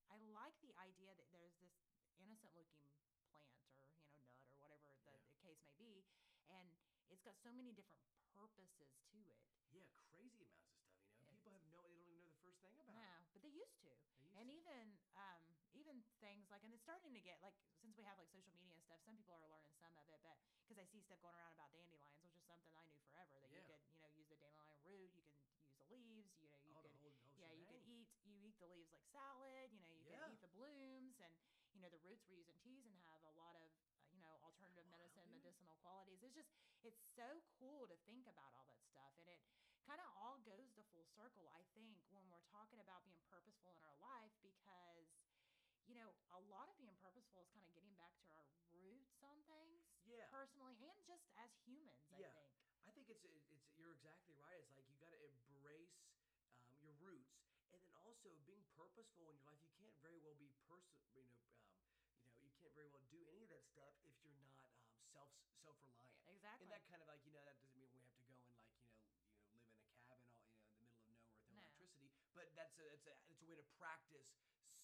I 0.07 0.23
like 0.31 0.55
the 0.63 0.71
idea 0.79 1.19
that 1.19 1.27
there's 1.35 1.59
this 1.59 1.75
innocent 2.23 2.55
looking 2.55 2.79
plant 2.87 3.19
or 3.35 3.43
you 3.59 3.91
know 3.91 3.91
nut 4.39 4.39
or 4.55 4.55
whatever 4.63 4.95
the, 5.03 5.03
Yeah. 5.03 5.19
the 5.27 5.35
case 5.43 5.59
may 5.67 5.75
be, 5.75 6.07
and 6.47 6.71
it's 7.11 7.27
got 7.27 7.35
so 7.43 7.51
many 7.51 7.75
different 7.75 8.07
purposes 8.31 8.95
to 9.11 9.19
it. 9.27 9.43
Yeah, 9.73 9.89
crazy 10.11 10.45
amounts 10.45 10.71
of 10.77 10.83
stuff. 10.85 11.03
You 11.17 11.25
know, 11.25 11.25
It's- 11.31 11.43
people 11.43 11.51
have 11.53 11.65
no, 11.67 11.81
they 11.83 11.89
don't 11.97 12.11
even 12.13 12.23
know 12.29 12.37
the 12.37 12.42
first 12.61 12.77
thing 12.77 12.89
about 12.89 12.89
it. 12.89 12.97
Yeah, 12.99 13.25
but 13.33 13.41
they 13.43 13.49
used 13.53 13.79
to. 13.81 13.91
They 14.17 14.25
used 14.27 14.37
and 14.37 14.49
to. 14.49 14.53
even 14.53 14.97
um, 15.17 15.43
even 15.77 16.01
things 16.21 16.49
like, 16.49 16.65
and 16.65 16.73
it's 16.73 16.85
starting 16.85 17.13
to 17.13 17.23
get 17.23 17.41
like 17.45 17.57
since 17.81 17.97
we 17.97 18.05
have 18.05 18.17
like 18.21 18.29
social 18.33 18.53
media 18.57 18.77
and 18.77 18.85
stuff, 18.85 19.01
some 19.05 19.17
people 19.17 19.37
are 19.37 19.45
learning 19.49 19.73
some 19.81 19.93
of 20.01 20.09
it, 20.09 20.21
but 20.25 20.37
because 20.65 20.81
I 20.81 20.87
see 20.89 21.01
stuff 21.05 21.21
going 21.21 21.37
around 21.37 21.53
about 21.57 21.73
dandelions, 21.73 22.21
which 22.25 22.37
is 22.37 22.45
something 22.49 22.73
I 22.77 22.85
knew 22.89 22.97
forever 23.05 23.37
that 23.41 23.53
Yeah. 23.53 23.61
you 23.61 23.65
could 23.65 23.81
you 23.93 24.01
know 24.01 24.09
use 24.13 24.29
the 24.29 24.37
dandelion 24.41 24.81
root, 24.85 25.13
you 25.13 25.25
can 25.25 25.37
use 25.37 25.53
the 25.77 25.89
leaves, 25.93 26.33
you 26.41 26.49
know 26.49 26.61
you 26.65 26.77
oh, 26.77 26.81
could 26.81 26.93
whole, 27.01 27.13
whole 27.37 27.37
yeah 27.37 27.53
you 27.53 27.65
can 27.69 27.81
eat 27.85 28.09
you 28.25 28.37
eat 28.41 28.57
the 28.61 28.69
leaves 28.69 28.93
like 28.93 29.05
salad, 29.13 29.69
you 29.73 29.81
know 29.81 29.93
you 29.93 30.05
Yeah. 30.09 30.21
can 30.21 30.33
eat 30.33 30.41
the 30.41 30.53
blooms 30.53 31.21
and 31.21 31.33
you 31.73 31.81
know 31.81 31.89
the 31.89 32.01
roots 32.05 32.25
we're 32.29 32.37
using 32.41 32.57
teas 32.61 32.85
and 32.89 32.97
have 33.09 33.25
a 33.25 33.35
lot 33.37 33.57
of 33.57 33.69
uh, 33.89 34.05
you 34.13 34.21
know 34.21 34.33
alternative 34.45 34.85
medicine 34.89 35.25
dude. 35.29 35.41
medicinal 35.41 35.77
qualities. 35.81 36.21
It's 36.23 36.37
just 36.37 36.53
it's 36.85 37.01
so 37.17 37.41
cool 37.59 37.87
to 37.89 37.97
think 38.05 38.27
about 38.29 38.53
all 38.57 38.65
that 38.69 38.83
stuff 38.89 39.13
and 39.21 39.29
it 39.29 39.41
kind 39.87 40.01
of 40.01 40.09
all 40.15 40.39
goes 40.47 40.71
the 40.79 40.87
full 40.95 41.07
circle, 41.15 41.51
I 41.53 41.63
think, 41.75 41.99
when 42.15 42.25
we're 42.31 42.45
talking 42.51 42.79
about 42.81 43.03
being 43.05 43.19
purposeful 43.29 43.75
in 43.77 43.83
our 43.85 43.99
life 43.99 44.33
because, 44.43 45.09
you 45.87 45.95
know, 45.99 46.15
a 46.33 46.41
lot 46.51 46.71
of 46.71 46.77
being 46.79 46.95
purposeful 47.03 47.43
is 47.43 47.51
kind 47.51 47.67
of 47.67 47.73
getting 47.75 47.93
back 47.99 48.15
to 48.23 48.27
our 48.31 48.47
roots 48.73 49.19
on 49.23 49.43
things. 49.51 49.83
Yeah. 50.07 50.27
Personally 50.31 50.79
and 50.83 50.99
just 51.07 51.27
as 51.39 51.51
humans, 51.67 52.11
I 52.11 52.19
Yeah. 52.23 52.33
think. 52.35 52.51
I 52.87 52.91
think 52.91 53.07
it's 53.09 53.23
it's 53.23 53.47
you're 53.79 53.95
exactly 53.95 54.35
right. 54.35 54.59
It's 54.67 54.75
like 54.75 54.89
you 54.91 54.99
got 54.99 55.15
to 55.15 55.23
embrace 55.47 55.95
um, 56.59 56.75
your 56.83 56.95
roots, 56.99 57.39
and 57.71 57.79
then 57.79 57.95
also 57.95 58.35
being 58.43 58.67
purposeful 58.75 59.31
in 59.31 59.39
your 59.39 59.47
life. 59.47 59.63
You 59.63 59.71
can't 59.79 59.95
very 60.03 60.19
well 60.19 60.35
be 60.35 60.51
person, 60.67 60.99
you 61.15 61.23
know, 61.23 61.47
um, 61.63 61.87
you 62.35 62.43
know, 62.43 62.51
you 62.51 62.55
can't 62.59 62.75
very 62.75 62.91
well 62.91 63.07
do 63.07 63.23
any 63.31 63.43
of 63.47 63.51
that 63.55 63.63
stuff 63.71 63.95
if 64.03 64.19
you're 64.27 64.35
not 64.43 64.67
um, 64.83 64.99
self 65.15 65.31
self 65.63 65.79
reliant. 65.79 66.19
Exactly. 66.27 66.67
And 66.67 66.71
that 66.75 66.83
kind 66.91 66.99
of 66.99 67.07
like 67.07 67.23
you 67.23 67.31
know 67.31 67.45
that 67.47 67.55
doesn't 67.55 67.79
mean 67.79 67.87
we 67.95 68.03
have 68.03 68.11
to 68.19 68.19
go 68.27 68.35
and 68.35 68.43
like 68.59 68.67
you 68.67 69.07
know 69.07 69.23
you 69.47 69.55
know 69.55 69.63
live 69.63 69.79
in 69.79 69.87
a 69.87 69.95
cabin 70.03 70.27
all 70.35 70.51
you 70.51 70.59
know 70.59 70.67
in 70.75 70.75
the 70.75 70.83
middle 70.83 70.99
of 70.99 71.07
nowhere 71.07 71.31
with 71.39 71.47
no, 71.55 71.63
No. 71.63 71.63
electricity. 71.63 72.11
But 72.35 72.51
that's 72.57 72.77
a 72.81 72.87
it's 72.93 73.07
a 73.09 73.15
it's 73.31 73.41
a 73.43 73.47
way 73.49 73.57
to 73.57 73.67
practice 73.79 74.29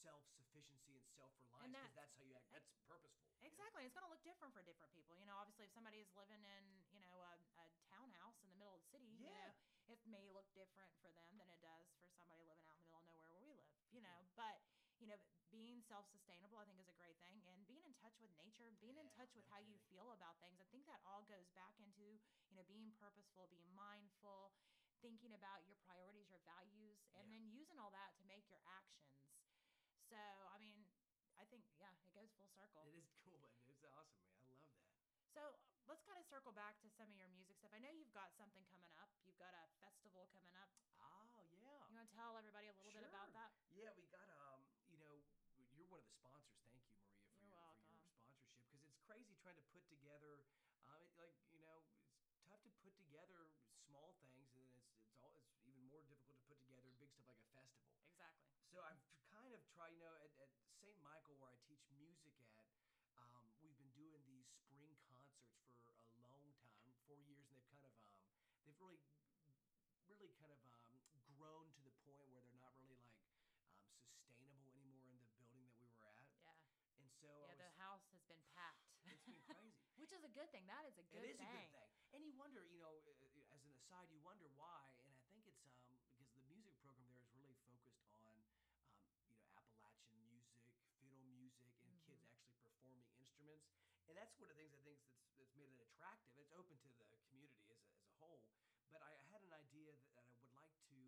self 0.05 0.22
sufficiency 0.36 0.96
and 1.01 1.09
self 1.16 1.32
reliance 1.40 1.72
because 1.72 1.94
that's- 1.94 1.94
that's 1.99 2.14
how 2.16 2.24
you 2.24 2.34
act. 2.38 2.51
That's 2.53 2.70
purposeful. 2.86 3.28
Exactly. 3.42 3.84
It's 3.84 3.92
going 3.94 4.07
to 4.07 4.12
look 4.12 4.22
different 4.24 4.55
for 4.55 4.62
different 4.62 4.92
people. 4.94 5.16
You 5.18 5.26
know, 5.26 5.36
obviously, 5.36 5.64
if 5.66 5.72
somebody 5.74 5.99
is 6.01 6.09
living 6.14 6.42
in, 6.44 6.64
you 6.94 7.01
know, 7.01 7.16
a, 7.20 7.34
a 7.61 7.66
townhouse 7.90 8.38
in 8.42 8.49
the 8.51 8.57
middle 8.59 8.74
of 8.74 8.80
the 8.80 8.88
city, 8.92 9.09
you 9.18 9.30
know, 9.32 9.53
it 9.88 9.99
may 10.07 10.28
look 10.30 10.46
different 10.55 10.92
for 11.03 11.11
them 11.12 11.36
than 11.38 11.49
it 11.51 11.61
does 11.61 11.88
for 11.99 12.09
somebody 12.14 12.44
living 12.46 12.66
out 12.68 12.76
in 12.78 12.82
the 12.84 12.88
middle 12.88 13.03
of 13.03 13.05
nowhere 13.05 13.30
where 13.32 13.42
we 13.42 13.53
live, 13.55 13.74
you 13.90 14.01
know. 14.01 14.18
But, 14.36 14.61
you 15.01 15.07
know, 15.09 15.18
being 15.51 15.80
self 15.88 16.07
sustainable, 16.12 16.59
I 16.61 16.64
think, 16.68 16.78
is 16.80 16.88
a 16.92 16.96
great 17.01 17.16
thing. 17.24 17.40
And 17.49 17.64
being 17.66 17.82
in 17.84 17.94
touch 17.99 18.16
with 18.20 18.30
nature, 18.36 18.68
being 18.80 18.96
in 19.01 19.09
touch 19.16 19.32
with 19.34 19.44
no 19.49 19.55
how 19.55 19.61
you 19.64 19.76
feel 19.88 20.12
about 20.12 20.36
things, 20.44 20.61
I 20.61 20.68
think 20.70 20.84
that 20.86 21.01
all 21.09 21.24
goes 21.26 21.49
back 21.57 21.74
into, 21.80 22.20
you 22.53 22.55
know, 22.57 22.64
being 22.68 22.92
purposeful, 23.01 23.49
being 23.49 23.68
mindful, 23.74 24.53
thinking 25.01 25.32
about 25.34 25.64
your 25.66 25.78
priorities, 25.86 26.28
your 26.30 26.42
values, 26.44 26.99
and 27.14 27.26
Yeah. 27.28 27.38
then 27.38 27.42
using 27.51 27.78
all 27.78 27.90
that 27.94 28.14
to 28.18 28.24
make 28.26 28.46
your 28.51 28.61
actions. 28.66 29.14
So, 30.09 30.18
I 30.51 30.59
mean, 30.59 30.86
I 31.38 31.44
think, 31.46 31.64
yeah, 31.78 31.92
it 32.03 32.12
goes 32.14 32.30
full 32.34 32.49
circle. 32.57 32.82
It 32.88 32.94
is 32.96 33.07
cool, 33.24 33.38
man. 33.38 33.55
It's 33.68 33.84
awesome, 33.84 34.24
man. 34.26 34.42
I 34.42 34.51
love 34.51 34.64
that. 34.74 34.88
So 35.34 35.42
let's 35.86 36.03
kind 36.03 36.18
of 36.18 36.26
circle 36.26 36.53
back 36.53 36.80
to 36.82 36.88
some 36.96 37.07
of 37.12 37.16
your 37.16 37.28
music 37.28 37.57
stuff. 37.61 37.70
I 37.72 37.78
know 37.78 37.92
you've 37.92 38.12
got 38.16 38.32
something 38.34 38.64
coming 38.72 38.90
up. 38.99 39.12
You've 39.22 39.38
got 39.38 39.55
a 39.55 39.64
festival 39.78 40.26
coming 40.34 40.57
up. 40.57 40.68
Oh 40.99 41.46
yeah. 41.55 41.84
You 41.86 41.94
want 41.94 42.09
to 42.09 42.14
tell 42.16 42.34
everybody 42.36 42.66
a 42.66 42.74
little 42.74 42.90
bit 42.90 43.05
about 43.07 43.30
that? 43.36 43.53
Yeah, 43.70 43.92
we 43.94 44.09
got 44.11 44.26
um, 44.34 44.64
you 44.90 44.99
know, 44.99 45.14
you're 45.76 45.86
one 45.86 46.01
of 46.03 46.09
the 46.09 46.16
sponsors. 46.18 46.59
Thank 46.66 46.82
you, 46.82 46.82
Maria, 46.82 47.07
for, 47.38 47.38
You're 47.38 47.46
your, 47.46 47.55
for 47.55 47.55
welcome. 47.55 47.94
your 47.94 48.03
sponsorship 48.03 48.66
because 48.68 48.82
it's 48.84 49.01
crazy 49.07 49.32
trying 49.40 49.57
to 49.57 49.64
put 49.72 49.86
together. 49.88 50.42
Um, 50.90 51.01
it, 51.01 51.12
like 51.16 51.32
you 51.49 51.61
know, 51.62 51.80
it's 52.28 52.42
tough 52.44 52.61
to 52.66 52.72
put 52.84 52.92
together 53.01 53.49
small 53.88 54.12
things, 54.20 54.53
and 54.53 54.61
then 54.61 54.74
it's 54.76 54.92
it's 55.07 55.16
all 55.24 55.40
it's 55.49 55.64
even 55.64 55.84
more 55.88 56.03
difficult 56.05 56.36
to 56.36 56.44
put 56.51 56.59
together 56.61 56.92
big 57.01 57.09
stuff 57.16 57.36
like 57.40 57.55
a 57.57 57.58
festival. 57.71 58.01
Exactly. 58.09 58.51
So 58.73 58.81
I've 58.83 59.01
kind 59.33 59.53
of 59.53 59.61
tried, 59.73 59.95
you 59.97 60.05
know, 60.05 60.16
at, 60.19 60.33
at 60.41 60.51
St. 60.81 60.97
Michael 61.05 61.37
where 61.39 61.53
I 61.53 61.59
teach 61.69 61.85
music 61.97 62.35
at. 62.41 62.66
Um, 63.19 63.51
we've 63.61 63.77
been 63.77 63.93
doing 63.97 64.23
these 64.29 64.47
spring 64.49 64.95
concerts 65.09 65.69
for 66.14 66.23
a 66.23 66.31
long 66.33 66.53
time, 66.64 66.93
four 67.05 67.19
years, 67.19 67.45
and 67.51 67.59
they've 67.59 67.69
kind 67.75 67.85
of 67.85 67.95
um, 68.07 68.39
they've 68.64 68.79
really, 68.81 69.03
really 70.09 70.31
kind 70.39 70.53
of 70.55 70.61
um, 70.73 70.95
grown 71.37 71.69
to 71.75 71.81
the 71.83 71.93
point 72.07 72.23
where 72.31 72.41
they're 72.43 72.61
not 72.62 72.73
really 72.79 72.99
like 73.03 73.27
um, 73.51 73.75
sustainable 73.99 74.71
anymore 74.73 75.11
in 75.11 75.19
the 75.19 75.27
building 75.35 75.61
that 75.66 75.77
we 75.83 75.89
were 75.93 76.07
at. 76.07 76.25
Yeah. 76.41 76.55
And 76.99 77.09
so 77.21 77.29
Yeah, 77.43 77.53
was, 77.53 77.59
the 77.59 77.71
house 77.79 78.05
has 78.14 78.23
been 78.27 78.43
packed. 78.55 78.87
it's 79.09 79.25
been 79.27 79.41
crazy. 79.45 79.75
Which 80.01 80.12
is 80.14 80.23
a 80.25 80.33
good 80.33 80.49
thing. 80.55 80.64
That 80.71 80.87
is 80.87 80.95
a 80.99 81.05
good 81.11 81.21
thing. 81.21 81.25
It 81.25 81.31
is 81.35 81.39
thing. 81.39 81.47
a 81.47 81.53
good 81.53 81.71
thing. 81.75 81.91
And 82.14 82.21
you 82.25 82.33
wonder, 82.39 82.64
you 82.64 82.79
know, 82.81 82.95
uh, 83.05 83.53
as 83.53 83.61
an 83.66 83.73
aside, 83.77 84.09
you 84.09 84.21
wonder 84.25 84.49
why. 84.57 84.89
And 85.05 85.12
I 85.12 85.21
think 85.29 85.45
it's 85.45 85.61
um, 85.69 85.77
because 85.77 86.01
the 86.01 86.01
music 86.01 86.18
program 86.93 87.28
there 87.36 87.49
is 87.51 87.61
really 87.66 87.82
focused 87.84 88.24
on, 88.24 88.41
um, 88.89 89.12
you 89.28 89.36
know, 89.36 89.45
Appalachian 89.57 90.16
music, 90.24 90.64
fiddle 91.01 91.22
music, 91.28 91.72
and 91.84 91.93
kids 92.05 92.05
Mm-hmm. 92.07 92.22
actually 92.24 92.57
performing 92.64 93.05
instruments. 93.18 93.68
And 94.09 94.16
that's 94.16 94.32
one 94.41 94.49
of 94.49 94.57
the 94.57 94.61
things 94.62 94.72
I 94.72 94.80
think 94.82 94.97
that's, 95.05 95.20
that's 95.36 95.55
made 95.59 95.70
it 95.72 95.80
attractive. 95.84 96.34
It's 96.41 96.53
open 96.55 96.78
to 96.80 96.89
the 96.97 97.05
community 97.28 97.61
as 97.61 97.68
a, 97.68 97.76
as 97.93 98.01
a 98.05 98.12
whole. 98.18 98.41
But 98.91 99.03
I 99.05 99.20
had 99.28 99.45
an 99.45 99.53
idea 99.53 99.93
that, 99.93 100.09
that 100.16 100.24
I 100.24 100.32
would 100.41 100.49
like 100.57 100.72
to 100.89 100.99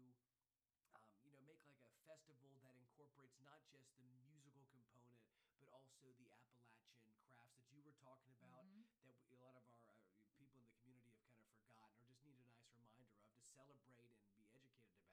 um, 0.92 1.08
you 1.24 1.30
know, 1.32 1.40
make 1.42 1.60
like 1.64 1.80
a 1.86 1.92
festival 2.04 2.58
that 2.62 2.74
incorporates 2.76 3.38
not 3.40 3.62
just 3.70 3.88
the 3.96 4.04
musical 4.28 4.64
component, 4.68 5.16
but 5.58 5.70
also 5.72 6.12
the 6.18 6.28
Appalachian 6.28 7.08
crafts 7.24 7.56
that 7.56 7.70
you 7.72 7.80
were 7.82 7.96
talking 8.00 8.34
about 8.36 8.68
Mhm. 8.68 8.84
that 8.84 8.92
we, 9.04 9.16
a 9.32 9.38
lot 9.40 9.56
of 9.56 9.64
our 9.72 9.96
uh, 10.12 10.28
people 10.36 10.60
in 10.60 10.66
the 10.68 10.74
community 10.82 11.12
have 11.16 11.24
kind 11.32 11.48
of 11.48 11.54
forgotten 11.56 11.96
or 12.00 12.04
just 12.10 12.20
need 12.26 12.36
a 12.36 12.44
nice 12.44 12.60
reminder 12.68 13.08
of 13.16 13.24
to 13.32 13.44
celebrate 13.54 14.04
and 14.04 14.12
be 14.20 14.36
educated 14.36 14.76
about. 14.76 15.08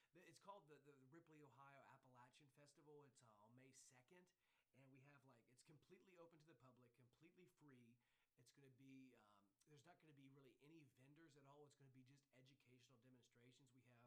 So 0.00 0.08
the, 0.14 0.19
it's 0.30 0.38
called 0.46 0.62
the, 0.70 0.78
the 0.86 0.94
Ripley, 1.10 1.42
Ohio 1.42 1.82
Appalachian 1.90 2.46
Festival. 2.54 3.02
It's 3.02 3.18
uh, 3.18 3.42
on 3.42 3.50
May 3.58 3.74
2nd. 3.82 4.22
And 4.78 4.86
we 4.86 4.94
have 5.02 5.10
like, 5.18 5.34
it's 5.50 5.66
completely 5.66 6.14
open 6.22 6.38
to 6.46 6.54
the 6.54 6.58
public, 6.62 6.86
completely 6.94 7.50
free. 7.58 7.90
It's 8.38 8.54
going 8.54 8.62
to 8.62 8.70
be, 8.78 9.10
um, 9.26 9.58
there's 9.66 9.82
not 9.90 9.98
going 9.98 10.14
to 10.14 10.18
be 10.22 10.30
really 10.30 10.54
any 10.62 10.86
vendors 10.94 11.34
at 11.34 11.42
all. 11.50 11.58
It's 11.66 11.74
going 11.74 11.90
to 11.90 11.98
be 11.98 12.06
just 12.06 12.22
educational 12.38 12.94
demonstrations. 13.02 13.74
We 13.74 13.82
have 13.90 14.06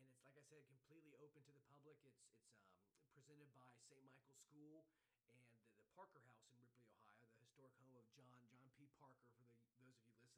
And 0.00 0.08
it's 0.08 0.24
like 0.24 0.40
I 0.40 0.44
said, 0.48 0.64
completely 0.72 1.20
open 1.20 1.44
to 1.44 1.52
the 1.52 1.64
public. 1.68 2.00
It's 2.08 2.24
it's 2.32 2.64
um, 2.80 3.04
presented 3.12 3.52
by 3.52 3.68
St. 3.92 4.00
Michael's 4.08 4.40
School 4.48 4.88
and 5.20 5.36
the, 5.36 5.68
the 5.84 5.92
Parker 5.92 6.24
House 6.24 6.48
in 6.48 6.56
Ripley, 6.56 6.88
Ohio, 6.96 7.28
the 7.28 7.44
historic 7.44 7.76
home 7.76 7.92
of 7.92 8.08
John 8.16 8.40
John 8.56 8.72
P. 8.80 8.88
Parker. 8.96 9.28
For 9.36 9.44
the 9.44 9.52
those 9.52 9.76
of 9.76 9.84
you 9.84 9.92
listening, 9.92 10.32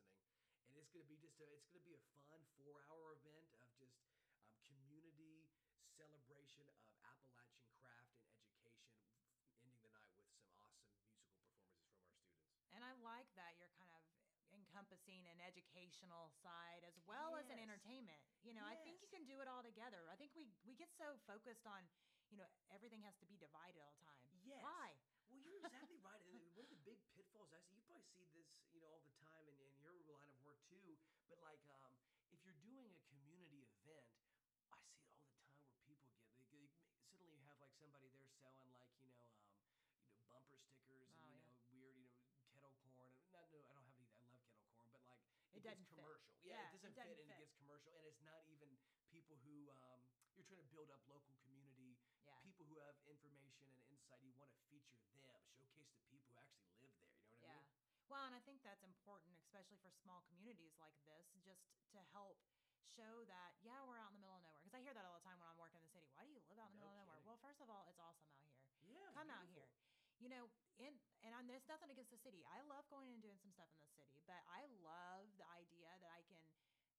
and 0.67 0.77
it's 0.81 0.84
going 0.95 1.03
to 1.03 1.11
be 1.11 1.19
just 1.19 1.43
a 1.43 1.49
it's 1.59 1.67
going 1.75 1.83
to 1.83 1.91
be 1.91 1.99
a 1.99 2.05
fun 2.31 2.39
four 2.55 2.79
hour 2.87 3.19
event 3.19 3.51
of 3.59 3.67
just 3.83 3.99
um, 4.15 4.47
community 4.63 5.51
celebration 5.99 6.71
of 6.71 6.79
Appalachian 7.03 7.67
craft 7.83 8.15
and 8.23 8.31
education, 8.31 9.03
ending 9.59 9.75
the 9.83 9.91
night 9.91 10.15
with 10.15 10.31
some 10.31 10.39
awesome 10.55 10.87
musical 10.87 11.19
performances 11.19 11.75
from 11.83 11.99
our 11.99 12.07
students. 12.07 12.71
And 12.71 12.87
I 12.87 12.95
like 13.03 13.27
that 13.35 13.59
you're 13.59 13.75
kind 13.75 13.91
of 13.91 14.03
encompassing 14.55 15.27
an 15.35 15.43
educational 15.43 16.31
side 16.39 16.87
as 16.87 16.95
well 17.11 17.35
as 17.35 17.51
an 17.51 17.59
entertainment. 17.59 18.23
You 18.47 18.55
know, 18.55 18.63
I 18.63 18.79
think 18.87 19.03
you 19.03 19.11
can 19.11 19.27
do 19.27 19.43
it 19.43 19.51
all 19.51 19.67
together. 19.67 20.07
I 20.07 20.15
think 20.15 20.31
we 20.39 20.47
we 20.63 20.79
get 20.79 20.95
so 20.95 21.19
focused 21.27 21.67
on, 21.67 21.83
you 22.31 22.39
know, 22.39 22.47
everything 22.71 23.03
has 23.03 23.19
to 23.19 23.27
be 23.27 23.35
divided 23.35 23.83
all 23.83 23.91
the 23.99 24.07
time. 24.07 24.31
Yes. 24.47 24.63
Why? 24.63 24.95
Well, 25.27 25.43
you're 25.43 25.59
exactly 25.59 25.99
right. 26.07 26.23
And 26.31 26.39
one 26.55 26.63
of 26.63 26.71
the 26.71 26.79
big 26.87 27.03
pitfalls 27.19 27.51
I 27.51 27.59
see, 27.67 27.75
you 27.75 27.83
probably 27.91 28.07
see 28.15 28.31
this, 28.31 28.47
you 28.71 28.79
know, 28.79 28.87
all 28.95 29.03
the 29.03 29.15
time 29.19 29.43
in, 29.51 29.59
in 29.59 29.83
your 29.83 29.99
line 30.15 30.31
of 30.31 30.39
work 30.47 30.63
too. 30.71 30.95
But 31.35 31.43
like, 31.43 31.67
um, 31.67 31.99
if 32.31 32.39
you're 32.47 32.55
doing 32.63 32.95
a 32.95 33.03
community 33.11 33.67
event, 33.75 34.07
I 34.23 34.23
see 34.31 34.55
it 34.55 34.71
all 34.71 34.87
the 34.87 34.87
time 35.19 35.19
where 35.27 35.75
people 35.83 35.83
get 35.83 36.07
they, 36.47 36.71
they, 36.71 36.71
suddenly 37.11 37.27
you 37.35 37.43
have 37.43 37.59
like 37.59 37.75
somebody 37.75 38.07
there 38.07 38.31
selling 38.39 38.71
like 38.71 38.95
you 39.03 39.11
know 39.11 39.35
um, 39.43 39.67
you 40.07 40.15
know 40.15 40.23
bumper 40.31 40.55
stickers 40.63 41.11
and 41.11 41.27
Oh, 41.27 41.35
you 41.35 41.43
yeah. 41.43 41.51
know 41.51 41.59
weird 41.67 41.99
you 41.99 42.07
know 42.07 42.23
kettle 42.47 42.71
corn 42.71 43.11
and 43.11 43.27
not 43.27 43.51
no 43.51 43.67
I 43.67 43.75
don't 43.75 43.83
have 43.83 43.99
any 43.99 44.07
I 44.15 44.23
love 44.23 44.39
kettle 44.47 44.63
corn 44.71 44.87
but 44.95 45.03
like 45.03 45.27
It 45.53 45.63
gets 45.63 45.83
commercial 45.83 46.39
Yeah, 46.43 46.55
yeah, 46.55 46.71
it 46.71 46.81
it 46.81 46.81
doesn't, 46.81 46.95
doesn't 46.95 47.03
fit 47.03 47.19
and 47.19 47.31
it 47.31 47.35
gets 47.35 47.51
commercial 47.53 47.97
and 47.97 48.05
it's 48.07 48.21
not 48.21 48.43
even 48.47 48.79
people 49.11 49.39
who 49.43 49.71
um, 49.71 50.07
you're 50.35 50.45
trying 50.45 50.59
to 50.59 50.65
build 50.71 50.91
up 50.91 51.01
local 51.07 51.35
community 51.43 51.97
Yeah. 52.23 52.41
people 52.43 52.65
who 52.65 52.77
have 52.79 52.95
information 53.05 53.67
and 53.71 53.81
insight 53.89 54.21
you 54.23 54.33
want 54.35 54.51
to 54.53 54.59
feature 54.69 54.95
them 54.95 55.09
showcase 55.51 55.91
the 55.97 56.05
people 56.11 56.29
who 56.31 56.37
actually 56.39 56.71
live 56.79 56.93
there 56.99 57.17
you 57.17 57.31
know 57.31 57.41
what 57.41 57.43
I 57.43 57.43
Yeah. 57.43 57.59
mean 57.59 57.94
Well, 58.09 58.25
and 58.29 58.35
I 58.37 58.43
think 58.45 58.61
that's 58.63 58.85
important 58.85 59.35
especially 59.41 59.79
for 59.81 59.91
small 60.05 60.23
communities 60.29 60.77
like 60.79 60.95
this, 61.09 61.25
just 61.43 61.65
to 61.95 62.01
help 62.13 62.39
show 62.95 63.25
that 63.27 63.57
yeah 63.65 63.81
we're 63.83 63.99
out 63.99 64.13
in 64.15 64.21
the 64.21 64.23
middle 64.23 64.39
of 64.39 64.45
nowhere. 64.45 64.61
Because 64.63 64.77
i 64.77 64.81
hear 64.85 64.95
that 64.95 65.03
all 65.09 65.17
the 65.19 65.27
time 65.27 65.39
when 65.41 65.49
i'm 65.51 65.59
working 65.59 65.81
in 65.83 65.87
the 65.89 65.95
city. 65.95 66.07
Why 66.15 66.23
do 66.23 66.31
you 66.31 66.39
live 66.47 66.61
out 66.61 66.71
in 66.71 66.79
the 66.79 66.85
No 66.85 66.91
middle 66.95 67.03
of 67.03 67.09
nowhere? 67.11 67.23
well 67.27 67.39
first 67.43 67.59
of 67.65 67.67
all 67.73 67.87
it's 67.91 67.99
awesome 67.99 68.29
out 68.29 68.39
here. 68.39 68.55
Yeah, 68.87 69.09
come 69.17 69.31
out 69.33 69.49
here. 69.51 69.67
You 70.21 70.29
know 70.31 70.47
in 70.79 70.95
and 71.27 71.33
I'm, 71.35 71.49
there's 71.49 71.67
nothing 71.67 71.91
against 71.91 72.13
the 72.13 72.21
city. 72.21 72.45
I 72.51 72.61
love 72.69 72.87
going 72.93 73.11
and 73.15 73.23
doing 73.25 73.39
some 73.41 73.51
stuff 73.51 73.71
in 73.73 73.81
the 73.83 73.91
city 73.99 74.21
but 74.29 74.41
i 74.51 74.65
love 74.85 75.27
the 75.37 75.49
idea 75.57 75.91
that 76.01 76.11
i 76.13 76.23
can 76.29 76.41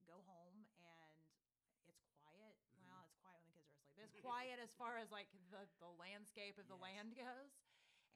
go 0.05 0.21
home 0.25 0.65
and 0.83 1.17
it's 1.89 2.01
quiet. 2.19 2.55
Mm-hmm. 2.75 2.89
well 2.91 3.01
it's 3.07 3.17
quiet 3.21 3.39
when 3.45 3.55
the 3.55 3.63
kids 3.63 3.71
are 3.71 4.03
asleep 4.03 4.03
it's 4.03 4.19
quiet 4.25 4.57
as 4.59 4.71
far 4.75 4.97
as 4.99 5.09
like 5.09 5.29
the, 5.53 5.63
the 5.79 5.91
landscape 6.01 6.57
of 6.59 6.67
the 6.67 6.77
land 6.77 7.15
goes. 7.19 7.53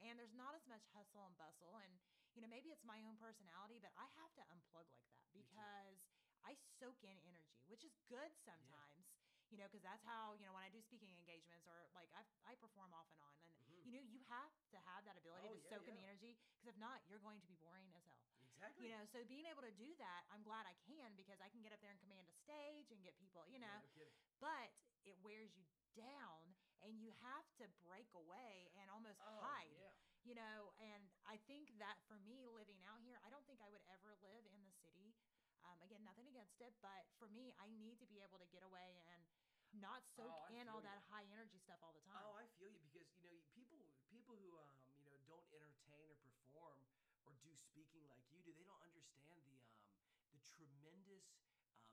And 0.00 0.16
there's 0.16 0.32
not 0.32 0.56
as 0.56 0.64
much 0.64 0.80
hustle 0.96 1.28
and 1.28 1.36
bustle 1.36 1.76
and 1.76 1.92
you 2.34 2.40
know 2.42 2.50
maybe 2.50 2.70
it's 2.70 2.84
my 2.86 3.00
own 3.06 3.16
personality 3.18 3.78
but 3.82 3.90
i 3.98 4.06
have 4.18 4.32
to 4.38 4.42
unplug 4.54 4.86
like 4.90 5.06
that 5.10 5.26
because 5.34 5.98
i 6.46 6.54
soak 6.78 6.98
in 7.02 7.16
energy 7.26 7.60
which 7.66 7.82
is 7.84 7.94
good 8.08 8.30
sometimes 8.46 9.06
you 9.50 9.58
know 9.58 9.66
because 9.66 9.82
that's 9.82 10.02
how 10.06 10.32
you 10.38 10.46
know 10.46 10.54
when 10.54 10.62
i 10.62 10.70
do 10.70 10.78
speaking 10.80 11.10
engagements 11.18 11.66
or 11.66 11.90
like 11.94 12.10
i, 12.14 12.22
I 12.46 12.54
perform 12.58 12.94
off 12.94 13.10
and 13.10 13.20
on 13.22 13.34
and 13.42 13.50
Mhm. 13.60 13.82
you 13.86 13.92
know 13.96 14.04
you 14.04 14.20
have 14.30 14.52
to 14.70 14.78
have 14.86 15.02
that 15.08 15.16
ability 15.18 15.48
Oh, 15.50 15.56
to 15.56 15.62
yeah, 15.64 15.70
soak 15.74 15.88
in 15.88 15.94
the 15.98 16.04
energy 16.06 16.36
because 16.54 16.68
if 16.70 16.76
not 16.78 17.02
you're 17.10 17.22
going 17.22 17.40
to 17.42 17.48
be 17.50 17.56
boring 17.58 17.90
as 17.96 18.04
hell 18.06 18.22
Exactly. 18.44 18.84
you 18.86 18.88
know 18.92 19.02
so 19.08 19.24
being 19.24 19.46
able 19.48 19.62
to 19.64 19.72
do 19.72 19.88
that 19.98 20.22
i'm 20.30 20.44
glad 20.44 20.66
i 20.68 20.76
can 20.86 21.16
because 21.16 21.40
i 21.40 21.48
can 21.48 21.64
get 21.64 21.72
up 21.72 21.80
there 21.80 21.90
and 21.90 21.98
command 22.00 22.28
a 22.28 22.36
stage 22.44 22.92
and 22.92 23.00
get 23.02 23.16
people 23.18 23.42
you 23.48 23.58
know 23.58 23.78
Yeah, 23.96 24.06
no 24.06 24.10
but 24.38 24.68
it 25.08 25.16
wears 25.24 25.50
you 25.56 25.64
down 25.96 26.54
and 26.84 27.00
you 27.00 27.10
have 27.24 27.44
to 27.60 27.66
break 27.84 28.08
away 28.14 28.68
and 28.76 28.88
almost 28.92 29.18
Oh, 29.20 29.40
hide 29.40 29.72
yeah. 29.74 29.92
You 30.24 30.34
know 30.36 30.72
and 30.78 31.08
i 31.26 31.36
think 31.48 31.72
that 31.80 31.96
for 32.06 32.20
me 32.28 32.44
living 32.44 32.78
out 32.84 33.00
here 33.00 33.16
i 33.24 33.28
don't 33.32 33.44
think 33.48 33.58
i 33.64 33.68
would 33.72 33.82
ever 33.88 34.12
live 34.20 34.44
in 34.52 34.60
the 34.64 34.74
city 34.84 35.16
um, 35.64 35.76
again 35.84 36.00
nothing 36.04 36.28
against 36.28 36.60
it 36.60 36.72
but 36.84 37.08
for 37.20 37.28
me 37.32 37.52
i 37.60 37.68
need 37.80 37.96
to 38.00 38.06
be 38.08 38.20
able 38.20 38.36
to 38.40 38.48
get 38.52 38.60
away 38.64 39.00
and 39.12 39.24
not 39.70 40.02
soak 40.18 40.34
Oh, 40.34 40.50
in 40.50 40.66
all 40.66 40.82
that 40.82 40.98
you. 40.98 41.10
high 41.14 41.26
energy 41.30 41.58
stuff 41.62 41.78
all 41.80 41.94
the 41.94 42.02
time 42.02 42.18
Oh, 42.26 42.34
I 42.34 42.46
feel 42.58 42.68
you 42.74 42.80
because 42.90 43.06
you 43.14 43.22
know 43.22 43.38
people 43.54 43.86
people 44.10 44.34
who 44.34 44.58
um 44.58 44.82
you 44.98 45.06
know 45.06 45.14
don't 45.30 45.46
entertain 45.54 46.10
or 46.10 46.18
perform 46.26 46.82
or 47.22 47.32
do 47.38 47.54
speaking 47.54 48.02
like 48.10 48.26
you 48.34 48.42
do, 48.42 48.50
they 48.56 48.66
don't 48.66 48.82
understand 48.82 49.30
the 49.46 49.62
um 49.62 49.86
the 50.34 50.40
tremendous 50.42 51.22
um, 51.54 51.86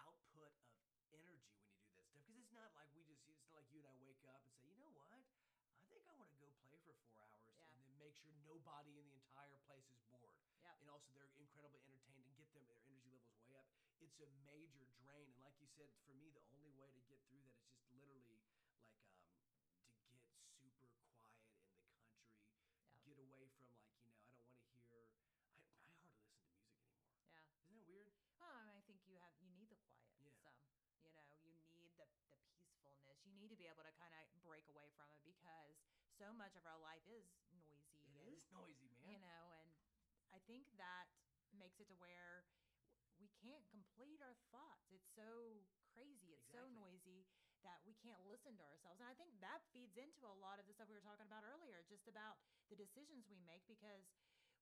output 0.00 0.56
of 0.96 1.04
energy 1.12 1.60
when 1.60 1.68
you 1.76 1.76
do 1.84 1.92
that 1.92 2.08
stuff 2.08 2.24
because 2.24 2.40
it's 2.40 2.52
not 2.54 2.72
like 2.72 2.88
we 2.96 3.04
just 3.04 3.20
it's 3.28 3.42
not 3.44 3.52
like 3.52 3.68
you 3.68 3.84
and 3.84 3.88
I 3.92 3.96
wake 4.00 4.24
up 4.24 4.40
and 4.48 4.54
say, 4.56 4.72
you 4.72 4.80
know 4.80 4.92
what, 4.96 5.12
I 5.76 5.84
think 5.92 6.00
I 6.08 6.12
want 6.16 6.32
to 6.32 6.38
go 6.40 6.48
play 6.64 6.80
for 6.80 6.96
four 7.04 7.20
hours 7.28 7.60
Yeah. 7.60 7.68
and 7.68 7.76
then 7.84 7.92
make 8.00 8.07
sure 8.18 8.32
nobody 8.42 8.98
in 8.98 9.06
the 9.06 9.14
entire 9.16 9.58
place 9.66 9.86
is 9.90 10.02
bored. 10.10 10.36
Yep. 10.62 10.78
And 10.80 10.88
also 10.90 11.10
they're 11.10 11.30
incredibly 11.34 11.82
entertained 11.82 12.26
and 12.26 12.36
get 12.36 12.52
them 12.54 12.66
their 12.66 12.78
energy 12.86 13.10
levels 13.10 13.34
way 13.42 13.54
up. 13.58 13.66
It's 13.98 14.18
a 14.20 14.26
major 14.46 14.86
drain, 14.94 15.30
and 15.34 15.42
like 15.42 15.58
you 15.58 15.66
said, 15.74 15.90
for 16.06 16.14
me 16.14 16.30
the 16.30 16.42
only 16.54 16.70
way 16.70 16.90
to 16.94 17.00
get 17.02 17.18
through 17.26 17.42
that 17.42 17.58
is 17.58 17.66
just 17.74 17.90
literally 17.90 18.22
like 18.38 18.54
um 18.86 19.34
to 20.10 20.14
get 20.22 20.38
super 20.62 20.86
quiet 20.94 21.26
in 21.26 21.42
the 21.42 21.50
country, 21.50 21.90
Yep. 22.80 23.02
get 23.04 23.18
away 23.18 23.46
from 23.56 23.66
like 23.74 23.90
you 24.02 24.10
know 24.10 24.22
I 24.30 24.46
don't 24.46 24.62
want 24.62 24.78
to 24.78 24.86
hear. 24.86 25.02
I, 25.50 25.58
I 25.58 25.72
hardly 25.82 26.06
listen 26.06 26.30
to 26.38 26.46
music 26.46 26.70
anymore. 26.70 27.02
yeah 27.30 27.42
Isn't 27.64 27.74
that 27.74 27.86
weird? 27.86 28.12
well 28.38 28.48
I, 28.54 28.62
mean, 28.64 28.74
I 28.76 28.82
think 28.86 29.02
you 29.04 29.18
have 29.18 29.34
you 29.38 29.50
need 29.50 29.68
the 29.68 29.76
quiet 29.76 30.08
Yeah. 30.18 30.32
some 30.42 30.56
you 31.02 31.10
know 31.10 31.26
you 31.34 31.50
need 31.74 31.92
the 31.96 32.06
the 32.30 32.38
peacefulness 32.54 33.18
you 33.24 33.34
need 33.34 33.48
to 33.50 33.58
be 33.58 33.66
able 33.66 33.82
to 33.82 33.92
kind 33.94 34.14
of 34.14 34.22
break 34.42 34.66
away 34.68 34.90
from 34.96 35.10
it 35.12 35.20
because 35.24 35.74
so 36.18 36.32
much 36.34 36.54
of 36.58 36.66
our 36.66 36.78
life 36.78 37.02
is 37.06 37.26
It 38.38 38.46
is 38.46 38.54
noisy, 38.54 38.86
man. 39.02 39.10
you 39.10 39.18
know 39.18 39.50
and 39.58 39.66
i 40.30 40.38
think 40.46 40.62
that 40.78 41.10
makes 41.58 41.82
it 41.82 41.90
to 41.90 41.96
where 41.98 42.46
we 43.18 43.26
can't 43.42 43.66
complete 43.66 44.22
our 44.22 44.38
thoughts 44.54 44.86
it's 44.94 45.10
so 45.18 45.58
crazy 45.90 46.30
it's 46.30 46.46
so 46.54 46.70
noisy 46.70 47.26
that 47.66 47.82
we 47.82 47.98
can't 47.98 48.22
listen 48.30 48.54
to 48.54 48.62
ourselves 48.62 49.02
and 49.02 49.10
i 49.10 49.14
think 49.18 49.34
that 49.42 49.58
feeds 49.74 49.98
into 49.98 50.22
a 50.22 50.36
lot 50.38 50.62
of 50.62 50.70
the 50.70 50.72
stuff 50.76 50.86
we 50.86 50.94
were 50.94 51.02
talking 51.02 51.26
about 51.26 51.42
earlier 51.42 51.82
just 51.90 52.06
about 52.06 52.38
the 52.70 52.78
decisions 52.78 53.26
we 53.26 53.42
make 53.42 53.66
because 53.66 54.06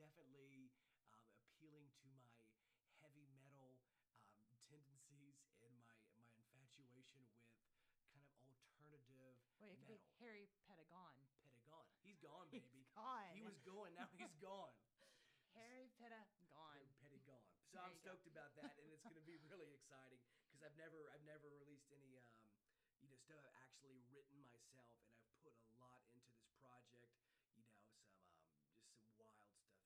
definitely 0.01 0.73
um, 1.13 1.29
appealing 1.45 1.93
to 2.01 2.09
my 2.09 2.33
heavy 3.05 3.29
metal 3.37 3.77
um, 4.33 4.57
tendencies 4.73 5.37
and 5.61 5.77
my 5.77 5.93
my 6.17 6.33
infatuation 6.41 7.21
with 7.29 7.45
kind 8.09 8.25
of 8.25 8.33
alternative 8.49 9.05
wait 9.61 9.77
it 9.77 9.77
could 9.85 9.85
metal. 9.85 10.01
be 10.01 10.01
harry 10.19 10.49
pedigon 10.65 11.29
Pedigon. 11.45 11.85
He's 12.01 12.17
gone, 12.25 12.49
baby. 12.51 12.87
gone 12.97 13.29
he 13.33 13.43
was 13.43 13.59
going. 13.61 13.93
Now 13.95 14.09
he's 14.17 14.33
gone. 14.41 14.73
harry 15.53 15.91
pedigon 16.01 16.89
Petty 17.01 17.21
gone. 17.27 17.45
So 17.71 17.79
There 17.79 17.87
I'm 17.87 17.95
you 17.95 18.01
go. 18.03 18.11
stoked 18.11 18.27
about 18.27 18.55
that, 18.57 18.75
and 18.83 18.91
it's 18.91 19.05
going 19.05 19.21
to 19.21 19.23
be 19.29 19.37
really 19.47 19.71
exciting 19.73 20.19
because 20.49 20.63
I've 20.65 20.75
never 20.77 21.07
I've 21.15 21.23
never 21.23 21.49
released 21.53 21.91
any 21.93 22.19
um, 22.19 22.51
you 23.01 23.07
know 23.09 23.17
stuff 23.23 23.45
I've 23.47 23.57
actually 23.61 24.03
written 24.11 24.43
myself, 24.51 24.99
and 25.07 25.23
put 25.45 25.55
a 25.55 25.71
lot 25.79 26.01
into 26.11 26.33
this 26.35 26.51
project. 26.59 27.15
You 27.55 27.63
know, 27.63 27.79
some 27.87 28.03
um, 28.19 28.43
just 28.51 28.51
some 28.67 28.75
wild 28.83 29.07
stuff. 29.15 29.37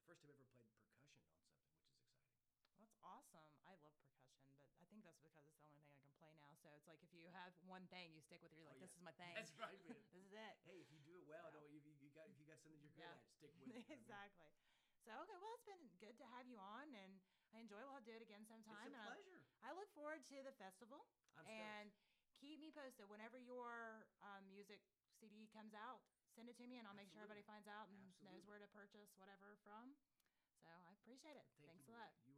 First 0.08 0.22
time 0.24 0.30
I 0.30 0.40
ever 0.40 0.56
played 0.56 0.72
percussion 0.72 1.12
on 1.12 1.20
something, 1.28 1.52
which 1.52 2.00
is 2.00 2.00
exciting. 2.00 2.78
That's 2.80 2.93
awesome. 3.04 3.46
I 3.68 3.76
love 3.84 3.94
percussion, 4.00 4.40
but 4.48 4.64
I 4.80 4.84
think 4.88 5.04
that's 5.04 5.20
because 5.20 5.36
it's 5.36 5.52
the 5.54 5.60
only 5.64 5.76
thing 5.76 5.92
I 5.92 6.00
can 6.00 6.10
play 6.18 6.32
now. 6.34 6.50
So 6.64 6.72
it's 6.74 6.88
like 6.88 7.00
if 7.04 7.12
you 7.12 7.28
have 7.32 7.52
one 7.68 7.84
thing, 7.92 8.12
you 8.16 8.20
stick 8.24 8.40
with 8.42 8.50
it. 8.52 8.58
You're 8.58 8.68
Oh, 8.72 8.76
like, 8.76 8.84
this 8.84 8.92
is 8.96 9.02
my 9.04 9.14
thing. 9.20 9.34
That's 9.36 9.52
right, 9.60 9.78
man. 9.84 9.94
this 10.16 10.24
is 10.24 10.32
it. 10.32 10.54
Hey, 10.64 10.80
if 10.80 10.88
you 10.90 10.98
do 11.04 11.14
it 11.20 11.26
well, 11.28 11.48
Yeah. 11.52 11.60
don't 11.60 11.68
you, 11.70 11.80
you 12.00 12.08
got 12.16 12.26
if 12.32 12.36
you 12.40 12.46
got 12.48 12.58
something 12.64 12.80
you're 12.80 12.92
good 12.96 13.06
Yeah. 13.06 13.20
at, 13.20 13.24
stick 13.38 13.52
with 13.60 13.68
it. 13.70 13.84
I 13.88 13.92
exactly. 13.94 14.50
So 15.04 15.12
okay, 15.28 15.36
well, 15.36 15.52
it's 15.60 15.68
been 15.68 15.84
good 16.00 16.16
to 16.18 16.26
have 16.32 16.48
you 16.48 16.56
on, 16.56 16.88
and 16.96 17.20
I 17.52 17.60
enjoy. 17.60 17.78
We'll 17.84 18.00
do 18.02 18.16
it 18.16 18.24
again 18.24 18.42
sometime. 18.48 18.88
It's 18.88 18.96
a 18.96 19.04
I- 19.04 19.14
pleasure. 19.20 19.40
I, 19.64 19.72
look 19.76 19.88
forward 19.96 20.24
to 20.28 20.36
the 20.44 20.52
festival, 20.60 21.04
I'm 21.36 21.44
and 21.48 21.88
keep 22.40 22.60
me 22.60 22.68
posted 22.72 23.08
whenever 23.08 23.40
your 23.40 24.04
um, 24.20 24.44
music 24.48 24.80
CD 25.20 25.48
comes 25.52 25.72
out. 25.72 26.04
Send 26.36 26.48
it 26.52 26.56
to 26.60 26.66
me, 26.68 26.76
and 26.76 26.84
I'll 26.88 26.96
make 26.98 27.08
sure 27.08 27.22
everybody 27.24 27.40
finds 27.46 27.64
out 27.70 27.88
and 27.88 27.96
knows 28.20 28.44
where 28.44 28.58
to 28.60 28.66
purchase 28.74 29.14
whatever 29.16 29.56
from. 29.64 29.94
So 30.64 30.68
I 30.72 30.92
appreciate 31.00 31.36
it. 31.38 31.46
Thank 31.62 31.80
Thanks 31.80 31.86
you, 31.88 31.94
a 31.94 32.00
lot. 32.00 32.10
You 32.26 32.33